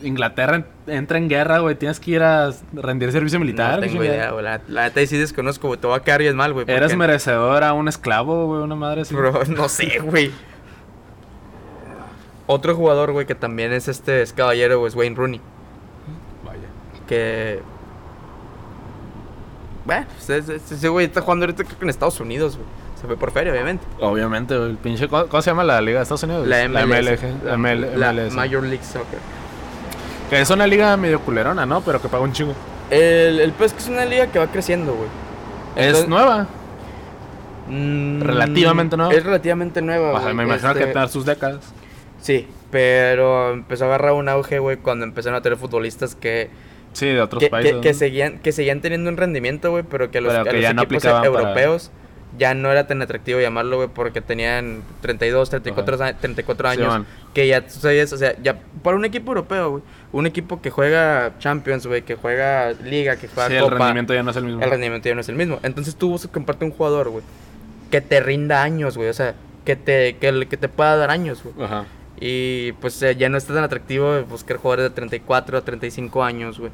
Inglaterra 0.04 0.58
en- 0.58 0.66
entra 0.94 1.18
en 1.18 1.28
guerra, 1.28 1.58
güey, 1.60 1.74
tienes 1.76 2.00
que 2.00 2.12
ir 2.12 2.22
a 2.22 2.52
rendir 2.72 3.12
servicio 3.12 3.40
militar. 3.40 3.80
No 3.80 3.88
tengo 3.88 4.04
idea, 4.04 4.30
güey. 4.32 4.44
La, 4.46 4.62
la 4.68 4.84
neta 4.84 5.06
sí 5.08 5.18
desconozco, 5.18 5.68
güey. 5.68 5.80
Te 5.80 5.88
va 5.88 5.98
a 5.98 6.04
quedar 6.04 6.22
bien 6.22 6.36
mal, 6.36 6.54
güey. 6.54 6.66
Eres 6.70 6.96
merecedor 6.96 7.64
a 7.64 7.74
un 7.74 7.88
esclavo, 7.88 8.46
güey, 8.46 8.62
una 8.62 8.76
madre 8.76 9.02
así. 9.02 9.14
Bro, 9.16 9.44
no 9.48 9.68
sé, 9.70 10.00
güey. 10.04 10.32
Otro 12.46 12.76
jugador, 12.76 13.12
güey, 13.12 13.26
que 13.26 13.36
también 13.36 13.74
es 13.74 13.88
este 13.88 14.22
es 14.22 14.34
caballero, 14.34 14.80
güey, 14.80 14.90
es 14.90 14.96
Wayne 14.96 15.16
Rooney. 15.16 15.42
Que. 17.10 17.62
Bueno, 19.86 20.06
pues, 20.26 20.30
ese- 20.50 20.88
güey 20.90 21.08
está 21.08 21.22
jugando 21.22 21.46
ahorita 21.46 21.64
creo 21.64 21.78
que 21.80 21.86
en 21.86 21.90
Estados 21.90 22.20
Unidos, 22.20 22.56
güey. 22.58 22.68
Se 23.02 23.08
fue 23.08 23.16
por 23.18 23.32
feria, 23.32 23.52
obviamente. 23.54 23.84
Obviamente, 24.02 24.58
güey, 24.58 24.72
el 24.72 24.78
pinche. 24.78 25.08
¿Cómo, 25.08 25.26
cómo 25.28 25.42
se 25.42 25.50
llama 25.52 25.64
la 25.64 25.80
liga 25.82 26.00
de 26.00 26.04
Estados 26.04 26.24
Unidos? 26.24 26.46
La 26.48 26.68
MLS. 26.68 26.86
MLG. 26.86 27.44
La, 27.46 27.58
ML, 27.58 27.98
la 27.98 28.14
MLS. 28.14 28.34
Major 28.34 28.62
League 28.64 28.84
Soccer. 28.84 29.20
Que 30.30 30.42
es 30.42 30.50
una 30.50 30.68
liga 30.68 30.96
medio 30.98 31.20
culerona, 31.22 31.66
¿no? 31.66 31.82
Pero 31.82 32.02
que 32.02 32.10
paga 32.10 32.24
un 32.24 32.34
chingo. 32.34 32.54
El, 32.92 33.40
el 33.40 33.52
pues 33.54 33.72
que 33.74 33.80
es 33.80 33.88
una 33.88 34.06
liga 34.06 34.28
que 34.28 34.38
va 34.38 34.48
creciendo, 34.48 34.94
güey. 34.94 35.08
Es 35.76 36.08
nueva. 36.08 36.48
Mm, 37.70 38.22
Relativamente 38.22 38.98
nueva. 38.98 39.14
Es 39.14 39.24
relativamente 39.24 39.82
nueva, 39.82 40.20
güey. 40.20 40.34
me 40.34 40.44
imagino 40.44 40.72
Este, 40.72 40.86
que 40.86 40.92
tener 40.92 41.10
sus 41.10 41.26
décadas. 41.26 41.74
Sí, 42.20 42.48
pero 42.70 43.54
empezó 43.54 43.86
a 43.86 43.88
agarrar 43.88 44.12
un 44.14 44.28
auge, 44.28 44.60
güey, 44.60 44.76
cuando 44.78 45.06
empezaron 45.06 45.38
a 45.38 45.42
tener 45.42 45.58
futbolistas 45.58 46.16
que, 46.16 46.50
Sí, 46.94 47.08
de 47.08 47.22
otros 47.22 47.40
que, 47.42 47.50
países. 47.50 47.76
que, 47.82 47.94
seguían, 47.94 48.40
que 48.40 48.52
seguían 48.52 48.82
teniendo 48.82 49.10
un 49.10 49.18
rendimiento, 49.18 49.72
güey, 49.72 49.84
pero 49.84 50.12
que 50.12 50.22
los, 50.22 50.34
Pero 50.34 50.50
a 50.50 50.54
los 50.54 50.62
ya 50.62 50.74
no 50.74 50.84
equipos 50.84 51.04
para- 51.04 51.26
europeos 51.26 51.92
ya 52.38 52.54
no 52.54 52.72
era 52.72 52.86
tan 52.86 53.02
atractivo 53.02 53.40
llamarlo, 53.40 53.78
güey, 53.78 53.90
porque 53.90 54.22
tenían 54.22 54.84
32, 55.02 55.50
34, 55.50 56.04
a- 56.04 56.14
34 56.14 56.72
Sí, 56.72 56.78
años. 56.82 57.06
que 57.34 57.48
ya 57.48 57.62
tú 57.62 57.72
sabías, 57.80 58.14
o 58.14 58.18
sea, 58.18 58.36
ya 58.42 58.60
para 58.84 58.96
un 58.98 59.04
equipo 59.06 59.32
europeo, 59.32 59.72
güey, 59.72 59.84
un 60.12 60.28
equipo 60.28 60.62
que 60.62 60.70
juega 60.70 61.34
Champions, 61.40 61.88
güey, 61.88 62.04
que 62.04 62.14
juega 62.16 62.72
Liga, 62.84 63.16
que 63.16 63.28
juega 63.28 63.50
Sí, 63.50 63.56
el 63.56 63.64
Copa, 63.64 63.78
rendimiento 63.80 64.14
ya 64.14 64.22
no 64.22 64.30
es 64.32 64.38
el 64.38 64.44
mismo. 64.44 64.62
el 64.62 64.70
rendimiento 64.70 65.10
ya 65.10 65.16
no 65.16 65.22
es 65.22 65.30
el 65.30 65.36
mismo. 65.36 65.60
Entonces 65.64 65.96
tú 65.96 66.10
buscas 66.10 66.32
comprarte 66.32 66.66
un 66.66 66.72
jugador, 66.72 67.10
güey, 67.10 67.24
que 67.90 68.00
te 68.02 68.20
rinda 68.20 68.62
años, 68.62 68.96
güey, 68.96 69.10
o 69.10 69.14
sea, 69.14 69.34
que 69.66 69.76
te, 69.76 70.18
que, 70.18 70.48
que 70.48 70.58
te 70.58 70.70
pueda 70.70 70.96
dar 70.98 71.10
años, 71.10 71.42
güey. 71.44 71.66
Ajá. 71.66 71.86
Y 72.20 72.74
pues 72.74 73.02
eh, 73.02 73.16
ya 73.16 73.30
no 73.30 73.38
está 73.38 73.54
tan 73.54 73.64
atractivo 73.64 74.22
buscar 74.24 74.58
jugadores 74.58 74.86
de 74.92 74.96
34 74.96 75.58
a 75.58 75.62
35 75.62 76.24
años, 76.24 76.60
güey. 76.60 76.72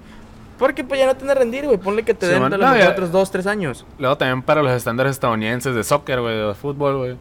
Porque 0.58 0.84
pues 0.84 1.00
ya 1.00 1.06
no 1.06 1.16
te 1.16 1.22
van 1.26 1.32
a 1.32 1.40
rendir, 1.40 1.66
güey. 1.66 1.78
Ponle 1.78 2.04
que 2.04 2.14
te 2.14 2.26
Sí, 2.28 2.32
den 2.32 2.42
man. 2.42 2.54
a 2.54 2.58
lo 2.58 2.64
No, 2.66 2.72
mejor 2.72 2.86
ya- 2.88 2.92
otros 2.94 3.12
2, 3.12 3.32
3 3.32 3.46
años. 3.48 3.86
Luego 4.00 4.18
también 4.18 4.42
para 4.42 4.64
los 4.64 4.72
estándares 4.72 5.12
estadounidenses 5.12 5.76
de 5.76 5.84
soccer, 5.84 6.22
güey, 6.22 6.36
de 6.48 6.54
fútbol, 6.56 6.98
güey. 6.98 7.18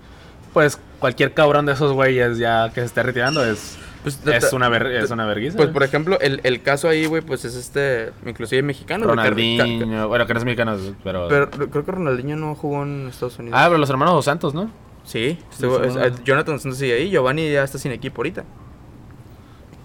Pues 0.53 0.79
cualquier 1.01 1.35
cabrón 1.35 1.67
de 1.67 1.73
esos 1.73 1.93
güeyes 1.93 2.39
ya 2.39 2.71
que 2.73 2.81
se 2.81 2.87
esté 2.87 3.03
retirando 3.03 3.45
es, 3.45 3.77
Pues, 4.05 4.21
es, 4.27 4.53
una, 4.53 4.69
ver, 4.69 4.87
es 4.87 5.11
una 5.11 5.27
vergüenza. 5.27 5.57
Pues 5.57 5.71
por 5.71 5.83
ejemplo, 5.83 6.17
el, 6.21 6.41
el 6.45 6.63
caso 6.63 6.89
ahí, 6.89 7.07
güey, 7.07 7.23
pues 7.23 7.45
es 7.45 7.57
este, 7.57 8.13
inclusive 8.25 8.63
mexicano. 8.63 9.07
Ronaldinho, 9.07 10.07
bueno, 10.09 10.27
que 10.27 10.35
no 10.35 10.39
es 10.39 10.45
mexicano, 10.45 10.77
pero... 11.03 11.27
Pero 11.29 11.51
creo 11.51 11.85
que 11.85 11.91
Ronaldinho 11.91 12.37
no 12.37 12.55
jugó 12.55 12.85
en 12.85 13.09
Estados 13.09 13.39
Unidos. 13.41 13.59
Ah, 13.61 13.65
pero 13.67 13.79
los 13.79 13.91
hermanos 13.91 14.15
Dos 14.15 14.25
Santos, 14.27 14.55
¿no? 14.55 14.71
Sí, 15.05 15.39
sí, 15.39 15.45
estuvo- 15.53 15.79
sí, 15.85 15.91
es- 15.91 15.97
eh, 15.97 16.13
Jonathan 16.25 16.59
Santos 16.59 16.79
sigue 16.79 16.95
ahí. 16.95 17.11
Giovanni 17.11 17.51
ya 17.53 17.63
está 17.65 17.79
sin 17.79 17.93
equipo 17.93 18.21
ahorita. 18.21 18.45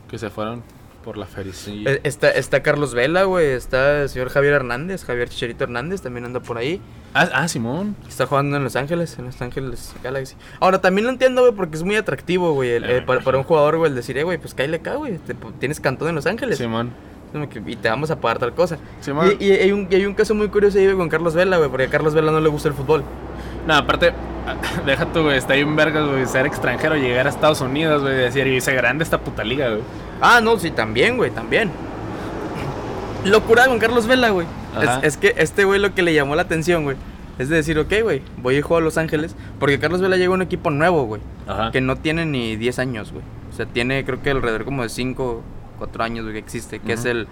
Que 0.09 0.17
se 0.17 0.29
fueron 0.29 0.63
por 1.03 1.17
la 1.17 1.25
fericilla. 1.27 1.91
Eh, 1.91 2.01
Está, 2.03 2.29
está 2.31 2.61
Carlos 2.61 2.93
Vela, 2.93 3.23
güey. 3.23 3.47
Está 3.51 4.01
el 4.03 4.09
señor 4.09 4.29
Javier 4.29 4.53
Hernández. 4.53 5.05
Javier 5.05 5.29
Chicherito 5.29 5.63
Hernández 5.63 6.01
también 6.01 6.25
anda 6.25 6.39
por 6.39 6.57
ahí. 6.57 6.81
Ah, 7.13 7.29
ah, 7.33 7.47
Simón. 7.47 7.95
Está 8.07 8.25
jugando 8.25 8.57
en 8.57 8.63
Los 8.63 8.75
Ángeles, 8.75 9.17
en 9.17 9.25
Los 9.25 9.41
Ángeles 9.41 9.93
Galaxy. 10.03 10.35
Ahora, 10.59 10.81
también 10.81 11.05
lo 11.05 11.11
entiendo, 11.11 11.41
güey, 11.41 11.53
porque 11.53 11.77
es 11.77 11.83
muy 11.83 11.95
atractivo, 11.95 12.53
güey. 12.53 12.71
el- 12.71 12.83
me 12.85 12.97
eh, 12.97 13.01
para, 13.01 13.21
para 13.21 13.37
un 13.37 13.43
jugador, 13.43 13.77
güey, 13.77 13.89
el 13.89 13.95
decir, 13.95 14.17
eh, 14.17 14.23
güey, 14.23 14.37
pues 14.37 14.53
cállale 14.53 14.77
acá, 14.77 14.95
güey. 14.95 15.17
te- 15.19 15.35
Tienes 15.59 15.79
cantón 15.79 16.09
en 16.09 16.15
Los 16.15 16.25
Ángeles. 16.25 16.57
Simón. 16.57 16.91
Y 17.67 17.75
te 17.75 17.87
vamos 17.89 18.09
a 18.11 18.19
pagar 18.19 18.39
tal 18.39 18.53
cosa. 18.55 18.77
Simón. 19.01 19.33
y, 19.39 19.45
y 19.45 19.51
hay 19.51 19.71
un, 19.71 19.87
y 19.89 19.95
hay 19.95 20.05
un 20.07 20.15
caso 20.15 20.33
muy 20.35 20.49
curioso 20.49 20.79
ahí, 20.79 20.85
güey, 20.85 20.97
con 20.97 21.09
Carlos 21.09 21.33
Vela, 21.35 21.57
güey, 21.57 21.69
porque 21.69 21.85
a 21.85 21.89
Carlos 21.89 22.13
Vela 22.15 22.31
no 22.31 22.39
le 22.41 22.49
gusta 22.49 22.67
el 22.69 22.73
fútbol. 22.73 23.03
No, 23.69 23.75
aparte, 23.75 24.13
deja 24.87 25.05
tú, 25.13 25.21
güey, 25.21 25.37
está 25.37 25.53
ahí 25.53 25.61
un 25.61 25.75
vergas, 25.75 26.07
güey, 26.07 26.25
ser 26.25 26.47
extranjero, 26.47 26.95
llegar 26.95 27.27
a 27.27 27.29
Estados 27.29 27.61
Unidos, 27.61 28.01
güey, 28.01 28.15
decir, 28.15 28.47
y 28.47 28.59
se 28.61 28.73
grande 28.73 29.03
esta 29.03 29.19
puta 29.19 29.43
liga, 29.43 29.69
güey. 29.69 29.83
Ah, 30.19 30.41
no, 30.41 30.57
sí, 30.57 30.71
también, 30.71 31.17
güey, 31.17 31.29
también. 31.29 31.69
Locura 33.25 33.67
con 33.67 33.77
Carlos 33.77 34.07
Vela, 34.07 34.31
güey. 34.31 34.47
Es, 34.81 34.89
es 35.03 35.17
que 35.17 35.35
este 35.37 35.65
güey 35.65 35.79
lo 35.79 35.93
que 35.93 36.01
le 36.01 36.15
llamó 36.15 36.35
la 36.35 36.41
atención, 36.41 36.83
güey, 36.83 36.97
es 37.37 37.47
de 37.49 37.57
decir, 37.57 37.77
ok, 37.77 37.93
güey, 38.01 38.23
voy 38.37 38.57
a 38.57 38.61
jugar 38.63 38.81
a 38.81 38.85
Los 38.85 38.97
Ángeles, 38.97 39.35
porque 39.59 39.77
Carlos 39.77 40.01
Vela 40.01 40.17
llega 40.17 40.31
a 40.31 40.33
un 40.33 40.41
equipo 40.41 40.71
nuevo, 40.71 41.05
güey, 41.05 41.21
Ajá. 41.45 41.69
que 41.69 41.79
no 41.79 41.95
tiene 41.95 42.25
ni 42.25 42.55
10 42.55 42.79
años, 42.79 43.11
güey. 43.11 43.23
O 43.53 43.55
sea, 43.55 43.67
tiene 43.67 44.03
creo 44.03 44.19
que 44.23 44.31
alrededor 44.31 44.65
como 44.65 44.81
de 44.81 44.89
5, 44.89 45.43
4 45.77 46.03
años, 46.03 46.23
güey, 46.23 46.33
que 46.33 46.39
existe, 46.39 46.79
que 46.79 46.93
es 46.93 47.05
el 47.05 47.27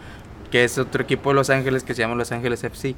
que 0.52 0.64
es 0.64 0.78
otro 0.78 1.02
equipo 1.02 1.32
de 1.32 1.36
Los 1.36 1.50
Ángeles 1.50 1.84
que 1.84 1.96
se 1.96 2.04
llama 2.04 2.14
Los 2.14 2.32
Ángeles 2.32 2.64
FC. 2.64 2.96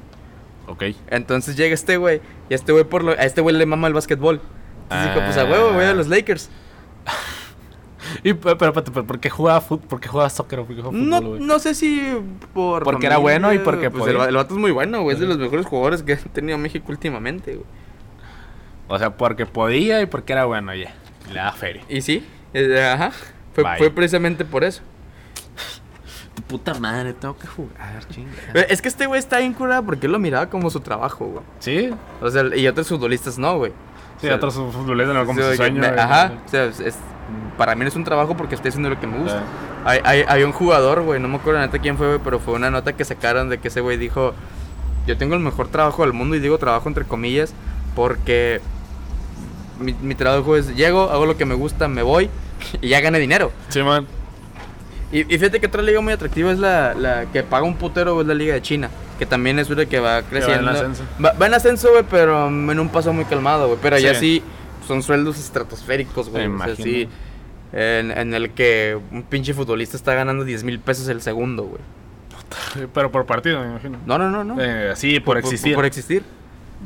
Ok. 0.66 0.84
Entonces 1.08 1.56
llega 1.56 1.74
este 1.74 1.96
güey, 1.96 2.20
y 2.48 2.54
a 2.54 2.56
este 2.56 2.72
güey 2.72 2.84
por 2.84 3.02
lo, 3.04 3.12
a 3.12 3.14
este 3.24 3.40
güey 3.40 3.54
le 3.56 3.66
mama 3.66 3.88
el 3.88 3.94
básquetbol. 3.94 4.40
Entonces 4.84 5.14
dijo, 5.14 5.24
pues 5.24 5.36
a 5.36 5.44
huevo, 5.44 5.72
voy 5.72 5.84
a 5.84 5.94
los 5.94 6.08
Lakers. 6.08 6.50
Y, 8.24 8.34
pero, 8.34 8.58
pero, 8.58 8.72
¿por 8.72 9.20
qué 9.20 9.30
jugaba 9.30 9.60
fútbol? 9.60 9.86
¿Por 9.86 10.00
qué 10.00 10.08
jugaba 10.08 10.28
soccer? 10.30 10.58
¿Por 10.60 10.68
qué 10.68 10.82
jugaba 10.82 10.96
No, 10.96 11.20
no 11.20 11.58
sé 11.58 11.74
si 11.74 12.12
por. 12.52 12.82
Porque 12.82 13.06
era 13.06 13.18
bueno 13.18 13.52
y 13.52 13.58
porque 13.58 13.90
pues 13.90 14.04
el, 14.06 14.14
podía. 14.14 14.18
va- 14.24 14.28
el 14.28 14.34
vato 14.36 14.54
es 14.54 14.60
muy 14.60 14.70
bueno, 14.72 15.02
güey. 15.02 15.14
Es 15.14 15.20
de 15.20 15.26
los 15.26 15.38
mejores 15.38 15.64
jugadores 15.66 16.02
que 16.02 16.14
ha 16.14 16.16
tenido 16.16 16.58
México 16.58 16.86
últimamente, 16.88 17.54
güey. 17.54 17.66
O 18.88 18.98
sea, 18.98 19.16
porque 19.16 19.46
podía 19.46 20.02
y 20.02 20.06
porque 20.06 20.32
era 20.32 20.44
bueno, 20.46 20.74
ya. 20.74 20.92
Le 21.28 21.34
da 21.34 21.52
feria. 21.52 21.82
Y 21.88 22.00
sí, 22.00 22.26
eh, 22.52 22.82
ajá. 22.82 23.12
Fue 23.52 23.90
precisamente 23.90 24.44
por 24.44 24.64
eso. 24.64 24.82
Puta 26.50 26.74
madre, 26.74 27.12
tengo 27.14 27.36
que 27.38 27.46
jugar, 27.46 28.04
chinga. 28.08 28.30
Es 28.68 28.82
que 28.82 28.88
este 28.88 29.06
güey 29.06 29.18
está 29.18 29.38
bien 29.38 29.52
curado 29.54 29.84
porque 29.84 30.06
él 30.06 30.12
lo 30.12 30.18
miraba 30.18 30.48
como 30.50 30.68
su 30.70 30.80
trabajo, 30.80 31.24
güey. 31.26 31.44
Sí, 31.60 31.90
O 32.20 32.30
sea, 32.30 32.44
y 32.56 32.66
otros 32.66 32.88
futbolistas 32.88 33.38
no, 33.38 33.56
güey. 33.58 33.72
sí, 34.20 34.26
O 34.26 34.28
sea, 34.28 34.36
otros 34.36 34.54
futbolistas 34.54 35.14
no 35.14 35.24
como 35.26 35.38
sea, 35.40 35.50
su 35.50 35.56
sueño. 35.56 35.80
me- 35.80 35.88
güey. 35.88 36.00
Ajá. 36.00 36.32
O 36.44 36.48
sea, 36.48 36.64
es- 36.64 36.80
es- 36.80 36.98
para 37.56 37.74
mí 37.74 37.82
no 37.82 37.88
es 37.88 37.94
un 37.96 38.04
trabajo 38.04 38.36
porque 38.36 38.54
estoy 38.56 38.70
haciendo 38.70 38.88
lo 38.90 38.98
que 38.98 39.06
me 39.06 39.18
gusta. 39.18 39.38
Ah. 39.84 39.90
Hay, 39.90 40.00
hay, 40.04 40.24
hay 40.28 40.42
un 40.42 40.52
jugador, 40.52 41.02
güey, 41.02 41.20
no 41.20 41.28
me 41.28 41.36
acuerdo 41.36 41.60
la 41.60 41.66
neta 41.66 41.78
quién 41.78 41.96
fue, 41.96 42.06
güey, 42.08 42.20
pero 42.22 42.38
fue 42.40 42.54
una 42.54 42.70
nota 42.70 42.92
que 42.94 43.04
sacaron 43.04 43.48
de 43.48 43.58
que 43.58 43.68
ese 43.68 43.80
güey 43.80 43.96
dijo, 43.96 44.34
yo 45.06 45.16
tengo 45.16 45.34
el 45.34 45.40
mejor 45.40 45.68
trabajo 45.68 46.02
del 46.02 46.12
mundo 46.12 46.36
y 46.36 46.40
digo 46.40 46.58
trabajo 46.58 46.88
entre 46.88 47.04
comillas 47.04 47.54
porque 47.94 48.60
mi, 49.78 49.94
mi 49.94 50.14
trabajo 50.14 50.56
es, 50.56 50.74
llego, 50.76 51.10
hago 51.10 51.24
lo 51.26 51.36
que 51.36 51.44
me 51.46 51.54
gusta, 51.54 51.88
me 51.88 52.02
voy 52.02 52.28
y 52.82 52.88
ya 52.88 53.00
gané 53.00 53.18
dinero. 53.18 53.52
Sí, 53.68 53.82
man. 53.82 54.06
Y, 55.12 55.20
y 55.20 55.38
fíjate 55.38 55.58
que 55.60 55.66
otra 55.66 55.82
liga 55.82 56.00
muy 56.00 56.12
atractiva 56.12 56.52
es 56.52 56.58
la, 56.58 56.94
la 56.94 57.26
que 57.32 57.42
paga 57.42 57.64
un 57.64 57.76
putero, 57.76 58.20
es 58.20 58.26
la 58.26 58.34
liga 58.34 58.54
de 58.54 58.62
China, 58.62 58.90
que 59.18 59.26
también 59.26 59.58
es 59.58 59.68
una 59.68 59.86
que 59.86 59.98
va 59.98 60.22
creciendo. 60.22 60.70
ascenso. 60.70 61.02
Va, 61.24 61.32
va 61.32 61.46
en 61.46 61.54
ascenso, 61.54 61.90
güey, 61.90 62.04
pero 62.08 62.46
en 62.46 62.78
un 62.78 62.88
paso 62.88 63.12
muy 63.12 63.24
calmado, 63.24 63.66
güey, 63.66 63.78
pero 63.82 63.96
allá 63.96 64.14
Sí. 64.14 64.40
sí 64.40 64.42
son 64.86 65.02
sueldos 65.02 65.38
estratosféricos, 65.38 66.28
güey. 66.30 66.46
O 66.46 66.46
sea, 66.46 66.54
imagino. 66.54 66.84
sí, 66.84 67.08
en, 67.72 68.10
en 68.10 68.34
el 68.34 68.50
que 68.50 68.98
un 69.12 69.22
pinche 69.24 69.54
futbolista 69.54 69.96
está 69.96 70.14
ganando 70.14 70.44
10 70.44 70.64
mil 70.64 70.78
pesos 70.80 71.08
el 71.08 71.22
segundo, 71.22 71.64
güey. 71.64 71.80
Pero 72.92 73.12
por 73.12 73.26
partido, 73.26 73.60
me 73.60 73.66
imagino. 73.66 73.98
No, 74.06 74.18
no, 74.18 74.30
no, 74.30 74.42
no. 74.42 74.56
Eh, 74.60 74.92
sí, 74.96 75.20
por, 75.20 75.38
existir. 75.38 75.74
Por, 75.74 75.84
existir. 75.84 76.22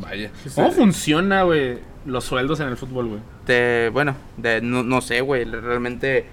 Vaya. 0.01 0.31
Sí, 0.43 0.51
sí. 0.51 0.55
¿Cómo 0.55 0.72
funciona, 0.72 1.43
güey, 1.45 1.79
los 2.05 2.25
sueldos 2.25 2.61
en 2.61 2.68
el 2.68 2.77
fútbol, 2.77 3.07
güey? 3.09 3.20
Te, 3.47 3.89
bueno, 3.91 4.14
de, 4.37 4.61
no, 4.61 4.83
no 4.83 5.01
sé, 5.01 5.20
güey, 5.20 5.45
realmente... 5.45 6.27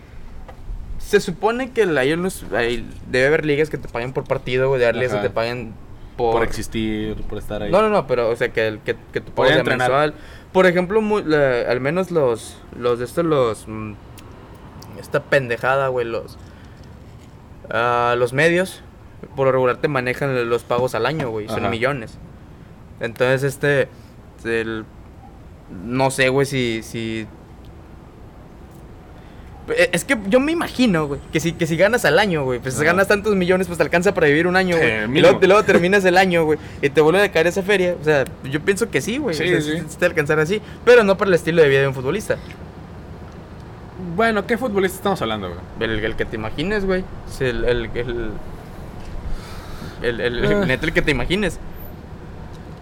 Se 1.03 1.19
supone 1.19 1.71
que 1.71 1.85
unos, 2.13 2.43
hay- 2.55 2.87
debe 3.09 3.27
haber 3.27 3.45
ligas 3.45 3.69
que 3.69 3.77
te 3.77 3.87
paguen 3.89 4.13
por 4.13 4.23
partido, 4.23 4.69
güey, 4.69 4.79
de 4.79 4.85
haber 4.85 4.95
ligas 4.97 5.15
que 5.15 5.21
te 5.27 5.29
paguen 5.29 5.73
por... 6.15 6.33
Por, 6.33 6.43
existir, 6.43 7.15
por 7.23 7.37
estar 7.37 7.61
ahí. 7.63 7.71
No, 7.71 7.81
no, 7.81 7.89
no, 7.89 8.07
pero, 8.07 8.29
o 8.29 8.35
sea, 8.35 8.53
que, 8.53 8.67
el- 8.67 8.79
que, 8.79 8.95
que 9.11 9.19
tu 9.21 9.31
entrenar. 9.59 9.89
mensual. 9.89 10.13
Por 10.53 10.65
ejemplo, 10.67 11.01
mu- 11.01 11.19
la- 11.19 11.61
al 11.69 11.79
menos 11.81 12.11
los, 12.11 12.57
los 12.77 12.99
de 12.99 13.05
estos, 13.05 13.25
los, 13.25 13.67
mm, 13.67 13.93
esta 14.99 15.23
pendejada, 15.23 15.87
güey, 15.89 16.05
los, 16.05 16.37
ah, 17.69 18.15
los 18.17 18.33
medios, 18.33 18.81
por 19.35 19.47
lo 19.47 19.51
regular 19.51 19.77
te 19.77 19.87
manejan 19.87 20.49
los 20.49 20.63
pagos 20.63 20.95
al 20.95 21.05
año, 21.05 21.29
güey, 21.29 21.47
son 21.47 21.59
Ajá. 21.61 21.69
millones. 21.69 22.17
Entonces, 22.99 23.43
este, 23.43 23.87
el, 24.43 24.85
no 25.83 26.11
sé, 26.11 26.29
güey, 26.29 26.45
si, 26.45 26.81
si... 26.83 27.27
Eh, 29.69 29.89
Es 29.93 30.03
que 30.03 30.17
yo 30.27 30.39
me 30.39 30.51
imagino, 30.51 31.07
güey, 31.07 31.19
que 31.31 31.39
si, 31.39 31.53
que 31.53 31.67
si 31.67 31.77
ganas 31.77 32.03
al 32.05 32.17
año, 32.19 32.43
güey, 32.43 32.59
pues 32.59 32.75
Ajá. 32.75 32.83
ganas 32.85 33.07
tantos 33.07 33.35
millones, 33.35 33.67
pues 33.67 33.77
te 33.77 33.83
alcanza 33.83 34.13
para 34.13 34.27
vivir 34.27 34.47
un 34.47 34.55
año, 34.55 34.75
güey. 34.77 35.17
y, 35.17 35.21
luego, 35.21 35.39
y 35.41 35.47
luego 35.47 35.63
terminas 35.63 36.03
el 36.05 36.17
año, 36.17 36.43
güey, 36.45 36.57
y 36.81 36.89
te 36.89 36.99
vuelve 37.01 37.21
a 37.23 37.31
caer 37.31 37.47
esa 37.47 37.61
feria. 37.63 37.95
O 37.99 38.03
sea, 38.03 38.25
yo 38.43 38.59
pienso 38.61 38.89
que 38.89 39.01
sí, 39.01 39.17
güey. 39.17 39.35
Sí, 39.35 39.43
o 39.53 39.61
sea, 39.61 39.79
sí. 39.87 39.97
te 39.99 40.05
alcanzar 40.05 40.39
así, 40.39 40.61
pero 40.83 41.03
no 41.03 41.15
para 41.17 41.29
el 41.29 41.35
estilo 41.35 41.61
de 41.61 41.69
vida 41.69 41.81
de 41.81 41.87
un 41.87 41.93
futbolista. 41.93 42.37
Bueno, 44.15 44.45
¿qué 44.47 44.57
futbolista 44.57 44.97
estamos 44.97 45.21
hablando, 45.21 45.49
güey? 45.49 45.59
El, 45.91 46.03
el 46.03 46.15
que 46.15 46.25
te 46.25 46.35
imagines, 46.35 46.85
güey. 46.85 47.03
El, 47.39 47.63
el, 47.65 47.89
el- 47.95 48.31
Ah. 50.03 50.73
el 50.73 50.91
que 50.93 51.01
te 51.01 51.11
imagines. 51.11 51.59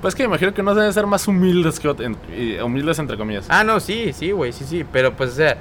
Pues 0.01 0.15
que 0.15 0.23
imagino 0.23 0.53
que 0.53 0.63
no 0.63 0.73
deben 0.73 0.93
ser 0.93 1.05
más 1.05 1.27
humildes 1.27 1.77
que 1.79 1.93
y- 2.37 2.57
humildes 2.61 2.99
entre 2.99 3.17
comillas. 3.17 3.45
Ah, 3.49 3.65
no, 3.65 3.81
sí, 3.81 4.13
sí, 4.13 4.31
güey, 4.31 4.53
sí, 4.53 4.63
sí. 4.65 4.85
Pero 4.89 5.13
pues, 5.13 5.31
o 5.31 5.35
sea, 5.35 5.57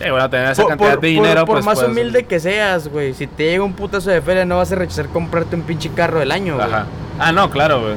Eh, 0.00 0.10
bueno, 0.10 0.28
tener 0.30 0.50
esa 0.52 0.62
por, 0.62 0.70
cantidad 0.70 0.90
por- 0.94 1.00
de 1.00 1.08
dinero, 1.08 1.40
por- 1.40 1.46
por 1.46 1.54
pues, 1.56 1.64
más 1.66 1.74
puedes- 1.76 1.90
humilde 1.90 2.24
que 2.24 2.40
seas, 2.40 2.88
güey, 2.88 3.12
si 3.14 3.26
te 3.26 3.44
llega 3.50 3.62
un 3.64 3.74
putazo 3.74 4.10
de 4.10 4.22
feria, 4.22 4.44
no 4.46 4.56
vas 4.56 4.72
a 4.72 4.76
rechazar 4.76 5.08
comprarte 5.08 5.54
un 5.56 5.62
pinche 5.62 5.90
carro 5.90 6.18
del 6.20 6.32
año. 6.32 6.58
Ajá. 6.60 6.86
Ah, 7.18 7.32
no, 7.32 7.50
claro, 7.50 7.80
güey. 7.82 7.94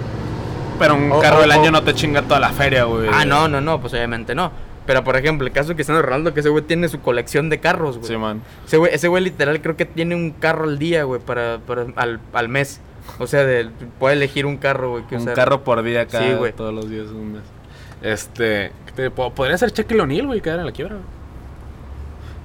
Pero 0.80 0.96
un 0.96 1.12
O- 1.12 1.20
carro 1.20 1.38
o- 1.38 1.42
del 1.42 1.52
o- 1.52 1.54
año 1.54 1.72
no 1.72 1.82
te 1.84 1.94
chinga 1.94 2.22
toda 2.24 2.40
la 2.42 2.50
feria, 2.50 2.84
güey. 2.84 3.08
Ah, 3.12 3.24
no, 3.26 3.48
no, 3.48 3.62
no, 3.62 3.80
pues 3.80 3.94
obviamente 3.94 4.36
no. 4.36 4.52
Pero 4.86 5.02
por 5.06 5.16
ejemplo, 5.16 5.48
el 5.48 5.54
caso 5.54 5.70
de 5.70 5.76
Cristiano 5.76 6.02
Ronaldo, 6.02 6.34
que 6.34 6.42
ese 6.42 6.50
güey 6.50 6.62
tiene 6.66 6.90
su 6.90 7.00
colección 7.00 7.50
de 7.50 7.60
carros, 7.62 7.98
güey. 8.00 8.08
Sí, 8.10 8.18
man. 8.18 8.42
Ese 8.68 8.76
güey, 8.78 8.94
ese 8.94 9.08
güey 9.08 9.24
literal 9.24 9.62
creo 9.62 9.78
que 9.78 9.86
tiene 9.86 10.14
un 10.14 10.32
carro 10.32 10.66
al 10.66 10.78
día, 10.78 11.04
güey, 11.06 11.22
para, 11.22 11.60
para- 11.66 11.86
al, 11.96 12.20
al 12.34 12.50
mes. 12.50 12.82
O 13.20 13.28
sea, 13.28 13.46
de- 13.46 13.70
puede 13.98 14.16
elegir 14.16 14.46
un 14.46 14.58
carro, 14.58 14.90
güey, 14.92 15.04
que 15.08 15.16
Un 15.16 15.22
usar. 15.22 15.36
carro 15.36 15.64
por 15.64 15.82
día 15.84 16.06
cada, 16.08 16.26
Sí, 16.28 16.34
güey. 16.34 16.52
todos 16.52 16.74
los 16.74 16.90
días, 16.90 17.08
un 17.08 17.34
mes. 17.34 17.44
Este, 18.02 18.72
¿qué 18.88 18.92
te- 18.94 19.10
po- 19.12 19.34
podría 19.34 19.58
ser 19.58 19.72
Shaquille 19.72 20.02
O'Neal, 20.02 20.28
güey, 20.28 20.42
quedar 20.42 20.60
en 20.60 20.66
la 20.66 20.72
quiebra, 20.74 20.96
güey. 20.96 21.23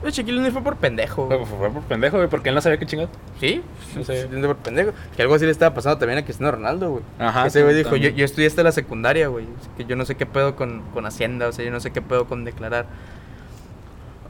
El 0.04 0.12
Shaquille 0.12 0.38
O'Neal 0.38 0.52
fue 0.52 0.62
por 0.62 0.76
pendejo, 0.76 1.26
güey. 1.26 1.44
Fue, 1.44 1.70
por 1.70 1.82
pendejo, 1.82 2.16
güey, 2.18 2.28
porque 2.28 2.50
él 2.50 2.54
no 2.54 2.60
sabía 2.60 2.78
qué 2.78 2.86
chingado. 2.86 3.08
Sí, 3.40 3.62
No 3.96 4.04
sé. 4.04 4.28
fue 4.28 4.40
por 4.42 4.56
pendejo. 4.58 4.92
Que 5.16 5.22
algo 5.22 5.34
así 5.34 5.44
le 5.44 5.50
estaba 5.50 5.74
pasando 5.74 5.98
también 5.98 6.20
a 6.20 6.24
Cristiano 6.24 6.52
Ronaldo, 6.52 6.90
güey. 6.90 7.02
Ajá, 7.18 7.46
Ese 7.48 7.62
güey 7.64 7.74
dijo, 7.74 7.96
yo, 7.96 8.10
yo 8.10 8.24
estudié 8.24 8.46
hasta 8.46 8.62
la 8.62 8.70
secundaria, 8.72 9.26
güey. 9.26 9.44
Es 9.60 9.68
que 9.76 9.84
yo 9.84 9.96
no 9.96 10.04
sé 10.04 10.14
qué 10.14 10.24
pedo 10.24 10.54
con, 10.54 10.82
con 10.94 11.04
Hacienda, 11.04 11.48
o 11.48 11.52
sea, 11.52 11.64
yo 11.64 11.72
no 11.72 11.80
sé 11.80 11.90
qué 11.90 12.00
pedo 12.00 12.26
con 12.26 12.44
declarar. 12.44 12.86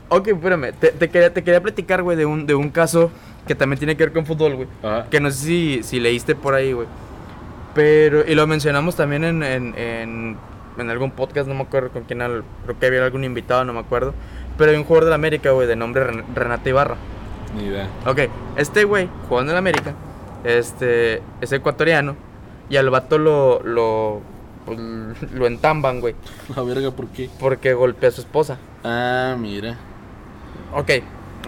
Ok, 0.08 0.28
espérame, 0.28 0.72
te, 0.72 0.88
te 0.92 1.10
quería, 1.10 1.34
te 1.34 1.44
quería 1.44 1.60
platicar, 1.62 2.02
güey, 2.02 2.16
de 2.16 2.24
un, 2.24 2.46
de 2.46 2.54
un 2.54 2.70
caso 2.70 3.10
que 3.46 3.54
también 3.54 3.78
tiene 3.78 3.94
que 3.96 4.04
ver 4.04 4.12
con 4.14 4.24
fútbol, 4.24 4.54
güey. 4.56 4.68
Ajá. 4.82 5.06
Que 5.10 5.20
no 5.20 5.30
sé 5.30 5.36
si, 5.46 5.80
si 5.82 6.00
leíste 6.00 6.34
por 6.34 6.54
ahí, 6.54 6.72
güey. 6.72 6.88
Pero, 7.74 8.24
y 8.26 8.34
lo 8.34 8.46
mencionamos 8.46 8.96
también 8.96 9.22
en, 9.24 9.42
en, 9.42 9.74
en, 9.76 10.36
en 10.78 10.90
algún 10.90 11.10
podcast, 11.10 11.46
no 11.46 11.54
me 11.54 11.62
acuerdo 11.62 11.90
con 11.90 12.04
quién, 12.04 12.22
al- 12.22 12.42
creo 12.64 12.78
que 12.78 12.86
había 12.86 13.04
algún 13.04 13.24
invitado, 13.24 13.64
no 13.66 13.74
me 13.74 13.80
acuerdo. 13.80 14.14
Pero 14.58 14.72
hay 14.72 14.76
un 14.76 14.84
jugador 14.84 15.04
de 15.04 15.10
la 15.10 15.14
América, 15.16 15.52
güey, 15.52 15.66
de 15.66 15.76
nombre 15.76 16.04
Ren- 16.04 16.24
Renato 16.34 16.68
Ibarra. 16.68 16.96
Ni 17.56 17.64
idea. 17.64 17.88
Ok, 18.06 18.20
este 18.56 18.84
güey, 18.84 19.08
jugando 19.28 19.52
en 19.52 19.54
la 19.54 19.60
América, 19.60 19.94
este, 20.44 21.22
es 21.40 21.52
ecuatoriano. 21.52 22.16
Y 22.68 22.76
al 22.76 22.90
vato 22.90 23.16
lo, 23.16 23.62
lo, 23.62 24.20
pues, 24.66 24.78
lo 25.32 25.46
entamban, 25.46 26.00
güey, 26.00 26.14
La 26.56 26.62
verga, 26.62 26.90
¿por 26.90 27.06
qué? 27.08 27.30
porque 27.40 27.72
golpeó 27.72 28.08
a 28.10 28.12
su 28.12 28.20
esposa. 28.20 28.58
Ah, 28.84 29.34
mira. 29.38 29.76
Ok, 30.74 30.90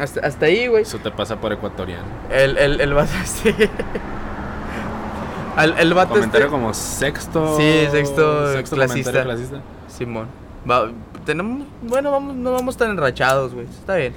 hasta, 0.00 0.20
hasta 0.26 0.46
ahí, 0.46 0.66
güey. 0.68 0.82
Eso 0.84 0.98
te 0.98 1.10
pasa 1.10 1.36
por 1.40 1.52
ecuatoriano. 1.52 2.04
El, 2.30 2.56
el, 2.56 2.80
el 2.80 2.94
vato, 2.94 3.10
sí. 3.24 3.54
Al- 5.56 5.78
el 5.78 5.92
vato 5.94 6.14
Comentario 6.14 6.46
este... 6.46 6.56
como 6.58 6.72
sexto. 6.72 7.56
Sí, 7.58 7.86
sexto 7.90 8.52
sexto 8.52 8.76
clasista. 8.76 9.10
comentario 9.10 9.22
clasista. 9.24 9.60
Simón. 9.88 10.26
Va- 10.70 10.90
tenemos, 11.24 11.66
bueno, 11.82 12.10
vamos, 12.10 12.34
no 12.36 12.52
vamos 12.52 12.76
tan 12.76 12.90
enrachados, 12.90 13.54
güey. 13.54 13.66
Está 13.66 13.96
bien. 13.96 14.12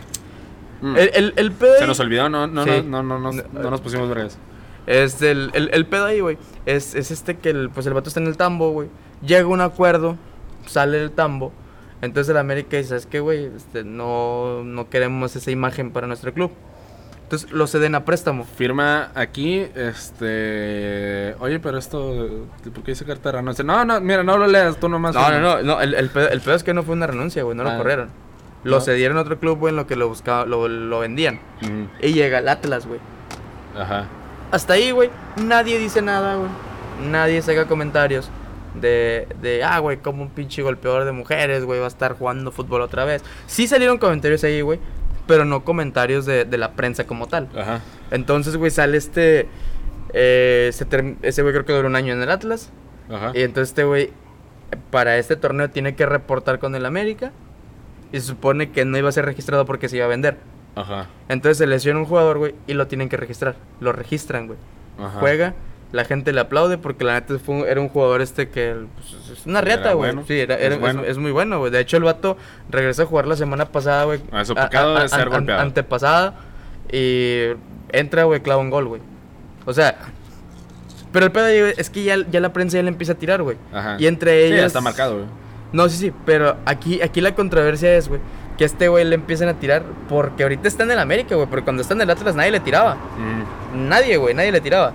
Mm. 0.81 0.95
El, 0.97 1.11
el, 1.13 1.33
el 1.37 1.51
pedo 1.51 1.75
Se 1.75 1.81
ahí- 1.83 1.87
nos 1.87 1.99
olvidó, 1.99 2.29
no, 2.29 2.47
no, 2.47 2.63
Sí. 2.65 2.69
no, 2.85 3.01
no, 3.03 3.19
no, 3.19 3.31
nos- 3.31 3.35
No, 3.53 3.61
no 3.61 3.69
nos 3.71 3.81
pusimos 3.81 4.09
vergas. 4.09 4.37
Este, 4.85 5.31
el, 5.31 5.49
el, 5.53 5.69
el 5.73 5.85
pedo 5.85 6.05
ahí, 6.05 6.19
güey, 6.19 6.37
es, 6.65 6.93
es 6.95 7.09
este 7.11 7.37
que 7.37 7.51
el, 7.51 7.69
pues 7.69 7.85
el 7.87 7.93
vato 7.93 8.09
está 8.09 8.19
en 8.19 8.27
el 8.27 8.35
tambo, 8.35 8.71
güey. 8.71 8.89
Llega 9.25 9.47
un 9.47 9.61
acuerdo, 9.61 10.17
sale 10.65 11.01
el 11.01 11.11
tambo. 11.11 11.53
Entonces 12.01 12.29
el 12.31 12.37
América 12.37 12.75
dice, 12.75 12.89
¿sabes 12.89 13.05
qué, 13.05 13.21
güey? 13.21 13.45
Este, 13.45 13.85
no, 13.85 14.63
no 14.65 14.89
queremos 14.89 15.33
esa 15.37 15.51
imagen 15.51 15.91
para 15.91 16.05
nuestro 16.07 16.33
club. 16.33 16.51
Entonces 17.33 17.51
lo 17.51 17.65
ceden 17.65 17.95
a 17.95 18.05
préstamo. 18.05 18.43
Firma 18.45 19.09
aquí, 19.15 19.65
este... 19.75 21.35
Oye, 21.39 21.59
pero 21.59 21.79
esto... 21.79 22.45
¿Por 22.63 22.83
qué 22.83 22.91
dice 22.91 23.05
carta 23.05 23.29
de 23.31 23.37
renuncia? 23.39 23.63
No, 23.63 23.83
no, 23.85 23.99
mira, 24.01 24.21
no 24.21 24.37
lo 24.37 24.45
leas, 24.45 24.77
tú 24.79 24.87
nomás. 24.87 25.15
No, 25.15 25.31
no, 25.31 25.39
no, 25.39 25.61
no 25.63 25.81
el, 25.81 25.95
el, 25.95 26.09
pedo, 26.11 26.29
el 26.29 26.41
pedo 26.41 26.53
es 26.53 26.63
que 26.63 26.75
no 26.75 26.83
fue 26.83 26.93
una 26.93 27.07
renuncia, 27.07 27.41
güey, 27.41 27.57
no 27.57 27.63
Ah. 27.67 27.71
lo 27.71 27.77
corrieron. 27.79 28.09
Lo 28.63 28.75
No. 28.77 28.81
cedieron 28.81 29.17
a 29.17 29.21
otro 29.21 29.39
club, 29.39 29.57
güey, 29.57 29.71
en 29.71 29.77
lo 29.77 29.87
que 29.87 29.95
lo 29.95 30.07
buscaba, 30.07 30.45
lo, 30.45 30.67
lo 30.67 30.99
vendían. 30.99 31.39
Mm, 31.61 31.85
Y 32.05 32.13
llega 32.13 32.37
el 32.37 32.47
Atlas, 32.49 32.85
güey. 32.85 32.99
Ajá. 33.75 34.05
Hasta 34.51 34.73
ahí, 34.73 34.91
güey, 34.91 35.09
nadie 35.43 35.79
dice 35.79 36.03
nada, 36.03 36.35
güey. 36.35 36.49
Nadie 37.09 37.41
saca 37.41 37.65
comentarios 37.65 38.29
de, 38.75 39.27
de 39.41 39.63
ah, 39.63 39.79
güey, 39.79 39.97
como 39.97 40.21
un 40.21 40.29
pinche 40.29 40.61
golpeador 40.61 41.05
de 41.05 41.11
mujeres, 41.13 41.65
güey, 41.65 41.79
va 41.79 41.85
a 41.85 41.87
estar 41.87 42.13
jugando 42.15 42.51
fútbol 42.51 42.81
otra 42.81 43.05
vez. 43.05 43.23
Sí 43.47 43.65
salieron 43.67 43.97
comentarios 43.97 44.43
ahí, 44.43 44.61
güey, 44.61 44.79
pero 45.27 45.45
no 45.45 45.63
comentarios 45.63 46.25
de, 46.25 46.45
de 46.45 46.57
la 46.57 46.73
prensa 46.73 47.05
como 47.05 47.27
tal. 47.27 47.49
Ajá. 47.57 47.81
Entonces, 48.11 48.57
güey, 48.57 48.71
sale 48.71 48.97
este... 48.97 49.47
eh, 50.13 50.69
se 50.73 50.85
ese 51.21 51.41
güey 51.41 51.53
creo 51.53 51.65
que 51.65 51.73
duró 51.73 51.87
un 51.87 51.95
año 51.95 52.13
en 52.13 52.21
el 52.21 52.29
Atlas. 52.29 52.71
Ajá. 53.09 53.31
Y 53.33 53.41
entonces 53.41 53.69
este 53.69 53.83
güey, 53.83 54.11
para 54.91 55.17
este 55.17 55.35
torneo, 55.35 55.69
tiene 55.69 55.95
que 55.95 56.05
reportar 56.05 56.59
con 56.59 56.75
el 56.75 56.85
América. 56.85 57.31
Y 58.11 58.19
se 58.19 58.27
supone 58.27 58.71
que 58.71 58.85
no 58.85 58.97
iba 58.97 59.09
a 59.09 59.11
ser 59.11 59.25
registrado 59.25 59.65
porque 59.65 59.89
se 59.89 59.97
iba 59.97 60.05
a 60.05 60.09
vender. 60.09 60.37
Ajá. 60.75 61.07
Entonces 61.29 61.57
se 61.57 61.67
lesiona 61.67 61.99
un 61.99 62.05
jugador, 62.05 62.37
güey, 62.37 62.55
y 62.67 62.73
lo 62.73 62.87
tienen 62.87 63.09
que 63.09 63.17
registrar. 63.17 63.55
Lo 63.79 63.91
registran, 63.91 64.47
güey 64.47 64.59
Ajá. 64.99 65.19
juega, 65.19 65.53
la 65.93 66.03
gente 66.03 66.33
le 66.33 66.41
aplaude 66.41 66.77
porque 66.77 67.05
la 67.05 67.13
neta 67.13 67.35
fue 67.39 67.55
un- 67.55 67.65
era 67.67 67.79
un 67.79 67.87
jugador 67.87 68.21
este 68.21 68.49
que 68.49 68.75
pues, 68.95 69.37
es 69.39 69.45
una 69.45 69.59
Era 69.59 69.65
riata, 69.75 69.93
güey. 69.93 70.11
bueno, 70.11 70.27
Sí, 70.27 70.37
era- 70.39 70.55
es 70.55 70.61
era- 70.61 70.75
es, 70.75 70.81
bueno. 70.81 71.03
es 71.03 71.17
muy 71.17 71.31
bueno, 71.31 71.59
güey. 71.59 71.71
De 71.71 71.79
hecho, 71.79 71.95
el 71.97 72.03
vato 72.03 72.35
regresó 72.69 73.03
a 73.03 73.05
jugar 73.05 73.27
la 73.27 73.35
semana 73.37 73.65
pasada, 73.71 74.03
güey. 74.03 74.19
Ah, 74.31 74.43
su 74.43 74.51
a- 74.53 74.63
pecado 74.65 74.97
a- 74.97 75.03
de 75.03 75.07
ser 75.09 75.19
an- 75.21 75.25
an- 75.27 75.31
golpeado. 75.31 75.61
Antepasada. 75.61 76.33
Y 76.91 77.45
entra, 77.91 78.23
güey, 78.25 78.41
clava 78.41 78.59
un 78.61 78.69
gol, 78.69 78.87
güey. 78.87 79.01
O 79.65 79.73
sea, 79.73 79.95
pero 81.11 81.25
el 81.27 81.31
pedo 81.31 81.45
es 81.47 81.89
que 81.89 82.03
ya, 82.03 82.17
ya 82.29 82.39
la 82.39 82.51
prensa 82.53 82.77
ya 82.77 82.83
le 82.83 82.89
empieza 82.89 83.13
a 83.13 83.15
tirar, 83.15 83.41
güey. 83.43 83.57
Ajá. 83.71 83.95
Y 83.99 84.07
entre 84.07 84.31
Sí, 84.41 84.47
ellos. 84.47 84.59
ya 84.61 84.65
está 84.65 84.81
marcado, 84.81 85.13
güey. 85.15 85.25
No, 85.71 85.87
sí, 85.89 85.97
sí, 85.97 86.13
pero 86.25 86.57
aquí, 86.65 87.01
aquí 87.01 87.21
la 87.21 87.33
controversia 87.35 87.95
es, 87.95 88.07
güey, 88.09 88.19
que 88.57 88.63
a 88.63 88.67
este 88.67 88.87
güey 88.87 89.05
le 89.05 89.15
empiezan 89.15 89.47
a 89.49 89.53
tirar 89.59 89.83
porque 90.09 90.43
ahorita 90.43 90.67
está 90.67 90.83
en 90.83 90.91
el 90.91 90.99
América, 90.99 91.35
güey, 91.35 91.47
pero 91.49 91.63
cuando 91.63 91.81
está 91.81 91.93
en 91.95 92.01
el 92.01 92.09
Atlas 92.09 92.35
nadie 92.35 92.51
le 92.51 92.59
tiraba. 92.59 92.95
Mm. 92.95 93.89
Nadie, 93.89 94.17
güey, 94.17 94.33
nadie 94.35 94.51
le 94.51 94.61
tiraba. 94.61 94.93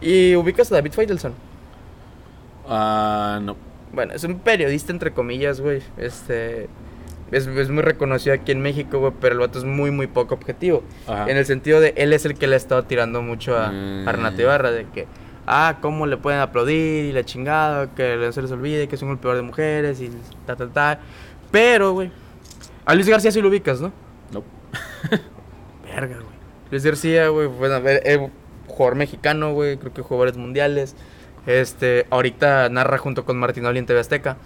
Y 0.00 0.34
ubicas 0.36 0.70
a 0.72 0.76
David 0.76 0.92
Faitelson. 0.92 1.34
Ah, 2.68 3.38
no. 3.42 3.56
Bueno, 3.92 4.12
es 4.14 4.22
un 4.24 4.38
periodista, 4.38 4.92
entre 4.92 5.12
comillas, 5.12 5.60
güey. 5.60 5.82
Este. 5.96 6.68
Es, 7.32 7.46
es 7.46 7.68
muy 7.70 7.82
reconocido 7.82 8.34
aquí 8.34 8.50
en 8.50 8.60
México, 8.60 8.98
güey, 8.98 9.12
pero 9.20 9.34
el 9.34 9.40
vato 9.40 9.58
es 9.58 9.64
muy, 9.64 9.90
muy 9.92 10.08
poco 10.08 10.34
objetivo. 10.34 10.82
Ajá. 11.06 11.30
En 11.30 11.36
el 11.36 11.46
sentido 11.46 11.80
de 11.80 11.94
él 11.96 12.12
es 12.12 12.24
el 12.24 12.34
que 12.34 12.48
le 12.48 12.54
ha 12.54 12.56
estado 12.56 12.82
tirando 12.84 13.22
mucho 13.22 13.56
a, 13.56 13.70
Mm. 13.70 14.08
a 14.08 14.12
Renato 14.12 14.42
Ibarra, 14.42 14.72
de 14.72 14.86
que, 14.86 15.06
ah, 15.46 15.78
cómo 15.80 16.06
le 16.06 16.16
pueden 16.16 16.40
aplaudir 16.40 17.04
y 17.04 17.12
la 17.12 17.22
chingada, 17.24 17.94
que 17.94 18.16
no 18.16 18.32
se 18.32 18.42
les 18.42 18.50
olvide 18.50 18.88
que 18.88 18.96
es 18.96 19.02
un 19.02 19.08
golpeador 19.10 19.36
de 19.36 19.42
mujeres 19.42 20.00
y 20.00 20.10
ta, 20.44 20.56
ta, 20.56 20.66
ta. 20.68 21.00
Pero, 21.52 21.92
güey, 21.92 22.10
a 22.84 22.94
Luis 22.96 23.08
García 23.08 23.30
sí 23.30 23.40
lo 23.40 23.48
ubicas, 23.48 23.80
¿no? 23.80 23.92
No. 24.32 24.42
Verga, 25.84 26.16
güey. 26.16 26.26
Luis 26.72 26.84
García, 26.84 27.28
güey, 27.28 27.46
bueno, 27.46 27.76
a 27.76 27.78
ver, 27.80 28.02
es 28.04 28.18
jugador 28.70 28.96
mexicano, 28.96 29.52
güey, 29.52 29.76
creo 29.76 29.92
que 29.92 30.02
jugadores 30.02 30.36
mundiales. 30.36 30.94
Este, 31.46 32.06
ahorita 32.10 32.68
narra 32.68 32.98
junto 32.98 33.24
con 33.24 33.36
Martinoli 33.38 33.78
en 33.78 33.86
TV 33.86 34.00
Azteca. 34.00 34.36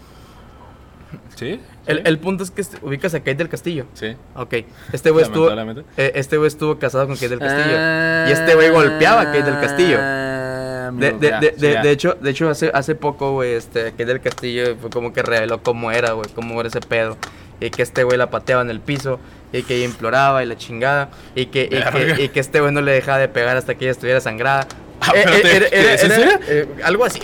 ¿Sí? 1.37 1.61
El, 1.87 1.99
¿Sí? 1.99 2.03
el 2.07 2.18
punto 2.18 2.43
es 2.45 2.51
que 2.51 2.61
este- 2.61 2.79
ubicas 2.83 3.14
a 3.14 3.18
Kate 3.20 3.35
del 3.37 3.49
Castillo. 3.49 3.87
Sí. 3.95 4.16
Ok, 4.35 4.55
este 4.93 5.11
güey 5.11 5.25
estuvo, 5.25 5.51
eh, 5.97 6.12
este 6.14 6.37
güey 6.37 6.49
estuvo 6.49 6.79
casado 6.79 7.07
con 7.07 7.14
Kate 7.16 7.29
del 7.29 7.39
Castillo. 7.41 7.77
Ah, 7.79 8.27
y 8.29 8.33
este 8.33 8.55
güey 8.55 8.70
golpeaba 8.70 9.20
a 9.22 9.25
Kate 9.27 9.43
del 9.43 9.61
Castillo. 9.61 9.99
Ah, 10.01 10.91
De, 10.93 11.12
de, 11.12 11.31
de, 11.57 11.81
de 11.83 11.91
hecho, 11.91 12.14
de 12.20 12.31
hecho 12.31 12.49
hace, 12.51 12.70
hace 12.72 12.95
poco, 12.95 13.33
güey, 13.33 13.55
este, 13.55 13.91
Kate 13.93 14.05
del 14.07 14.20
Castillo 14.20 14.77
fue 14.81 14.91
como 14.91 15.12
que 15.12 15.22
reveló 15.22 15.62
cómo 15.62 15.91
era, 15.91 16.12
güey, 16.12 16.29
cómo 16.35 16.59
era 16.61 16.68
ese 16.68 16.81
pedo. 16.81 17.16
Y 17.61 17.70
que 17.70 17.82
este 17.82 18.05
güey 18.05 18.18
la 18.18 18.30
pateaba 18.30 18.62
en 18.62 18.70
el 18.70 18.80
piso, 18.80 19.18
y 19.52 19.62
que 19.62 19.76
ella 19.76 19.84
imploraba 19.86 20.42
y 20.42 20.46
la 20.46 20.57
chingada, 20.57 21.11
y 21.34 21.46
que, 21.46 21.62
y 21.64 21.68
que, 22.16 22.22
y 22.24 22.28
que 22.28 22.40
este 22.40 22.61
güey 22.61 22.72
no 22.72 22.80
le 22.80 22.92
dejaba 22.92 23.18
de 23.18 23.28
pegar 23.28 23.57
hasta 23.57 23.74
que 23.76 23.84
ella 23.84 23.92
estuviera 23.92 24.20
sangrada. 24.20 24.66
Ah, 25.00 25.12
Eh, 25.14 25.68
eh, 25.72 26.38
eh, 26.48 26.66
algo 26.84 27.05
así, 27.05 27.20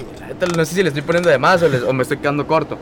no 0.57 0.65
sé 0.65 0.75
si 0.75 0.83
le 0.83 0.89
estoy 0.89 1.03
poniendo 1.03 1.31
de 1.31 1.39
más 1.39 1.63
o, 1.63 1.69
les- 1.69 1.83
o 1.83 1.93
me 1.93 2.03
estoy 2.03 2.19
quedando 2.19 2.47
corto. 2.47 2.79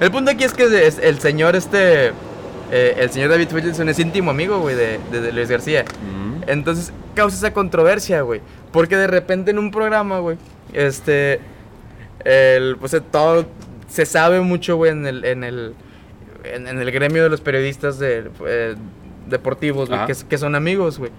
El 0.00 0.10
punto 0.10 0.30
aquí 0.30 0.44
es 0.44 0.52
que 0.52 0.64
el 1.02 1.18
señor 1.20 1.56
este, 1.56 2.08
eh, 2.70 2.96
el 2.98 3.10
señor 3.10 3.30
David 3.30 3.48
Wilson 3.52 3.88
es 3.88 3.98
íntimo 3.98 4.30
amigo, 4.30 4.58
güey, 4.60 4.74
de, 4.76 4.98
de- 5.10 5.20
de 5.20 5.32
Luis 5.32 5.48
García. 5.50 5.84
Mm. 5.84 6.48
Entonces 6.48 6.92
causa 7.14 7.36
esa 7.36 7.52
controversia, 7.52 8.20
güey. 8.22 8.40
Porque 8.72 8.96
de 8.96 9.06
repente 9.06 9.50
en 9.50 9.58
un 9.58 9.70
programa, 9.70 10.18
güey, 10.20 10.36
este, 10.72 11.40
el, 12.24 12.76
pues 12.78 12.96
todo, 13.10 13.46
se 13.88 14.06
sabe 14.06 14.40
mucho, 14.40 14.76
güey, 14.76 14.92
en 14.92 15.06
el, 15.06 15.24
en 15.24 15.44
el, 15.44 15.74
en, 16.54 16.66
en 16.68 16.78
el 16.80 16.90
gremio 16.90 17.22
de 17.22 17.28
los 17.28 17.40
periodistas 17.40 17.98
de, 17.98 18.30
eh, 18.46 18.74
deportivos, 19.28 19.88
güey, 19.88 20.06
que, 20.06 20.14
que 20.28 20.38
son 20.38 20.54
amigos, 20.54 20.98
güey. 20.98 21.10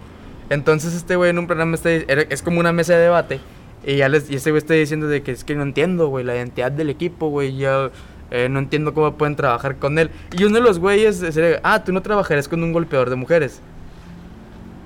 Entonces 0.49 0.93
este 0.93 1.15
güey 1.15 1.29
en 1.31 1.39
un 1.39 1.47
programa 1.47 1.75
está, 1.75 1.91
es 1.91 2.41
como 2.41 2.59
una 2.59 2.71
mesa 2.71 2.93
de 2.95 2.99
debate. 3.03 3.39
Y 3.85 3.97
ya 3.97 4.09
les, 4.09 4.29
y 4.29 4.35
este 4.35 4.51
güey 4.51 4.59
está 4.59 4.73
diciendo 4.73 5.07
de 5.07 5.21
que 5.21 5.31
es 5.31 5.43
que 5.43 5.55
no 5.55 5.63
entiendo, 5.63 6.07
güey, 6.07 6.23
la 6.25 6.35
identidad 6.35 6.71
del 6.71 6.89
equipo, 6.89 7.29
güey, 7.29 7.55
ya... 7.57 7.89
eh, 8.31 8.49
no 8.49 8.59
entiendo 8.59 8.93
cómo 8.93 9.13
pueden 9.15 9.35
trabajar 9.35 9.77
con 9.77 9.97
él. 9.99 10.09
Y 10.37 10.43
uno 10.45 10.55
de 10.55 10.61
los 10.61 10.79
güeyes 10.79 11.17
sería, 11.17 11.59
ah, 11.63 11.83
tú 11.83 11.91
no 11.93 12.01
trabajarías 12.01 12.47
con 12.47 12.63
un 12.63 12.73
golpeador 12.73 13.09
de 13.09 13.15
mujeres. 13.15 13.61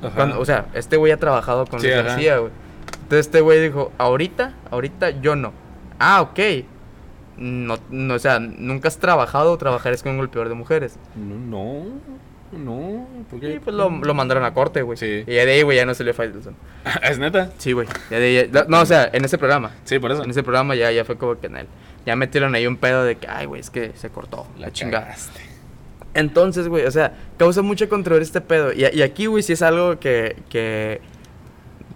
Ajá. 0.03 0.15
Cuando- 0.15 0.39
o 0.39 0.45
sea, 0.45 0.65
este 0.73 0.97
güey 0.97 1.11
ha 1.11 1.17
trabajado 1.17 1.65
con 1.65 1.79
Sí, 1.79 1.87
Luis. 1.87 2.03
García, 2.03 2.37
güey. 2.39 2.51
Entonces 3.03 3.27
este 3.27 3.41
güey 3.41 3.61
dijo, 3.61 3.91
ahorita, 3.97 4.53
ahorita 4.71 5.09
yo 5.21 5.35
no. 5.35 5.53
Ah, 5.99 6.21
ok. 6.21 6.39
No, 7.37 7.77
no, 7.89 8.13
o 8.13 8.19
sea, 8.19 8.39
nunca 8.39 8.87
has 8.87 8.97
trabajado 8.97 9.51
o 9.53 9.57
trabajarías 9.57 10.03
con 10.03 10.13
un 10.13 10.17
golpeador 10.19 10.49
de 10.49 10.55
mujeres. 10.55 10.97
No, 11.15 11.83
no, 12.51 12.57
no. 12.57 13.07
¿Por 13.29 13.39
qué? 13.39 13.55
Y 13.55 13.59
pues 13.59 13.75
lo, 13.75 13.89
lo 13.89 14.13
mandaron 14.13 14.43
a 14.43 14.53
corte, 14.53 14.81
güey. 14.81 14.97
Sí. 14.97 15.23
Y 15.25 15.33
ya 15.35 15.45
de 15.45 15.53
ahí, 15.53 15.61
güey, 15.63 15.77
ya 15.77 15.85
no 15.85 15.93
se 15.93 16.03
le 16.03 16.13
Faitelson. 16.13 16.55
¿Es 17.03 17.17
neta? 17.19 17.49
Sí, 17.57 17.71
güey. 17.71 17.87
Ya 18.09 18.19
de 18.19 18.25
ahí, 18.39 18.49
ya- 18.51 18.65
no, 18.67 18.81
o 18.81 18.85
sea, 18.85 19.09
en 19.13 19.23
ese 19.25 19.37
programa. 19.37 19.71
Sí, 19.85 19.97
por 19.99 20.11
eso. 20.11 20.23
En 20.23 20.29
ese 20.29 20.43
programa 20.43 20.75
ya, 20.75 20.91
ya 20.91 21.05
fue 21.05 21.17
como 21.17 21.39
que 21.39 21.47
en 21.47 21.57
él. 21.57 21.67
Ya 22.05 22.15
metieron 22.15 22.53
ahí 22.55 22.67
un 22.67 22.77
pedo 22.77 23.03
de 23.03 23.15
que, 23.15 23.27
ay, 23.27 23.45
güey, 23.45 23.61
es 23.61 23.69
que 23.69 23.91
se 23.95 24.09
cortó. 24.09 24.45
La 24.59 24.71
chingada. 24.71 25.05
cagaste. 25.05 25.41
Entonces, 26.13 26.67
güey, 26.67 26.85
o 26.85 26.91
sea, 26.91 27.13
causa 27.37 27.61
mucha 27.61 27.87
controversia 27.87 28.27
este 28.29 28.41
pedo. 28.41 28.73
Y, 28.73 28.85
y 28.93 29.01
aquí, 29.01 29.27
güey, 29.27 29.43
sí 29.43 29.53
es 29.53 29.61
algo 29.61 29.97
que, 29.99 30.35
que, 30.49 30.99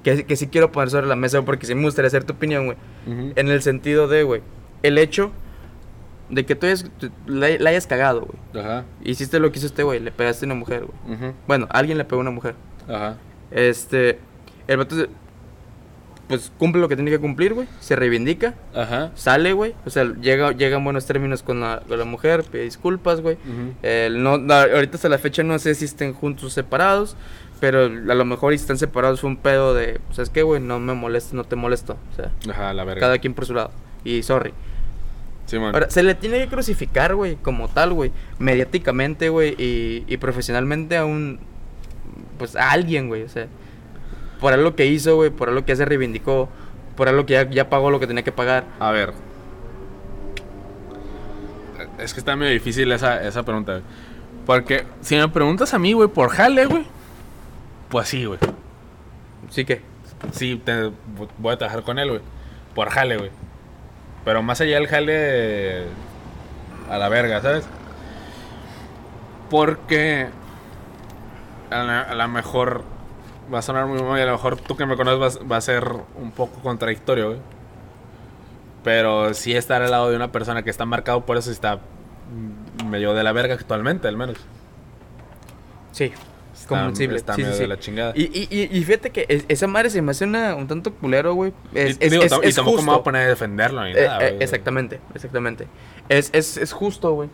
que, 0.03 0.25
que 0.25 0.35
sí 0.37 0.47
quiero 0.47 0.71
poner 0.71 0.89
sobre 0.89 1.07
la 1.07 1.15
mesa, 1.17 1.41
porque 1.41 1.65
sí 1.65 1.75
me 1.75 1.83
gustaría 1.83 2.07
hacer 2.07 2.23
tu 2.23 2.33
opinión, 2.33 2.65
güey. 2.65 2.77
En 3.07 3.49
el 3.49 3.61
sentido 3.61 4.07
de, 4.07 4.23
güey, 4.23 4.41
el 4.87 4.97
hecho 4.97 5.31
de 6.29 6.45
que 6.45 6.55
tú 6.55 6.65
hayas, 6.65 6.89
la, 7.27 7.49
la 7.59 7.69
hayas 7.69 7.85
cagado, 7.87 8.21
güey. 8.21 8.63
Ajá. 8.65 8.85
Hiciste 9.03 9.39
lo 9.39 9.51
que 9.51 9.59
hizo 9.59 9.67
este 9.67 9.83
güey, 9.83 9.99
le 9.99 10.11
pegaste 10.11 10.45
a 10.45 10.47
una 10.47 10.55
mujer, 10.55 10.85
güey. 10.85 11.15
Ujú. 11.17 11.33
Bueno, 11.47 11.67
alguien 11.69 11.97
le 11.97 12.05
pegó 12.05 12.19
a 12.19 12.21
una 12.21 12.31
mujer. 12.31 12.55
Ajá. 12.87 13.17
Este, 13.51 14.19
el 14.67 14.77
vato, 14.77 14.95
se- 14.95 15.09
pues 16.27 16.51
cumple 16.57 16.81
lo 16.81 16.89
que 16.89 16.95
tiene 16.95 17.11
que 17.11 17.19
cumplir, 17.19 17.53
güey. 17.53 17.67
Se 17.79 17.95
reivindica, 17.95 18.55
Ajá. 18.73 19.11
sale, 19.13 19.53
güey. 19.53 19.75
O 19.85 19.91
sea, 19.91 20.05
llega, 20.19 20.51
llega 20.53 20.77
en 20.77 20.83
buenos 20.83 21.05
términos 21.05 21.43
con 21.43 21.59
la, 21.59 21.83
con 21.87 21.99
la 21.99 22.05
mujer, 22.05 22.43
pide 22.43 22.63
disculpas, 22.63 23.21
güey. 23.21 23.37
El 23.83 24.23
no, 24.23 24.39
no, 24.39 24.53
ahorita 24.55 24.95
hasta 24.95 25.07
la 25.09 25.19
fecha 25.19 25.43
no 25.43 25.59
sé 25.59 25.75
si 25.75 25.85
estén 25.85 26.13
juntos 26.13 26.45
o 26.45 26.49
separados, 26.49 27.15
pero 27.59 27.81
a 27.85 27.89
lo 28.15 28.25
mejor 28.25 28.53
si 28.53 28.55
están 28.55 28.79
separados 28.79 29.21
fue 29.21 29.29
un 29.29 29.37
pedo 29.37 29.75
de, 29.75 30.01
¿sabes 30.13 30.31
qué, 30.31 30.41
güey? 30.41 30.59
No 30.59 30.79
me 30.79 30.95
molesta, 30.95 31.35
no 31.35 31.43
te 31.43 31.55
molesto. 31.55 31.95
O 32.13 32.15
sea, 32.15 32.31
Ajá, 32.51 32.73
la 32.73 32.83
verga. 32.85 33.01
cada 33.01 33.19
quien 33.19 33.35
por 33.35 33.45
su 33.45 33.53
lado. 33.53 33.69
Y 34.03 34.23
sorry. 34.23 34.51
Ahora, 35.73 35.89
se 35.89 36.01
le 36.03 36.15
tiene 36.15 36.39
que 36.39 36.47
crucificar, 36.47 37.15
güey, 37.15 37.35
como 37.35 37.67
tal, 37.67 37.93
güey. 37.93 38.11
Mediáticamente, 38.39 39.29
güey, 39.29 39.55
y, 39.57 40.03
y 40.07 40.17
profesionalmente 40.17 40.97
a 40.97 41.05
un, 41.05 41.39
pues 42.37 42.55
a 42.55 42.71
alguien, 42.71 43.07
güey. 43.07 43.23
O 43.23 43.29
sea, 43.29 43.47
por 44.39 44.53
algo 44.53 44.75
que 44.75 44.85
hizo, 44.87 45.15
güey, 45.15 45.29
por 45.29 45.49
algo 45.49 45.61
que 45.63 45.69
ya 45.73 45.75
se 45.77 45.85
reivindicó, 45.85 46.49
por 46.95 47.07
algo 47.09 47.25
que 47.25 47.33
ya, 47.33 47.49
ya 47.49 47.69
pagó 47.69 47.91
lo 47.91 47.99
que 47.99 48.07
tenía 48.07 48.23
que 48.23 48.31
pagar. 48.31 48.65
A 48.79 48.91
ver. 48.91 49.13
Es 51.99 52.13
que 52.13 52.19
está 52.19 52.35
medio 52.35 52.51
difícil 52.51 52.91
esa, 52.91 53.23
esa 53.23 53.43
pregunta, 53.43 53.73
güey. 53.73 53.83
Porque 54.45 54.83
si 55.01 55.15
me 55.15 55.27
preguntas 55.29 55.73
a 55.73 55.79
mí, 55.79 55.93
güey, 55.93 56.07
por 56.09 56.29
jale, 56.29 56.65
güey. 56.65 56.85
Pues 57.89 58.07
sí, 58.09 58.25
güey. 58.25 58.39
Sí 59.49 59.65
que, 59.65 59.81
Sí, 60.31 60.59
te- 60.63 60.91
voy 61.37 61.53
a 61.53 61.57
trabajar 61.57 61.83
con 61.83 61.99
él, 61.99 62.09
güey. 62.09 62.21
Por 62.73 62.89
jale, 62.89 63.17
güey. 63.17 63.29
Pero 64.25 64.41
más 64.43 64.59
allá 64.59 64.75
del 64.75 64.87
jale. 64.87 65.83
A 66.89 66.97
la 66.97 67.09
verga, 67.09 67.41
¿sabes? 67.41 67.65
Porque. 69.49 70.27
A 71.71 72.13
lo 72.13 72.27
mejor. 72.27 72.83
Va 73.53 73.59
a 73.59 73.61
sonar 73.61 73.85
muy 73.85 74.01
mal 74.01 74.17
y 74.17 74.23
a 74.23 74.25
lo 74.25 74.31
mejor 74.31 74.57
tú 74.57 74.75
que 74.75 74.87
me 74.87 74.97
conoces 74.97 75.39
va 75.49 75.57
a 75.57 75.61
ser 75.61 75.87
un 76.15 76.31
poco 76.31 76.59
contradictorio. 76.61 77.37
Pero 78.83 79.33
sí 79.35 79.55
estar 79.55 79.83
al 79.83 79.91
lado 79.91 80.09
de 80.09 80.15
una 80.15 80.31
persona 80.31 80.63
que 80.63 80.71
está 80.71 80.85
marcado 80.85 81.25
por 81.25 81.37
eso 81.37 81.51
está 81.51 81.79
medio 82.85 83.13
de 83.13 83.23
la 83.23 83.31
verga 83.31 83.53
actualmente, 83.53 84.07
al 84.07 84.17
menos. 84.17 84.37
sí, 85.91 86.11
Comprensible. 86.67 87.17
está 87.17 87.35
sí, 87.35 87.41
medio 87.41 87.53
sí. 87.55 87.61
de 87.61 87.67
la 87.67 87.79
chingada. 87.79 88.13
Y, 88.15 88.23
y, 88.23 88.47
y, 88.49 88.77
y 88.77 88.83
fíjate 88.83 89.09
que 89.11 89.25
es- 89.29 89.45
esa 89.47 89.67
madre 89.67 89.89
se 89.89 90.01
me 90.01 90.11
hace 90.11 90.23
una, 90.25 90.55
un 90.55 90.67
tanto 90.67 90.93
culero, 90.93 91.33
güey. 91.33 91.53
Es, 91.73 91.97
y, 91.99 92.05
es, 92.05 92.11
digo, 92.11 92.23
es- 92.23 92.31
y 92.51 92.53
tampoco 92.53 92.81
me 92.81 92.91
voy 92.91 92.99
a 92.99 93.03
poner 93.03 93.21
a 93.23 93.27
defenderlo 93.29 93.83
ni 93.83 93.91
Eh, 93.91 94.05
nada, 94.07 94.25
eh, 94.25 94.31
güey. 94.31 94.43
exactamente, 94.43 94.99
exactamente. 95.13 95.67
Es, 96.09 96.29
es, 96.33 96.57
es 96.57 96.71
justo, 96.73 97.11
güey. 97.13 97.29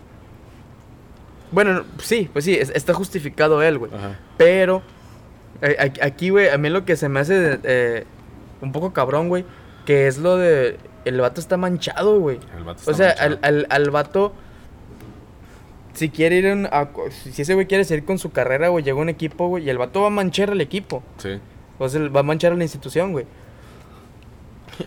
Bueno, 1.51 1.73
no, 1.73 1.85
sí, 2.01 2.29
pues 2.31 2.45
sí, 2.45 2.55
es- 2.55 2.71
está 2.73 2.93
justificado 2.93 3.61
él, 3.61 3.77
güey. 3.77 3.91
Pero 4.37 4.81
eh, 5.61 5.91
aquí- 6.01 6.29
güey, 6.29 6.49
a 6.49 6.57
mí 6.57 6.69
lo 6.69 6.85
que 6.85 6.95
se 6.95 7.09
me 7.09 7.19
hace 7.19 7.59
eh, 7.63 8.05
un 8.61 8.71
poco 8.71 8.93
cabrón, 8.93 9.27
güey, 9.29 9.45
que 9.85 10.07
es 10.07 10.17
lo 10.17 10.37
de... 10.37 10.77
El 11.03 11.19
vato 11.19 11.41
está 11.41 11.57
manchado, 11.57 12.19
güey. 12.19 12.39
El 12.57 12.63
vato 12.63 12.81
O 12.85 12.91
está 12.91 12.93
sea, 12.93 13.07
manchado. 13.07 13.39
al, 13.43 13.55
al, 13.55 13.67
al 13.69 13.89
vato... 13.91 14.33
Si 15.93 16.09
quiere 16.09 16.37
ir 16.37 16.45
en- 16.45 16.65
a- 16.71 16.89
Si 17.09 17.41
ese 17.41 17.53
güey 17.53 17.67
quiere 17.67 17.83
seguir 17.83 18.05
con 18.05 18.17
su 18.17 18.31
carrera, 18.31 18.69
güey, 18.69 18.83
llega 18.83 18.97
un 18.99 19.09
equipo, 19.09 19.47
güey, 19.47 19.65
y 19.65 19.69
el 19.69 19.77
vato 19.77 20.01
va 20.01 20.07
a 20.07 20.11
manchar 20.11 20.49
al 20.51 20.61
equipo. 20.61 21.03
Sí. 21.17 21.39
O 21.79 21.89
sea, 21.89 22.07
va 22.09 22.21
a 22.21 22.23
manchar 22.23 22.53
a 22.53 22.55
la 22.55 22.63
institución, 22.63 23.11
güey. 23.11 23.25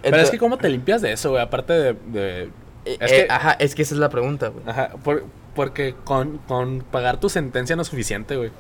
Pero 0.03 0.17
es 0.17 0.31
que 0.31 0.39
¿cómo 0.39 0.57
te 0.59 0.69
limpias 0.69 1.03
de 1.03 1.13
eso, 1.13 1.31
güey? 1.31 1.43
Aparte 1.43 1.73
de... 1.73 1.93
de- 1.93 2.43
eh, 2.87 2.97
es 3.01 3.13
eh, 3.13 3.27
que- 3.27 3.33
Ajá, 3.33 3.53
es 3.53 3.75
que 3.75 3.83
esa 3.83 3.95
es 3.95 4.01
la 4.01 4.09
pregunta, 4.09 4.49
güey. 4.49 4.65
Ajá, 4.69 4.91
por- 5.03 5.25
porque 5.55 5.95
con, 6.05 6.39
con 6.49 6.81
pagar 6.91 7.21
tu 7.21 7.29
sentencia 7.29 7.77
no 7.77 7.83
es 7.83 7.89
suficiente, 7.89 8.37
güey. 8.37 8.51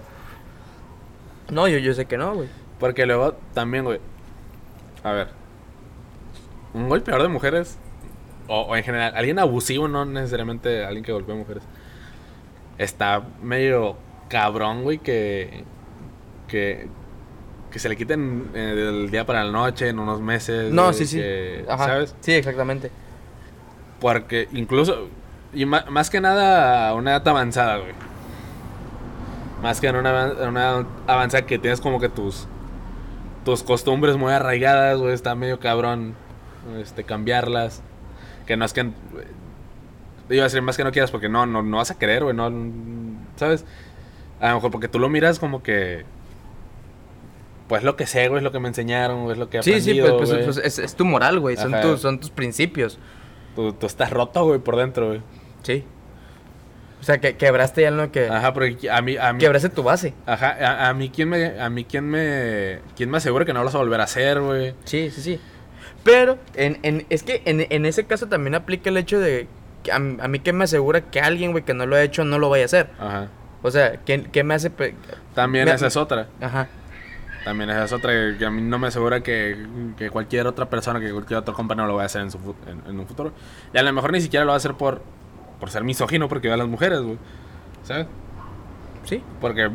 No, 1.51 1.67
yo, 1.69 1.79
yo 1.79 1.93
sé 1.95 2.07
que 2.07 2.17
no, 2.17 2.35
güey. 2.35 2.49
Porque 2.79 3.07
luego 3.07 3.35
también, 3.53 3.85
güey. 3.85 4.01
A 5.03 5.13
ver. 5.13 5.29
Un 6.73 6.89
golpeador 6.89 7.23
de 7.23 7.29
mujeres. 7.29 7.79
O, 8.49 8.61
o 8.63 8.77
en 8.77 8.85
general, 8.85 9.13
alguien 9.17 9.39
abusivo, 9.39 9.89
no 9.89 10.05
necesariamente 10.05 10.85
alguien 10.85 11.05
que 11.05 11.13
golpea 11.13 11.35
mujeres. 11.35 11.63
Está 12.79 13.23
medio 13.43 13.97
cabrón, 14.29 14.83
güey, 14.83 14.99
que. 14.99 15.65
Que. 16.49 16.89
Que 17.71 17.79
se 17.81 17.89
le 17.89 17.97
quiten 17.97 18.51
eh, 18.55 18.59
del 18.59 19.11
día 19.11 19.27
para 19.27 19.43
la 19.45 19.51
noche 19.51 19.89
en 19.89 19.99
unos 19.99 20.21
meses. 20.21 20.73
No, 20.73 20.85
güey, 20.85 20.95
sí, 20.95 21.07
sí. 21.07 21.17
que- 21.19 21.65
Ajá. 21.69 21.87
¿Sabes? 21.87 22.15
Sí, 22.21 22.33
exactamente. 22.33 22.91
Porque 24.01 24.49
incluso. 24.53 25.09
Y 25.53 25.67
ma- 25.67 25.85
más 25.89 26.11
que 26.11 26.21
nada 26.21 26.89
a 26.89 26.95
una 26.95 27.13
edad 27.13 27.27
avanzada, 27.29 27.79
güey. 27.79 27.93
Más 29.63 29.81
que 29.81 29.87
en 29.89 29.97
una, 29.97 30.33
una 30.49 30.61
edad 30.61 30.87
avanzada 31.07 31.47
que 31.47 31.59
tienes 31.59 31.81
como 31.81 32.01
que 32.01 32.09
tus. 32.09 32.47
Tus 33.45 33.63
costumbres 33.63 34.17
muy 34.17 34.33
arraigadas, 34.33 34.99
güey. 34.99 35.13
Está 35.13 35.35
medio 35.35 35.59
cabrón. 35.61 36.15
Este, 36.81 37.05
cambiarlas. 37.05 37.83
Que 38.47 38.57
no 38.57 38.65
es 38.65 38.73
que. 38.73 38.91
Iba 40.31 40.43
a 40.43 40.45
decir 40.45 40.63
más 40.63 40.77
que 40.77 40.85
no 40.85 40.93
quieras 40.93 41.11
porque 41.11 41.29
no, 41.29 41.45
no, 41.47 41.63
no 41.63 41.77
vas 41.79 41.91
a 41.91 41.99
querer, 41.99 42.23
güey. 42.25 42.35
No, 42.35 42.51
¿Sabes? 43.37 43.65
A 44.41 44.49
lo 44.51 44.55
mejor 44.57 44.71
porque 44.71 44.89
tú 44.89 44.99
lo 44.99 45.09
miras 45.09 45.39
como 45.39 45.63
que. 45.63 46.05
Pues 47.69 47.83
lo 47.83 47.97
que 47.97 48.07
sé, 48.07 48.29
güey, 48.29 48.39
es 48.39 48.45
lo 48.45 48.53
que 48.53 48.61
me 48.61 48.69
enseñaron, 48.69 49.23
güey, 49.23 49.33
es 49.33 49.39
lo 49.39 49.49
que 49.49 49.59
he 49.59 49.63
Sí, 49.63 49.81
sí, 49.81 49.99
aprendido, 49.99 50.17
pues, 50.19 50.31
pues, 50.31 50.45
pues, 50.45 50.57
es, 50.59 50.79
es 50.79 50.95
tu 50.97 51.05
moral, 51.07 51.41
güey. 51.41 51.57
Son, 51.57 51.73
tus- 51.81 52.01
son 52.01 52.21
tus 52.21 52.31
principios. 52.31 52.99
Tú, 53.57 53.73
tú 53.73 53.87
estás 53.87 54.11
roto, 54.11 54.45
güey, 54.45 54.59
por 54.61 54.77
dentro, 54.77 55.09
güey. 55.09 55.23
Sí. 55.63 55.85
O 57.01 57.05
sea, 57.05 57.19
que 57.19 57.37
quebraste 57.37 57.83
ya 57.83 57.89
en 57.89 57.97
lo 57.97 58.11
que. 58.13 58.29
Ajá, 58.29 58.53
porque 58.53 58.91
a 58.91 59.01
mí, 59.03 59.17
a 59.17 59.33
mí, 59.33 59.39
Quebraste 59.39 59.69
tu 59.71 59.83
base. 59.83 60.13
ajá, 60.27 60.57
a, 60.61 60.89
a 60.91 60.95
mí 60.95 61.11
quién 61.11 61.29
me, 61.31 61.59
a 61.61 61.71
mí 61.71 61.85
quién 61.85 62.05
me, 62.09 62.81
quién 62.97 63.11
me 63.11 63.17
asegura 63.19 63.45
que 63.45 63.53
no 63.53 63.61
lo 63.61 63.67
vas 63.67 63.75
a 63.75 63.79
volver 63.79 64.01
a 64.01 64.05
hacer, 64.05 64.41
güey. 64.41 64.75
Sí, 64.85 65.11
sí, 65.11 65.21
sí. 65.23 65.41
Pero, 66.03 66.39
en, 66.55 66.79
en, 66.83 67.07
es 67.09 67.23
que 67.23 67.43
en, 67.47 67.67
en 67.71 67.87
ese 67.87 68.05
caso 68.05 68.27
también 68.29 68.55
aplica 68.55 68.91
el 68.91 68.97
hecho 68.99 69.19
de. 69.21 69.49
A, 69.93 69.97
a 69.97 70.29
mí 70.29 70.39
que 70.41 70.53
me 70.53 70.65
asegura 70.65 71.01
que 71.03 71.21
alguien, 71.21 71.53
güey, 71.53 71.65
que 71.65 71.75
no 71.75 71.87
lo 71.87 71.97
ha 71.97 72.03
hecho, 72.03 72.25
no 72.25 72.39
lo 72.39 72.49
vaya 72.51 72.65
a 72.65 72.67
hacer. 72.67 72.91
Ajá. 72.99 73.29
O 73.63 73.71
sea, 73.71 73.97
¿qué, 74.05 74.25
qué 74.31 74.45
me 74.45 74.55
hace. 74.55 74.71
También 75.35 75.65
Me- 75.67 75.73
esa 75.73 75.87
es 75.87 75.97
otra. 75.97 76.29
Ajá. 76.41 76.69
También 77.45 77.69
esa 77.71 77.85
es 77.85 77.93
otra 77.93 78.11
que, 78.39 78.45
a 78.47 78.51
mí 78.51 78.63
no 78.63 78.79
me 78.79 78.87
asegura 78.89 79.21
que, 79.21 79.67
que 79.99 80.09
cualquier 80.11 80.47
otra 80.47 80.71
persona, 80.71 80.99
que 81.01 81.11
cualquier 81.13 81.39
otro 81.41 81.53
compañero 81.55 81.87
lo 81.87 81.95
vaya 81.95 82.05
a 82.05 82.07
hacer 82.07 82.23
en, 82.23 82.31
su, 82.31 82.39
en, 82.67 82.83
en 82.91 82.99
un 82.99 83.07
futuro. 83.07 83.33
Y 83.75 83.79
a 83.79 83.83
lo 83.83 83.93
mejor 83.93 84.13
ni 84.13 84.21
siquiera 84.23 84.45
lo 84.45 84.51
va 84.51 84.55
a 84.55 84.57
hacer 84.57 84.75
por, 84.75 85.03
por 85.61 85.71
ser 85.71 85.85
misógino, 85.85 86.29
porque 86.29 86.49
ve 86.49 86.55
a 86.55 86.57
las 86.57 86.69
mujeres, 86.69 87.01
güey. 87.03 87.19
¿Sabes? 87.83 88.07
Sí. 89.05 89.23
Porque, 89.43 89.69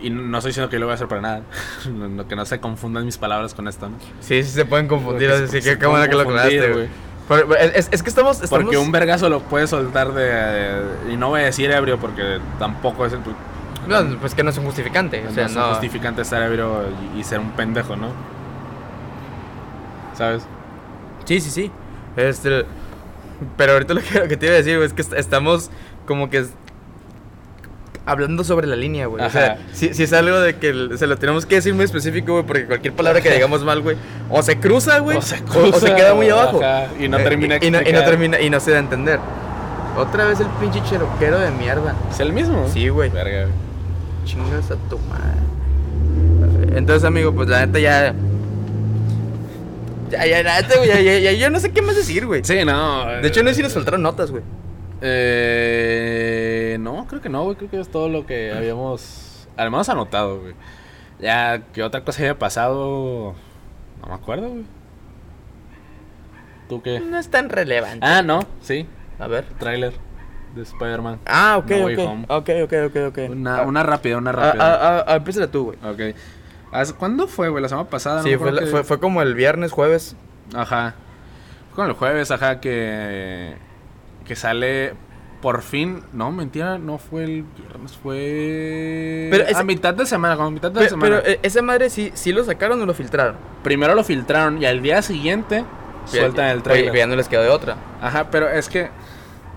y 0.00 0.08
no 0.08 0.38
estoy 0.38 0.50
diciendo 0.50 0.70
que 0.70 0.78
lo 0.78 0.86
voy 0.86 0.92
a 0.92 0.94
hacer 0.94 1.08
para 1.08 1.20
nada. 1.20 1.42
No- 1.90 2.26
que 2.26 2.36
no 2.36 2.46
se 2.46 2.58
confundan 2.60 3.04
mis 3.04 3.18
palabras 3.18 3.52
con 3.52 3.68
esto, 3.68 3.90
¿no? 3.90 3.96
Sí, 4.20 4.42
sí 4.42 4.50
se 4.50 4.64
pueden 4.64 4.88
confundir. 4.88 5.28
Porque 5.28 5.44
Así 5.44 5.60
se 5.60 5.70
que 5.74 5.78
qué 5.78 5.86
buena 5.86 6.08
que 6.08 6.14
lo 6.14 6.22
aclaraste, 6.22 6.72
güey. 6.72 6.88
Pero, 7.30 7.54
Es, 7.56 7.88
es 7.90 8.02
que 8.02 8.10
estamos. 8.10 8.42
estamos 8.42 8.64
Porque 8.64 8.76
un 8.76 8.92
vergazo 8.92 9.28
lo 9.30 9.40
puedes 9.40 9.70
soltar 9.70 10.12
de, 10.12 10.82
Y 11.10 11.16
no 11.16 11.28
voy 11.30 11.40
a 11.40 11.44
decir 11.44 11.70
ebrio 11.70 11.98
porque 11.98 12.38
tampoco 12.58 13.06
es 13.06 13.14
el. 13.14 13.20
No, 13.88 14.18
pues 14.20 14.34
que 14.34 14.42
no 14.42 14.50
es 14.50 14.58
un 14.58 14.64
justificante. 14.66 15.26
O 15.26 15.32
sea, 15.32 15.44
no 15.44 15.48
es 15.50 15.56
no. 15.56 15.64
un 15.66 15.70
justificante 15.70 16.20
estar 16.22 16.42
ebrio 16.42 16.82
y, 17.14 17.20
y 17.20 17.24
ser 17.24 17.40
un 17.40 17.52
pendejo, 17.52 17.96
¿no? 17.96 18.08
¿Sabes? 20.16 20.42
Sí, 21.24 21.40
sí, 21.40 21.50
sí. 21.50 21.70
Este, 22.16 22.66
pero 23.56 23.72
ahorita 23.74 23.94
lo 23.94 24.00
que, 24.02 24.18
lo 24.18 24.28
que 24.28 24.36
te 24.36 24.46
iba 24.46 24.54
a 24.54 24.58
decir, 24.58 24.76
es 24.82 24.92
que 24.92 25.02
est- 25.02 25.12
estamos 25.14 25.70
como 26.06 26.28
que 26.30 26.44
hablando 28.06 28.42
sobre 28.44 28.66
la 28.66 28.76
línea, 28.76 29.06
güey. 29.06 29.24
O 29.24 29.30
sea, 29.30 29.58
si, 29.72 29.94
si 29.94 30.02
es 30.02 30.12
algo 30.12 30.40
de 30.40 30.56
que 30.56 30.72
se 30.96 31.06
lo 31.06 31.16
tenemos 31.16 31.46
que 31.46 31.56
decir 31.56 31.74
muy 31.74 31.84
específico, 31.84 32.32
güey, 32.32 32.44
porque 32.46 32.66
cualquier 32.66 32.94
palabra 32.94 33.20
que 33.20 33.30
digamos 33.32 33.62
mal, 33.64 33.80
güey, 33.82 33.96
o 34.30 34.42
se 34.42 34.58
cruza, 34.58 34.98
güey, 35.00 35.18
O 35.18 35.22
se 35.22 35.36
o- 35.36 35.38
o 35.38 35.44
cruza, 35.46 35.80
se 35.86 35.94
queda 35.94 36.14
muy 36.14 36.28
abajo. 36.28 36.60
ajá, 36.62 36.86
y 36.98 37.08
no 37.08 37.18
Eh, 37.18 37.22
termina 37.24 37.56
y, 37.60 37.66
y 37.66 37.70
no, 37.70 37.80
y 37.82 37.92
no 37.92 38.02
termina 38.04 38.40
y 38.40 38.50
no 38.50 38.58
se 38.60 38.70
da 38.72 38.78
a 38.78 38.80
entender. 38.80 39.18
Otra 39.96 40.24
vez 40.24 40.40
el 40.40 40.46
pinche 40.60 40.80
cheroquero 40.88 41.38
de 41.38 41.50
mierda. 41.50 41.94
¿Es 42.10 42.20
el 42.20 42.32
mismo? 42.32 42.68
Sí, 42.72 42.88
güey. 42.88 43.10
Verga, 43.10 43.42
güey. 43.42 43.54
Chingas 44.24 44.70
a 44.70 44.76
tu 44.88 44.98
madre. 44.98 46.76
Entonces, 46.76 47.04
amigo, 47.04 47.32
pues 47.34 47.48
la 47.48 47.66
neta 47.66 47.78
ya. 47.80 48.14
Ya, 50.10 50.26
ya, 50.26 50.42
ya, 50.42 50.76
güey, 50.76 50.88
ya, 50.88 51.00
ya, 51.00 51.18
ya, 51.18 51.32
yo 51.32 51.50
no 51.50 51.60
sé 51.60 51.70
qué 51.72 51.82
más 51.82 51.94
decir, 51.96 52.26
güey. 52.26 52.42
Sí, 52.44 52.64
no. 52.64 53.06
De 53.20 53.28
hecho, 53.28 53.42
no 53.42 53.50
sé 53.50 53.56
si 53.56 53.62
nos 53.62 53.72
faltaron 53.74 54.02
notas, 54.02 54.30
güey. 54.30 54.42
Eh, 55.02 56.76
no, 56.80 57.06
creo 57.08 57.20
que 57.20 57.28
no, 57.28 57.44
güey. 57.44 57.56
Creo 57.56 57.70
que 57.70 57.80
es 57.80 57.88
todo 57.90 58.08
lo 58.08 58.26
que 58.26 58.52
habíamos. 58.52 59.48
Al 59.56 59.70
menos 59.70 59.88
anotado, 59.88 60.40
güey. 60.40 60.54
Ya, 61.20 61.62
que 61.72 61.82
otra 61.82 62.02
cosa 62.04 62.20
había 62.22 62.38
pasado. 62.38 63.34
No 64.00 64.08
me 64.08 64.14
acuerdo, 64.14 64.48
güey. 64.48 64.64
¿Tú 66.68 66.82
qué? 66.82 67.00
No 67.00 67.18
es 67.18 67.28
tan 67.30 67.48
relevante. 67.48 68.06
Ah, 68.06 68.22
no, 68.22 68.40
sí. 68.60 68.86
A 69.18 69.26
ver. 69.26 69.44
Tráiler 69.58 69.92
de 70.54 70.62
Spider-Man. 70.62 71.18
Ah, 71.26 71.56
ok, 71.58 71.70
No 71.70 71.84
Way 71.84 71.96
ok. 71.96 72.24
Ok, 72.30 72.50
ok, 72.64 72.72
ok, 72.86 72.96
ok. 73.08 73.18
Una, 73.30 73.62
una 73.62 73.82
rápida, 73.82 74.16
una 74.18 74.30
Ah, 74.30 74.34
rápida. 74.34 74.98
ah, 74.98 75.04
ah, 75.06 75.16
empiézala 75.16 75.48
tú, 75.50 75.64
güey. 75.74 75.78
Ok. 76.12 76.16
¿Hace- 76.72 76.94
¿Cuándo 76.94 77.26
fue, 77.26 77.48
güey? 77.48 77.60
La 77.62 77.68
semana 77.68 77.88
pasada. 77.90 78.22
Sí, 78.22 78.36
fue, 78.36 78.52
la- 78.52 78.60
que- 78.60 78.66
fue, 78.68 78.84
fue 78.84 79.00
como 79.00 79.20
el 79.22 79.34
viernes, 79.34 79.72
jueves. 79.72 80.14
Ajá. 80.54 80.94
Fue 81.70 81.76
Con 81.76 81.86
el 81.88 81.92
jueves, 81.94 82.30
ajá, 82.30 82.60
que. 82.60 83.54
Que 84.30 84.36
sale. 84.36 84.92
Por 85.42 85.60
fin. 85.62 86.04
No, 86.12 86.30
mentira, 86.30 86.78
no 86.78 86.98
fue 86.98 87.24
el 87.24 87.42
viernes, 87.42 87.96
fue. 88.00 89.26
Pero 89.32 89.44
a 89.44 89.48
ese- 89.48 89.64
mitad 89.64 89.92
de 89.92 90.06
semana, 90.06 90.36
como 90.36 90.52
mitad 90.52 90.70
de 90.70 90.82
Pe- 90.82 90.88
semana. 90.88 91.20
Pero, 91.20 91.28
eh, 91.34 91.40
esa 91.42 91.62
madre 91.62 91.90
sí, 91.90 92.12
sí 92.14 92.30
lo 92.32 92.44
sacaron 92.44 92.80
o 92.80 92.86
lo 92.86 92.94
filtraron. 92.94 93.34
Primero 93.64 93.96
lo 93.96 94.04
filtraron 94.04 94.62
y 94.62 94.66
al 94.66 94.82
día 94.82 95.02
siguiente 95.02 95.64
sueltan 96.04 96.46
el 96.46 96.56
Oye, 96.58 96.62
trailer. 96.62 96.94
ya 96.94 97.06
no 97.08 97.16
les 97.16 97.26
quedó 97.26 97.42
de 97.42 97.48
otra. 97.48 97.74
Ajá, 98.00 98.30
pero 98.30 98.48
es 98.48 98.68
que 98.68 98.88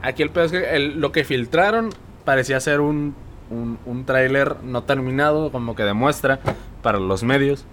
aquí 0.02 0.24
el 0.24 0.32
pedo 0.32 0.46
es 0.46 0.52
que 0.52 0.76
el- 0.76 1.00
lo 1.00 1.12
que 1.12 1.24
filtraron 1.24 1.92
parecía 2.26 2.60
ser 2.60 2.80
un, 2.80 3.14
un, 3.52 3.78
un 3.86 4.06
tráiler 4.06 4.56
no 4.64 4.82
terminado, 4.86 5.52
como 5.52 5.76
que 5.76 5.84
demuestra 5.84 6.40
para 6.82 6.98
los 6.98 7.22
medios. 7.22 7.64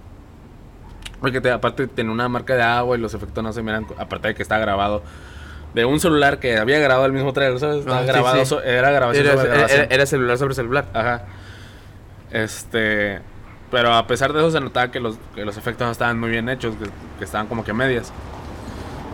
Porque 1.22 1.40
te- 1.40 1.50
aparte 1.50 1.86
tiene 1.86 2.10
una 2.10 2.28
marca 2.28 2.56
de 2.56 2.62
agua 2.62 2.98
y 2.98 3.00
los 3.00 3.14
efectos 3.14 3.42
no 3.42 3.54
se 3.54 3.62
miran, 3.62 3.86
aparte 3.96 4.28
de 4.28 4.34
que 4.34 4.42
está 4.42 4.58
grabado 4.58 5.02
de 5.74 5.84
un 5.84 6.00
celular 6.00 6.38
que 6.40 6.56
había 6.58 6.78
grabado 6.78 7.06
el 7.06 7.12
mismo 7.12 7.32
trailer, 7.32 7.58
¿sabes? 7.60 7.78
Estaba 7.80 7.98
Ah, 7.98 8.02
sí, 8.02 8.06
grabado, 8.08 8.38
sí. 8.40 8.46
so- 8.46 8.62
era 8.62 8.90
grabación 8.90 9.24
Era, 9.24 9.34
sobre 9.36 9.48
era- 9.48 9.56
grabación. 9.58 9.86
era 9.90 10.06
celular 10.06 10.38
sobre 10.38 10.54
celular. 10.54 10.84
Ajá. 10.94 11.22
Este. 12.30 13.20
Pero 13.70 13.94
a 13.94 14.06
pesar 14.06 14.32
de 14.32 14.40
eso 14.40 14.50
se 14.50 14.60
notaba 14.60 14.90
que 14.90 14.98
los, 14.98 15.16
que 15.34 15.44
los 15.44 15.56
efectos 15.56 15.86
no 15.86 15.92
estaban 15.92 16.18
muy 16.18 16.30
bien 16.30 16.48
hechos, 16.48 16.74
que, 16.76 16.86
que 17.18 17.24
estaban 17.24 17.46
como 17.46 17.62
que 17.62 17.72
medias. 17.72 18.12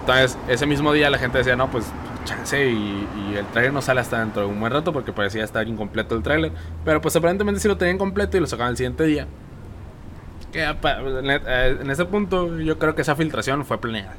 Entonces, 0.00 0.38
ese 0.48 0.64
mismo 0.66 0.92
día 0.92 1.10
la 1.10 1.18
gente 1.18 1.38
decía, 1.38 1.56
no, 1.56 1.70
pues 1.70 1.84
chance 2.24 2.66
y, 2.70 3.06
y 3.30 3.36
el 3.36 3.44
trailer 3.46 3.72
no 3.72 3.82
sale 3.82 4.00
hasta 4.00 4.18
dentro 4.20 4.42
de 4.42 4.48
un 4.48 4.58
buen 4.58 4.72
rato 4.72 4.92
porque 4.92 5.12
parecía 5.12 5.44
estar 5.44 5.66
incompleto 5.68 6.14
el 6.16 6.22
trailer. 6.22 6.52
Pero 6.84 7.00
pues 7.02 7.14
aparentemente 7.16 7.60
sí 7.60 7.68
lo 7.68 7.76
tenían 7.76 7.98
completo 7.98 8.36
y 8.36 8.40
lo 8.40 8.46
sacaban 8.46 8.70
el 8.70 8.76
siguiente 8.78 9.04
día. 9.04 9.26
Que 10.52 10.62
eh, 10.64 11.78
en 11.82 11.90
ese 11.90 12.04
punto 12.06 12.56
yo 12.58 12.78
creo 12.78 12.94
que 12.94 13.02
esa 13.02 13.14
filtración 13.14 13.64
fue 13.66 13.78
planeada. 13.78 14.14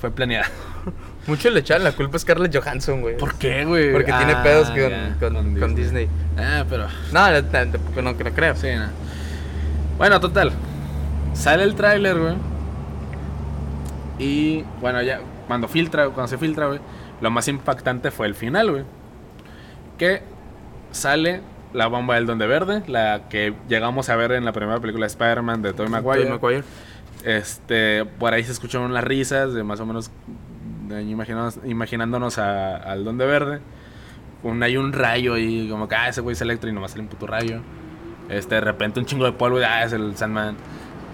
Fue 0.00 0.10
planeada. 0.10 0.48
Mucho 1.26 1.48
le 1.50 1.60
echaron 1.60 1.84
la 1.84 1.92
culpa 1.92 2.16
a 2.16 2.20
Scarlett 2.20 2.54
Johansson, 2.54 3.00
güey. 3.00 3.16
¿Por 3.16 3.34
qué, 3.36 3.64
güey? 3.64 3.92
Porque 3.92 4.12
tiene 4.12 4.32
Ah, 4.34 4.42
pedos 4.42 4.70
con, 4.70 5.32
con- 5.32 5.58
con 5.58 5.74
Disney. 5.74 6.08
Ah, 6.36 6.64
pero... 6.68 6.86
No, 7.12 7.42
tampoco 7.50 8.02
no, 8.02 8.12
no 8.12 8.16
creo. 8.34 8.54
Sí, 8.56 8.68
no. 8.76 8.88
Bueno, 9.96 10.20
total. 10.20 10.52
Sale 11.32 11.62
el 11.64 11.74
tráiler, 11.74 12.18
güey. 12.18 12.34
Y 14.18 14.64
bueno, 14.80 15.02
ya 15.02 15.20
cuando 15.46 15.68
filtra, 15.68 16.04
cuando 16.10 16.28
se 16.28 16.38
filtra, 16.38 16.66
güey, 16.66 16.80
lo 17.20 17.30
más 17.30 17.48
impactante 17.48 18.10
fue 18.10 18.26
el 18.26 18.34
final, 18.34 18.70
güey. 18.70 18.84
Que 19.98 20.22
sale 20.92 21.40
la 21.72 21.86
bomba 21.88 22.14
del 22.16 22.26
Donde 22.26 22.46
Verde, 22.46 22.82
la 22.86 23.22
que 23.28 23.54
llegamos 23.68 24.08
a 24.08 24.16
ver 24.16 24.32
en 24.32 24.44
la 24.44 24.52
primera 24.52 24.78
película 24.80 25.04
de 25.06 25.08
Spider-Man 25.08 25.62
de 25.62 25.72
Tobey 25.72 25.90
Maguire. 25.90 26.30
Maguire. 26.30 26.64
Este, 27.24 28.04
por 28.04 28.34
ahí 28.34 28.44
se 28.44 28.52
escucharon 28.52 28.90
unas 28.90 29.02
risas 29.02 29.54
de 29.54 29.64
más 29.64 29.80
o 29.80 29.86
menos 29.86 30.10
imaginándonos, 30.90 31.58
imaginándonos 31.64 32.38
a- 32.38 32.76
al 32.76 33.04
Donde 33.04 33.26
Verde. 33.26 33.60
Un, 34.42 34.62
hay 34.62 34.76
un 34.76 34.92
rayo 34.92 35.36
y 35.38 35.68
como 35.68 35.88
que, 35.88 35.94
ah, 35.94 36.08
ese 36.08 36.20
güey 36.20 36.34
es 36.34 36.40
Electro 36.42 36.68
y 36.68 36.72
nomás 36.72 36.90
sale 36.92 37.02
un 37.02 37.08
puto 37.08 37.26
rayo. 37.26 37.60
Este, 38.28 38.56
de 38.56 38.60
repente 38.60 39.00
un 39.00 39.06
chingo 39.06 39.24
de 39.24 39.32
polvo 39.32 39.60
y, 39.60 39.62
ah, 39.64 39.84
es 39.84 39.92
el 39.92 40.16
Sandman. 40.16 40.56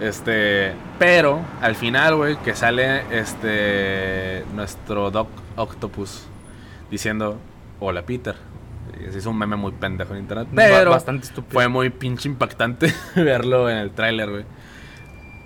Este, 0.01 0.73
pero 0.99 1.41
al 1.61 1.75
final, 1.77 2.17
güey, 2.17 2.37
que 2.39 2.55
sale 2.55 3.03
este 3.17 4.45
nuestro 4.55 5.11
Doc 5.11 5.29
Octopus 5.57 6.25
diciendo, 6.91 7.39
hola 7.79 8.03
Peter. 8.03 8.35
Se 9.13 9.19
hizo 9.19 9.31
un 9.31 9.39
meme 9.39 9.57
muy 9.57 9.73
pendejo 9.73 10.15
en 10.15 10.21
internet. 10.21 10.49
Pero 10.55 10.91
bastante 10.91 11.27
estúpido. 11.27 11.53
fue 11.55 11.69
muy 11.69 11.91
pinche 11.91 12.29
impactante 12.29 12.93
verlo 13.17 13.71
en 13.71 13.77
el 13.79 13.91
tráiler, 13.93 14.29
güey. 14.31 14.45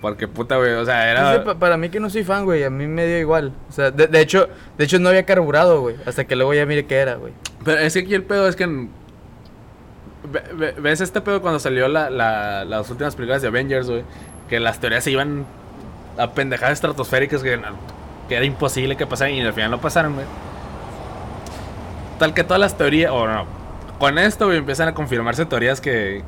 Porque 0.01 0.27
puta, 0.27 0.57
güey, 0.57 0.73
o 0.73 0.85
sea, 0.85 1.09
era... 1.11 1.57
Para 1.57 1.77
mí 1.77 1.89
que 1.89 1.99
no 1.99 2.09
soy 2.09 2.23
fan, 2.23 2.45
güey, 2.45 2.63
a 2.63 2.69
mí 2.69 2.85
me 2.85 3.07
dio 3.07 3.17
igual. 3.17 3.53
O 3.69 3.71
sea, 3.71 3.89
de, 3.91 4.07
de 4.07 4.19
hecho, 4.21 4.47
de 4.77 4.83
hecho 4.85 4.99
no 4.99 5.09
había 5.09 5.23
carburado, 5.23 5.81
güey, 5.81 5.95
hasta 6.05 6.25
que 6.25 6.35
luego 6.35 6.53
ya 6.53 6.65
mire 6.65 6.85
qué 6.85 6.97
era, 6.97 7.15
güey. 7.15 7.33
Pero 7.63 7.79
es 7.79 7.93
que 7.93 7.99
aquí 7.99 8.13
el 8.13 8.23
pedo 8.23 8.47
es 8.47 8.55
que... 8.55 8.63
en- 8.65 8.89
¿Ves 10.81 11.01
este 11.01 11.21
pedo 11.21 11.41
cuando 11.41 11.59
salió 11.59 11.87
la, 11.87 12.09
la- 12.09 12.65
las 12.65 12.89
últimas 12.89 13.15
películas 13.15 13.41
de 13.41 13.47
Avengers, 13.47 13.89
güey? 13.89 14.03
Que 14.49 14.59
las 14.59 14.79
teorías 14.79 15.03
se 15.03 15.11
iban 15.11 15.45
a 16.17 16.31
pendejadas 16.31 16.73
estratosféricas 16.73 17.41
que, 17.43 17.59
que 18.27 18.35
era 18.35 18.45
imposible 18.45 18.95
que 18.97 19.05
pasaran 19.05 19.33
y 19.33 19.41
al 19.41 19.53
final 19.53 19.71
no 19.71 19.81
pasaron, 19.81 20.13
güey. 20.15 20.25
Tal 22.19 22.33
que 22.33 22.43
todas 22.43 22.59
las 22.59 22.77
teorías... 22.77 23.11
O 23.11 23.27
no, 23.27 23.45
con 23.99 24.17
esto, 24.17 24.47
güey, 24.47 24.57
empiezan 24.59 24.87
a 24.87 24.93
confirmarse 24.93 25.45
teorías 25.45 25.79
que... 25.81 26.23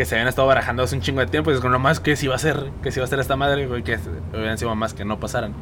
Que 0.00 0.06
se 0.06 0.14
habían 0.14 0.28
estado 0.28 0.48
barajando 0.48 0.82
hace 0.82 0.96
un 0.96 1.02
chingo 1.02 1.20
de 1.20 1.26
tiempo. 1.26 1.50
Y 1.50 1.54
es 1.54 1.60
como, 1.60 1.72
nomás 1.72 2.00
que 2.00 2.16
si 2.16 2.24
iba 2.24 2.34
a 2.34 2.38
ser, 2.38 2.70
que 2.82 2.90
si 2.90 3.00
iba 3.00 3.04
a 3.04 3.06
ser 3.06 3.18
esta 3.18 3.36
madre, 3.36 3.66
güey, 3.66 3.82
que 3.82 3.98
hubieran 4.32 4.56
sido 4.56 4.74
más 4.74 4.94
que 4.94 5.04
no 5.04 5.20
pasaran. 5.20 5.52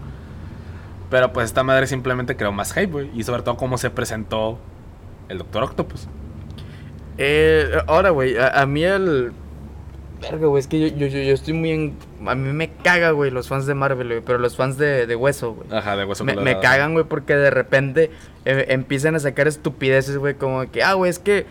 Pero 1.11 1.33
pues 1.33 1.47
esta 1.47 1.65
madre 1.65 1.89
simplemente 1.89 2.37
creó 2.37 2.53
más 2.53 2.73
hype, 2.73 2.87
güey. 2.87 3.11
Y 3.17 3.25
sobre 3.25 3.43
todo 3.43 3.57
cómo 3.57 3.79
se 3.79 3.91
presentó 3.91 4.61
el 5.29 5.39
Doctor 5.39 5.65
Octopus. 5.65 6.07
Eh, 7.17 7.69
ahora, 7.89 8.11
güey, 8.11 8.39
a, 8.39 8.61
a 8.61 8.65
mí 8.67 8.85
el... 8.85 9.33
Verga, 10.23 10.47
güey, 10.47 10.61
es 10.61 10.69
que 10.69 10.89
yo, 10.89 10.97
yo, 10.97 11.09
yo, 11.09 11.35
estoy 11.35 11.55
muy 11.55 11.73
en... 11.73 11.97
A 12.25 12.37
mí 12.37 12.53
me 12.53 12.71
caga, 12.71 13.11
güey, 13.11 13.33
los 13.33 13.49
fans 13.49 13.67
de 13.67 13.75
Marvel, 13.75 14.07
güey, 14.07 14.21
pero 14.21 14.39
los 14.39 14.55
fans 14.55 14.79
de, 14.79 15.09
de 15.09 15.17
Hueso, 15.17 15.55
güey. 15.55 15.67
Ajá, 15.77 15.97
de 15.97 16.05
hueso 16.05 16.25
Me, 16.25 16.61
cagan, 16.61 16.93
güey, 16.93 17.07
porque 17.07 17.35
de 17.35 17.51
repente 17.51 18.13
eh, 18.45 18.67
empiezan 18.69 19.17
a 19.17 19.19
sacar 19.19 19.49
estupideces, 19.49 20.17
güey, 20.17 20.35
como 20.35 20.71
que, 20.71 20.85
ah, 20.85 20.95
güey, 20.95 21.11
es 21.11 21.19
que 21.19 21.45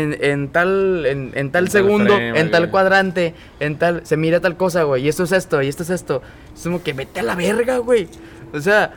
en, 0.00 0.16
en 0.20 0.48
tal, 0.48 1.04
en, 1.06 1.32
en 1.34 1.50
tal 1.52 1.68
segundo, 1.68 2.14
frame, 2.14 2.38
en 2.38 2.50
tal 2.50 2.62
güey. 2.62 2.70
cuadrante, 2.70 3.34
en 3.60 3.76
tal, 3.78 4.00
se 4.04 4.16
mira 4.16 4.40
tal 4.40 4.56
cosa, 4.56 4.82
güey, 4.84 5.04
y 5.04 5.08
esto 5.08 5.24
es 5.24 5.32
esto, 5.32 5.62
y 5.62 5.68
esto 5.68 5.82
es 5.82 5.90
esto. 5.90 6.22
Es 6.54 6.62
como 6.62 6.82
que 6.82 6.92
vete 6.92 7.20
a 7.20 7.22
la 7.22 7.34
verga, 7.34 7.78
güey. 7.78 8.08
O 8.52 8.60
sea, 8.60 8.92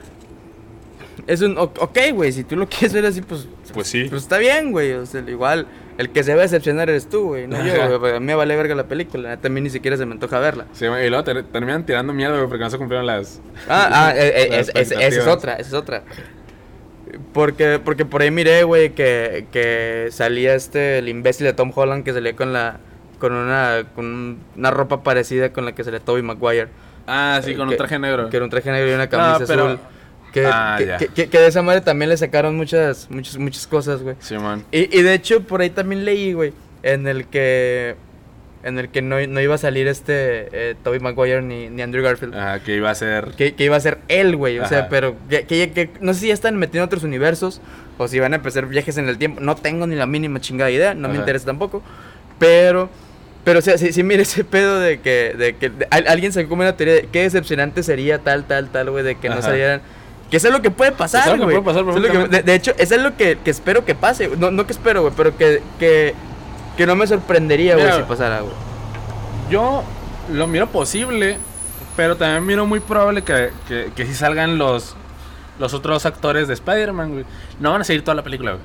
es 1.27 1.41
un, 1.41 1.57
ok, 1.57 1.97
güey, 2.13 2.31
si 2.31 2.43
tú 2.43 2.55
lo 2.55 2.67
quieres 2.69 2.93
ver 2.93 3.05
así, 3.05 3.21
pues, 3.21 3.47
Pues 3.73 3.87
sí. 3.87 4.05
pues 4.09 4.23
está 4.23 4.37
bien, 4.37 4.71
güey. 4.71 4.93
O 4.93 5.05
sea, 5.05 5.21
igual, 5.27 5.65
el 5.97 6.09
que 6.09 6.23
se 6.23 6.33
va 6.33 6.41
a 6.41 6.43
decepcionar 6.43 6.89
eres 6.89 7.09
tú, 7.09 7.27
güey, 7.27 7.47
no 7.47 7.57
yo, 7.65 7.99
güey, 7.99 8.15
a 8.15 8.19
mí 8.19 8.25
me 8.25 8.35
vale 8.35 8.55
verga 8.55 8.75
la 8.75 8.87
película, 8.87 9.37
también 9.37 9.63
ni 9.63 9.69
siquiera 9.69 9.95
se 9.97 10.05
me 10.05 10.11
antoja 10.13 10.39
verla. 10.39 10.65
Sí, 10.73 10.87
güey, 10.87 11.07
y 11.07 11.09
luego 11.09 11.23
ter- 11.23 11.43
terminan 11.45 11.85
tirando 11.85 12.13
mierda, 12.13 12.35
güey, 12.37 12.49
porque 12.49 12.63
no 12.65 12.69
se 12.69 12.77
cumplieron 12.77 13.05
las. 13.07 13.41
Ah, 13.69 13.89
ah, 13.91 14.13
eh, 14.17 14.33
eh, 14.35 14.47
las 14.51 14.69
es- 14.69 14.75
es- 14.75 14.91
esa 14.91 15.21
es 15.21 15.27
otra, 15.27 15.53
esa 15.53 15.67
es 15.69 15.73
otra. 15.73 16.03
Porque, 17.33 17.79
porque 17.83 18.05
por 18.05 18.21
ahí 18.21 18.31
miré, 18.31 18.63
güey, 18.63 18.93
que, 18.93 19.47
que 19.51 20.07
salía 20.11 20.53
este, 20.55 20.99
el 20.99 21.09
imbécil 21.09 21.45
de 21.45 21.53
Tom 21.53 21.71
Holland 21.73 22.03
que 22.03 22.13
salía 22.13 22.35
con 22.35 22.53
la, 22.53 22.79
con 23.19 23.33
una, 23.33 23.83
con 23.95 24.37
una 24.55 24.71
ropa 24.71 25.03
parecida 25.03 25.51
con 25.53 25.65
la 25.65 25.73
que 25.73 25.83
salía 25.83 25.99
Tobey 25.99 26.21
Maguire. 26.23 26.67
Ah, 27.07 27.39
sí, 27.43 27.55
con 27.55 27.67
Que- 27.67 27.73
un 27.73 27.77
traje 27.77 27.99
negro. 27.99 28.29
Que 28.29 28.37
era 28.37 28.43
un 28.45 28.49
traje 28.49 28.71
negro 28.71 28.89
y 28.91 28.93
una 28.93 29.07
camisa 29.07 29.45
pero- 29.47 29.65
azul. 29.67 29.79
Que, 30.33 30.45
Ah, 30.45 30.77
que- 30.99 31.07
que- 31.07 31.29
que 31.29 31.39
de 31.39 31.47
esa 31.47 31.61
madre 31.61 31.79
también 31.79 32.09
le 32.09 32.17
sacaron 32.17 32.57
muchas, 32.57 33.09
muchas, 33.09 33.37
muchas 33.37 33.65
cosas, 33.67 34.01
güey. 34.01 34.17
Sí, 34.19 34.37
man. 34.37 34.65
Y, 34.69 34.97
y 34.97 35.01
de 35.01 35.13
hecho, 35.13 35.41
por 35.43 35.61
ahí 35.61 35.69
también 35.69 36.03
leí, 36.03 36.33
güey, 36.33 36.51
en 36.83 37.07
el 37.07 37.25
que, 37.27 37.95
en 38.65 38.77
el 38.79 38.89
que 38.89 39.01
no, 39.01 39.15
no 39.27 39.39
iba 39.41 39.55
a 39.55 39.57
salir 39.57 39.87
este, 39.87 40.49
eh, 40.51 40.75
Tobey 40.83 40.99
Maguire 40.99 41.41
ni, 41.41 41.69
ni 41.69 41.81
Andrew 41.81 42.03
Garfield. 42.03 42.33
Ah, 42.35 42.59
que 42.65 42.75
iba 42.75 42.89
a 42.89 42.95
ser. 42.95 43.31
Que, 43.37 43.53
que 43.53 43.63
iba 43.63 43.75
a 43.77 43.79
ser 43.79 43.99
él, 44.09 44.35
güey. 44.35 44.59
O 44.59 44.67
sea, 44.67 44.89
pero 44.89 45.15
que, 45.29 45.45
que- 45.45 45.71
que- 45.71 45.89
no 46.01 46.13
sé 46.13 46.19
si 46.21 46.27
ya 46.27 46.33
están 46.33 46.57
metiendo 46.57 46.85
otros 46.85 47.03
universos 47.03 47.61
o 47.97 48.07
si 48.07 48.19
van 48.19 48.33
a 48.33 48.37
empezar 48.37 48.65
viajes 48.65 48.97
en 48.97 49.07
el 49.07 49.17
tiempo. 49.17 49.39
No 49.39 49.55
tengo 49.55 49.87
ni 49.87 49.95
la 49.95 50.05
mínima 50.07 50.41
chingada 50.41 50.69
idea, 50.71 50.93
no 50.93 51.07
me 51.07 51.13
interesa 51.21 51.45
tampoco. 51.45 51.81
Pero, 52.39 52.89
pero 53.43 53.59
o 53.59 53.61
sea, 53.61 53.77
sí, 53.77 53.93
sí, 53.93 54.03
mire 54.03 54.23
ese 54.23 54.43
pedo 54.43 54.79
de 54.79 54.99
que, 54.99 55.33
de 55.37 55.55
que 55.55 55.69
de- 55.69 55.87
al- 55.91 56.07
alguien 56.07 56.33
sacó 56.33 56.53
una 56.55 56.75
teoría 56.75 56.95
de 56.95 57.07
qué 57.11 57.21
decepcionante 57.21 57.83
sería 57.83 58.19
tal, 58.19 58.45
tal, 58.45 58.69
tal, 58.69 58.89
güey, 58.89 59.03
de 59.03 59.15
que 59.15 59.29
no 59.29 59.35
salieran. 59.41 59.81
Que 60.31 60.37
eso 60.37 60.47
es 60.47 60.53
lo 60.53 60.61
que 60.63 60.71
puede 60.71 60.91
pasar, 60.91 61.23
güey. 61.45 61.55
es 61.97 62.01
de, 62.31 62.41
de 62.41 62.55
hecho, 62.55 62.73
eso 62.79 62.95
es 62.95 63.01
lo 63.01 63.15
que, 63.15 63.37
que 63.43 63.51
espero 63.51 63.85
que 63.85 63.93
pase. 63.93 64.27
No, 64.39 64.49
no 64.49 64.65
que 64.65 64.73
espero, 64.73 65.01
güey, 65.01 65.13
pero 65.15 65.37
que, 65.37 65.61
que, 65.79 66.13
que 66.77 66.85
no 66.85 66.95
me 66.95 67.07
sorprendería, 67.07 67.75
güey, 67.75 67.91
si 67.93 68.03
pasara, 68.03 68.41
güey. 68.41 68.53
Yo 69.49 69.83
lo 70.31 70.47
miro 70.47 70.67
posible, 70.67 71.37
pero 71.95 72.15
también 72.17 72.45
miro 72.45 72.65
muy 72.65 72.79
probable 72.79 73.21
que, 73.23 73.51
que, 73.67 73.91
que 73.95 74.05
sí 74.05 74.13
salgan 74.13 74.57
los, 74.57 74.95
los 75.59 75.73
otros 75.73 76.05
actores 76.05 76.47
de 76.47 76.53
Spider-Man, 76.55 77.11
güey. 77.11 77.25
No 77.59 77.71
van 77.71 77.81
a 77.81 77.83
seguir 77.83 78.03
toda 78.03 78.15
la 78.15 78.23
película, 78.23 78.51
güey. 78.53 78.63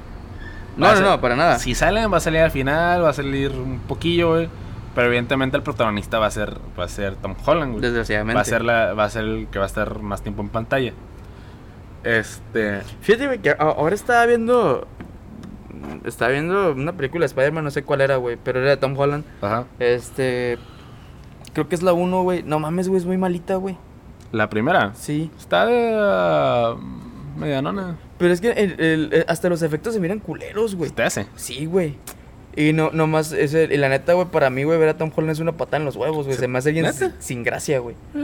No, 0.77 0.89
no, 0.89 0.97
ser- 0.97 1.05
no, 1.05 1.21
para 1.21 1.37
nada. 1.37 1.59
Si 1.59 1.75
salen, 1.75 2.13
va 2.13 2.17
a 2.17 2.21
salir 2.21 2.41
al 2.41 2.51
final, 2.51 3.05
va 3.05 3.11
a 3.11 3.13
salir 3.13 3.51
un 3.53 3.81
poquillo, 3.81 4.31
güey. 4.31 4.49
Pero 4.95 5.07
evidentemente 5.07 5.57
el 5.57 5.63
protagonista 5.63 6.19
va 6.19 6.27
a 6.27 6.31
ser, 6.31 6.57
va 6.79 6.85
a 6.85 6.89
ser 6.89 7.15
Tom 7.17 7.35
Holland, 7.45 7.73
güey. 7.73 7.83
Desgraciadamente. 7.83 8.35
Va 8.37 8.41
a 8.41 8.45
ser 8.45 8.63
la, 8.65 8.93
va 8.95 9.05
a 9.05 9.11
ser 9.11 9.25
el 9.25 9.47
que 9.51 9.59
va 9.59 9.65
a 9.65 9.69
estar 9.69 10.01
más 10.01 10.23
tiempo 10.23 10.43
en 10.43 10.49
pantalla. 10.49 10.93
Este. 12.03 12.81
Fíjate, 13.03 13.27
güey, 13.27 13.39
que 13.41 13.55
ahora 13.59 13.95
estaba 13.95 14.25
viendo. 14.27 14.87
Estaba 16.05 16.31
viendo 16.33 16.73
una 16.73 16.93
película 16.97 17.23
de 17.23 17.27
Spider-Man, 17.27 17.65
no 17.65 17.71
sé 17.71 17.83
cuál 17.83 18.01
era, 18.01 18.17
güey, 18.17 18.37
pero 18.43 18.61
era 18.61 18.71
de 18.71 18.77
Tom 18.77 18.97
Holland. 18.99 19.25
Ajá. 19.43 19.67
Este. 19.79 20.59
Creo 21.53 21.69
que 21.69 21.75
es 21.75 21.83
la 21.83 21.93
1, 21.93 22.23
güey. 22.23 22.43
No 22.43 22.59
mames, 22.61 22.89
güey, 22.89 23.01
es 23.01 23.07
muy 23.07 23.19
malita, 23.19 23.57
güey. 23.57 23.77
La 24.33 24.49
primera. 24.49 24.93
Sí. 24.95 25.31
Está 25.39 25.67
de. 25.67 25.93
ah, 25.95 26.77
medianona. 27.37 27.97
Pero 28.19 28.33
es 28.33 28.41
que 28.41 28.51
el- 28.51 28.81
el- 28.81 29.09
eh, 29.13 29.25
hasta 29.29 29.49
los 29.49 29.63
efectos 29.63 29.95
se 29.95 30.01
miran 30.01 30.19
culeros, 30.21 30.75
güey. 30.75 30.91
Te 30.91 31.03
hace. 31.03 31.27
Sí, 31.37 31.67
güey. 31.67 31.97
Y 32.57 32.73
no, 32.73 32.91
nomás, 32.93 33.33
ese, 33.33 33.69
y 33.73 33.77
la 33.77 33.89
neta, 33.89 34.13
güey, 34.13 34.27
para 34.27 34.51
mí, 34.51 34.65
güey, 34.65 34.79
ver 34.79 34.89
a 34.91 34.97
Tom 34.97 35.11
Holland 35.15 35.31
es 35.33 35.39
una 35.39 35.53
patada 35.57 35.79
en 35.79 35.85
los 35.85 35.97
huevos, 35.97 36.27
güey. 36.27 36.37
Se 36.37 36.49
me 36.49 36.59
hace 36.59 36.71
alguien 36.71 36.85
¿Neta? 36.87 37.13
sin, 37.21 37.43
gracia, 37.45 37.79
güey. 37.79 37.95
O 38.15 38.19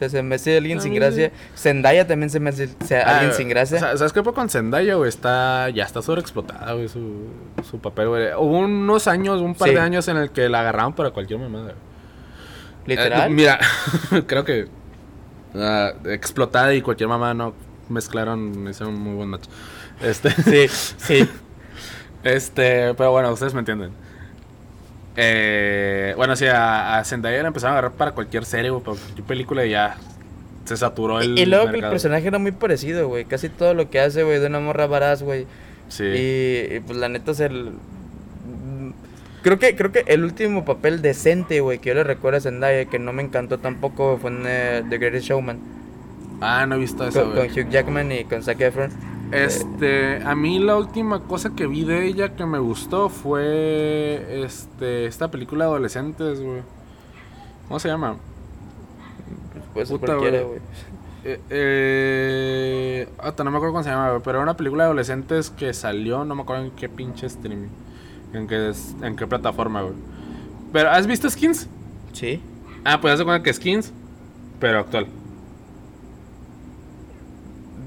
sea, 0.00 0.08
se 0.08 0.22
me 0.22 0.34
hace 0.34 0.56
alguien 0.56 0.80
sin 0.80 0.94
gracia. 0.94 1.30
Zendaya 1.56 2.06
también 2.06 2.30
se 2.30 2.40
me 2.40 2.50
hace 2.50 2.68
o 2.82 2.84
sea, 2.84 3.02
alguien 3.02 3.30
Ah, 3.30 3.34
sin 3.34 3.48
gracia. 3.48 3.76
o 3.76 3.80
sea, 3.80 3.96
¿Sabes 3.96 4.12
qué? 4.12 4.22
Pues 4.22 4.34
con 4.34 4.48
Zendaya, 4.50 4.96
güey, 4.96 5.08
está, 5.08 5.68
ya 5.70 5.84
está 5.84 6.02
sobreexplotada, 6.02 6.72
güey, 6.72 6.88
su, 6.88 7.28
su 7.70 7.78
papel, 7.78 8.08
güey. 8.08 8.28
Hubo 8.36 8.58
unos 8.58 9.06
años, 9.06 9.40
un 9.40 9.54
par 9.54 9.68
Sí. 9.68 9.74
de 9.74 9.80
años 9.80 10.08
en 10.08 10.16
el 10.16 10.30
que 10.30 10.48
la 10.48 10.60
agarraban 10.60 10.94
para 10.94 11.10
cualquier 11.10 11.38
mamada. 11.38 11.64
güey. 11.64 11.76
Literal. 12.86 13.30
Eh, 13.30 13.34
mira, 13.34 13.58
creo 14.26 14.44
que 14.44 14.68
ah, 15.54 15.92
explotada 16.06 16.74
y 16.74 16.82
cualquier 16.82 17.08
mamá 17.08 17.34
no 17.34 17.54
mezclaron, 17.88 18.66
hicieron 18.68 18.94
un 18.96 19.00
muy 19.02 19.14
buen 19.14 19.28
match. 19.28 19.44
Este, 20.02 20.30
sí, 20.30 20.94
sí. 20.96 21.28
este, 22.24 22.94
pero 22.94 23.10
bueno, 23.12 23.30
ustedes 23.32 23.52
me 23.54 23.60
entienden. 23.60 23.92
Eh, 25.16 26.14
bueno, 26.16 26.36
sí, 26.36 26.46
a, 26.46 26.98
a 26.98 27.04
Zendaya 27.04 27.42
la 27.42 27.48
empezaron 27.48 27.74
a 27.74 27.78
agarrar 27.78 27.96
para 27.96 28.12
cualquier 28.12 28.44
serie, 28.44 28.70
güey, 28.70 28.82
para 28.82 28.96
cualquier 28.96 29.26
película 29.26 29.66
y 29.66 29.70
ya 29.70 29.96
se 30.64 30.76
saturó 30.76 31.20
el 31.20 31.38
Y, 31.38 31.42
y 31.42 31.46
luego 31.46 31.64
que 31.64 31.68
el 31.70 31.72
mercado. 31.72 31.92
personaje 31.92 32.28
era 32.28 32.38
muy 32.38 32.52
parecido, 32.52 33.08
güey. 33.08 33.24
Casi 33.24 33.48
todo 33.48 33.74
lo 33.74 33.90
que 33.90 34.00
hace, 34.00 34.22
güey, 34.22 34.38
de 34.38 34.46
una 34.46 34.60
morra 34.60 34.86
varaz, 34.86 35.22
güey. 35.22 35.46
Sí. 35.88 36.04
Y, 36.04 36.76
y, 36.76 36.80
pues 36.80 36.96
la 36.98 37.08
neta 37.08 37.32
es 37.32 37.40
el. 37.40 37.72
Creo 39.42 39.58
que, 39.58 39.74
creo 39.74 39.90
que 39.90 40.04
el 40.06 40.22
último 40.22 40.64
papel 40.66 41.00
decente, 41.02 41.60
güey, 41.60 41.78
que 41.78 41.88
yo 41.88 41.94
le 41.94 42.04
recuerdo 42.04 42.38
a 42.38 42.40
Zendaya, 42.42 42.84
que 42.84 42.98
no 42.98 43.12
me 43.12 43.22
encantó 43.22 43.58
tampoco, 43.58 44.18
fue 44.20 44.30
en 44.30 44.42
eh, 44.46 44.82
The 44.88 44.98
Greatest 44.98 45.26
Showman. 45.26 45.58
Ah, 46.42 46.66
no 46.66 46.76
he 46.76 46.78
visto 46.78 47.06
eso, 47.08 47.24
Con, 47.32 47.32
con. 47.34 47.46
Hugh 47.46 47.70
Jackman 47.70 48.12
y 48.12 48.24
con 48.24 48.42
Zac 48.42 48.60
Efron. 48.60 48.90
Este, 49.32 50.22
a 50.24 50.34
mí 50.34 50.58
la 50.58 50.76
última 50.76 51.20
cosa 51.20 51.50
que 51.50 51.66
vi 51.66 51.84
de 51.84 52.06
ella 52.06 52.34
que 52.34 52.44
me 52.46 52.58
gustó 52.58 53.08
fue 53.08 54.42
este 54.44 55.06
esta 55.06 55.30
película 55.30 55.64
de 55.66 55.70
adolescentes, 55.70 56.40
güey. 56.40 56.62
¿Cómo 57.68 57.78
se 57.78 57.88
llama? 57.88 58.16
Pues 59.72 59.88
Puta, 59.88 60.06
cualquiera, 60.16 60.42
güey. 60.42 60.60
Eh, 61.22 61.40
eh, 61.50 63.08
hasta 63.18 63.44
no 63.44 63.50
me 63.50 63.58
acuerdo 63.58 63.74
cómo 63.74 63.84
se 63.84 63.90
llama, 63.90 64.20
pero 64.24 64.38
era 64.38 64.42
una 64.42 64.56
película 64.56 64.84
de 64.84 64.86
adolescentes 64.88 65.50
que 65.50 65.72
salió, 65.74 66.24
no 66.24 66.34
me 66.34 66.42
acuerdo 66.42 66.64
en 66.64 66.70
qué 66.72 66.88
pinche 66.88 67.26
streaming, 67.26 67.68
en 68.32 68.48
qué, 68.48 68.72
en 69.02 69.16
qué 69.16 69.26
plataforma, 69.26 69.82
güey. 69.82 69.94
Pero, 70.72 70.90
¿has 70.90 71.06
visto 71.06 71.28
Skins? 71.28 71.68
Sí. 72.12 72.40
Ah, 72.84 73.00
pues 73.00 73.12
haz 73.12 73.18
de 73.18 73.24
cuenta 73.26 73.42
que 73.44 73.52
Skins, 73.52 73.92
pero 74.58 74.80
actual. 74.80 75.06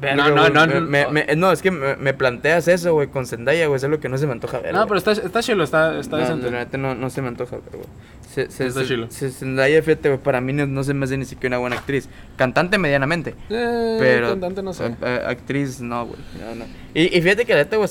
Verga, 0.04 0.16
no, 0.30 0.30
no, 0.30 0.44
me- 0.44 0.50
no, 0.50 0.82
me- 0.82 1.04
no. 1.04 1.12
me- 1.12 1.36
no, 1.36 1.52
es 1.52 1.62
que 1.62 1.72
me, 1.72 2.14
planteas 2.14 2.68
eso, 2.68 2.94
güey, 2.94 3.08
con 3.08 3.26
Zendaya, 3.26 3.68
güey. 3.68 3.78
Es 3.78 3.84
lo 3.84 4.00
que 4.00 4.10
no 4.10 4.18
se 4.18 4.26
me 4.28 4.34
antoja 4.34 4.60
ver. 4.60 4.74
No, 4.74 4.80
güey. 4.86 4.88
pero 4.90 4.98
está, 4.98 5.12
está 5.26 5.42
chilo, 5.42 5.64
está, 5.64 6.00
está 6.00 6.18
no, 6.18 6.38
decente. 6.38 6.78
no, 6.78 6.96
no 6.96 7.10
se 7.10 7.22
me 7.22 7.28
antoja, 7.30 7.58
pero, 7.66 7.80
güey. 7.80 7.90
Se, 8.34 8.50
se, 8.50 8.66
Está 8.68 8.80
se- 8.82 8.88
chilo. 8.88 9.08
se- 9.12 9.30
Zendaya, 9.30 9.82
fíjate, 9.84 10.10
güey, 10.10 10.20
para 10.20 10.42
mí 10.42 10.54
no, 10.54 10.66
no 10.66 10.84
se 10.84 10.94
me 10.96 11.06
hace 11.06 11.18
ni 11.18 11.26
siquiera 11.26 11.56
una 11.58 11.62
buena 11.62 11.76
actriz. 11.78 12.10
Cantante 12.36 12.78
medianamente. 12.80 13.36
Eh, 13.50 13.98
Pero. 14.00 14.30
cantante 14.30 14.64
no 14.64 14.74
sé. 14.74 14.88
eh, 14.88 14.96
eh, 15.04 15.22
actriz, 15.28 15.82
no, 15.82 16.08
güey. 16.08 16.20
No, 16.44 16.56
no. 16.56 16.66
Y, 16.96 17.16
y 17.16 17.22
fíjate 17.22 17.46
que 17.46 17.54
la 17.54 17.60
neta, 17.60 17.78
güey, 17.78 17.90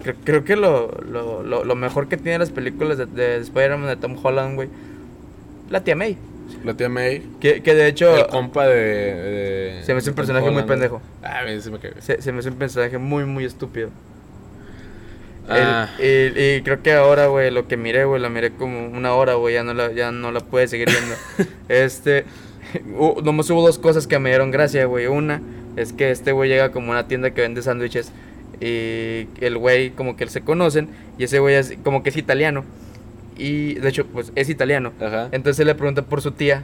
creo, 0.00 0.14
creo 0.24 0.44
que 0.44 0.54
lo, 0.56 0.92
lo, 1.10 1.42
lo, 1.42 1.64
lo 1.64 1.74
mejor 1.74 2.06
que 2.08 2.16
tiene 2.16 2.38
las 2.38 2.50
películas 2.50 2.98
de, 2.98 3.06
de 3.06 3.38
Spider-Man 3.38 3.88
de 3.88 3.96
Tom 3.96 4.16
Holland, 4.22 4.54
güey. 4.54 4.68
La 5.70 5.82
tía 5.82 5.96
May. 5.96 6.16
La 6.64 6.74
tía 6.74 6.88
May. 6.88 7.22
Que, 7.40 7.62
que 7.62 7.74
de 7.74 7.86
hecho. 7.86 8.16
El 8.16 8.26
compa 8.26 8.66
de, 8.66 8.74
de- 8.74 9.82
Se 9.84 9.92
me 9.92 9.98
hace 9.98 10.10
un 10.10 10.16
personaje 10.16 10.50
muy 10.50 10.62
pendejo. 10.64 11.00
Ah, 11.22 11.42
sí 11.60 11.70
me 11.70 11.78
cae. 11.78 11.92
Se, 12.00 12.20
se 12.22 12.32
me 12.32 12.40
hace 12.40 12.48
un 12.50 12.56
personaje 12.56 12.98
muy, 12.98 13.24
muy 13.24 13.44
estúpido. 13.44 13.90
Ah. 15.48 15.88
El- 15.98 16.34
y, 16.36 16.56
y 16.58 16.62
creo 16.62 16.82
que 16.82 16.92
ahora, 16.92 17.26
güey, 17.26 17.50
lo 17.50 17.66
que 17.66 17.76
miré, 17.76 18.04
güey, 18.04 18.20
la 18.20 18.28
miré 18.28 18.50
como 18.52 18.86
una 18.88 19.14
hora, 19.14 19.34
güey, 19.34 19.54
ya 19.54 19.64
no 19.64 19.74
la, 19.74 19.90
ya 19.92 20.12
no 20.12 20.30
la 20.32 20.40
pude 20.40 20.68
seguir 20.68 20.88
viendo. 20.90 21.14
este, 21.68 22.24
hu- 22.96 23.22
nomás 23.22 23.50
hubo 23.50 23.62
dos 23.66 23.78
cosas 23.78 24.06
que 24.06 24.18
me 24.18 24.30
dieron 24.30 24.50
gracia, 24.50 24.84
güey. 24.84 25.06
Una 25.06 25.40
es 25.76 25.92
que 25.92 26.10
este 26.10 26.32
güey 26.32 26.48
llega 26.50 26.70
como 26.72 26.88
a 26.92 26.96
una 26.96 27.08
tienda 27.08 27.30
que 27.30 27.40
vende 27.40 27.62
sándwiches 27.62 28.12
y 28.60 29.26
el 29.40 29.56
güey 29.56 29.90
como 29.90 30.16
que 30.16 30.26
se 30.28 30.42
conocen 30.42 30.88
y 31.16 31.24
ese 31.24 31.38
güey 31.38 31.54
es 31.54 31.74
como 31.82 32.02
que 32.02 32.10
es 32.10 32.16
italiano. 32.16 32.64
Y 33.40 33.74
de 33.74 33.88
hecho, 33.88 34.06
pues 34.06 34.32
es 34.34 34.48
italiano. 34.50 34.92
Ajá. 35.00 35.28
Entonces 35.32 35.64
le 35.64 35.74
pregunta 35.74 36.02
por 36.02 36.20
su 36.20 36.32
tía. 36.32 36.62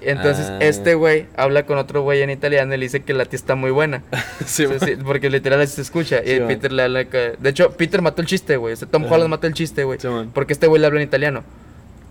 Entonces 0.00 0.46
Ah. 0.48 0.58
este 0.60 0.94
güey 0.94 1.26
habla 1.36 1.64
con 1.66 1.76
otro 1.78 2.02
güey 2.02 2.22
en 2.22 2.30
italiano 2.30 2.72
y 2.74 2.76
le 2.78 2.84
dice 2.84 3.00
que 3.00 3.14
la 3.14 3.24
tía 3.24 3.36
está 3.36 3.54
muy 3.56 3.70
buena. 3.70 4.02
Sí, 4.46 4.66
sí, 4.84 4.96
porque 5.04 5.30
literal 5.30 5.60
así 5.60 5.74
se 5.76 5.82
escucha. 5.82 6.20
Sí, 6.24 6.32
y 6.34 6.38
man. 6.40 6.48
Peter 6.48 6.70
le 6.72 6.82
habla. 6.82 7.04
que- 7.06 7.34
De 7.40 7.48
hecho, 7.50 7.70
Peter 7.72 8.00
mató 8.02 8.20
el 8.22 8.28
chiste, 8.28 8.56
güey. 8.58 8.74
O 8.74 8.76
sea, 8.76 8.86
Tom 8.88 9.04
Ajá. 9.04 9.14
Holland 9.14 9.30
mató 9.30 9.46
el 9.46 9.54
chiste, 9.54 9.84
güey. 9.84 9.98
Sí. 9.98 10.08
Porque 10.34 10.52
este 10.52 10.66
güey 10.66 10.80
le 10.80 10.86
habla 10.86 11.00
en 11.00 11.06
italiano. 11.08 11.42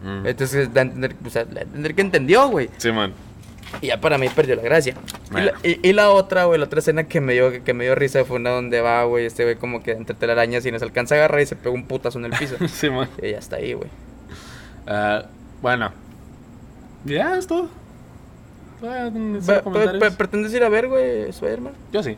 Mm. 0.03 0.26
Entonces, 0.28 0.73
da 0.73 0.82
a 0.82 0.84
entender, 0.86 1.15
o 1.26 1.30
sea, 1.30 1.45
da 1.45 1.60
a 1.60 1.64
entender 1.64 1.94
que 1.95 2.02
entendió, 2.02 2.48
güey. 2.49 2.69
Sí, 2.78 2.91
man. 2.91 3.14
Y 3.81 3.88
ya 3.88 4.02
para 4.02 4.18
mí 4.18 4.27
perdió 4.30 4.56
la 4.56 4.61
gracia. 4.64 4.95
Y 5.31 5.34
la, 5.41 5.53
y, 5.64 5.88
y 5.89 5.93
la 5.93 6.10
otra, 6.11 6.45
güey, 6.45 6.60
la 6.60 6.65
otra 6.65 6.80
escena 6.80 7.06
que 7.06 7.22
me 7.22 7.34
dio, 7.34 7.64
que 7.64 7.73
me 7.73 7.85
dio 7.85 7.95
risa 7.95 8.26
fue 8.26 8.35
una 8.38 8.49
donde 8.49 8.81
va, 8.81 9.03
güey, 9.06 9.26
este 9.26 9.43
güey 9.43 9.56
como 9.56 9.81
que 9.81 9.91
entre 9.91 10.15
telarañas 10.15 10.65
y 10.65 10.72
nos 10.72 10.81
alcanza 10.81 11.15
a 11.15 11.19
agarrar 11.19 11.41
y 11.41 11.45
se 11.45 11.56
pega 11.56 11.73
un 11.73 11.85
putazo 11.85 12.19
en 12.19 12.26
el 12.26 12.31
piso. 12.34 12.56
Sí, 12.68 12.89
man. 12.89 13.10
y 13.22 13.31
ya 13.31 13.38
está 13.38 13.56
ahí, 13.57 13.73
güey. 13.73 13.89
Ah, 14.88 15.26
bueno. 15.61 15.91
Ya, 17.06 17.38
es 17.38 17.48
todo. 17.48 17.69
Ah, 18.84 19.10
¿Pretendes 20.18 20.53
ir 20.53 20.64
a 20.64 20.69
ver, 20.69 20.88
güey, 20.88 21.30
Spider-Man? 21.30 21.73
Yo 21.91 22.02
sí. 22.03 22.18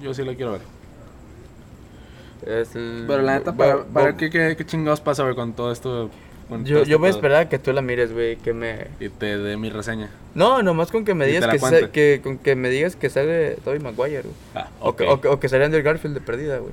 Yo 0.00 0.12
sí 0.12 0.24
lo 0.24 0.34
quiero 0.34 0.52
ver. 0.52 0.60
Es 2.46 2.74
el- 2.74 3.04
Pero 3.06 3.22
la 3.22 3.34
neta, 3.38 3.52
para 3.52 4.16
qué, 4.16 4.28
qué, 4.30 4.56
qué 4.56 4.66
chingados 4.66 5.00
pasa, 5.00 5.22
güey, 5.22 5.34
con 5.36 5.52
todo 5.52 5.70
esto. 5.72 6.10
Yo, 6.64 6.84
yo 6.84 6.98
voy 6.98 7.08
a 7.08 7.10
esperar 7.10 7.42
a 7.42 7.48
que 7.48 7.58
tú 7.58 7.72
la 7.72 7.80
mires, 7.82 8.12
güey, 8.12 8.36
que 8.36 8.52
me... 8.52 8.88
Y 9.00 9.08
te 9.08 9.38
dé 9.38 9.56
mi 9.56 9.70
reseña. 9.70 10.10
No, 10.34 10.62
nomás 10.62 10.90
con 10.90 11.04
que 11.04 11.14
me 11.14 11.26
digas 11.26 11.46
que, 11.50 11.58
sa- 11.58 11.90
que, 11.90 12.20
con 12.22 12.38
que 12.38 12.56
me 12.56 12.68
digas 12.68 12.94
que 12.96 13.08
sale 13.10 13.56
Tobey 13.64 13.78
Maguire, 13.78 14.22
güey. 14.22 14.34
Ah, 14.54 14.68
O, 14.80 14.94
que, 14.96 15.04
o, 15.08 15.20
que, 15.20 15.28
o 15.28 15.40
que 15.40 15.48
sale 15.48 15.64
Andrew 15.64 15.82
Garfield 15.82 16.14
de 16.14 16.20
perdida, 16.20 16.58
güey. 16.58 16.72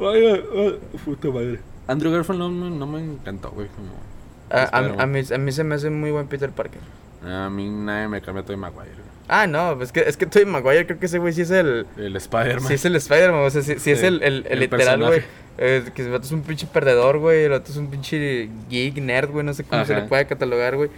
Ay, 0.00 0.26
ay, 0.26 0.78
puta 1.04 1.28
madre. 1.28 1.58
Andrew 1.86 2.10
Garfield 2.12 2.38
no, 2.38 2.48
me- 2.48 2.70
no 2.70 2.86
me 2.86 3.00
encantó, 3.00 3.50
güey. 3.50 3.68
Como 3.68 3.88
A, 4.50 4.62
a, 4.64 5.02
a, 5.02 5.06
mí, 5.06 5.20
a 5.34 5.38
mí 5.38 5.52
se 5.52 5.64
me 5.64 5.74
hace 5.74 5.90
muy 5.90 6.10
buen 6.10 6.26
Peter 6.28 6.50
Parker. 6.50 6.80
A 7.24 7.50
mí 7.50 7.68
nadie 7.68 8.08
me 8.08 8.20
cambia 8.22 8.44
todo 8.44 8.56
Maguire. 8.56 8.92
güey. 8.92 9.02
Ah, 9.28 9.46
no, 9.46 9.80
es 9.82 9.92
que, 9.92 10.00
es 10.00 10.16
que 10.16 10.26
Tobey 10.26 10.46
Maguire 10.46 10.86
creo 10.86 10.98
que 10.98 11.06
ese 11.06 11.18
güey 11.18 11.32
sí 11.32 11.42
es 11.42 11.50
el... 11.50 11.86
El 11.96 12.16
Spider-Man. 12.16 12.66
Sí 12.68 12.74
es 12.74 12.84
el 12.84 12.96
Spider-Man, 12.96 13.44
o 13.44 13.50
sea, 13.50 13.62
sí, 13.62 13.74
sí 13.78 13.90
es 13.92 14.02
el, 14.02 14.22
el 14.22 14.46
el 14.48 14.60
literal, 14.60 15.02
güey. 15.04 15.22
Eh, 15.58 15.84
que 15.94 16.02
el 16.02 16.10
vato 16.10 16.24
es 16.24 16.32
un 16.32 16.42
pinche 16.42 16.66
perdedor, 16.66 17.18
güey. 17.18 17.44
El 17.44 17.52
otro 17.52 17.72
es 17.72 17.78
un 17.78 17.88
pinche 17.88 18.48
geek, 18.70 18.96
nerd, 18.96 19.30
güey. 19.30 19.44
No 19.44 19.54
sé 19.54 19.64
cómo 19.64 19.84
se 19.84 19.92
Ajá. 19.92 20.02
le 20.02 20.08
puede 20.08 20.26
catalogar, 20.26 20.76
güey. 20.76 20.90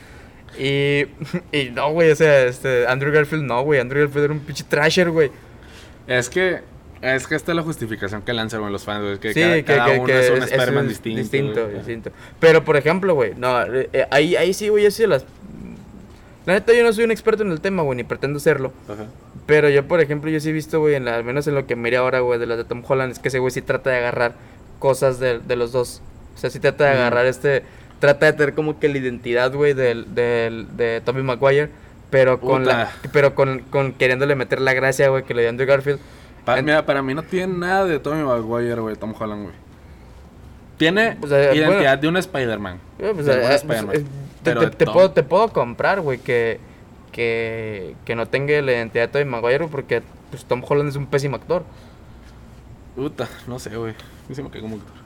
Y, 0.59 1.07
y 1.57 1.71
no, 1.71 1.91
güey, 1.93 2.11
o 2.11 2.17
sea, 2.17 2.45
este, 2.47 2.87
Andrew 2.87 3.13
Garfield 3.13 3.45
no, 3.45 3.63
güey. 3.63 3.81
Andrew 3.81 4.03
Garfield 4.03 4.25
era 4.25 4.33
un 4.35 4.41
pinche 4.41 4.65
trasher, 4.65 5.11
güey. 5.11 5.31
Es 6.07 6.29
que. 6.29 6.61
Es 7.03 7.27
que 7.27 7.35
esta 7.35 7.53
es 7.53 7.57
la 7.57 7.63
justificación 7.63 8.23
que 8.23 8.33
lanzan 8.33 8.61
güey, 8.61 8.73
los 8.73 8.85
fans, 8.85 9.03
güey. 9.05 9.19
Que 9.19 9.35
Sí, 9.35 9.41
cada, 9.41 9.55
que, 9.57 9.65
cada 9.65 9.93
que- 9.93 9.99
uno 9.99 10.07
que 10.07 10.21
es 10.21 10.31
un 10.31 10.43
Spider-Man 10.43 10.89
distinto. 10.89 11.21
Distinto, 11.21 11.65
güey. 11.65 11.77
distinto. 11.77 12.11
Pero, 12.41 12.65
por 12.65 12.79
ejemplo, 12.79 13.15
güey, 13.15 13.35
no, 13.37 13.63
eh, 13.63 13.91
eh, 13.93 14.07
ahí, 14.11 14.37
ahí 14.37 14.55
sí, 14.55 14.69
güey, 14.69 14.85
yo 14.85 14.91
sí 14.91 15.07
las... 15.07 15.27
La 16.47 16.53
neta, 16.55 16.73
yo 16.75 16.83
no 16.85 16.93
soy 16.93 17.05
un 17.05 17.11
experto 17.11 17.43
en 17.43 17.51
el 17.53 17.61
tema, 17.61 17.83
güey, 17.83 17.97
ni 17.97 18.05
pretendo 18.05 18.39
serlo. 18.39 18.73
Ajá. 18.89 19.05
Pero 19.47 19.69
yo, 19.71 19.87
por 19.89 20.01
ejemplo, 20.01 20.31
yo 20.31 20.41
sí 20.41 20.51
he 20.51 20.53
visto, 20.53 20.79
güey, 20.81 20.95
en 20.95 21.05
la- 21.07 21.17
al 21.17 21.25
menos 21.25 21.47
en 21.47 21.55
lo 21.55 21.67
que 21.67 21.75
miré 21.77 21.97
ahora, 21.97 22.21
güey, 22.21 22.39
de 22.39 22.47
las 22.47 22.59
de 22.59 22.65
Tom 22.65 22.83
Holland, 22.87 23.13
es 23.13 23.19
que 23.19 23.29
ese 23.29 23.39
güey 23.39 23.51
sí 23.51 23.63
trata 23.63 23.91
de 23.91 23.97
agarrar 23.99 24.35
cosas 24.79 25.19
de, 25.21 25.39
de 25.39 25.57
los 25.57 25.73
dos. 25.73 26.03
O 26.35 26.39
sea, 26.39 26.51
sí 26.51 26.59
trata 26.61 26.85
de 26.85 26.91
agarrar 26.91 27.27
este... 27.27 27.63
Trata 28.01 28.27
de 28.27 28.33
tener 28.35 28.55
como 28.55 28.79
que 28.79 28.89
la 28.89 28.99
identidad, 28.99 29.53
güey, 29.55 29.73
del, 29.73 30.15
del, 30.15 30.67
de 30.77 31.01
Tobey 31.03 31.23
Maguire, 31.23 31.71
pero 32.11 32.39
con 32.41 32.67
la... 32.67 32.91
Pero 33.13 33.35
con, 33.35 33.61
con 33.71 33.93
queriéndole 33.93 34.35
meter 34.35 34.61
la 34.61 34.75
gracia, 34.75 35.09
güey, 35.09 35.23
que 35.25 35.33
le 35.33 35.43
dio 35.43 35.49
Andrew 35.51 35.67
Garfield. 35.67 36.01
Pa- 36.45 36.59
En- 36.59 36.67
mira, 36.67 36.85
para 36.85 37.01
mí 37.03 37.15
no 37.15 37.23
tiene 37.23 37.57
nada 37.57 37.87
de 37.87 37.99
Tommy 38.01 38.23
Maguire, 38.23 38.81
güey, 38.81 38.97
Tom 38.97 39.15
Holland, 39.19 39.45
güey. 39.45 39.55
Tiene 40.77 41.17
identidad 41.23 41.67
bueno. 41.67 41.97
de 41.97 42.09
un 42.09 42.17
Spider-Man. 42.19 42.79
Eh, 42.99 43.13
pues, 43.15 43.27
de 43.27 43.33
eh, 43.33 43.39
pues, 43.43 43.55
Spider-Man. 43.63 43.97
eh, 43.97 44.05
te, 44.45 44.85
de 44.85 44.93
puedo, 44.93 45.11
te 45.11 45.23
puedo 45.23 45.49
comprar, 45.49 46.01
güey, 46.01 46.19
que, 46.19 46.61
que, 47.13 47.97
que 48.05 48.15
no 48.15 48.27
tenga 48.27 48.61
la 48.63 48.73
identidad 48.73 49.05
de 49.05 49.09
Tobey 49.09 49.25
Maguire, 49.25 49.67
porque 49.67 50.03
pues, 50.31 50.45
Tom 50.45 50.63
Holland 50.67 50.91
es 50.91 50.97
un 50.97 51.07
pésimo 51.07 51.37
actor. 51.37 51.65
Puta, 52.95 53.29
no 53.49 53.59
sé, 53.59 53.77
güey. 53.77 53.93
A 53.93 54.29
mí 54.29 54.35
se 54.35 54.43
me 54.43 54.51
como 54.51 54.77
actor. 54.77 55.05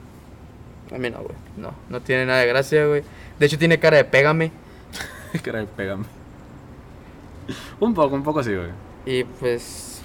A 0.93 0.97
mí 0.97 1.09
no, 1.09 1.19
güey. 1.19 1.35
No, 1.57 1.73
no 1.89 2.01
tiene 2.01 2.25
nada 2.25 2.39
de 2.39 2.47
gracia, 2.47 2.85
güey. 2.85 3.03
De 3.39 3.45
hecho, 3.45 3.57
tiene 3.57 3.79
cara 3.79 3.97
de 3.97 4.05
pégame. 4.05 4.51
Caray, 5.43 5.67
pégame. 5.75 6.05
Un 7.79 7.93
poco, 7.93 8.15
un 8.15 8.23
poco 8.23 8.43
sí, 8.43 8.53
güey. 8.55 8.69
Y 9.05 9.23
pues. 9.23 10.01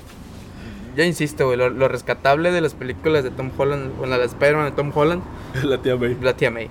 Ya 0.97 1.05
insisto, 1.05 1.47
güey. 1.47 1.59
Lo, 1.59 1.71
lo 1.71 1.89
rescatable 1.89 2.53
de 2.53 2.61
las 2.61 2.75
películas 2.75 3.25
de 3.25 3.31
Tom 3.31 3.51
Holland, 3.57 3.97
bueno, 3.97 4.13
la 4.17 4.19
de 4.19 4.27
Spider-Man 4.27 4.67
de 4.67 4.73
Tom 4.73 4.93
Holland, 4.95 5.23
La 5.63 5.79
tía 5.79 5.97
May. 5.97 6.17
la 6.21 6.37
tía 6.37 6.51
May. 6.51 6.69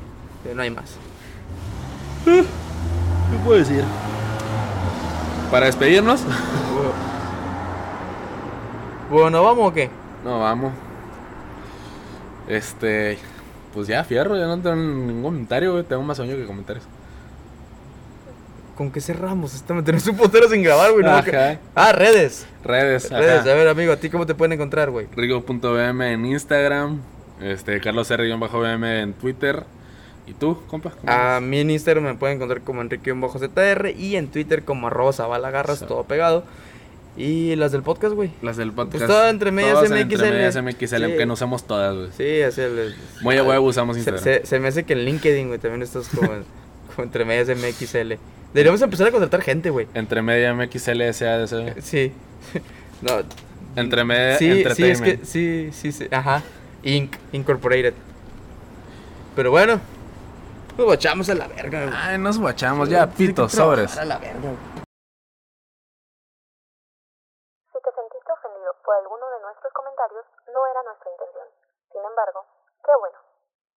No 0.56 0.62
hay 0.62 0.70
más. 0.72 0.98
¿Qué 2.26 3.38
puedo 3.44 3.60
decir? 3.60 3.84
Para 5.52 5.66
despedirnos. 5.68 6.22
Bueno, 9.10 9.44
¿vamos 9.44 9.70
o 9.70 9.74
qué? 9.74 9.90
No, 10.24 10.40
vamos. 10.40 10.74
Este. 12.48 13.18
Pues 13.74 13.88
ya, 13.88 14.04
fierro, 14.04 14.38
ya 14.38 14.46
no 14.46 14.60
tengo 14.60 14.76
ningún 14.76 15.24
comentario, 15.24 15.74
güey. 15.74 15.84
Tengo 15.84 16.04
más 16.04 16.18
sueño 16.18 16.36
que 16.36 16.46
comentarios. 16.46 16.86
¿Con 18.76 18.92
qué 18.92 19.02
cerramos? 19.02 19.54
Esta 19.54 19.74
me 19.74 19.84
tenés 19.84 20.08
un 20.08 20.18
sin 20.50 20.64
grabar, 20.64 20.92
güey. 20.92 21.04
no 21.04 21.12
Ajá. 21.12 21.60
Ah, 21.76 21.92
redes. 21.92 22.48
Redes, 22.64 23.10
Redes. 23.12 23.42
ajá. 23.42 23.52
A 23.52 23.56
ver, 23.56 23.68
amigo, 23.68 23.94
¿a 23.94 23.98
ti 23.98 24.10
cómo 24.10 24.26
te 24.26 24.34
pueden 24.34 24.54
encontrar, 24.54 24.90
güey? 24.90 25.08
Rigo.bm 25.16 26.14
en 26.14 26.26
Instagram. 26.26 27.00
Este, 27.42 27.80
Carlos 27.82 28.10
R-BM 28.10 29.02
en 29.02 29.14
Twitter. 29.14 29.64
¿Y 30.26 30.34
tú, 30.34 30.58
compa? 30.68 30.92
¿Cómo 30.92 31.12
A 31.12 31.38
es? 31.38 31.44
mí 31.44 31.60
en 31.60 31.70
Instagram 31.72 32.04
me 32.06 32.16
pueden 32.16 32.38
encontrar 32.38 32.62
como 32.62 32.82
Enrique-ZR 32.82 33.90
y 33.98 34.16
en 34.16 34.28
Twitter 34.28 34.64
como 34.64 34.88
arroba 34.88 35.12
Zabalagarras, 35.14 35.80
Sí. 35.80 35.86
todo 35.86 36.04
pegado. 36.06 36.44
Y 37.16 37.56
las 37.58 37.72
del 37.72 37.84
podcast, 37.84 38.16
güey. 38.16 38.32
Las 38.42 38.58
del 38.58 38.72
podcast. 38.72 38.98
Pues 39.06 39.08
todo 39.08 39.28
entre 39.30 39.52
medias 39.52 39.78
MXL. 39.90 39.98
Entre 40.02 40.32
medias 40.32 40.56
MXL, 40.56 41.06
Sí. 41.12 41.18
que 41.18 41.26
no 41.28 41.34
usamos 41.34 41.66
todas, 41.68 41.96
güey. 41.96 42.10
Sí, 42.18 42.42
así 42.42 42.62
el... 42.62 42.96
Muy 43.22 43.38
a 43.38 43.44
huevo 43.44 43.68
usamos 43.68 43.96
se, 43.96 44.00
Instagram. 44.00 44.24
se- 44.24 44.46
se 44.48 44.60
me 44.60 44.70
hace 44.70 44.84
que 44.84 44.94
en 44.94 45.06
LinkedIn, 45.06 45.48
güey, 45.48 45.60
también 45.60 45.84
estás 45.84 46.08
como, 46.08 46.30
como 46.96 47.04
entre 47.04 47.24
medias 47.26 47.50
MXL. 47.50 48.14
Deberíamos 48.54 48.82
empezar 48.82 49.08
a 49.08 49.12
contratar 49.12 49.42
gente, 49.42 49.70
güey. 49.70 49.88
Entre 49.94 50.22
media 50.24 50.54
MXL, 50.56 51.02
SADC. 51.14 51.82
Sí. 51.82 52.12
no. 53.02 53.22
Entre 53.76 54.04
media 54.04 54.38
Sí, 54.38 54.64
sí, 54.76 54.84
es 54.86 55.02
que, 55.02 55.20
sí, 55.24 55.70
sí, 55.72 55.92
sí, 55.92 56.08
ajá. 56.12 56.42
Inc, 56.84 57.16
Incorporated. 57.32 57.94
Pero 59.36 59.52
bueno, 59.52 59.80
nos 60.78 60.88
bachamos 60.88 61.30
a 61.30 61.36
la 61.36 61.48
verga, 61.48 61.86
güey. 61.86 61.94
Ay, 61.96 62.18
nos 62.18 62.40
guachamos 62.40 62.90
ya, 62.90 63.08
pito, 63.08 63.48
sobres. 63.48 63.98
A 63.98 64.06
la 64.06 64.18
verga, 64.18 64.40
güey. 64.42 64.58
Si 67.72 67.80
te 67.80 67.92
sentiste 67.94 68.32
ofendido 68.32 68.74
por 68.84 68.96
alguno 68.96 69.26
de 69.30 69.42
nuestros 69.42 69.74
comentarios, 69.74 70.26
no 70.54 70.68
era 70.68 70.84
nuestra 70.84 71.12
intención. 71.12 71.48
Sin 71.92 72.04
embargo, 72.04 72.46
qué 72.84 72.92
bueno 73.00 73.23